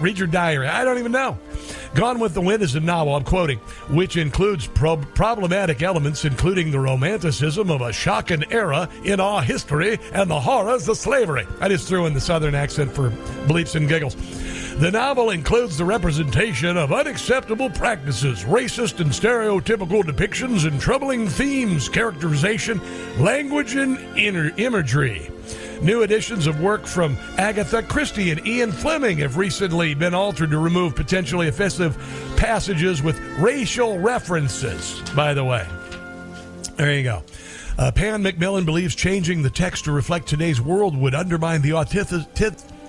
read 0.00 0.18
your 0.18 0.28
diary. 0.28 0.66
I 0.66 0.84
don't 0.84 0.98
even 0.98 1.12
know. 1.12 1.38
Gone 1.94 2.20
with 2.20 2.34
the 2.34 2.40
Wind 2.40 2.62
is 2.62 2.74
a 2.74 2.80
novel, 2.80 3.16
I'm 3.16 3.24
quoting, 3.24 3.58
which 3.88 4.16
includes 4.16 4.66
pro- 4.66 4.96
problematic 4.96 5.82
elements, 5.82 6.24
including 6.24 6.70
the 6.70 6.80
romanticism 6.80 7.70
of 7.70 7.80
a 7.80 7.92
shocking 7.92 8.44
era 8.52 8.88
in 9.04 9.20
our 9.20 9.42
history 9.42 9.98
and 10.12 10.30
the 10.30 10.40
horrors 10.40 10.88
of 10.88 10.96
slavery. 10.96 11.46
I 11.60 11.68
just 11.68 11.88
threw 11.88 12.06
in 12.06 12.14
the 12.14 12.20
southern 12.20 12.54
accent 12.54 12.92
for 12.92 13.10
bleeps 13.46 13.74
and 13.74 13.88
giggles. 13.88 14.16
The 14.78 14.92
novel 14.92 15.30
includes 15.30 15.76
the 15.76 15.84
representation 15.84 16.76
of 16.76 16.92
unacceptable 16.92 17.68
practices, 17.68 18.44
racist 18.44 19.00
and 19.00 19.10
stereotypical 19.10 20.04
depictions, 20.04 20.68
and 20.68 20.80
troubling 20.80 21.26
themes, 21.26 21.88
characterization, 21.88 22.80
language, 23.20 23.74
and 23.74 23.98
inner 24.16 24.52
imagery. 24.56 25.32
New 25.82 26.02
editions 26.02 26.48
of 26.48 26.60
work 26.60 26.86
from 26.86 27.16
Agatha 27.36 27.82
Christie 27.82 28.30
and 28.30 28.44
Ian 28.44 28.72
Fleming 28.72 29.18
have 29.18 29.36
recently 29.36 29.94
been 29.94 30.12
altered 30.12 30.50
to 30.50 30.58
remove 30.58 30.96
potentially 30.96 31.46
offensive 31.46 31.96
passages 32.36 33.00
with 33.00 33.20
racial 33.38 33.98
references, 33.98 35.00
by 35.14 35.32
the 35.34 35.44
way. 35.44 35.64
There 36.76 36.92
you 36.92 37.04
go. 37.04 37.22
Uh, 37.78 37.92
Pan 37.92 38.22
Macmillan 38.22 38.64
believes 38.64 38.96
changing 38.96 39.42
the 39.42 39.50
text 39.50 39.84
to 39.84 39.92
reflect 39.92 40.26
today's 40.26 40.60
world 40.60 40.96
would 40.96 41.14
undermine 41.14 41.62
the 41.62 41.74
authenticity 41.74 42.28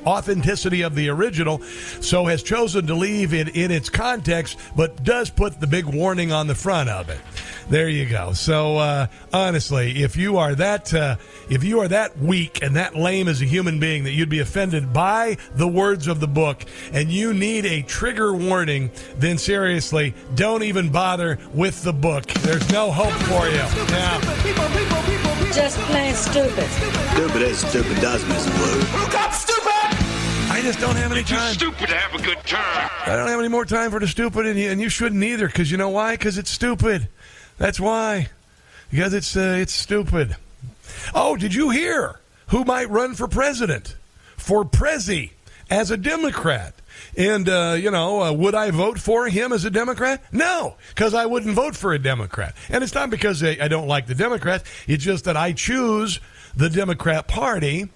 authenticity 0.06 0.82
of 0.82 0.95
the 0.95 1.10
original, 1.10 1.60
so 2.02 2.26
has 2.26 2.43
chosen 2.43 2.88
to 2.88 2.93
leave 2.93 3.34
it 3.34 3.50
in 3.56 3.72
its 3.72 3.89
context, 3.89 4.58
but 4.76 5.04
does 5.04 5.30
put 5.30 5.60
the 5.60 5.68
big 5.68 5.86
warning 5.86 6.32
on 6.32 6.47
the 6.47 6.56
front 6.56 6.89
of 6.89 7.10
it. 7.10 7.20
There 7.70 7.88
you 7.88 8.08
go. 8.08 8.34
So 8.34 8.78
uh, 8.78 9.08
honestly, 9.32 10.02
if 10.02 10.18
you 10.18 10.38
are 10.38 10.56
that 10.56 10.91
uh, 10.91 11.18
if 11.52 11.64
you 11.64 11.82
are 11.82 11.88
that 11.88 12.18
weak 12.18 12.64
and 12.64 12.76
that 12.76 12.95
lame 12.95 13.28
as 13.28 13.43
a 13.43 13.45
human 13.45 13.80
being 13.80 14.06
that 14.06 14.12
you'd 14.12 14.30
be 14.30 14.39
offended 14.39 14.91
by 14.91 15.38
the 15.54 15.68
words 15.68 16.08
of 16.08 16.20
the 16.20 16.28
book, 16.28 16.66
and 16.91 17.12
you 17.12 17.32
need 17.32 17.66
a 17.66 17.84
trigger 17.84 18.34
warning, 18.34 18.89
then 19.18 19.38
seriously, 19.38 20.16
don't 20.34 20.64
even 20.64 20.91
bother 20.91 21.38
with 21.54 21.84
the 21.84 21.93
book. 21.93 22.26
There's 22.41 22.68
no 22.72 22.91
hope 22.91 23.14
for 23.28 23.47
you. 23.47 23.54
Yeah. 23.54 24.20
Just 25.54 25.78
plain 25.80 26.16
stupid. 26.16 26.70
Stupid 27.14 27.41
as 27.43 27.60
stupid 27.60 28.02
does, 28.02 28.26
Miss 28.28 28.45
Blue. 28.45 28.80
Who 28.82 29.12
got 29.12 29.32
stupid? 29.32 29.99
I 30.60 30.62
just 30.62 30.82
don't 30.82 30.97
have 30.97 31.14
any 31.14 31.24
time. 31.24 31.53
stupid 31.53 31.88
to 31.88 31.95
have 31.95 32.20
a 32.20 32.22
good 32.22 32.38
time. 32.45 32.89
I 33.05 33.16
don't 33.16 33.30
have 33.30 33.39
any 33.39 33.47
more 33.47 33.64
time 33.64 33.91
for 33.91 33.99
the 34.01 34.10
stupid, 34.10 34.45
and 34.45 34.60
you, 34.60 34.70
and 34.70 34.82
you 34.82 34.89
shouldn't 34.89 35.24
either, 35.24 35.47
because 35.47 35.72
you 35.72 35.78
know 35.78 35.88
why? 35.88 36.16
Because 36.16 36.38
it's 36.38 36.49
stupid. 36.49 37.07
That's 37.57 37.80
why. 37.80 38.28
Because 38.91 39.14
it's 39.14 39.38
uh, 39.38 39.55
it's 39.57 39.72
stupid. 39.72 40.36
Oh, 41.16 41.38
did 41.38 41.53
you 41.53 41.70
hear 41.70 42.20
who 42.47 42.66
might 42.66 42.89
run 42.89 43.16
for 43.16 43.30
president? 43.30 43.95
For 44.36 44.66
Prezi 44.66 45.32
as 45.70 45.91
a 45.91 45.97
Democrat. 45.97 46.74
And, 47.16 47.47
uh, 47.47 47.78
you 47.80 47.89
know, 47.89 48.22
uh, 48.22 48.34
would 48.34 48.53
I 48.53 48.72
vote 48.72 48.99
for 48.99 49.30
him 49.30 49.53
as 49.53 49.64
a 49.64 49.70
Democrat? 49.70 50.22
No, 50.34 50.76
because 50.89 51.14
I 51.14 51.26
wouldn't 51.26 51.55
vote 51.55 51.78
for 51.78 51.93
a 51.93 51.99
Democrat. 51.99 52.53
And 52.68 52.84
it's 52.84 52.93
not 52.93 53.10
because 53.10 53.41
I, 53.41 53.57
I 53.62 53.70
don't 53.70 53.88
like 53.88 54.07
the 54.07 54.16
Democrats, 54.16 54.66
it's 54.88 55.05
just 55.05 55.24
that 55.24 55.38
I 55.38 55.53
choose 55.53 56.20
the 56.53 56.70
Democrat 56.70 57.30
Party 57.30 57.88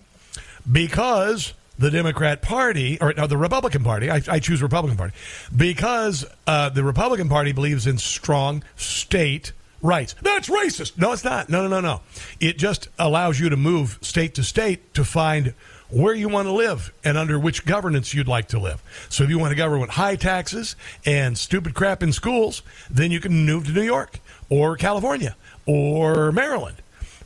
because 0.71 1.53
the 1.83 1.91
Democrat 1.91 2.41
Party, 2.41 2.97
or 3.01 3.13
no, 3.13 3.27
the 3.27 3.37
Republican 3.37 3.83
Party, 3.83 4.09
I, 4.09 4.21
I 4.29 4.39
choose 4.39 4.61
Republican 4.61 4.97
Party, 4.97 5.13
because 5.53 6.25
uh, 6.47 6.69
the 6.69 6.81
Republican 6.81 7.27
Party 7.27 7.51
believes 7.51 7.85
in 7.85 7.97
strong 7.97 8.63
state 8.77 9.51
rights. 9.81 10.15
That's 10.21 10.49
racist. 10.49 10.97
No, 10.97 11.11
it's 11.11 11.25
not. 11.25 11.49
No, 11.49 11.61
no, 11.63 11.67
no, 11.67 11.81
no. 11.81 12.01
It 12.39 12.57
just 12.57 12.87
allows 12.97 13.37
you 13.37 13.49
to 13.49 13.57
move 13.57 13.99
state 14.01 14.33
to 14.35 14.43
state 14.43 14.93
to 14.93 15.03
find 15.03 15.53
where 15.89 16.15
you 16.15 16.29
want 16.29 16.47
to 16.47 16.53
live 16.53 16.93
and 17.03 17.17
under 17.17 17.37
which 17.37 17.65
governance 17.65 18.13
you'd 18.13 18.29
like 18.29 18.47
to 18.47 18.59
live. 18.59 18.81
So 19.09 19.25
if 19.25 19.29
you 19.29 19.37
want 19.37 19.51
a 19.51 19.55
government 19.55 19.81
with 19.81 19.89
high 19.91 20.15
taxes 20.15 20.77
and 21.05 21.37
stupid 21.37 21.75
crap 21.75 22.01
in 22.01 22.13
schools, 22.13 22.63
then 22.89 23.11
you 23.11 23.19
can 23.19 23.45
move 23.45 23.65
to 23.65 23.73
New 23.73 23.83
York 23.83 24.19
or 24.49 24.77
California 24.77 25.35
or 25.65 26.31
Maryland. 26.31 26.77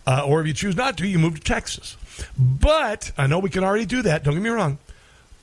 Uh, 0.08 0.24
or 0.26 0.42
if 0.42 0.48
you 0.48 0.54
choose 0.54 0.76
not 0.76 0.98
to, 0.98 1.08
you 1.08 1.20
move 1.20 1.36
to 1.36 1.42
Texas. 1.42 1.98
But 2.40 3.12
I 3.18 3.28
know 3.28 3.40
we 3.40 3.50
can 3.50 3.64
already 3.64 3.86
do 3.86 4.02
that. 4.04 4.24
Don't 4.24 4.34
get 4.34 4.42
me 4.42 4.50
wrong. 4.50 4.80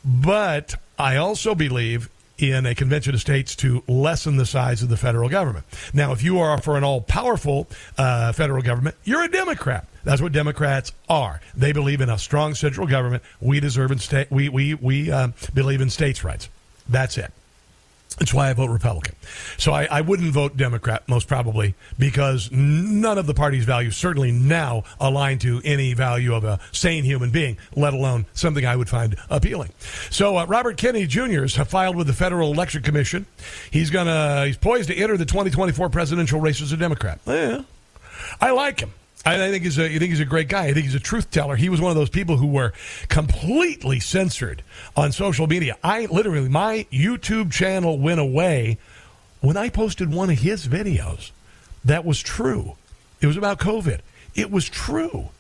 But 0.04 0.74
I 0.98 1.16
also 1.16 1.54
believe 1.54 2.08
in 2.38 2.66
a 2.66 2.74
convention 2.74 3.14
of 3.14 3.20
states 3.20 3.54
to 3.56 3.82
lessen 3.86 4.36
the 4.36 4.46
size 4.46 4.82
of 4.82 4.88
the 4.88 4.96
federal 4.96 5.28
government. 5.28 5.64
Now, 5.92 6.12
if 6.12 6.22
you 6.22 6.40
are 6.40 6.60
for 6.60 6.76
an 6.76 6.82
all 6.82 7.00
powerful 7.00 7.68
uh, 7.96 8.32
federal 8.32 8.62
government, 8.62 8.96
you're 9.04 9.22
a 9.22 9.30
Democrat. 9.30 9.86
That's 10.02 10.20
what 10.20 10.32
Democrats 10.32 10.92
are. 11.08 11.40
They 11.56 11.72
believe 11.72 12.00
in 12.00 12.10
a 12.10 12.18
strong 12.18 12.54
central 12.54 12.86
government. 12.86 13.22
We 13.40 13.60
deserve 13.60 13.92
in 13.92 13.98
state. 13.98 14.30
We 14.30 14.48
we 14.48 14.74
we 14.74 15.10
uh, 15.10 15.28
believe 15.54 15.80
in 15.80 15.90
states' 15.90 16.24
rights. 16.24 16.48
That's 16.88 17.16
it. 17.18 17.32
That's 18.18 18.32
why 18.32 18.50
I 18.50 18.52
vote 18.52 18.70
Republican. 18.70 19.16
So 19.56 19.72
I, 19.72 19.88
I, 19.90 20.00
wouldn't 20.00 20.32
vote 20.32 20.56
Democrat, 20.56 21.02
most 21.08 21.26
probably, 21.26 21.74
because 21.98 22.50
none 22.52 23.18
of 23.18 23.26
the 23.26 23.34
party's 23.34 23.64
values 23.64 23.96
certainly 23.96 24.30
now 24.30 24.84
align 25.00 25.38
to 25.40 25.60
any 25.64 25.94
value 25.94 26.32
of 26.32 26.44
a 26.44 26.60
sane 26.70 27.02
human 27.02 27.30
being, 27.30 27.56
let 27.74 27.92
alone 27.92 28.26
something 28.32 28.64
I 28.64 28.76
would 28.76 28.88
find 28.88 29.16
appealing. 29.30 29.72
So 30.10 30.36
uh, 30.36 30.46
Robert 30.46 30.76
Kennedy 30.76 31.08
Jr. 31.08 31.42
has 31.42 31.56
filed 31.56 31.96
with 31.96 32.06
the 32.06 32.12
Federal 32.12 32.52
Election 32.52 32.82
Commission. 32.82 33.26
He's 33.72 33.90
gonna 33.90 34.46
he's 34.46 34.56
poised 34.56 34.88
to 34.90 34.94
enter 34.94 35.16
the 35.16 35.26
2024 35.26 35.88
presidential 35.90 36.40
race 36.40 36.62
as 36.62 36.70
a 36.70 36.76
Democrat. 36.76 37.18
Yeah. 37.26 37.62
I 38.40 38.52
like 38.52 38.80
him. 38.80 38.92
I 39.26 39.50
think 39.50 39.64
he's 39.64 39.78
a, 39.78 39.86
I 39.86 39.98
think 39.98 40.10
he's 40.10 40.20
a 40.20 40.26
great 40.26 40.48
guy. 40.48 40.66
I 40.66 40.72
think 40.74 40.84
he's 40.84 40.94
a 40.94 41.00
truth 41.00 41.30
teller. 41.30 41.56
He 41.56 41.68
was 41.68 41.80
one 41.80 41.90
of 41.90 41.96
those 41.96 42.10
people 42.10 42.36
who 42.36 42.46
were 42.46 42.72
completely 43.08 43.98
censored 44.00 44.62
on 44.96 45.12
social 45.12 45.46
media. 45.46 45.78
I 45.82 46.06
literally, 46.06 46.48
my 46.48 46.86
YouTube 46.92 47.50
channel 47.50 47.98
went 47.98 48.20
away 48.20 48.78
when 49.40 49.56
I 49.56 49.70
posted 49.70 50.12
one 50.12 50.30
of 50.30 50.38
his 50.38 50.66
videos. 50.66 51.30
That 51.84 52.04
was 52.04 52.20
true. 52.20 52.76
It 53.20 53.26
was 53.26 53.36
about 53.36 53.58
COVID. 53.58 54.00
It 54.34 54.50
was 54.50 54.68
true. 54.68 55.30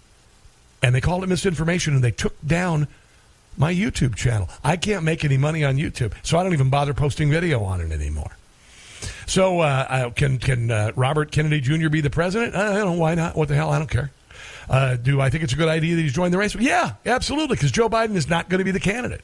And 0.82 0.94
they 0.94 1.00
called 1.00 1.22
it 1.22 1.28
misinformation 1.28 1.94
and 1.94 2.02
they 2.02 2.10
took 2.10 2.34
down 2.46 2.88
my 3.56 3.72
YouTube 3.72 4.14
channel. 4.14 4.48
I 4.62 4.76
can't 4.76 5.04
make 5.04 5.24
any 5.24 5.36
money 5.36 5.64
on 5.64 5.76
YouTube, 5.76 6.12
so 6.22 6.38
I 6.38 6.42
don't 6.42 6.52
even 6.52 6.70
bother 6.70 6.94
posting 6.94 7.30
video 7.30 7.62
on 7.62 7.80
it 7.80 7.92
anymore. 7.92 8.36
So 9.26 9.60
uh, 9.60 10.10
can 10.10 10.38
can 10.38 10.70
uh, 10.70 10.92
Robert 10.96 11.30
Kennedy 11.30 11.60
Jr. 11.60 11.88
be 11.88 12.00
the 12.00 12.10
president? 12.10 12.54
I 12.54 12.74
don't 12.74 12.86
know 12.86 13.00
why 13.00 13.14
not. 13.14 13.36
What 13.36 13.48
the 13.48 13.54
hell? 13.54 13.70
I 13.70 13.78
don't 13.78 13.90
care. 13.90 14.10
Uh, 14.68 14.96
do 14.96 15.20
I 15.20 15.30
think 15.30 15.44
it's 15.44 15.52
a 15.52 15.56
good 15.56 15.68
idea 15.68 15.96
that 15.96 16.02
he's 16.02 16.12
joined 16.12 16.32
the 16.32 16.38
race? 16.38 16.54
Yeah, 16.54 16.94
absolutely. 17.04 17.56
Because 17.56 17.70
Joe 17.70 17.88
Biden 17.88 18.16
is 18.16 18.28
not 18.28 18.48
going 18.48 18.58
to 18.58 18.64
be 18.64 18.70
the 18.70 18.80
candidate. 18.80 19.20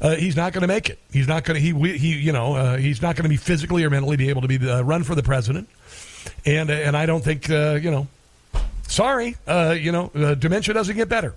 Uh, 0.00 0.14
he's 0.16 0.36
not 0.36 0.52
going 0.52 0.62
to 0.62 0.68
make 0.68 0.90
it. 0.90 0.98
He's 1.12 1.28
not 1.28 1.44
going 1.44 1.54
to. 1.54 1.60
He 1.60 1.98
he. 1.98 2.18
You 2.18 2.32
know, 2.32 2.54
uh, 2.54 2.76
he's 2.76 3.00
not 3.00 3.16
going 3.16 3.24
to 3.24 3.28
be 3.28 3.36
physically 3.36 3.84
or 3.84 3.90
mentally 3.90 4.16
be 4.16 4.28
able 4.28 4.42
to 4.42 4.48
be 4.48 4.56
the, 4.56 4.78
uh, 4.78 4.82
run 4.82 5.02
for 5.04 5.14
the 5.14 5.22
president. 5.22 5.68
And 6.44 6.70
and 6.70 6.96
I 6.96 7.06
don't 7.06 7.22
think 7.22 7.48
you 7.48 7.90
know. 7.90 8.08
Sorry, 8.88 9.36
you 9.48 9.92
know, 9.92 10.10
dementia 10.38 10.72
doesn't 10.74 10.96
get 10.96 11.08
better. 11.08 11.34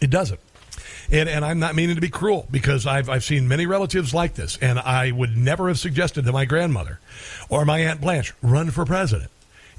It 0.00 0.10
doesn't. 0.10 0.40
And, 1.12 1.28
and 1.28 1.44
I'm 1.44 1.58
not 1.60 1.74
meaning 1.74 1.94
to 1.94 2.00
be 2.00 2.08
cruel 2.08 2.48
because 2.50 2.86
I've, 2.86 3.08
I've 3.10 3.22
seen 3.22 3.46
many 3.46 3.66
relatives 3.66 4.14
like 4.14 4.34
this, 4.34 4.58
and 4.62 4.78
I 4.78 5.12
would 5.12 5.36
never 5.36 5.68
have 5.68 5.78
suggested 5.78 6.24
to 6.24 6.32
my 6.32 6.46
grandmother 6.46 6.98
or 7.50 7.64
my 7.66 7.80
Aunt 7.80 8.00
Blanche 8.00 8.32
run 8.42 8.70
for 8.70 8.86
president 8.86 9.30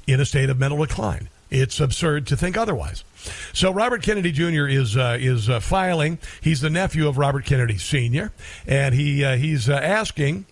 in 0.06 0.20
a 0.20 0.24
state 0.24 0.48
of 0.48 0.58
mental 0.58 0.78
decline. 0.78 1.28
It's 1.50 1.80
absurd 1.80 2.26
to 2.28 2.36
think 2.36 2.56
otherwise. 2.56 3.04
So 3.52 3.72
Robert 3.72 4.02
Kennedy 4.02 4.32
Jr. 4.32 4.66
is 4.66 4.96
uh, 4.96 5.16
is 5.20 5.48
uh, 5.48 5.60
filing. 5.60 6.18
He's 6.40 6.60
the 6.60 6.70
nephew 6.70 7.06
of 7.06 7.18
Robert 7.18 7.44
Kennedy 7.44 7.78
Sr. 7.78 8.32
and 8.66 8.94
he 8.94 9.24
uh, 9.24 9.36
he's 9.36 9.68
uh, 9.68 9.74
asking 9.74 10.46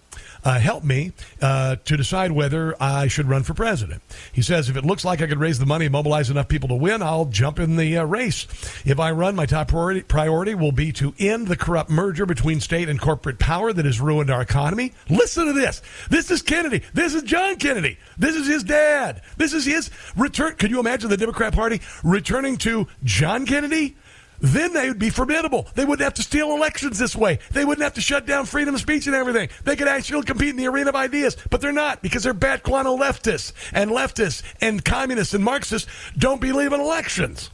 uh, 0.44 0.58
help 0.58 0.84
me 0.84 1.12
uh, 1.40 1.76
to 1.84 1.96
decide 1.96 2.32
whether 2.32 2.74
I 2.82 3.08
should 3.08 3.28
run 3.28 3.42
for 3.42 3.54
president. 3.54 4.02
He 4.32 4.42
says, 4.42 4.68
if 4.68 4.76
it 4.76 4.84
looks 4.84 5.04
like 5.04 5.22
I 5.22 5.26
could 5.26 5.38
raise 5.38 5.58
the 5.58 5.66
money 5.66 5.86
and 5.86 5.92
mobilize 5.92 6.30
enough 6.30 6.48
people 6.48 6.68
to 6.70 6.74
win, 6.74 7.02
I'll 7.02 7.26
jump 7.26 7.58
in 7.58 7.76
the 7.76 7.98
uh, 7.98 8.04
race. 8.04 8.46
If 8.84 8.98
I 8.98 9.12
run, 9.12 9.36
my 9.36 9.46
top 9.46 9.68
priority, 9.68 10.02
priority 10.02 10.54
will 10.54 10.72
be 10.72 10.92
to 10.92 11.14
end 11.18 11.48
the 11.48 11.56
corrupt 11.56 11.90
merger 11.90 12.26
between 12.26 12.60
state 12.60 12.88
and 12.88 13.00
corporate 13.00 13.38
power 13.38 13.72
that 13.72 13.84
has 13.84 14.00
ruined 14.00 14.30
our 14.30 14.42
economy. 14.42 14.92
Listen 15.08 15.46
to 15.46 15.52
this. 15.52 15.82
This 16.10 16.30
is 16.30 16.42
Kennedy. 16.42 16.82
This 16.92 17.14
is 17.14 17.22
John 17.22 17.56
Kennedy. 17.56 17.98
This 18.18 18.36
is 18.36 18.46
his 18.46 18.64
dad. 18.64 19.22
This 19.36 19.52
is 19.52 19.64
his 19.64 19.90
return. 20.16 20.54
Could 20.56 20.70
you 20.70 20.80
imagine 20.80 21.10
the 21.10 21.16
Democrat 21.16 21.54
Party 21.54 21.80
returning 22.02 22.56
to 22.58 22.88
John 23.04 23.46
Kennedy? 23.46 23.96
Then 24.42 24.72
they 24.72 24.88
would 24.88 24.98
be 24.98 25.08
formidable. 25.08 25.66
They 25.74 25.84
wouldn't 25.84 26.04
have 26.04 26.14
to 26.14 26.22
steal 26.22 26.52
elections 26.52 26.98
this 26.98 27.16
way. 27.16 27.38
They 27.52 27.64
wouldn't 27.64 27.84
have 27.84 27.94
to 27.94 28.00
shut 28.00 28.26
down 28.26 28.44
freedom 28.46 28.74
of 28.74 28.80
speech 28.80 29.06
and 29.06 29.14
everything. 29.16 29.48
They 29.64 29.76
could 29.76 29.88
actually 29.88 30.24
compete 30.24 30.50
in 30.50 30.56
the 30.56 30.66
arena 30.66 30.90
of 30.90 30.96
ideas, 30.96 31.36
but 31.48 31.60
they're 31.60 31.72
not 31.72 32.02
because 32.02 32.24
they're 32.24 32.34
bad 32.34 32.62
guano 32.62 32.96
leftists 32.96 33.52
and 33.72 33.90
leftists 33.90 34.42
and 34.60 34.84
communists 34.84 35.32
and 35.32 35.44
Marxists 35.44 35.88
don't 36.18 36.40
believe 36.40 36.72
in 36.72 36.80
elections. 36.80 37.50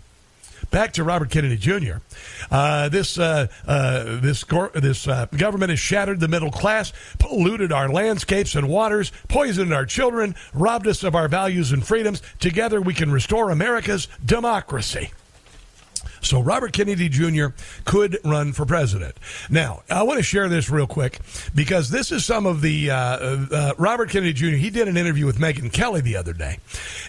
Back 0.71 0.93
to 0.95 1.05
Robert 1.05 1.31
Kennedy 1.31 1.57
Jr. 1.57 1.97
Uh, 2.51 2.89
this 2.89 3.19
uh, 3.19 3.47
uh, 3.67 4.21
this 4.21 4.45
this 4.75 5.09
uh, 5.09 5.27
government 5.37 5.71
has 5.71 5.79
shattered 5.79 6.21
the 6.21 6.29
middle 6.29 6.51
class, 6.51 6.93
polluted 7.19 7.73
our 7.73 7.89
landscapes 7.89 8.55
and 8.55 8.69
waters, 8.69 9.11
poisoned 9.29 9.73
our 9.73 9.87
children, 9.87 10.35
robbed 10.53 10.87
us 10.87 11.05
of 11.05 11.15
our 11.15 11.29
values 11.29 11.73
and 11.73 11.87
freedoms. 11.87 12.23
Together, 12.39 12.83
we 12.83 12.93
can 12.93 13.11
restore 13.11 13.51
America's 13.51 14.09
democracy. 14.25 15.11
So 16.21 16.41
Robert 16.41 16.73
Kennedy 16.73 17.09
Jr. 17.09 17.49
could 17.85 18.19
run 18.25 18.53
for 18.53 18.67
president. 18.67 19.17
Now, 19.51 19.83
I 19.91 20.03
want 20.03 20.19
to 20.19 20.23
share 20.23 20.49
this 20.49 20.71
real 20.71 20.87
quick 20.87 21.21
because 21.55 21.91
this 21.91 22.13
is 22.13 22.25
some 22.25 22.47
of 22.47 22.61
the 22.61 22.91
uh, 22.91 22.97
uh, 22.97 23.73
Robert 23.79 24.11
Kennedy 24.11 24.33
Jr. 24.33 24.57
He 24.57 24.71
did 24.71 24.89
an 24.89 24.97
interview 24.97 25.27
with 25.27 25.39
Megyn 25.39 25.73
Kelly 25.73 26.01
the 26.01 26.17
other 26.17 26.33
day, 26.33 26.59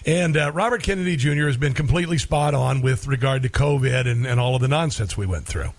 and 0.06 0.36
uh, 0.36 0.52
Robert 0.52 0.82
Kennedy 0.82 1.16
Jr. 1.16 1.46
has 1.46 1.56
been 1.56 1.74
completely 1.74 2.18
spot 2.18 2.54
on 2.54 2.82
with 2.82 3.06
regard 3.06 3.42
to 3.42 3.48
COVID 3.48 4.06
and, 4.06 4.26
and 4.26 4.40
all 4.40 4.54
of 4.54 4.60
the 4.60 4.68
nonsense 4.68 5.16
we 5.16 5.26
went 5.26 5.46
through. 5.46 5.70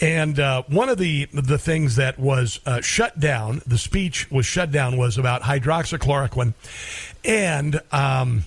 And 0.00 0.38
uh, 0.38 0.62
one 0.68 0.88
of 0.88 0.98
the 0.98 1.26
the 1.32 1.58
things 1.58 1.96
that 1.96 2.18
was 2.18 2.60
uh, 2.66 2.80
shut 2.80 3.18
down, 3.18 3.62
the 3.66 3.78
speech 3.78 4.30
was 4.30 4.46
shut 4.46 4.70
down, 4.70 4.96
was 4.96 5.18
about 5.18 5.42
hydroxychloroquine 5.42 6.54
and. 7.24 7.80
Um, 7.92 8.44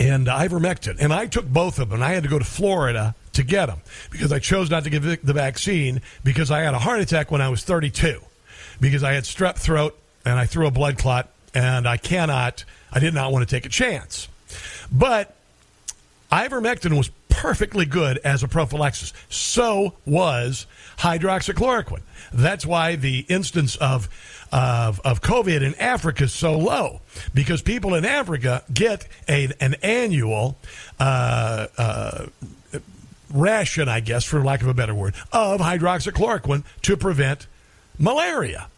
and 0.00 0.28
ivermectin. 0.28 0.96
And 1.00 1.12
I 1.12 1.26
took 1.26 1.46
both 1.46 1.80
of 1.80 1.90
them. 1.90 2.02
I 2.02 2.10
had 2.10 2.22
to 2.22 2.28
go 2.28 2.38
to 2.38 2.44
Florida 2.44 3.16
to 3.38 3.44
get 3.44 3.66
them 3.66 3.80
because 4.10 4.32
I 4.32 4.38
chose 4.38 4.70
not 4.70 4.84
to 4.84 4.90
give 4.90 5.24
the 5.24 5.32
vaccine 5.32 6.02
because 6.22 6.50
I 6.50 6.60
had 6.60 6.74
a 6.74 6.78
heart 6.78 7.00
attack 7.00 7.30
when 7.30 7.40
I 7.40 7.48
was 7.48 7.64
32 7.64 8.20
because 8.80 9.02
I 9.02 9.12
had 9.12 9.24
strep 9.24 9.56
throat 9.56 9.98
and 10.24 10.38
I 10.38 10.44
threw 10.44 10.66
a 10.66 10.70
blood 10.70 10.98
clot 10.98 11.28
and 11.54 11.88
I 11.88 11.96
cannot, 11.96 12.64
I 12.92 12.98
did 12.98 13.14
not 13.14 13.32
want 13.32 13.48
to 13.48 13.54
take 13.54 13.64
a 13.64 13.70
chance. 13.70 14.28
But 14.92 15.34
ivermectin 16.30 16.96
was 16.96 17.10
perfectly 17.28 17.86
good 17.86 18.18
as 18.18 18.42
a 18.42 18.48
prophylaxis. 18.48 19.12
So 19.28 19.94
was 20.04 20.66
hydroxychloroquine. 20.98 22.02
That's 22.32 22.66
why 22.66 22.96
the 22.96 23.24
instance 23.28 23.76
of 23.76 24.08
of, 24.50 24.98
of 25.00 25.20
COVID 25.20 25.62
in 25.62 25.74
Africa 25.74 26.24
is 26.24 26.32
so 26.32 26.58
low 26.58 27.00
because 27.34 27.60
people 27.60 27.94
in 27.94 28.06
Africa 28.06 28.64
get 28.72 29.06
a, 29.28 29.50
an 29.60 29.74
annual 29.82 30.56
uh, 30.98 31.66
uh, 31.76 32.26
ration, 33.32 33.88
I 33.88 34.00
guess, 34.00 34.24
for 34.24 34.42
lack 34.42 34.62
of 34.62 34.68
a 34.68 34.74
better 34.74 34.94
word, 34.94 35.14
of 35.32 35.60
hydroxychloroquine 35.60 36.64
to 36.82 36.96
prevent 36.96 37.46
malaria. 37.98 38.68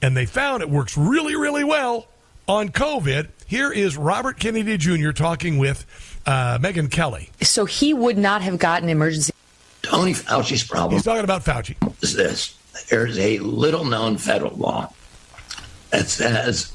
And 0.00 0.16
they 0.16 0.26
found 0.26 0.62
it 0.62 0.70
works 0.70 0.96
really, 0.96 1.36
really 1.36 1.64
well 1.64 2.06
on 2.46 2.68
COVID. 2.70 3.28
Here 3.46 3.72
is 3.72 3.96
Robert 3.96 4.38
Kennedy 4.38 4.76
Jr. 4.76 5.10
talking 5.10 5.58
with 5.58 5.86
uh, 6.26 6.58
Megyn 6.58 6.90
Kelly. 6.90 7.30
So 7.42 7.64
he 7.64 7.94
would 7.94 8.18
not 8.18 8.42
have 8.42 8.58
gotten 8.58 8.88
emergency. 8.88 9.32
Tony 9.82 10.12
Fauci's 10.12 10.64
problem. 10.64 10.94
He's 10.94 11.04
talking 11.04 11.24
about 11.24 11.44
Fauci. 11.44 11.76
Is 12.02 12.14
this? 12.14 12.56
There's 12.90 13.18
a 13.18 13.38
little 13.38 13.84
known 13.84 14.18
federal 14.18 14.56
law 14.56 14.92
that 15.90 16.08
says 16.08 16.72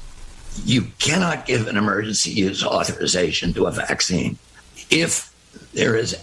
you 0.64 0.82
cannot 0.98 1.46
give 1.46 1.66
an 1.66 1.76
emergency 1.76 2.30
use 2.30 2.64
authorization 2.64 3.52
to 3.54 3.66
a 3.66 3.70
vaccine 3.70 4.38
if 4.90 5.32
there 5.72 5.96
is 5.96 6.16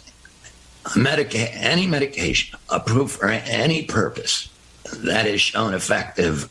medica- 0.96 1.54
any 1.54 1.88
medication 1.88 2.58
approved 2.70 3.12
for 3.12 3.28
any 3.30 3.84
purpose 3.84 4.50
that 4.98 5.26
is 5.26 5.42
shown 5.42 5.74
effective 5.74 6.50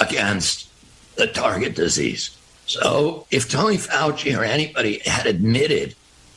against 0.00 0.68
the 1.16 1.26
target 1.26 1.74
disease. 1.74 2.36
So 2.66 3.26
if 3.30 3.48
Tony 3.50 3.76
Fauci 3.76 4.36
or 4.38 4.44
anybody 4.44 5.00
had 5.04 5.26
admitted 5.26 5.94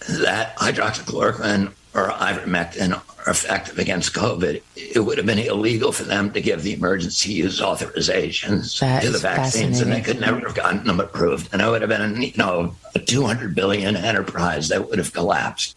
that 0.10 0.58
hydroxychloroquine 0.58 1.72
or 1.94 2.10
ivermectin 2.10 2.94
are 2.94 3.30
effective 3.32 3.80
against 3.80 4.14
COVID, 4.14 4.62
it 4.76 5.00
would 5.00 5.18
have 5.18 5.26
been 5.26 5.40
illegal 5.40 5.92
for 5.92 6.04
them 6.04 6.32
to 6.34 6.42
give 6.42 6.64
the 6.64 6.74
emergency 6.74 7.34
use 7.34 7.60
authorizations 7.60 8.80
That 8.80 9.04
to 9.04 9.12
the 9.12 9.18
vaccines, 9.18 9.82
and 9.82 9.92
they 9.92 10.02
could 10.02 10.20
never 10.20 10.40
have 10.42 10.56
gotten 10.56 10.86
them 10.86 11.00
approved. 11.00 11.50
And 11.54 11.62
it 11.62 11.68
would 11.68 11.82
have 11.82 11.90
been, 11.90 12.22
you 12.22 12.34
know, 12.38 12.76
a 12.94 13.00
200 13.00 13.56
billion 13.56 13.96
enterprise 13.96 14.70
that 14.70 14.88
would 14.90 15.00
have 15.00 15.14
collapsed. 15.14 15.76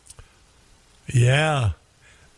Yeah. 1.13 1.71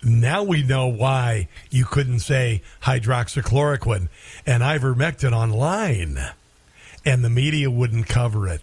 Now 0.05 0.43
we 0.43 0.62
know 0.65 0.89
why 0.89 1.49
you 1.70 1.85
couldn't 1.85 2.20
say 2.20 2.62
hydroxychloroquine 2.82 4.09
and 4.47 4.62
ivermectin 4.62 5.32
online, 5.32 6.19
and 7.05 7.24
the 7.24 7.31
media 7.31 7.70
wouldn't 7.70 8.09
cover 8.09 8.49
it. 8.49 8.62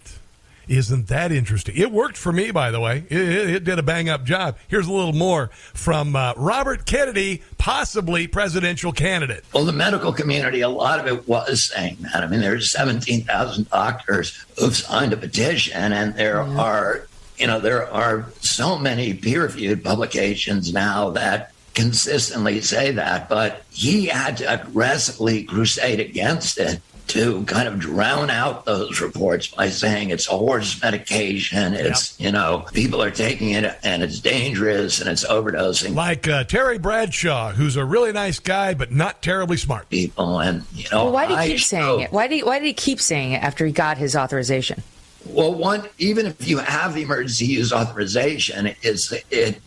Isn't 0.67 1.07
that 1.07 1.31
interesting? 1.31 1.75
It 1.77 1.91
worked 1.91 2.15
for 2.15 2.31
me, 2.31 2.51
by 2.51 2.69
the 2.69 2.79
way. 2.79 3.03
It, 3.09 3.17
it- 3.19 3.49
it 3.49 3.63
did 3.63 3.79
a 3.79 3.83
bang 3.83 4.07
up 4.07 4.23
job. 4.23 4.57
Here's 4.67 4.85
a 4.85 4.91
little 4.93 5.13
more 5.13 5.47
from 5.73 6.15
uh, 6.15 6.33
Robert 6.37 6.85
Kennedy, 6.85 7.41
possibly 7.57 8.27
presidential 8.27 8.91
candidate. 8.91 9.43
Well, 9.51 9.65
the 9.65 9.73
medical 9.73 10.13
community, 10.13 10.61
a 10.61 10.69
lot 10.69 10.99
of 10.99 11.07
it 11.07 11.27
was 11.27 11.63
saying 11.63 11.97
that. 12.01 12.23
I 12.23 12.27
mean, 12.27 12.41
there's 12.41 12.69
17,000 12.71 13.67
doctors 13.69 14.45
who've 14.59 14.75
signed 14.75 15.11
a 15.11 15.17
petition, 15.17 15.91
and 15.91 16.13
there 16.15 16.41
are, 16.41 17.07
you 17.39 17.47
know, 17.47 17.59
there 17.59 17.91
are 17.91 18.25
so 18.41 18.77
many 18.77 19.13
peer-reviewed 19.13 19.83
publications 19.83 20.73
now 20.73 21.11
that 21.11 21.53
consistently 21.73 22.59
say 22.61 22.91
that. 22.91 23.29
But 23.29 23.63
he 23.71 24.07
had 24.07 24.37
to 24.37 24.53
aggressively 24.53 25.43
crusade 25.43 25.99
against 25.99 26.57
it 26.59 26.81
to 27.07 27.43
kind 27.45 27.67
of 27.67 27.79
drown 27.79 28.29
out 28.29 28.65
those 28.65 29.01
reports 29.01 29.47
by 29.47 29.67
saying 29.69 30.11
it's 30.11 30.27
a 30.27 30.37
horse 30.37 30.79
medication. 30.79 31.73
It's, 31.73 32.19
you 32.19 32.31
know, 32.31 32.65
people 32.71 33.01
are 33.01 33.09
taking 33.09 33.49
it 33.49 33.79
and 33.83 34.03
it's 34.03 34.19
dangerous 34.19 35.01
and 35.01 35.09
it's 35.09 35.25
overdosing. 35.25 35.95
Like 35.95 36.27
uh, 36.27 36.43
Terry 36.43 36.77
Bradshaw, 36.77 37.53
who's 37.53 37.77
a 37.77 37.83
really 37.83 38.11
nice 38.11 38.37
guy, 38.37 38.75
but 38.75 38.91
not 38.91 39.23
terribly 39.23 39.57
smart. 39.57 39.89
People 39.89 40.39
and, 40.39 40.63
you 40.75 40.85
know, 40.91 41.05
Well, 41.05 41.13
why 41.13 41.25
did 41.25 41.39
he 41.39 41.47
keep 41.53 41.61
saying 41.61 42.01
it? 42.01 42.11
Why 42.11 42.27
did 42.27 42.35
he, 42.35 42.43
why 42.43 42.59
did 42.59 42.67
he 42.67 42.73
keep 42.73 43.01
saying 43.01 43.31
it 43.31 43.41
after 43.41 43.65
he 43.65 43.71
got 43.71 43.97
his 43.97 44.15
authorization? 44.15 44.83
Well, 45.25 45.53
one, 45.53 45.87
even 45.97 46.25
if 46.25 46.47
you 46.47 46.57
have 46.59 46.93
the 46.93 47.01
emergency 47.03 47.45
use 47.45 47.71
authorization, 47.73 48.73
is 48.81 49.13
it 49.29 49.61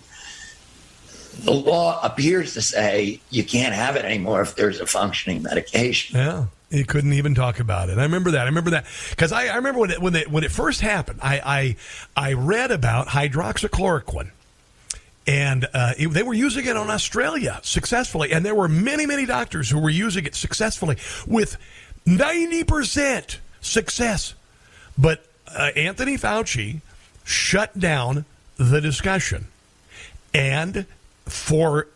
the 1.44 1.52
law 1.52 2.00
appears 2.02 2.54
to 2.54 2.62
say 2.62 3.20
you 3.30 3.44
can't 3.44 3.74
have 3.74 3.96
it 3.96 4.04
anymore 4.04 4.42
if 4.42 4.54
there's 4.54 4.80
a 4.80 4.86
functioning 4.86 5.42
medication. 5.42 6.16
Yeah. 6.18 6.46
He 6.70 6.84
couldn't 6.84 7.12
even 7.12 7.34
talk 7.34 7.60
about 7.60 7.90
it. 7.90 7.98
I 7.98 8.02
remember 8.02 8.30
that. 8.30 8.42
I 8.42 8.44
remember 8.44 8.70
that 8.70 8.86
because 9.10 9.30
I, 9.30 9.48
I 9.48 9.56
remember 9.56 9.80
when 9.80 9.90
it, 9.90 10.00
when 10.00 10.14
it 10.16 10.30
when 10.30 10.42
it 10.42 10.50
first 10.50 10.80
happened. 10.80 11.20
I 11.22 11.76
I, 12.16 12.28
I 12.30 12.32
read 12.32 12.70
about 12.70 13.08
hydroxychloroquine, 13.08 14.30
and 15.26 15.66
uh, 15.74 15.92
it- 15.98 16.08
they 16.08 16.22
were 16.22 16.32
using 16.32 16.64
it 16.64 16.74
on 16.78 16.88
Australia 16.90 17.60
successfully, 17.62 18.32
and 18.32 18.42
there 18.42 18.54
were 18.54 18.68
many 18.68 19.04
many 19.04 19.26
doctors 19.26 19.68
who 19.68 19.78
were 19.80 19.90
using 19.90 20.24
it 20.24 20.34
successfully 20.34 20.96
with 21.26 21.58
ninety 22.06 22.64
percent 22.64 23.38
success. 23.60 24.32
But 24.96 25.26
uh, 25.54 25.70
Anthony 25.76 26.16
Fauci 26.16 26.80
shut 27.24 27.78
down 27.78 28.24
the 28.56 28.80
discussion, 28.80 29.46
and 30.34 30.86
for 31.26 31.88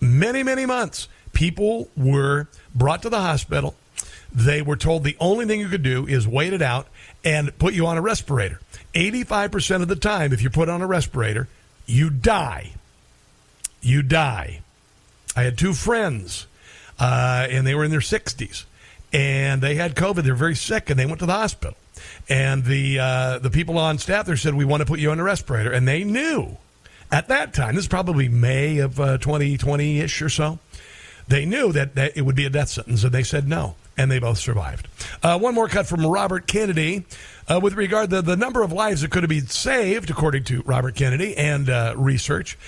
many, 0.00 0.42
many 0.42 0.66
months, 0.66 1.08
people 1.32 1.88
were 1.96 2.48
brought 2.74 3.02
to 3.02 3.08
the 3.08 3.20
hospital. 3.20 3.74
They 4.32 4.62
were 4.62 4.76
told 4.76 5.04
the 5.04 5.16
only 5.20 5.46
thing 5.46 5.60
you 5.60 5.68
could 5.68 5.82
do 5.82 6.06
is 6.06 6.28
wait 6.28 6.52
it 6.52 6.62
out 6.62 6.88
and 7.24 7.56
put 7.58 7.74
you 7.74 7.86
on 7.86 7.96
a 7.96 8.02
respirator. 8.02 8.60
85% 8.94 9.82
of 9.82 9.88
the 9.88 9.96
time, 9.96 10.32
if 10.32 10.42
you're 10.42 10.50
put 10.50 10.68
on 10.68 10.82
a 10.82 10.86
respirator, 10.86 11.48
you 11.86 12.10
die. 12.10 12.72
You 13.80 14.02
die. 14.02 14.60
I 15.36 15.42
had 15.42 15.56
two 15.56 15.72
friends, 15.72 16.46
uh, 16.98 17.46
and 17.50 17.66
they 17.66 17.74
were 17.74 17.84
in 17.84 17.90
their 17.90 18.00
60s, 18.00 18.64
and 19.12 19.62
they 19.62 19.76
had 19.76 19.94
COVID. 19.94 20.22
They 20.22 20.30
were 20.30 20.36
very 20.36 20.56
sick, 20.56 20.90
and 20.90 20.98
they 20.98 21.06
went 21.06 21.20
to 21.20 21.26
the 21.26 21.32
hospital. 21.32 21.76
And 22.28 22.64
the 22.64 22.98
uh, 22.98 23.38
the 23.38 23.50
people 23.50 23.78
on 23.78 23.98
staff 23.98 24.26
there 24.26 24.36
said, 24.36 24.54
"We 24.54 24.64
want 24.64 24.80
to 24.80 24.86
put 24.86 25.00
you 25.00 25.10
on 25.10 25.18
a 25.18 25.24
respirator," 25.24 25.72
and 25.72 25.88
they 25.88 26.04
knew 26.04 26.56
at 27.10 27.28
that 27.28 27.54
time. 27.54 27.74
This 27.74 27.84
is 27.84 27.88
probably 27.88 28.28
May 28.28 28.78
of 28.78 29.00
uh, 29.00 29.18
2020 29.18 30.00
ish 30.00 30.22
or 30.22 30.28
so. 30.28 30.58
They 31.26 31.44
knew 31.44 31.72
that, 31.72 31.94
that 31.94 32.16
it 32.16 32.22
would 32.22 32.36
be 32.36 32.46
a 32.46 32.50
death 32.50 32.70
sentence, 32.70 33.04
and 33.04 33.12
they 33.12 33.22
said 33.22 33.48
no, 33.48 33.74
and 33.98 34.10
they 34.10 34.18
both 34.18 34.38
survived. 34.38 34.88
Uh, 35.22 35.38
one 35.38 35.54
more 35.54 35.68
cut 35.68 35.86
from 35.86 36.04
Robert 36.06 36.46
Kennedy 36.46 37.04
uh, 37.48 37.58
with 37.60 37.74
regard 37.74 38.10
to 38.10 38.22
the 38.22 38.36
number 38.36 38.62
of 38.62 38.72
lives 38.72 39.00
that 39.00 39.10
could 39.10 39.22
have 39.22 39.30
been 39.30 39.46
saved, 39.46 40.10
according 40.10 40.44
to 40.44 40.62
Robert 40.62 40.94
Kennedy 40.94 41.36
and 41.36 41.68
uh, 41.68 41.94
research. 41.96 42.58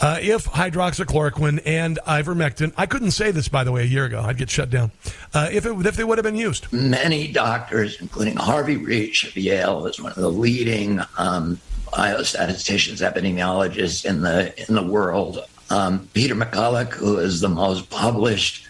Uh, 0.00 0.18
if 0.20 0.46
hydroxychloroquine 0.46 1.60
and 1.66 1.98
ivermectin, 2.06 2.72
I 2.76 2.86
couldn't 2.86 3.10
say 3.10 3.32
this 3.32 3.48
by 3.48 3.64
the 3.64 3.72
way 3.72 3.82
a 3.82 3.86
year 3.86 4.06
ago, 4.06 4.20
I'd 4.20 4.38
get 4.38 4.48
shut 4.48 4.70
down. 4.70 4.92
Uh, 5.34 5.50
if 5.52 5.66
it, 5.66 5.86
if 5.86 5.96
they 5.96 6.04
would 6.04 6.16
have 6.16 6.24
been 6.24 6.36
used, 6.36 6.72
Many 6.72 7.28
doctors, 7.30 8.00
including 8.00 8.36
Harvey 8.36 8.76
Risch 8.76 9.28
of 9.28 9.36
Yale, 9.36 9.86
is 9.86 10.00
one 10.00 10.12
of 10.12 10.18
the 10.18 10.30
leading 10.30 11.00
um, 11.18 11.60
biostatisticians, 11.92 13.02
epidemiologists 13.06 14.06
in 14.06 14.22
the 14.22 14.58
in 14.68 14.74
the 14.74 14.82
world. 14.82 15.44
Um, 15.68 16.08
Peter 16.14 16.34
McCullough, 16.34 16.90
who 16.92 17.18
is 17.18 17.40
the 17.40 17.48
most 17.48 17.90
published 17.90 18.66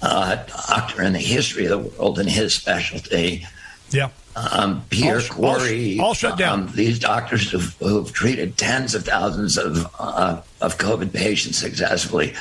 uh, 0.00 0.36
doctor 0.68 1.02
in 1.02 1.12
the 1.12 1.18
history 1.18 1.66
of 1.66 1.70
the 1.70 1.78
world 1.78 2.18
in 2.18 2.26
his 2.26 2.54
specialty. 2.54 3.46
Yeah. 3.90 4.10
Um, 4.36 4.84
Peter 4.90 5.20
All 5.38 5.46
all 5.46 6.00
all 6.00 6.14
shut 6.14 6.36
down. 6.36 6.64
Um, 6.64 6.72
these 6.74 6.98
doctors 6.98 7.50
who've, 7.50 7.74
who've 7.78 8.12
treated 8.12 8.58
tens 8.58 8.94
of 8.94 9.04
thousands 9.04 9.56
of 9.56 9.86
uh, 9.98 10.42
of 10.60 10.76
COVID 10.76 11.12
patients 11.12 11.56
successfully. 11.58 12.34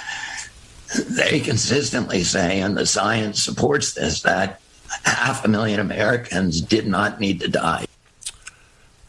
They 1.09 1.39
consistently 1.39 2.23
say, 2.23 2.59
and 2.59 2.77
the 2.77 2.85
science 2.85 3.41
supports 3.41 3.93
this, 3.93 4.21
that 4.23 4.59
half 5.03 5.45
a 5.45 5.47
million 5.47 5.79
Americans 5.79 6.61
did 6.61 6.85
not 6.85 7.19
need 7.19 7.39
to 7.39 7.47
die. 7.47 7.85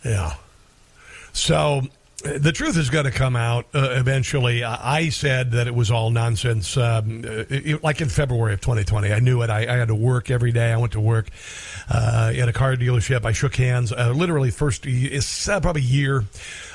Yeah. 0.05 0.35
So 1.33 1.83
the 2.23 2.51
truth 2.51 2.79
is 2.79 2.89
going 2.89 3.05
to 3.05 3.11
come 3.11 3.37
out 3.37 3.67
uh, 3.75 3.91
eventually. 3.91 4.65
I 4.65 5.11
said 5.11 5.51
that 5.53 5.67
it 5.67 5.75
was 5.75 5.91
all 5.91 6.11
nonsense. 6.11 6.77
Um, 6.77 7.23
uh, 7.27 7.45
it- 7.51 7.85
like 7.85 8.01
in 8.01 8.09
February 8.09 8.55
of 8.55 8.61
2020, 8.63 9.13
I 9.13 9.21
knew 9.21 9.43
it. 9.43 9.51
I, 9.51 9.61
I 9.73 9.77
had 9.77 9.89
to 9.89 9.95
work 9.95 10.31
every 10.31 10.51
day. 10.51 10.73
I 10.73 10.77
went 10.79 10.93
to 10.95 11.01
work 11.01 11.29
uh, 11.91 12.33
at 12.35 12.49
a 12.49 12.53
car 12.55 12.75
dealership. 12.75 13.25
I 13.27 13.33
shook 13.33 13.57
hands. 13.57 13.93
Uh, 13.93 14.13
literally, 14.17 14.51
first 14.51 14.87
uh, 14.87 15.61
probably 15.61 15.83
year 15.83 16.25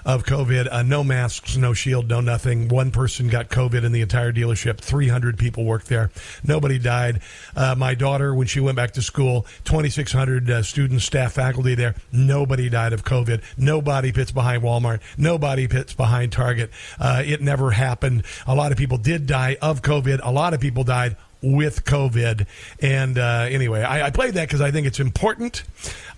of 0.06 0.26
COVID. 0.26 0.68
Uh, 0.72 0.84
no 0.84 1.04
masks, 1.04 1.58
no 1.58 1.74
shield, 1.74 2.08
no 2.08 2.22
nothing. 2.22 2.68
One 2.68 2.92
person 2.92 3.28
got 3.28 3.50
COVID 3.50 3.84
in 3.84 3.92
the 3.92 4.02
entire 4.02 4.32
dealership. 4.32 4.78
300 4.80 5.38
people 5.40 5.66
worked 5.66 5.88
there. 5.88 6.12
Nobody 6.44 6.78
died. 6.78 7.22
Uh, 7.56 7.76
my 7.76 7.96
daughter, 7.96 8.34
when 8.36 8.48
she 8.48 8.60
went 8.60 8.76
back 8.76 8.92
to 8.92 9.02
school, 9.02 9.46
2,600 9.66 10.50
uh, 10.50 10.64
students, 10.64 11.06
staff, 11.06 11.34
faculty 11.34 11.74
there. 11.76 11.96
Nobody 12.12 12.70
died 12.70 12.94
of 12.94 13.04
COVID. 13.04 13.42
Nobody 13.58 14.12
pits 14.12 14.32
behind 14.32 14.62
Walmart. 14.64 15.02
Nobody 15.32 15.70
pits 15.70 15.94
behind 15.94 16.34
Target. 16.34 16.72
Uh, 17.00 17.24
it 17.26 17.40
never 17.40 17.72
happened. 17.72 18.24
A 18.46 18.54
lot 18.54 18.74
of 18.74 18.78
people 18.78 18.98
did 18.98 19.28
die 19.28 19.56
of 19.62 19.82
COVID. 19.82 20.20
A 20.22 20.30
lot 20.30 20.54
of 20.54 20.60
people 20.60 20.84
died 20.84 21.16
with 21.42 21.86
COVID. 21.86 22.48
And 22.82 23.18
uh, 23.18 23.48
anyway, 23.50 23.82
I, 23.82 24.08
I 24.08 24.10
played 24.10 24.34
that 24.34 24.50
because 24.50 24.60
I 24.60 24.72
think 24.72 24.88
it's 24.88 25.00
important, 25.00 25.64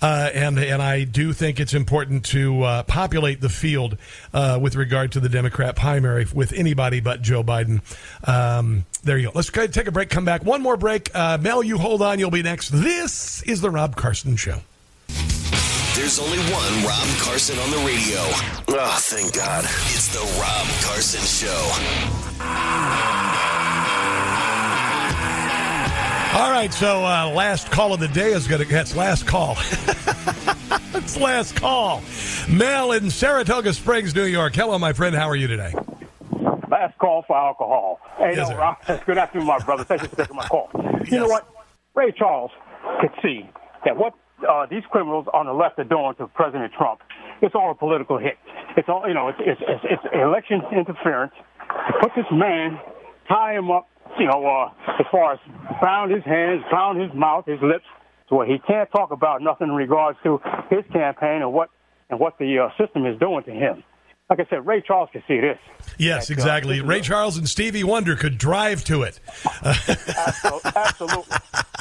uh, 0.01 0.31
and 0.33 0.57
and 0.57 0.81
I 0.81 1.03
do 1.03 1.31
think 1.31 1.59
it's 1.59 1.75
important 1.75 2.25
to 2.25 2.63
uh, 2.63 2.83
populate 2.83 3.39
the 3.39 3.49
field 3.49 3.99
uh, 4.33 4.57
with 4.59 4.75
regard 4.75 5.11
to 5.11 5.19
the 5.19 5.29
Democrat 5.29 5.75
primary 5.75 6.25
with 6.33 6.51
anybody 6.51 6.99
but 6.99 7.21
Joe 7.21 7.43
Biden. 7.43 7.81
Um, 8.27 8.83
there 9.03 9.19
you 9.19 9.27
go. 9.27 9.33
Let's 9.35 9.51
go 9.51 9.67
take 9.67 9.85
a 9.85 9.91
break. 9.91 10.09
Come 10.09 10.25
back. 10.25 10.43
One 10.43 10.63
more 10.63 10.75
break. 10.75 11.11
Uh, 11.13 11.37
Mel, 11.39 11.61
you 11.61 11.77
hold 11.77 12.01
on. 12.01 12.17
You'll 12.17 12.31
be 12.31 12.41
next. 12.41 12.69
This 12.69 13.43
is 13.43 13.61
the 13.61 13.69
Rob 13.69 13.95
Carson 13.95 14.37
Show. 14.37 14.61
There's 15.95 16.17
only 16.19 16.39
one 16.51 16.85
Rob 16.85 17.07
Carson 17.19 17.57
on 17.59 17.69
the 17.69 17.77
radio. 17.77 18.17
Oh, 18.69 18.97
thank 18.99 19.33
God. 19.35 19.63
It's 19.63 20.07
the 20.07 20.21
Rob 20.41 20.67
Carson 20.81 21.21
Show. 21.21 21.53
All 26.35 26.49
right, 26.51 26.73
so 26.73 27.05
uh, 27.05 27.31
last 27.35 27.69
call 27.69 27.93
of 27.93 27.99
the 27.99 28.07
day 28.07 28.31
is 28.31 28.47
going 28.47 28.63
to 28.63 28.67
that's 28.67 28.95
last 28.95 29.27
call. 29.27 29.51
it's 30.95 31.15
last 31.15 31.55
call. 31.55 32.01
Mel 32.49 32.93
in 32.93 33.11
Saratoga 33.11 33.71
Springs, 33.71 34.15
New 34.15 34.25
York. 34.25 34.55
Hello, 34.55 34.79
my 34.79 34.93
friend. 34.93 35.15
How 35.15 35.29
are 35.29 35.35
you 35.35 35.45
today? 35.45 35.75
Last 36.71 36.97
call 36.97 37.23
for 37.27 37.37
alcohol. 37.37 37.99
Hey, 38.17 38.33
Yes, 38.35 38.49
no. 38.49 38.57
Rob, 38.57 38.77
good 39.05 39.19
afternoon, 39.19 39.45
my 39.45 39.59
brother. 39.59 39.83
Thank 39.83 40.01
you 40.01 40.07
for 40.07 40.15
taking 40.15 40.35
my 40.35 40.47
call. 40.47 40.71
You 41.05 41.19
know 41.19 41.27
what? 41.27 41.47
Ray 41.93 42.11
Charles 42.11 42.49
could 42.99 43.11
see 43.21 43.47
that 43.85 43.95
what 43.95 44.15
uh, 44.47 44.65
these 44.69 44.83
criminals 44.91 45.25
on 45.33 45.45
the 45.45 45.53
left 45.53 45.79
are 45.79 45.83
doing 45.83 46.13
to 46.17 46.27
President 46.27 46.71
Trump, 46.77 47.01
it's 47.41 47.55
all 47.55 47.71
a 47.71 47.75
political 47.75 48.17
hit. 48.17 48.37
It's 48.77 48.89
all, 48.89 49.03
you 49.07 49.13
know, 49.13 49.27
it's, 49.29 49.39
it's, 49.41 49.61
it's, 49.67 49.83
it's 49.85 50.03
election 50.13 50.61
interference 50.71 51.33
to 51.67 51.93
put 52.01 52.11
this 52.15 52.25
man, 52.31 52.79
tie 53.27 53.53
him 53.55 53.69
up, 53.71 53.87
you 54.19 54.25
know, 54.25 54.45
uh, 54.45 54.71
as 54.99 55.05
far 55.11 55.33
as 55.33 55.39
bound 55.81 56.11
his 56.11 56.23
hands, 56.23 56.63
bound 56.71 57.01
his 57.01 57.11
mouth, 57.13 57.45
his 57.45 57.59
lips, 57.61 57.85
to 58.29 58.35
where 58.35 58.47
he 58.47 58.57
can't 58.65 58.89
talk 58.91 59.11
about 59.11 59.41
nothing 59.41 59.67
in 59.67 59.73
regards 59.73 60.17
to 60.23 60.39
his 60.69 60.83
campaign 60.93 61.41
and 61.41 61.51
what 61.53 61.69
and 62.09 62.19
what 62.19 62.37
the 62.37 62.59
uh, 62.59 62.69
system 62.83 63.05
is 63.05 63.17
doing 63.19 63.43
to 63.43 63.51
him. 63.51 63.83
like 64.29 64.39
I 64.39 64.45
said, 64.49 64.65
Ray 64.67 64.81
Charles 64.81 65.09
can 65.11 65.23
see 65.27 65.39
this. 65.39 65.57
Yes, 65.97 66.27
That, 66.27 66.33
uh, 66.33 66.35
exactly. 66.35 66.75
this 66.75 66.83
is 66.83 66.87
Ray 66.87 66.99
a- 66.99 67.01
Charles 67.01 67.37
and 67.37 67.47
Stevie 67.49 67.83
Wonder 67.83 68.15
could 68.15 68.37
drive 68.37 68.83
to 68.85 69.03
it. 69.03 69.19
Absolutely. 69.87 70.71
Absolutely. 70.75 71.37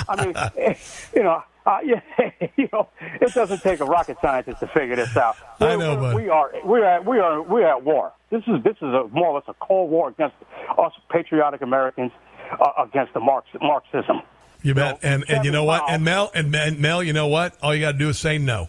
I 0.08 0.24
mean, 0.26 0.76
you 1.14 1.22
know, 1.22 1.42
uh, 1.66 1.78
yeah, 1.84 2.00
you 2.56 2.68
know, 2.72 2.88
it 3.20 3.32
doesn't 3.34 3.60
take 3.62 3.80
a 3.80 3.84
rocket 3.84 4.16
scientist 4.20 4.60
to 4.60 4.66
figure 4.68 4.96
this 4.96 5.16
out. 5.16 5.36
I 5.60 5.76
know, 5.76 5.96
We're- 5.96 6.00
but- 6.00 6.16
we 6.16 6.28
are 6.28 6.52
we 6.64 6.80
are 6.82 7.02
we 7.02 7.18
are 7.20 7.42
we 7.42 7.62
are 7.64 7.76
at 7.76 7.84
war. 7.84 8.12
This 8.30 8.42
is 8.46 8.62
this 8.64 8.76
is 8.76 8.82
a 8.82 9.08
more 9.12 9.28
or 9.28 9.34
less 9.34 9.44
a 9.48 9.54
cold 9.54 9.90
war 9.90 10.08
against 10.08 10.36
us 10.78 10.92
patriotic 11.10 11.60
Americans 11.62 12.12
uh, 12.60 12.84
against 12.84 13.12
the 13.14 13.20
Marx, 13.20 13.46
Marxism. 13.60 14.22
You 14.62 14.74
bet. 14.74 15.00
And 15.02 15.24
and 15.28 15.44
you 15.44 15.50
know 15.50 15.64
what? 15.64 15.84
And 15.90 16.04
Mel 16.04 16.30
and, 16.34 16.54
and 16.54 16.78
Mel, 16.80 17.02
you 17.02 17.12
know 17.12 17.26
what? 17.28 17.56
All 17.62 17.74
you 17.74 17.80
got 17.80 17.92
to 17.92 17.98
do 17.98 18.08
is 18.08 18.18
say 18.18 18.38
no, 18.38 18.68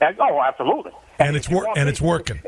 And- 0.00 0.16
oh, 0.20 0.40
absolutely. 0.42 0.92
and 1.18 1.36
it's 1.36 1.48
wor- 1.48 1.66
and 1.76 1.88
it's 1.88 2.00
working. 2.00 2.40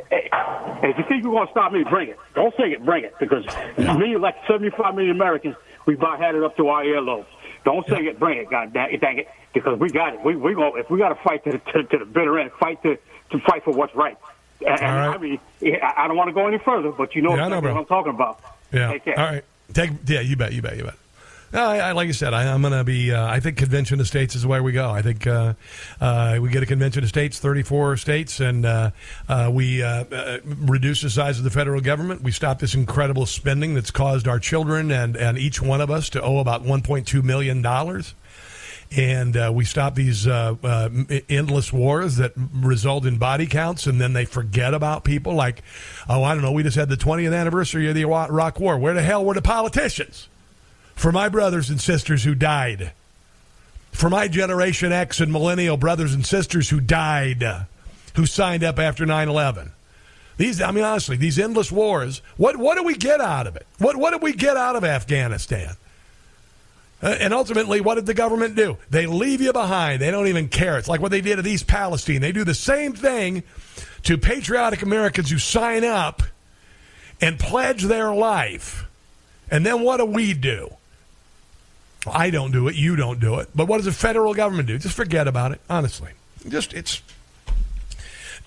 If 0.87 0.99
you 0.99 1.05
think 1.09 1.25
you're 1.25 1.33
going 1.33 1.47
to 1.47 1.51
stop 1.51 1.73
me, 1.73 1.83
bring 1.89 2.11
it. 2.11 2.19
Don't 2.35 2.55
say 2.57 2.65
it, 2.73 2.85
bring 2.85 3.05
it. 3.05 3.15
Because 3.19 3.45
me, 3.79 4.17
like 4.19 4.35
75 4.47 4.95
million 4.95 5.13
Americans, 5.17 5.57
we've 5.87 5.99
about 5.99 6.21
had 6.21 6.35
it 6.35 6.43
up 6.43 6.57
to 6.59 6.69
our 6.69 6.85
earlobes. 6.85 7.25
Don't 7.65 7.87
say 7.87 8.07
it, 8.07 8.19
bring 8.19 8.39
it, 8.39 8.51
God 8.51 8.73
dang 8.73 8.93
it, 8.93 9.01
dang 9.01 9.19
it. 9.19 9.29
Because 9.53 9.79
we 9.79 9.91
got 9.91 10.15
it. 10.15 10.25
We 10.25 10.37
we 10.37 10.55
go 10.55 10.77
if 10.77 10.91
we 10.91 10.99
got 10.99 11.11
to 11.11 11.15
fight 11.17 11.45
to 11.45 11.53
the 11.53 11.59
to, 11.59 11.85
to 11.85 11.99
the 11.99 12.05
bitter 12.05 12.39
end, 12.39 12.53
fight 12.53 12.83
to 12.83 12.99
to 13.31 13.39
fight 13.41 13.65
for 13.65 13.73
what's 13.73 13.95
right. 13.95 14.17
And, 14.67 14.81
I 14.83 15.19
mean, 15.19 15.41
I 15.63 16.07
don't 16.07 16.17
want 16.17 16.29
to 16.29 16.33
go 16.33 16.47
any 16.47 16.59
further, 16.59 16.91
but 16.91 17.15
you 17.15 17.23
know, 17.23 17.35
Yeah, 17.35 17.47
exactly 17.47 17.69
know 17.69 17.75
what 17.75 17.81
I'm 17.81 17.87
talking 17.87 18.15
about. 18.15 18.41
Yeah. 18.73 18.93
Take 18.93 19.05
care. 19.05 19.19
All 19.19 19.27
right. 19.27 19.45
Take 19.73 19.91
yeah. 20.07 20.21
You 20.21 20.37
bet. 20.37 20.53
You 20.53 20.63
bet. 20.63 20.77
You 20.77 20.85
bet. 20.85 20.95
I, 21.55 21.79
I, 21.79 21.93
like 21.93 22.09
you 22.09 22.13
said, 22.13 22.35
I, 22.35 22.53
I'm 22.53 22.63
going 22.63 22.73
to 22.73 22.85
be. 22.85 23.13
Uh, 23.13 23.27
I 23.27 23.39
think 23.41 23.57
convention 23.57 24.01
of 24.01 24.09
states 24.09 24.35
is 24.35 24.43
the 24.43 24.49
way 24.49 24.61
we 24.61 24.73
go. 24.73 24.91
I 24.91 25.03
think 25.03 25.27
uh, 25.27 25.55
uh, 26.01 26.39
we 26.41 26.51
get 26.51 26.63
a 26.63 26.67
convention 26.67 27.05
of 27.05 27.09
states, 27.09 27.39
34 27.39 27.97
states, 27.97 28.41
and 28.41 28.67
uh, 28.67 28.91
uh, 29.29 29.51
we 29.53 29.83
uh, 29.83 30.39
reduce 30.45 31.03
the 31.03 31.11
size 31.11 31.39
of 31.39 31.45
the 31.45 31.51
federal 31.51 31.81
government. 31.81 32.23
We 32.23 32.33
stop 32.33 32.59
this 32.59 32.75
incredible 32.75 33.27
spending 33.27 33.75
that's 33.75 33.93
caused 33.93 34.27
our 34.27 34.41
children 34.41 34.91
and, 34.91 35.17
and 35.17 35.39
each 35.39 35.63
one 35.63 35.81
of 35.81 35.91
us 35.91 36.11
to 36.11 36.23
owe 36.23 36.39
about 36.39 36.65
1.2 36.65 37.23
million 37.23 37.63
dollars. 37.63 38.15
And 38.97 39.37
uh, 39.37 39.51
we 39.53 39.65
stop 39.65 39.95
these 39.95 40.27
uh, 40.27 40.55
uh, 40.63 40.89
endless 41.29 41.73
wars 41.73 42.17
that 42.17 42.33
result 42.37 43.07
in 43.07 43.19
body 43.19 43.47
counts, 43.47 43.87
and 43.87 44.01
then 44.01 44.13
they 44.13 44.25
forget 44.25 44.75
about 44.75 45.05
people. 45.05 45.35
Like, 45.35 45.63
oh, 46.09 46.23
I 46.23 46.35
don't 46.35 46.43
know, 46.43 46.53
we 46.53 46.63
just 46.63 46.77
had 46.77 46.89
the 46.89 46.97
20th 46.97 47.37
anniversary 47.37 47.89
of 47.89 47.95
the 47.95 48.03
Iraq 48.03 48.61
War. 48.61 48.79
Where 48.79 48.95
the 48.95 49.03
hell 49.03 49.25
were 49.25 49.35
the 49.35 49.43
politicians? 49.43 50.29
For 50.95 51.13
my 51.13 51.29
brothers 51.29 51.71
and 51.71 51.81
sisters 51.81 52.25
who 52.25 52.35
died, 52.35 52.93
for 53.93 54.11
my 54.11 54.29
Generation 54.29 54.93
X 54.93 55.21
and 55.21 55.33
Millennial 55.33 55.77
brothers 55.77 56.15
and 56.15 56.27
sisters 56.27 56.71
who 56.71 56.81
died, 56.81 57.45
who 58.15 58.27
signed 58.27 58.65
up 58.65 58.79
after 58.79 59.07
9 59.07 59.29
11. 59.29 59.73
These, 60.37 60.61
I 60.61 60.73
mean, 60.73 60.85
honestly, 60.85 61.17
these 61.17 61.39
endless 61.39 61.71
wars, 61.71 62.21
what, 62.37 62.57
what 62.57 62.77
do 62.77 62.83
we 62.83 62.95
get 62.95 63.21
out 63.21 63.47
of 63.47 63.55
it? 63.57 63.67
What, 63.79 63.97
what 63.97 64.11
did 64.11 64.23
we 64.23 64.33
get 64.33 64.57
out 64.57 64.75
of 64.75 64.85
Afghanistan? 64.85 65.77
Uh, 67.03 67.17
and 67.21 67.35
ultimately, 67.35 67.81
what 67.81 67.97
did 67.97 68.07
the 68.07 68.15
government 68.15 68.57
do? 68.57 68.79
They 68.91 69.07
leave 69.07 69.41
you 69.41 69.53
behind. 69.53 70.01
They 70.01 70.11
don't 70.11 70.27
even 70.27 70.49
care. 70.49 70.79
It's 70.79 70.89
like 70.89 71.01
what 71.01 71.11
they 71.11 71.21
did 71.21 71.37
to 71.37 71.49
East 71.49 71.67
Palestine. 71.67 72.21
They 72.21 72.33
do 72.33 72.45
the 72.45 72.55
same 72.55 72.95
thing 72.95 73.43
to 74.05 74.19
patriotic 74.19 74.83
Americans 74.83 75.31
who 75.31 75.39
sign 75.39 75.85
up 75.85 76.23
and 77.21 77.39
pledge 77.39 77.83
their 77.83 78.13
life. 78.13 78.87
And 79.51 79.65
then 79.65 79.83
what 79.83 79.99
do 79.99 80.05
we 80.05 80.33
do? 80.35 80.75
I 82.13 82.31
don't 82.31 82.53
do 82.53 82.69
it. 82.69 82.75
You 82.75 82.97
don't 82.97 83.21
do 83.21 83.39
it. 83.39 83.49
But 83.55 83.69
what 83.69 83.79
does 83.79 83.87
the 83.87 83.93
federal 83.93 84.35
government 84.35 84.69
do? 84.69 84.79
Just 84.79 84.97
forget 84.97 85.29
about 85.29 85.53
it. 85.53 85.61
Honestly, 85.69 86.11
just 86.49 86.75
it's. 86.75 87.03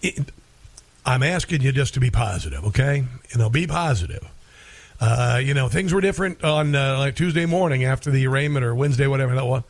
It, 0.02 0.32
I'm 1.06 1.24
asking 1.24 1.62
you 1.62 1.72
just 1.72 1.94
to 1.94 2.00
be 2.00 2.12
positive, 2.12 2.66
okay? 2.66 3.06
You 3.32 3.38
know, 3.38 3.50
be 3.50 3.66
positive. 3.66 4.28
Uh, 5.00 5.40
you 5.42 5.54
know, 5.54 5.70
things 5.70 5.94
were 5.94 6.02
different 6.02 6.44
on 6.44 6.76
uh, 6.76 6.98
like 6.98 7.16
Tuesday 7.16 7.46
morning 7.46 7.84
after 7.84 8.12
the 8.12 8.28
arraignment 8.28 8.66
or 8.66 8.76
Wednesday, 8.76 9.08
whatever 9.08 9.36
that 9.36 9.46
was. 9.46 9.64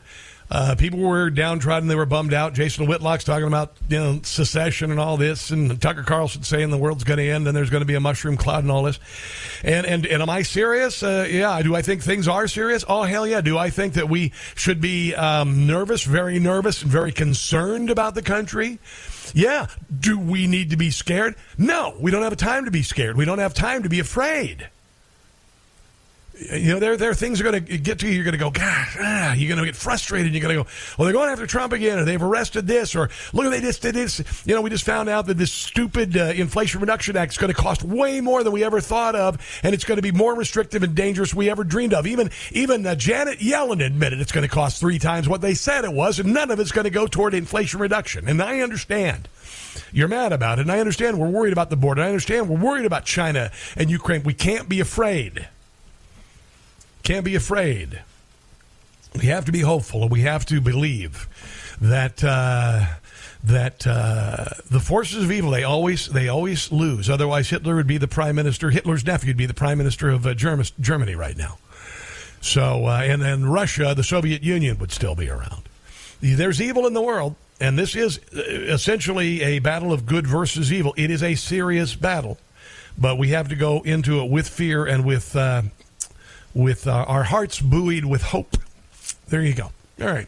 Uh, 0.50 0.76
people 0.76 1.00
were 1.00 1.30
downtrodden. 1.30 1.90
They 1.90 1.96
were 1.96 2.06
bummed 2.06 2.34
out. 2.34 2.54
Jason 2.54 2.88
Whitlock's 2.88 3.26
talking 3.26 3.48
about 3.48 3.74
you 3.90 4.00
know 4.00 4.20
secession 4.24 4.92
and 4.92 5.00
all 5.00 5.18
this, 5.18 5.50
and 5.50 5.82
Tucker 5.82 6.04
Carlson 6.04 6.44
saying 6.44 6.70
the 6.70 6.78
world's 6.78 7.04
going 7.04 7.18
to 7.18 7.30
end 7.30 7.48
and 7.48 7.56
there's 7.56 7.70
going 7.70 7.82
to 7.82 7.86
be 7.86 7.96
a 7.96 8.00
mushroom 8.00 8.38
cloud 8.38 8.64
and 8.64 8.72
all 8.72 8.84
this. 8.84 9.00
And 9.64 9.86
and 9.86 10.06
and 10.06 10.22
am 10.22 10.30
I 10.30 10.44
serious? 10.44 11.04
Uh, 11.04 11.28
yeah. 11.30 11.62
Do 11.62 11.76
I 11.76 11.82
think 11.82 12.02
things 12.02 12.28
are 12.28 12.48
serious? 12.48 12.86
Oh 12.88 13.04
hell 13.04 13.28
yeah. 13.28 13.42
Do 13.42 13.58
I 13.58 13.70
think 13.70 13.94
that 13.94 14.08
we 14.08 14.32
should 14.56 14.80
be 14.80 15.14
um, 15.16 15.68
nervous, 15.68 16.04
very 16.04 16.40
nervous, 16.40 16.82
and 16.82 16.92
very 16.92 17.12
concerned 17.12 17.90
about 17.90 18.16
the 18.16 18.22
country? 18.22 18.80
Yeah. 19.34 19.68
Do 20.00 20.18
we 20.18 20.48
need 20.48 20.70
to 20.70 20.78
be 20.78 20.92
scared? 20.92 21.36
No. 21.58 21.96
We 22.00 22.12
don't 22.12 22.24
have 22.24 22.38
time 22.38 22.66
to 22.66 22.72
be 22.72 22.84
scared. 22.84 23.18
We 23.18 23.26
don't 23.26 23.40
have 23.40 23.54
time 23.54 23.84
to 23.84 23.90
be 23.90 24.00
afraid 24.00 24.70
you 26.40 26.74
know, 26.74 26.80
there, 26.80 26.98
there 26.98 27.10
are 27.10 27.16
things 27.16 27.42
are 27.42 27.44
going 27.44 27.66
to 27.66 27.78
get 27.78 28.00
to 28.00 28.08
you. 28.08 28.14
You're 28.14 28.24
going 28.24 28.34
to 28.34 28.38
go, 28.38 28.52
gosh, 28.52 28.98
ah, 29.00 29.34
you're 29.34 29.48
going 29.48 29.60
to 29.60 29.66
get 29.66 29.76
frustrated. 29.76 30.34
You're 30.34 30.42
going 30.42 30.56
to 30.56 30.64
go, 30.64 30.70
well, 30.98 31.06
they're 31.06 31.14
going 31.14 31.30
after 31.30 31.48
Trump 31.48 31.74
again, 31.74 32.00
or 32.00 32.06
they've 32.06 32.22
arrested 32.22 32.68
this, 32.68 32.96
or 32.96 33.10
look, 33.34 33.50
they 33.52 33.62
just 33.62 33.82
did 33.82 33.96
this. 33.96 34.24
You 34.46 34.56
know, 34.56 34.62
we 34.62 34.70
just 34.70 34.86
found 34.86 35.10
out 35.10 35.26
that 35.28 35.38
this 35.38 35.52
stupid 35.52 36.16
uh, 36.16 36.26
Inflation 36.36 36.80
Reduction 36.80 37.18
Act 37.18 37.34
is 37.34 37.38
going 37.38 37.54
to 37.54 37.60
cost 37.60 37.84
way 37.84 38.22
more 38.22 38.44
than 38.44 38.54
we 38.54 38.64
ever 38.64 38.82
thought 38.82 39.16
of, 39.16 39.38
and 39.64 39.74
it's 39.74 39.84
going 39.84 39.98
to 39.98 40.02
be 40.02 40.12
more 40.12 40.36
restrictive 40.36 40.84
and 40.84 40.96
dangerous 40.96 41.34
we 41.34 41.50
ever 41.50 41.64
dreamed 41.64 41.94
of. 41.94 42.06
Even 42.06 42.30
even 42.52 42.86
uh, 42.86 42.96
Janet 42.96 43.40
Yellen 43.40 43.84
admitted 43.84 44.22
it's 44.22 44.32
going 44.32 44.48
to 44.48 44.54
cost 44.54 44.80
three 44.80 45.00
times 45.00 45.28
what 45.28 45.42
they 45.42 45.54
said 45.54 45.86
it 45.86 45.94
was, 45.94 46.20
and 46.20 46.34
none 46.34 46.52
of 46.52 46.60
it's 46.60 46.72
going 46.72 46.86
to 46.86 46.92
go 46.92 47.08
toward 47.08 47.34
inflation 47.34 47.80
reduction. 47.80 48.28
And 48.28 48.42
I 48.42 48.60
understand. 48.60 49.28
You're 49.92 50.08
mad 50.08 50.34
about 50.34 50.60
it, 50.60 50.64
and 50.64 50.72
I 50.72 50.80
understand 50.80 51.20
we're 51.20 51.30
worried 51.30 51.54
about 51.54 51.70
the 51.70 51.78
border. 51.78 52.02
I 52.02 52.08
understand 52.08 52.50
we're 52.50 52.60
worried 52.60 52.86
about 52.86 53.06
China 53.06 53.52
and 53.76 53.90
Ukraine. 53.90 54.24
We 54.24 54.34
can't 54.34 54.68
be 54.68 54.80
afraid. 54.80 55.48
Can't 57.08 57.24
be 57.24 57.36
afraid. 57.36 58.02
We 59.16 59.28
have 59.28 59.46
to 59.46 59.54
be 59.54 59.62
hopeful, 59.62 60.02
and 60.02 60.12
we 60.12 60.24
have 60.24 60.46
to 60.48 60.60
believe 60.60 61.30
that 61.80 62.22
uh, 62.22 62.86
that 63.46 63.88
uh, 63.88 64.48
the 64.70 64.82
forces 64.82 65.24
of 65.24 65.32
evil 65.32 65.52
they 65.52 65.64
always 65.64 66.10
they 66.10 66.28
always 66.28 66.70
lose. 66.70 67.10
Otherwise, 67.10 67.50
Hitler 67.50 67.78
would 67.78 67.88
be 67.88 67.98
the 67.98 68.10
prime 68.10 68.36
minister. 68.36 68.72
Hitler's 68.72 69.06
nephew 69.06 69.30
would 69.30 69.38
be 69.38 69.46
the 69.46 69.54
prime 69.54 69.78
minister 69.78 70.10
of 70.10 70.28
uh, 70.28 70.34
Germ- 70.34 70.62
Germany 70.82 71.16
right 71.16 71.38
now. 71.38 71.60
So, 72.42 72.88
uh, 72.88 73.00
and 73.06 73.22
then 73.22 73.46
Russia, 73.46 73.94
the 73.96 74.04
Soviet 74.04 74.44
Union, 74.44 74.78
would 74.80 74.92
still 74.92 75.16
be 75.16 75.30
around. 75.30 75.64
There's 76.20 76.62
evil 76.62 76.86
in 76.88 76.94
the 76.94 77.02
world, 77.02 77.36
and 77.62 77.80
this 77.80 77.96
is 77.96 78.20
uh, 78.36 78.42
essentially 78.42 79.44
a 79.44 79.60
battle 79.60 79.94
of 79.94 80.06
good 80.06 80.28
versus 80.28 80.74
evil. 80.74 80.94
It 80.98 81.10
is 81.10 81.24
a 81.24 81.36
serious 81.36 81.96
battle, 81.96 82.38
but 82.98 83.18
we 83.18 83.30
have 83.30 83.48
to 83.48 83.56
go 83.56 83.80
into 83.84 84.20
it 84.20 84.30
with 84.30 84.50
fear 84.50 84.86
and 84.86 85.06
with 85.06 85.38
uh, 85.38 85.62
with 86.58 86.88
uh, 86.88 87.06
our 87.08 87.24
hearts 87.24 87.62
buoyed 87.62 88.06
with 88.06 88.24
hope. 88.24 88.58
There 89.30 89.42
you 89.42 89.54
go. 89.54 89.72
All 90.02 90.08
right. 90.08 90.28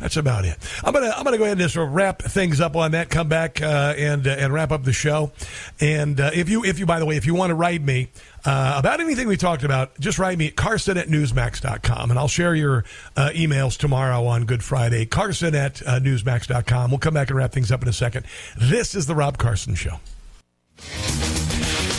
That's 0.00 0.16
about 0.16 0.44
it. 0.44 0.56
I'm 0.84 0.92
gonna 0.92 1.12
I'm 1.16 1.24
gonna 1.24 1.38
go 1.38 1.44
ahead 1.44 1.58
and 1.58 1.68
just 1.68 1.74
wrap 1.74 2.22
things 2.22 2.60
up 2.60 2.76
on 2.76 2.92
that. 2.92 3.10
Come 3.10 3.28
back 3.28 3.60
uh, 3.60 3.94
and 3.96 4.26
uh, 4.28 4.30
and 4.30 4.52
wrap 4.52 4.70
up 4.70 4.84
the 4.84 4.92
show. 4.92 5.32
And 5.80 6.20
uh, 6.20 6.30
if 6.32 6.48
you 6.48 6.64
if 6.64 6.78
you 6.78 6.86
by 6.86 7.00
the 7.00 7.06
way 7.06 7.16
if 7.16 7.26
you 7.26 7.34
want 7.34 7.50
to 7.50 7.56
write 7.56 7.82
me 7.82 8.08
uh, 8.44 8.74
about 8.76 9.00
anything 9.00 9.26
we 9.26 9.36
talked 9.36 9.64
about, 9.64 9.98
just 9.98 10.20
write 10.20 10.38
me 10.38 10.46
at 10.46 10.56
Carson 10.56 10.96
at 10.98 11.08
newsmax.com 11.08 12.10
and 12.10 12.18
I'll 12.18 12.28
share 12.28 12.54
your 12.54 12.84
uh, 13.16 13.30
emails 13.34 13.76
tomorrow 13.76 14.24
on 14.24 14.44
Good 14.44 14.62
Friday. 14.62 15.04
Carson 15.04 15.56
at 15.56 15.82
uh, 15.82 15.98
newsmax.com. 15.98 16.90
We'll 16.90 16.98
come 16.98 17.14
back 17.14 17.30
and 17.30 17.36
wrap 17.36 17.50
things 17.50 17.72
up 17.72 17.82
in 17.82 17.88
a 17.88 17.92
second. 17.92 18.24
This 18.56 18.94
is 18.94 19.06
the 19.06 19.16
Rob 19.16 19.36
Carson 19.36 19.74
Show. 19.74 19.98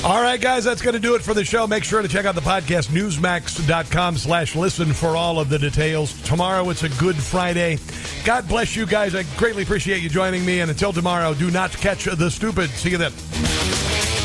All 0.02 0.22
right, 0.22 0.40
guys, 0.40 0.64
that's 0.64 0.82
going 0.82 0.94
to 0.94 1.00
do 1.00 1.16
it 1.16 1.22
for 1.22 1.34
the 1.34 1.44
show. 1.44 1.68
Make 1.68 1.84
sure 1.84 2.02
to 2.02 2.08
check 2.08 2.26
out 2.26 2.34
the 2.34 2.42
podcast, 2.42 2.88
newsmax.com 2.88 4.18
slash 4.18 4.56
listen 4.56 4.94
for 4.94 5.18
all 5.18 5.40
of 5.40 5.50
the 5.50 5.60
details. 5.60 6.20
Tomorrow, 6.22 6.70
it's 6.70 6.84
a 6.84 6.90
Good 6.90 7.18
Friday. 7.18 7.80
God 8.24 8.48
bless 8.48 8.78
you 8.78 8.86
guys. 8.86 9.14
I 9.14 9.24
greatly 9.36 9.64
appreciate 9.64 10.02
you 10.02 10.08
joining 10.10 10.46
me. 10.46 10.62
And 10.62 10.72
until 10.72 10.94
tomorrow, 10.94 11.34
do 11.34 11.52
not 11.52 11.72
catch 11.72 12.06
the 12.06 12.32
stupid. 12.32 12.70
See 12.70 12.92
you 12.92 12.98
then. 12.98 14.19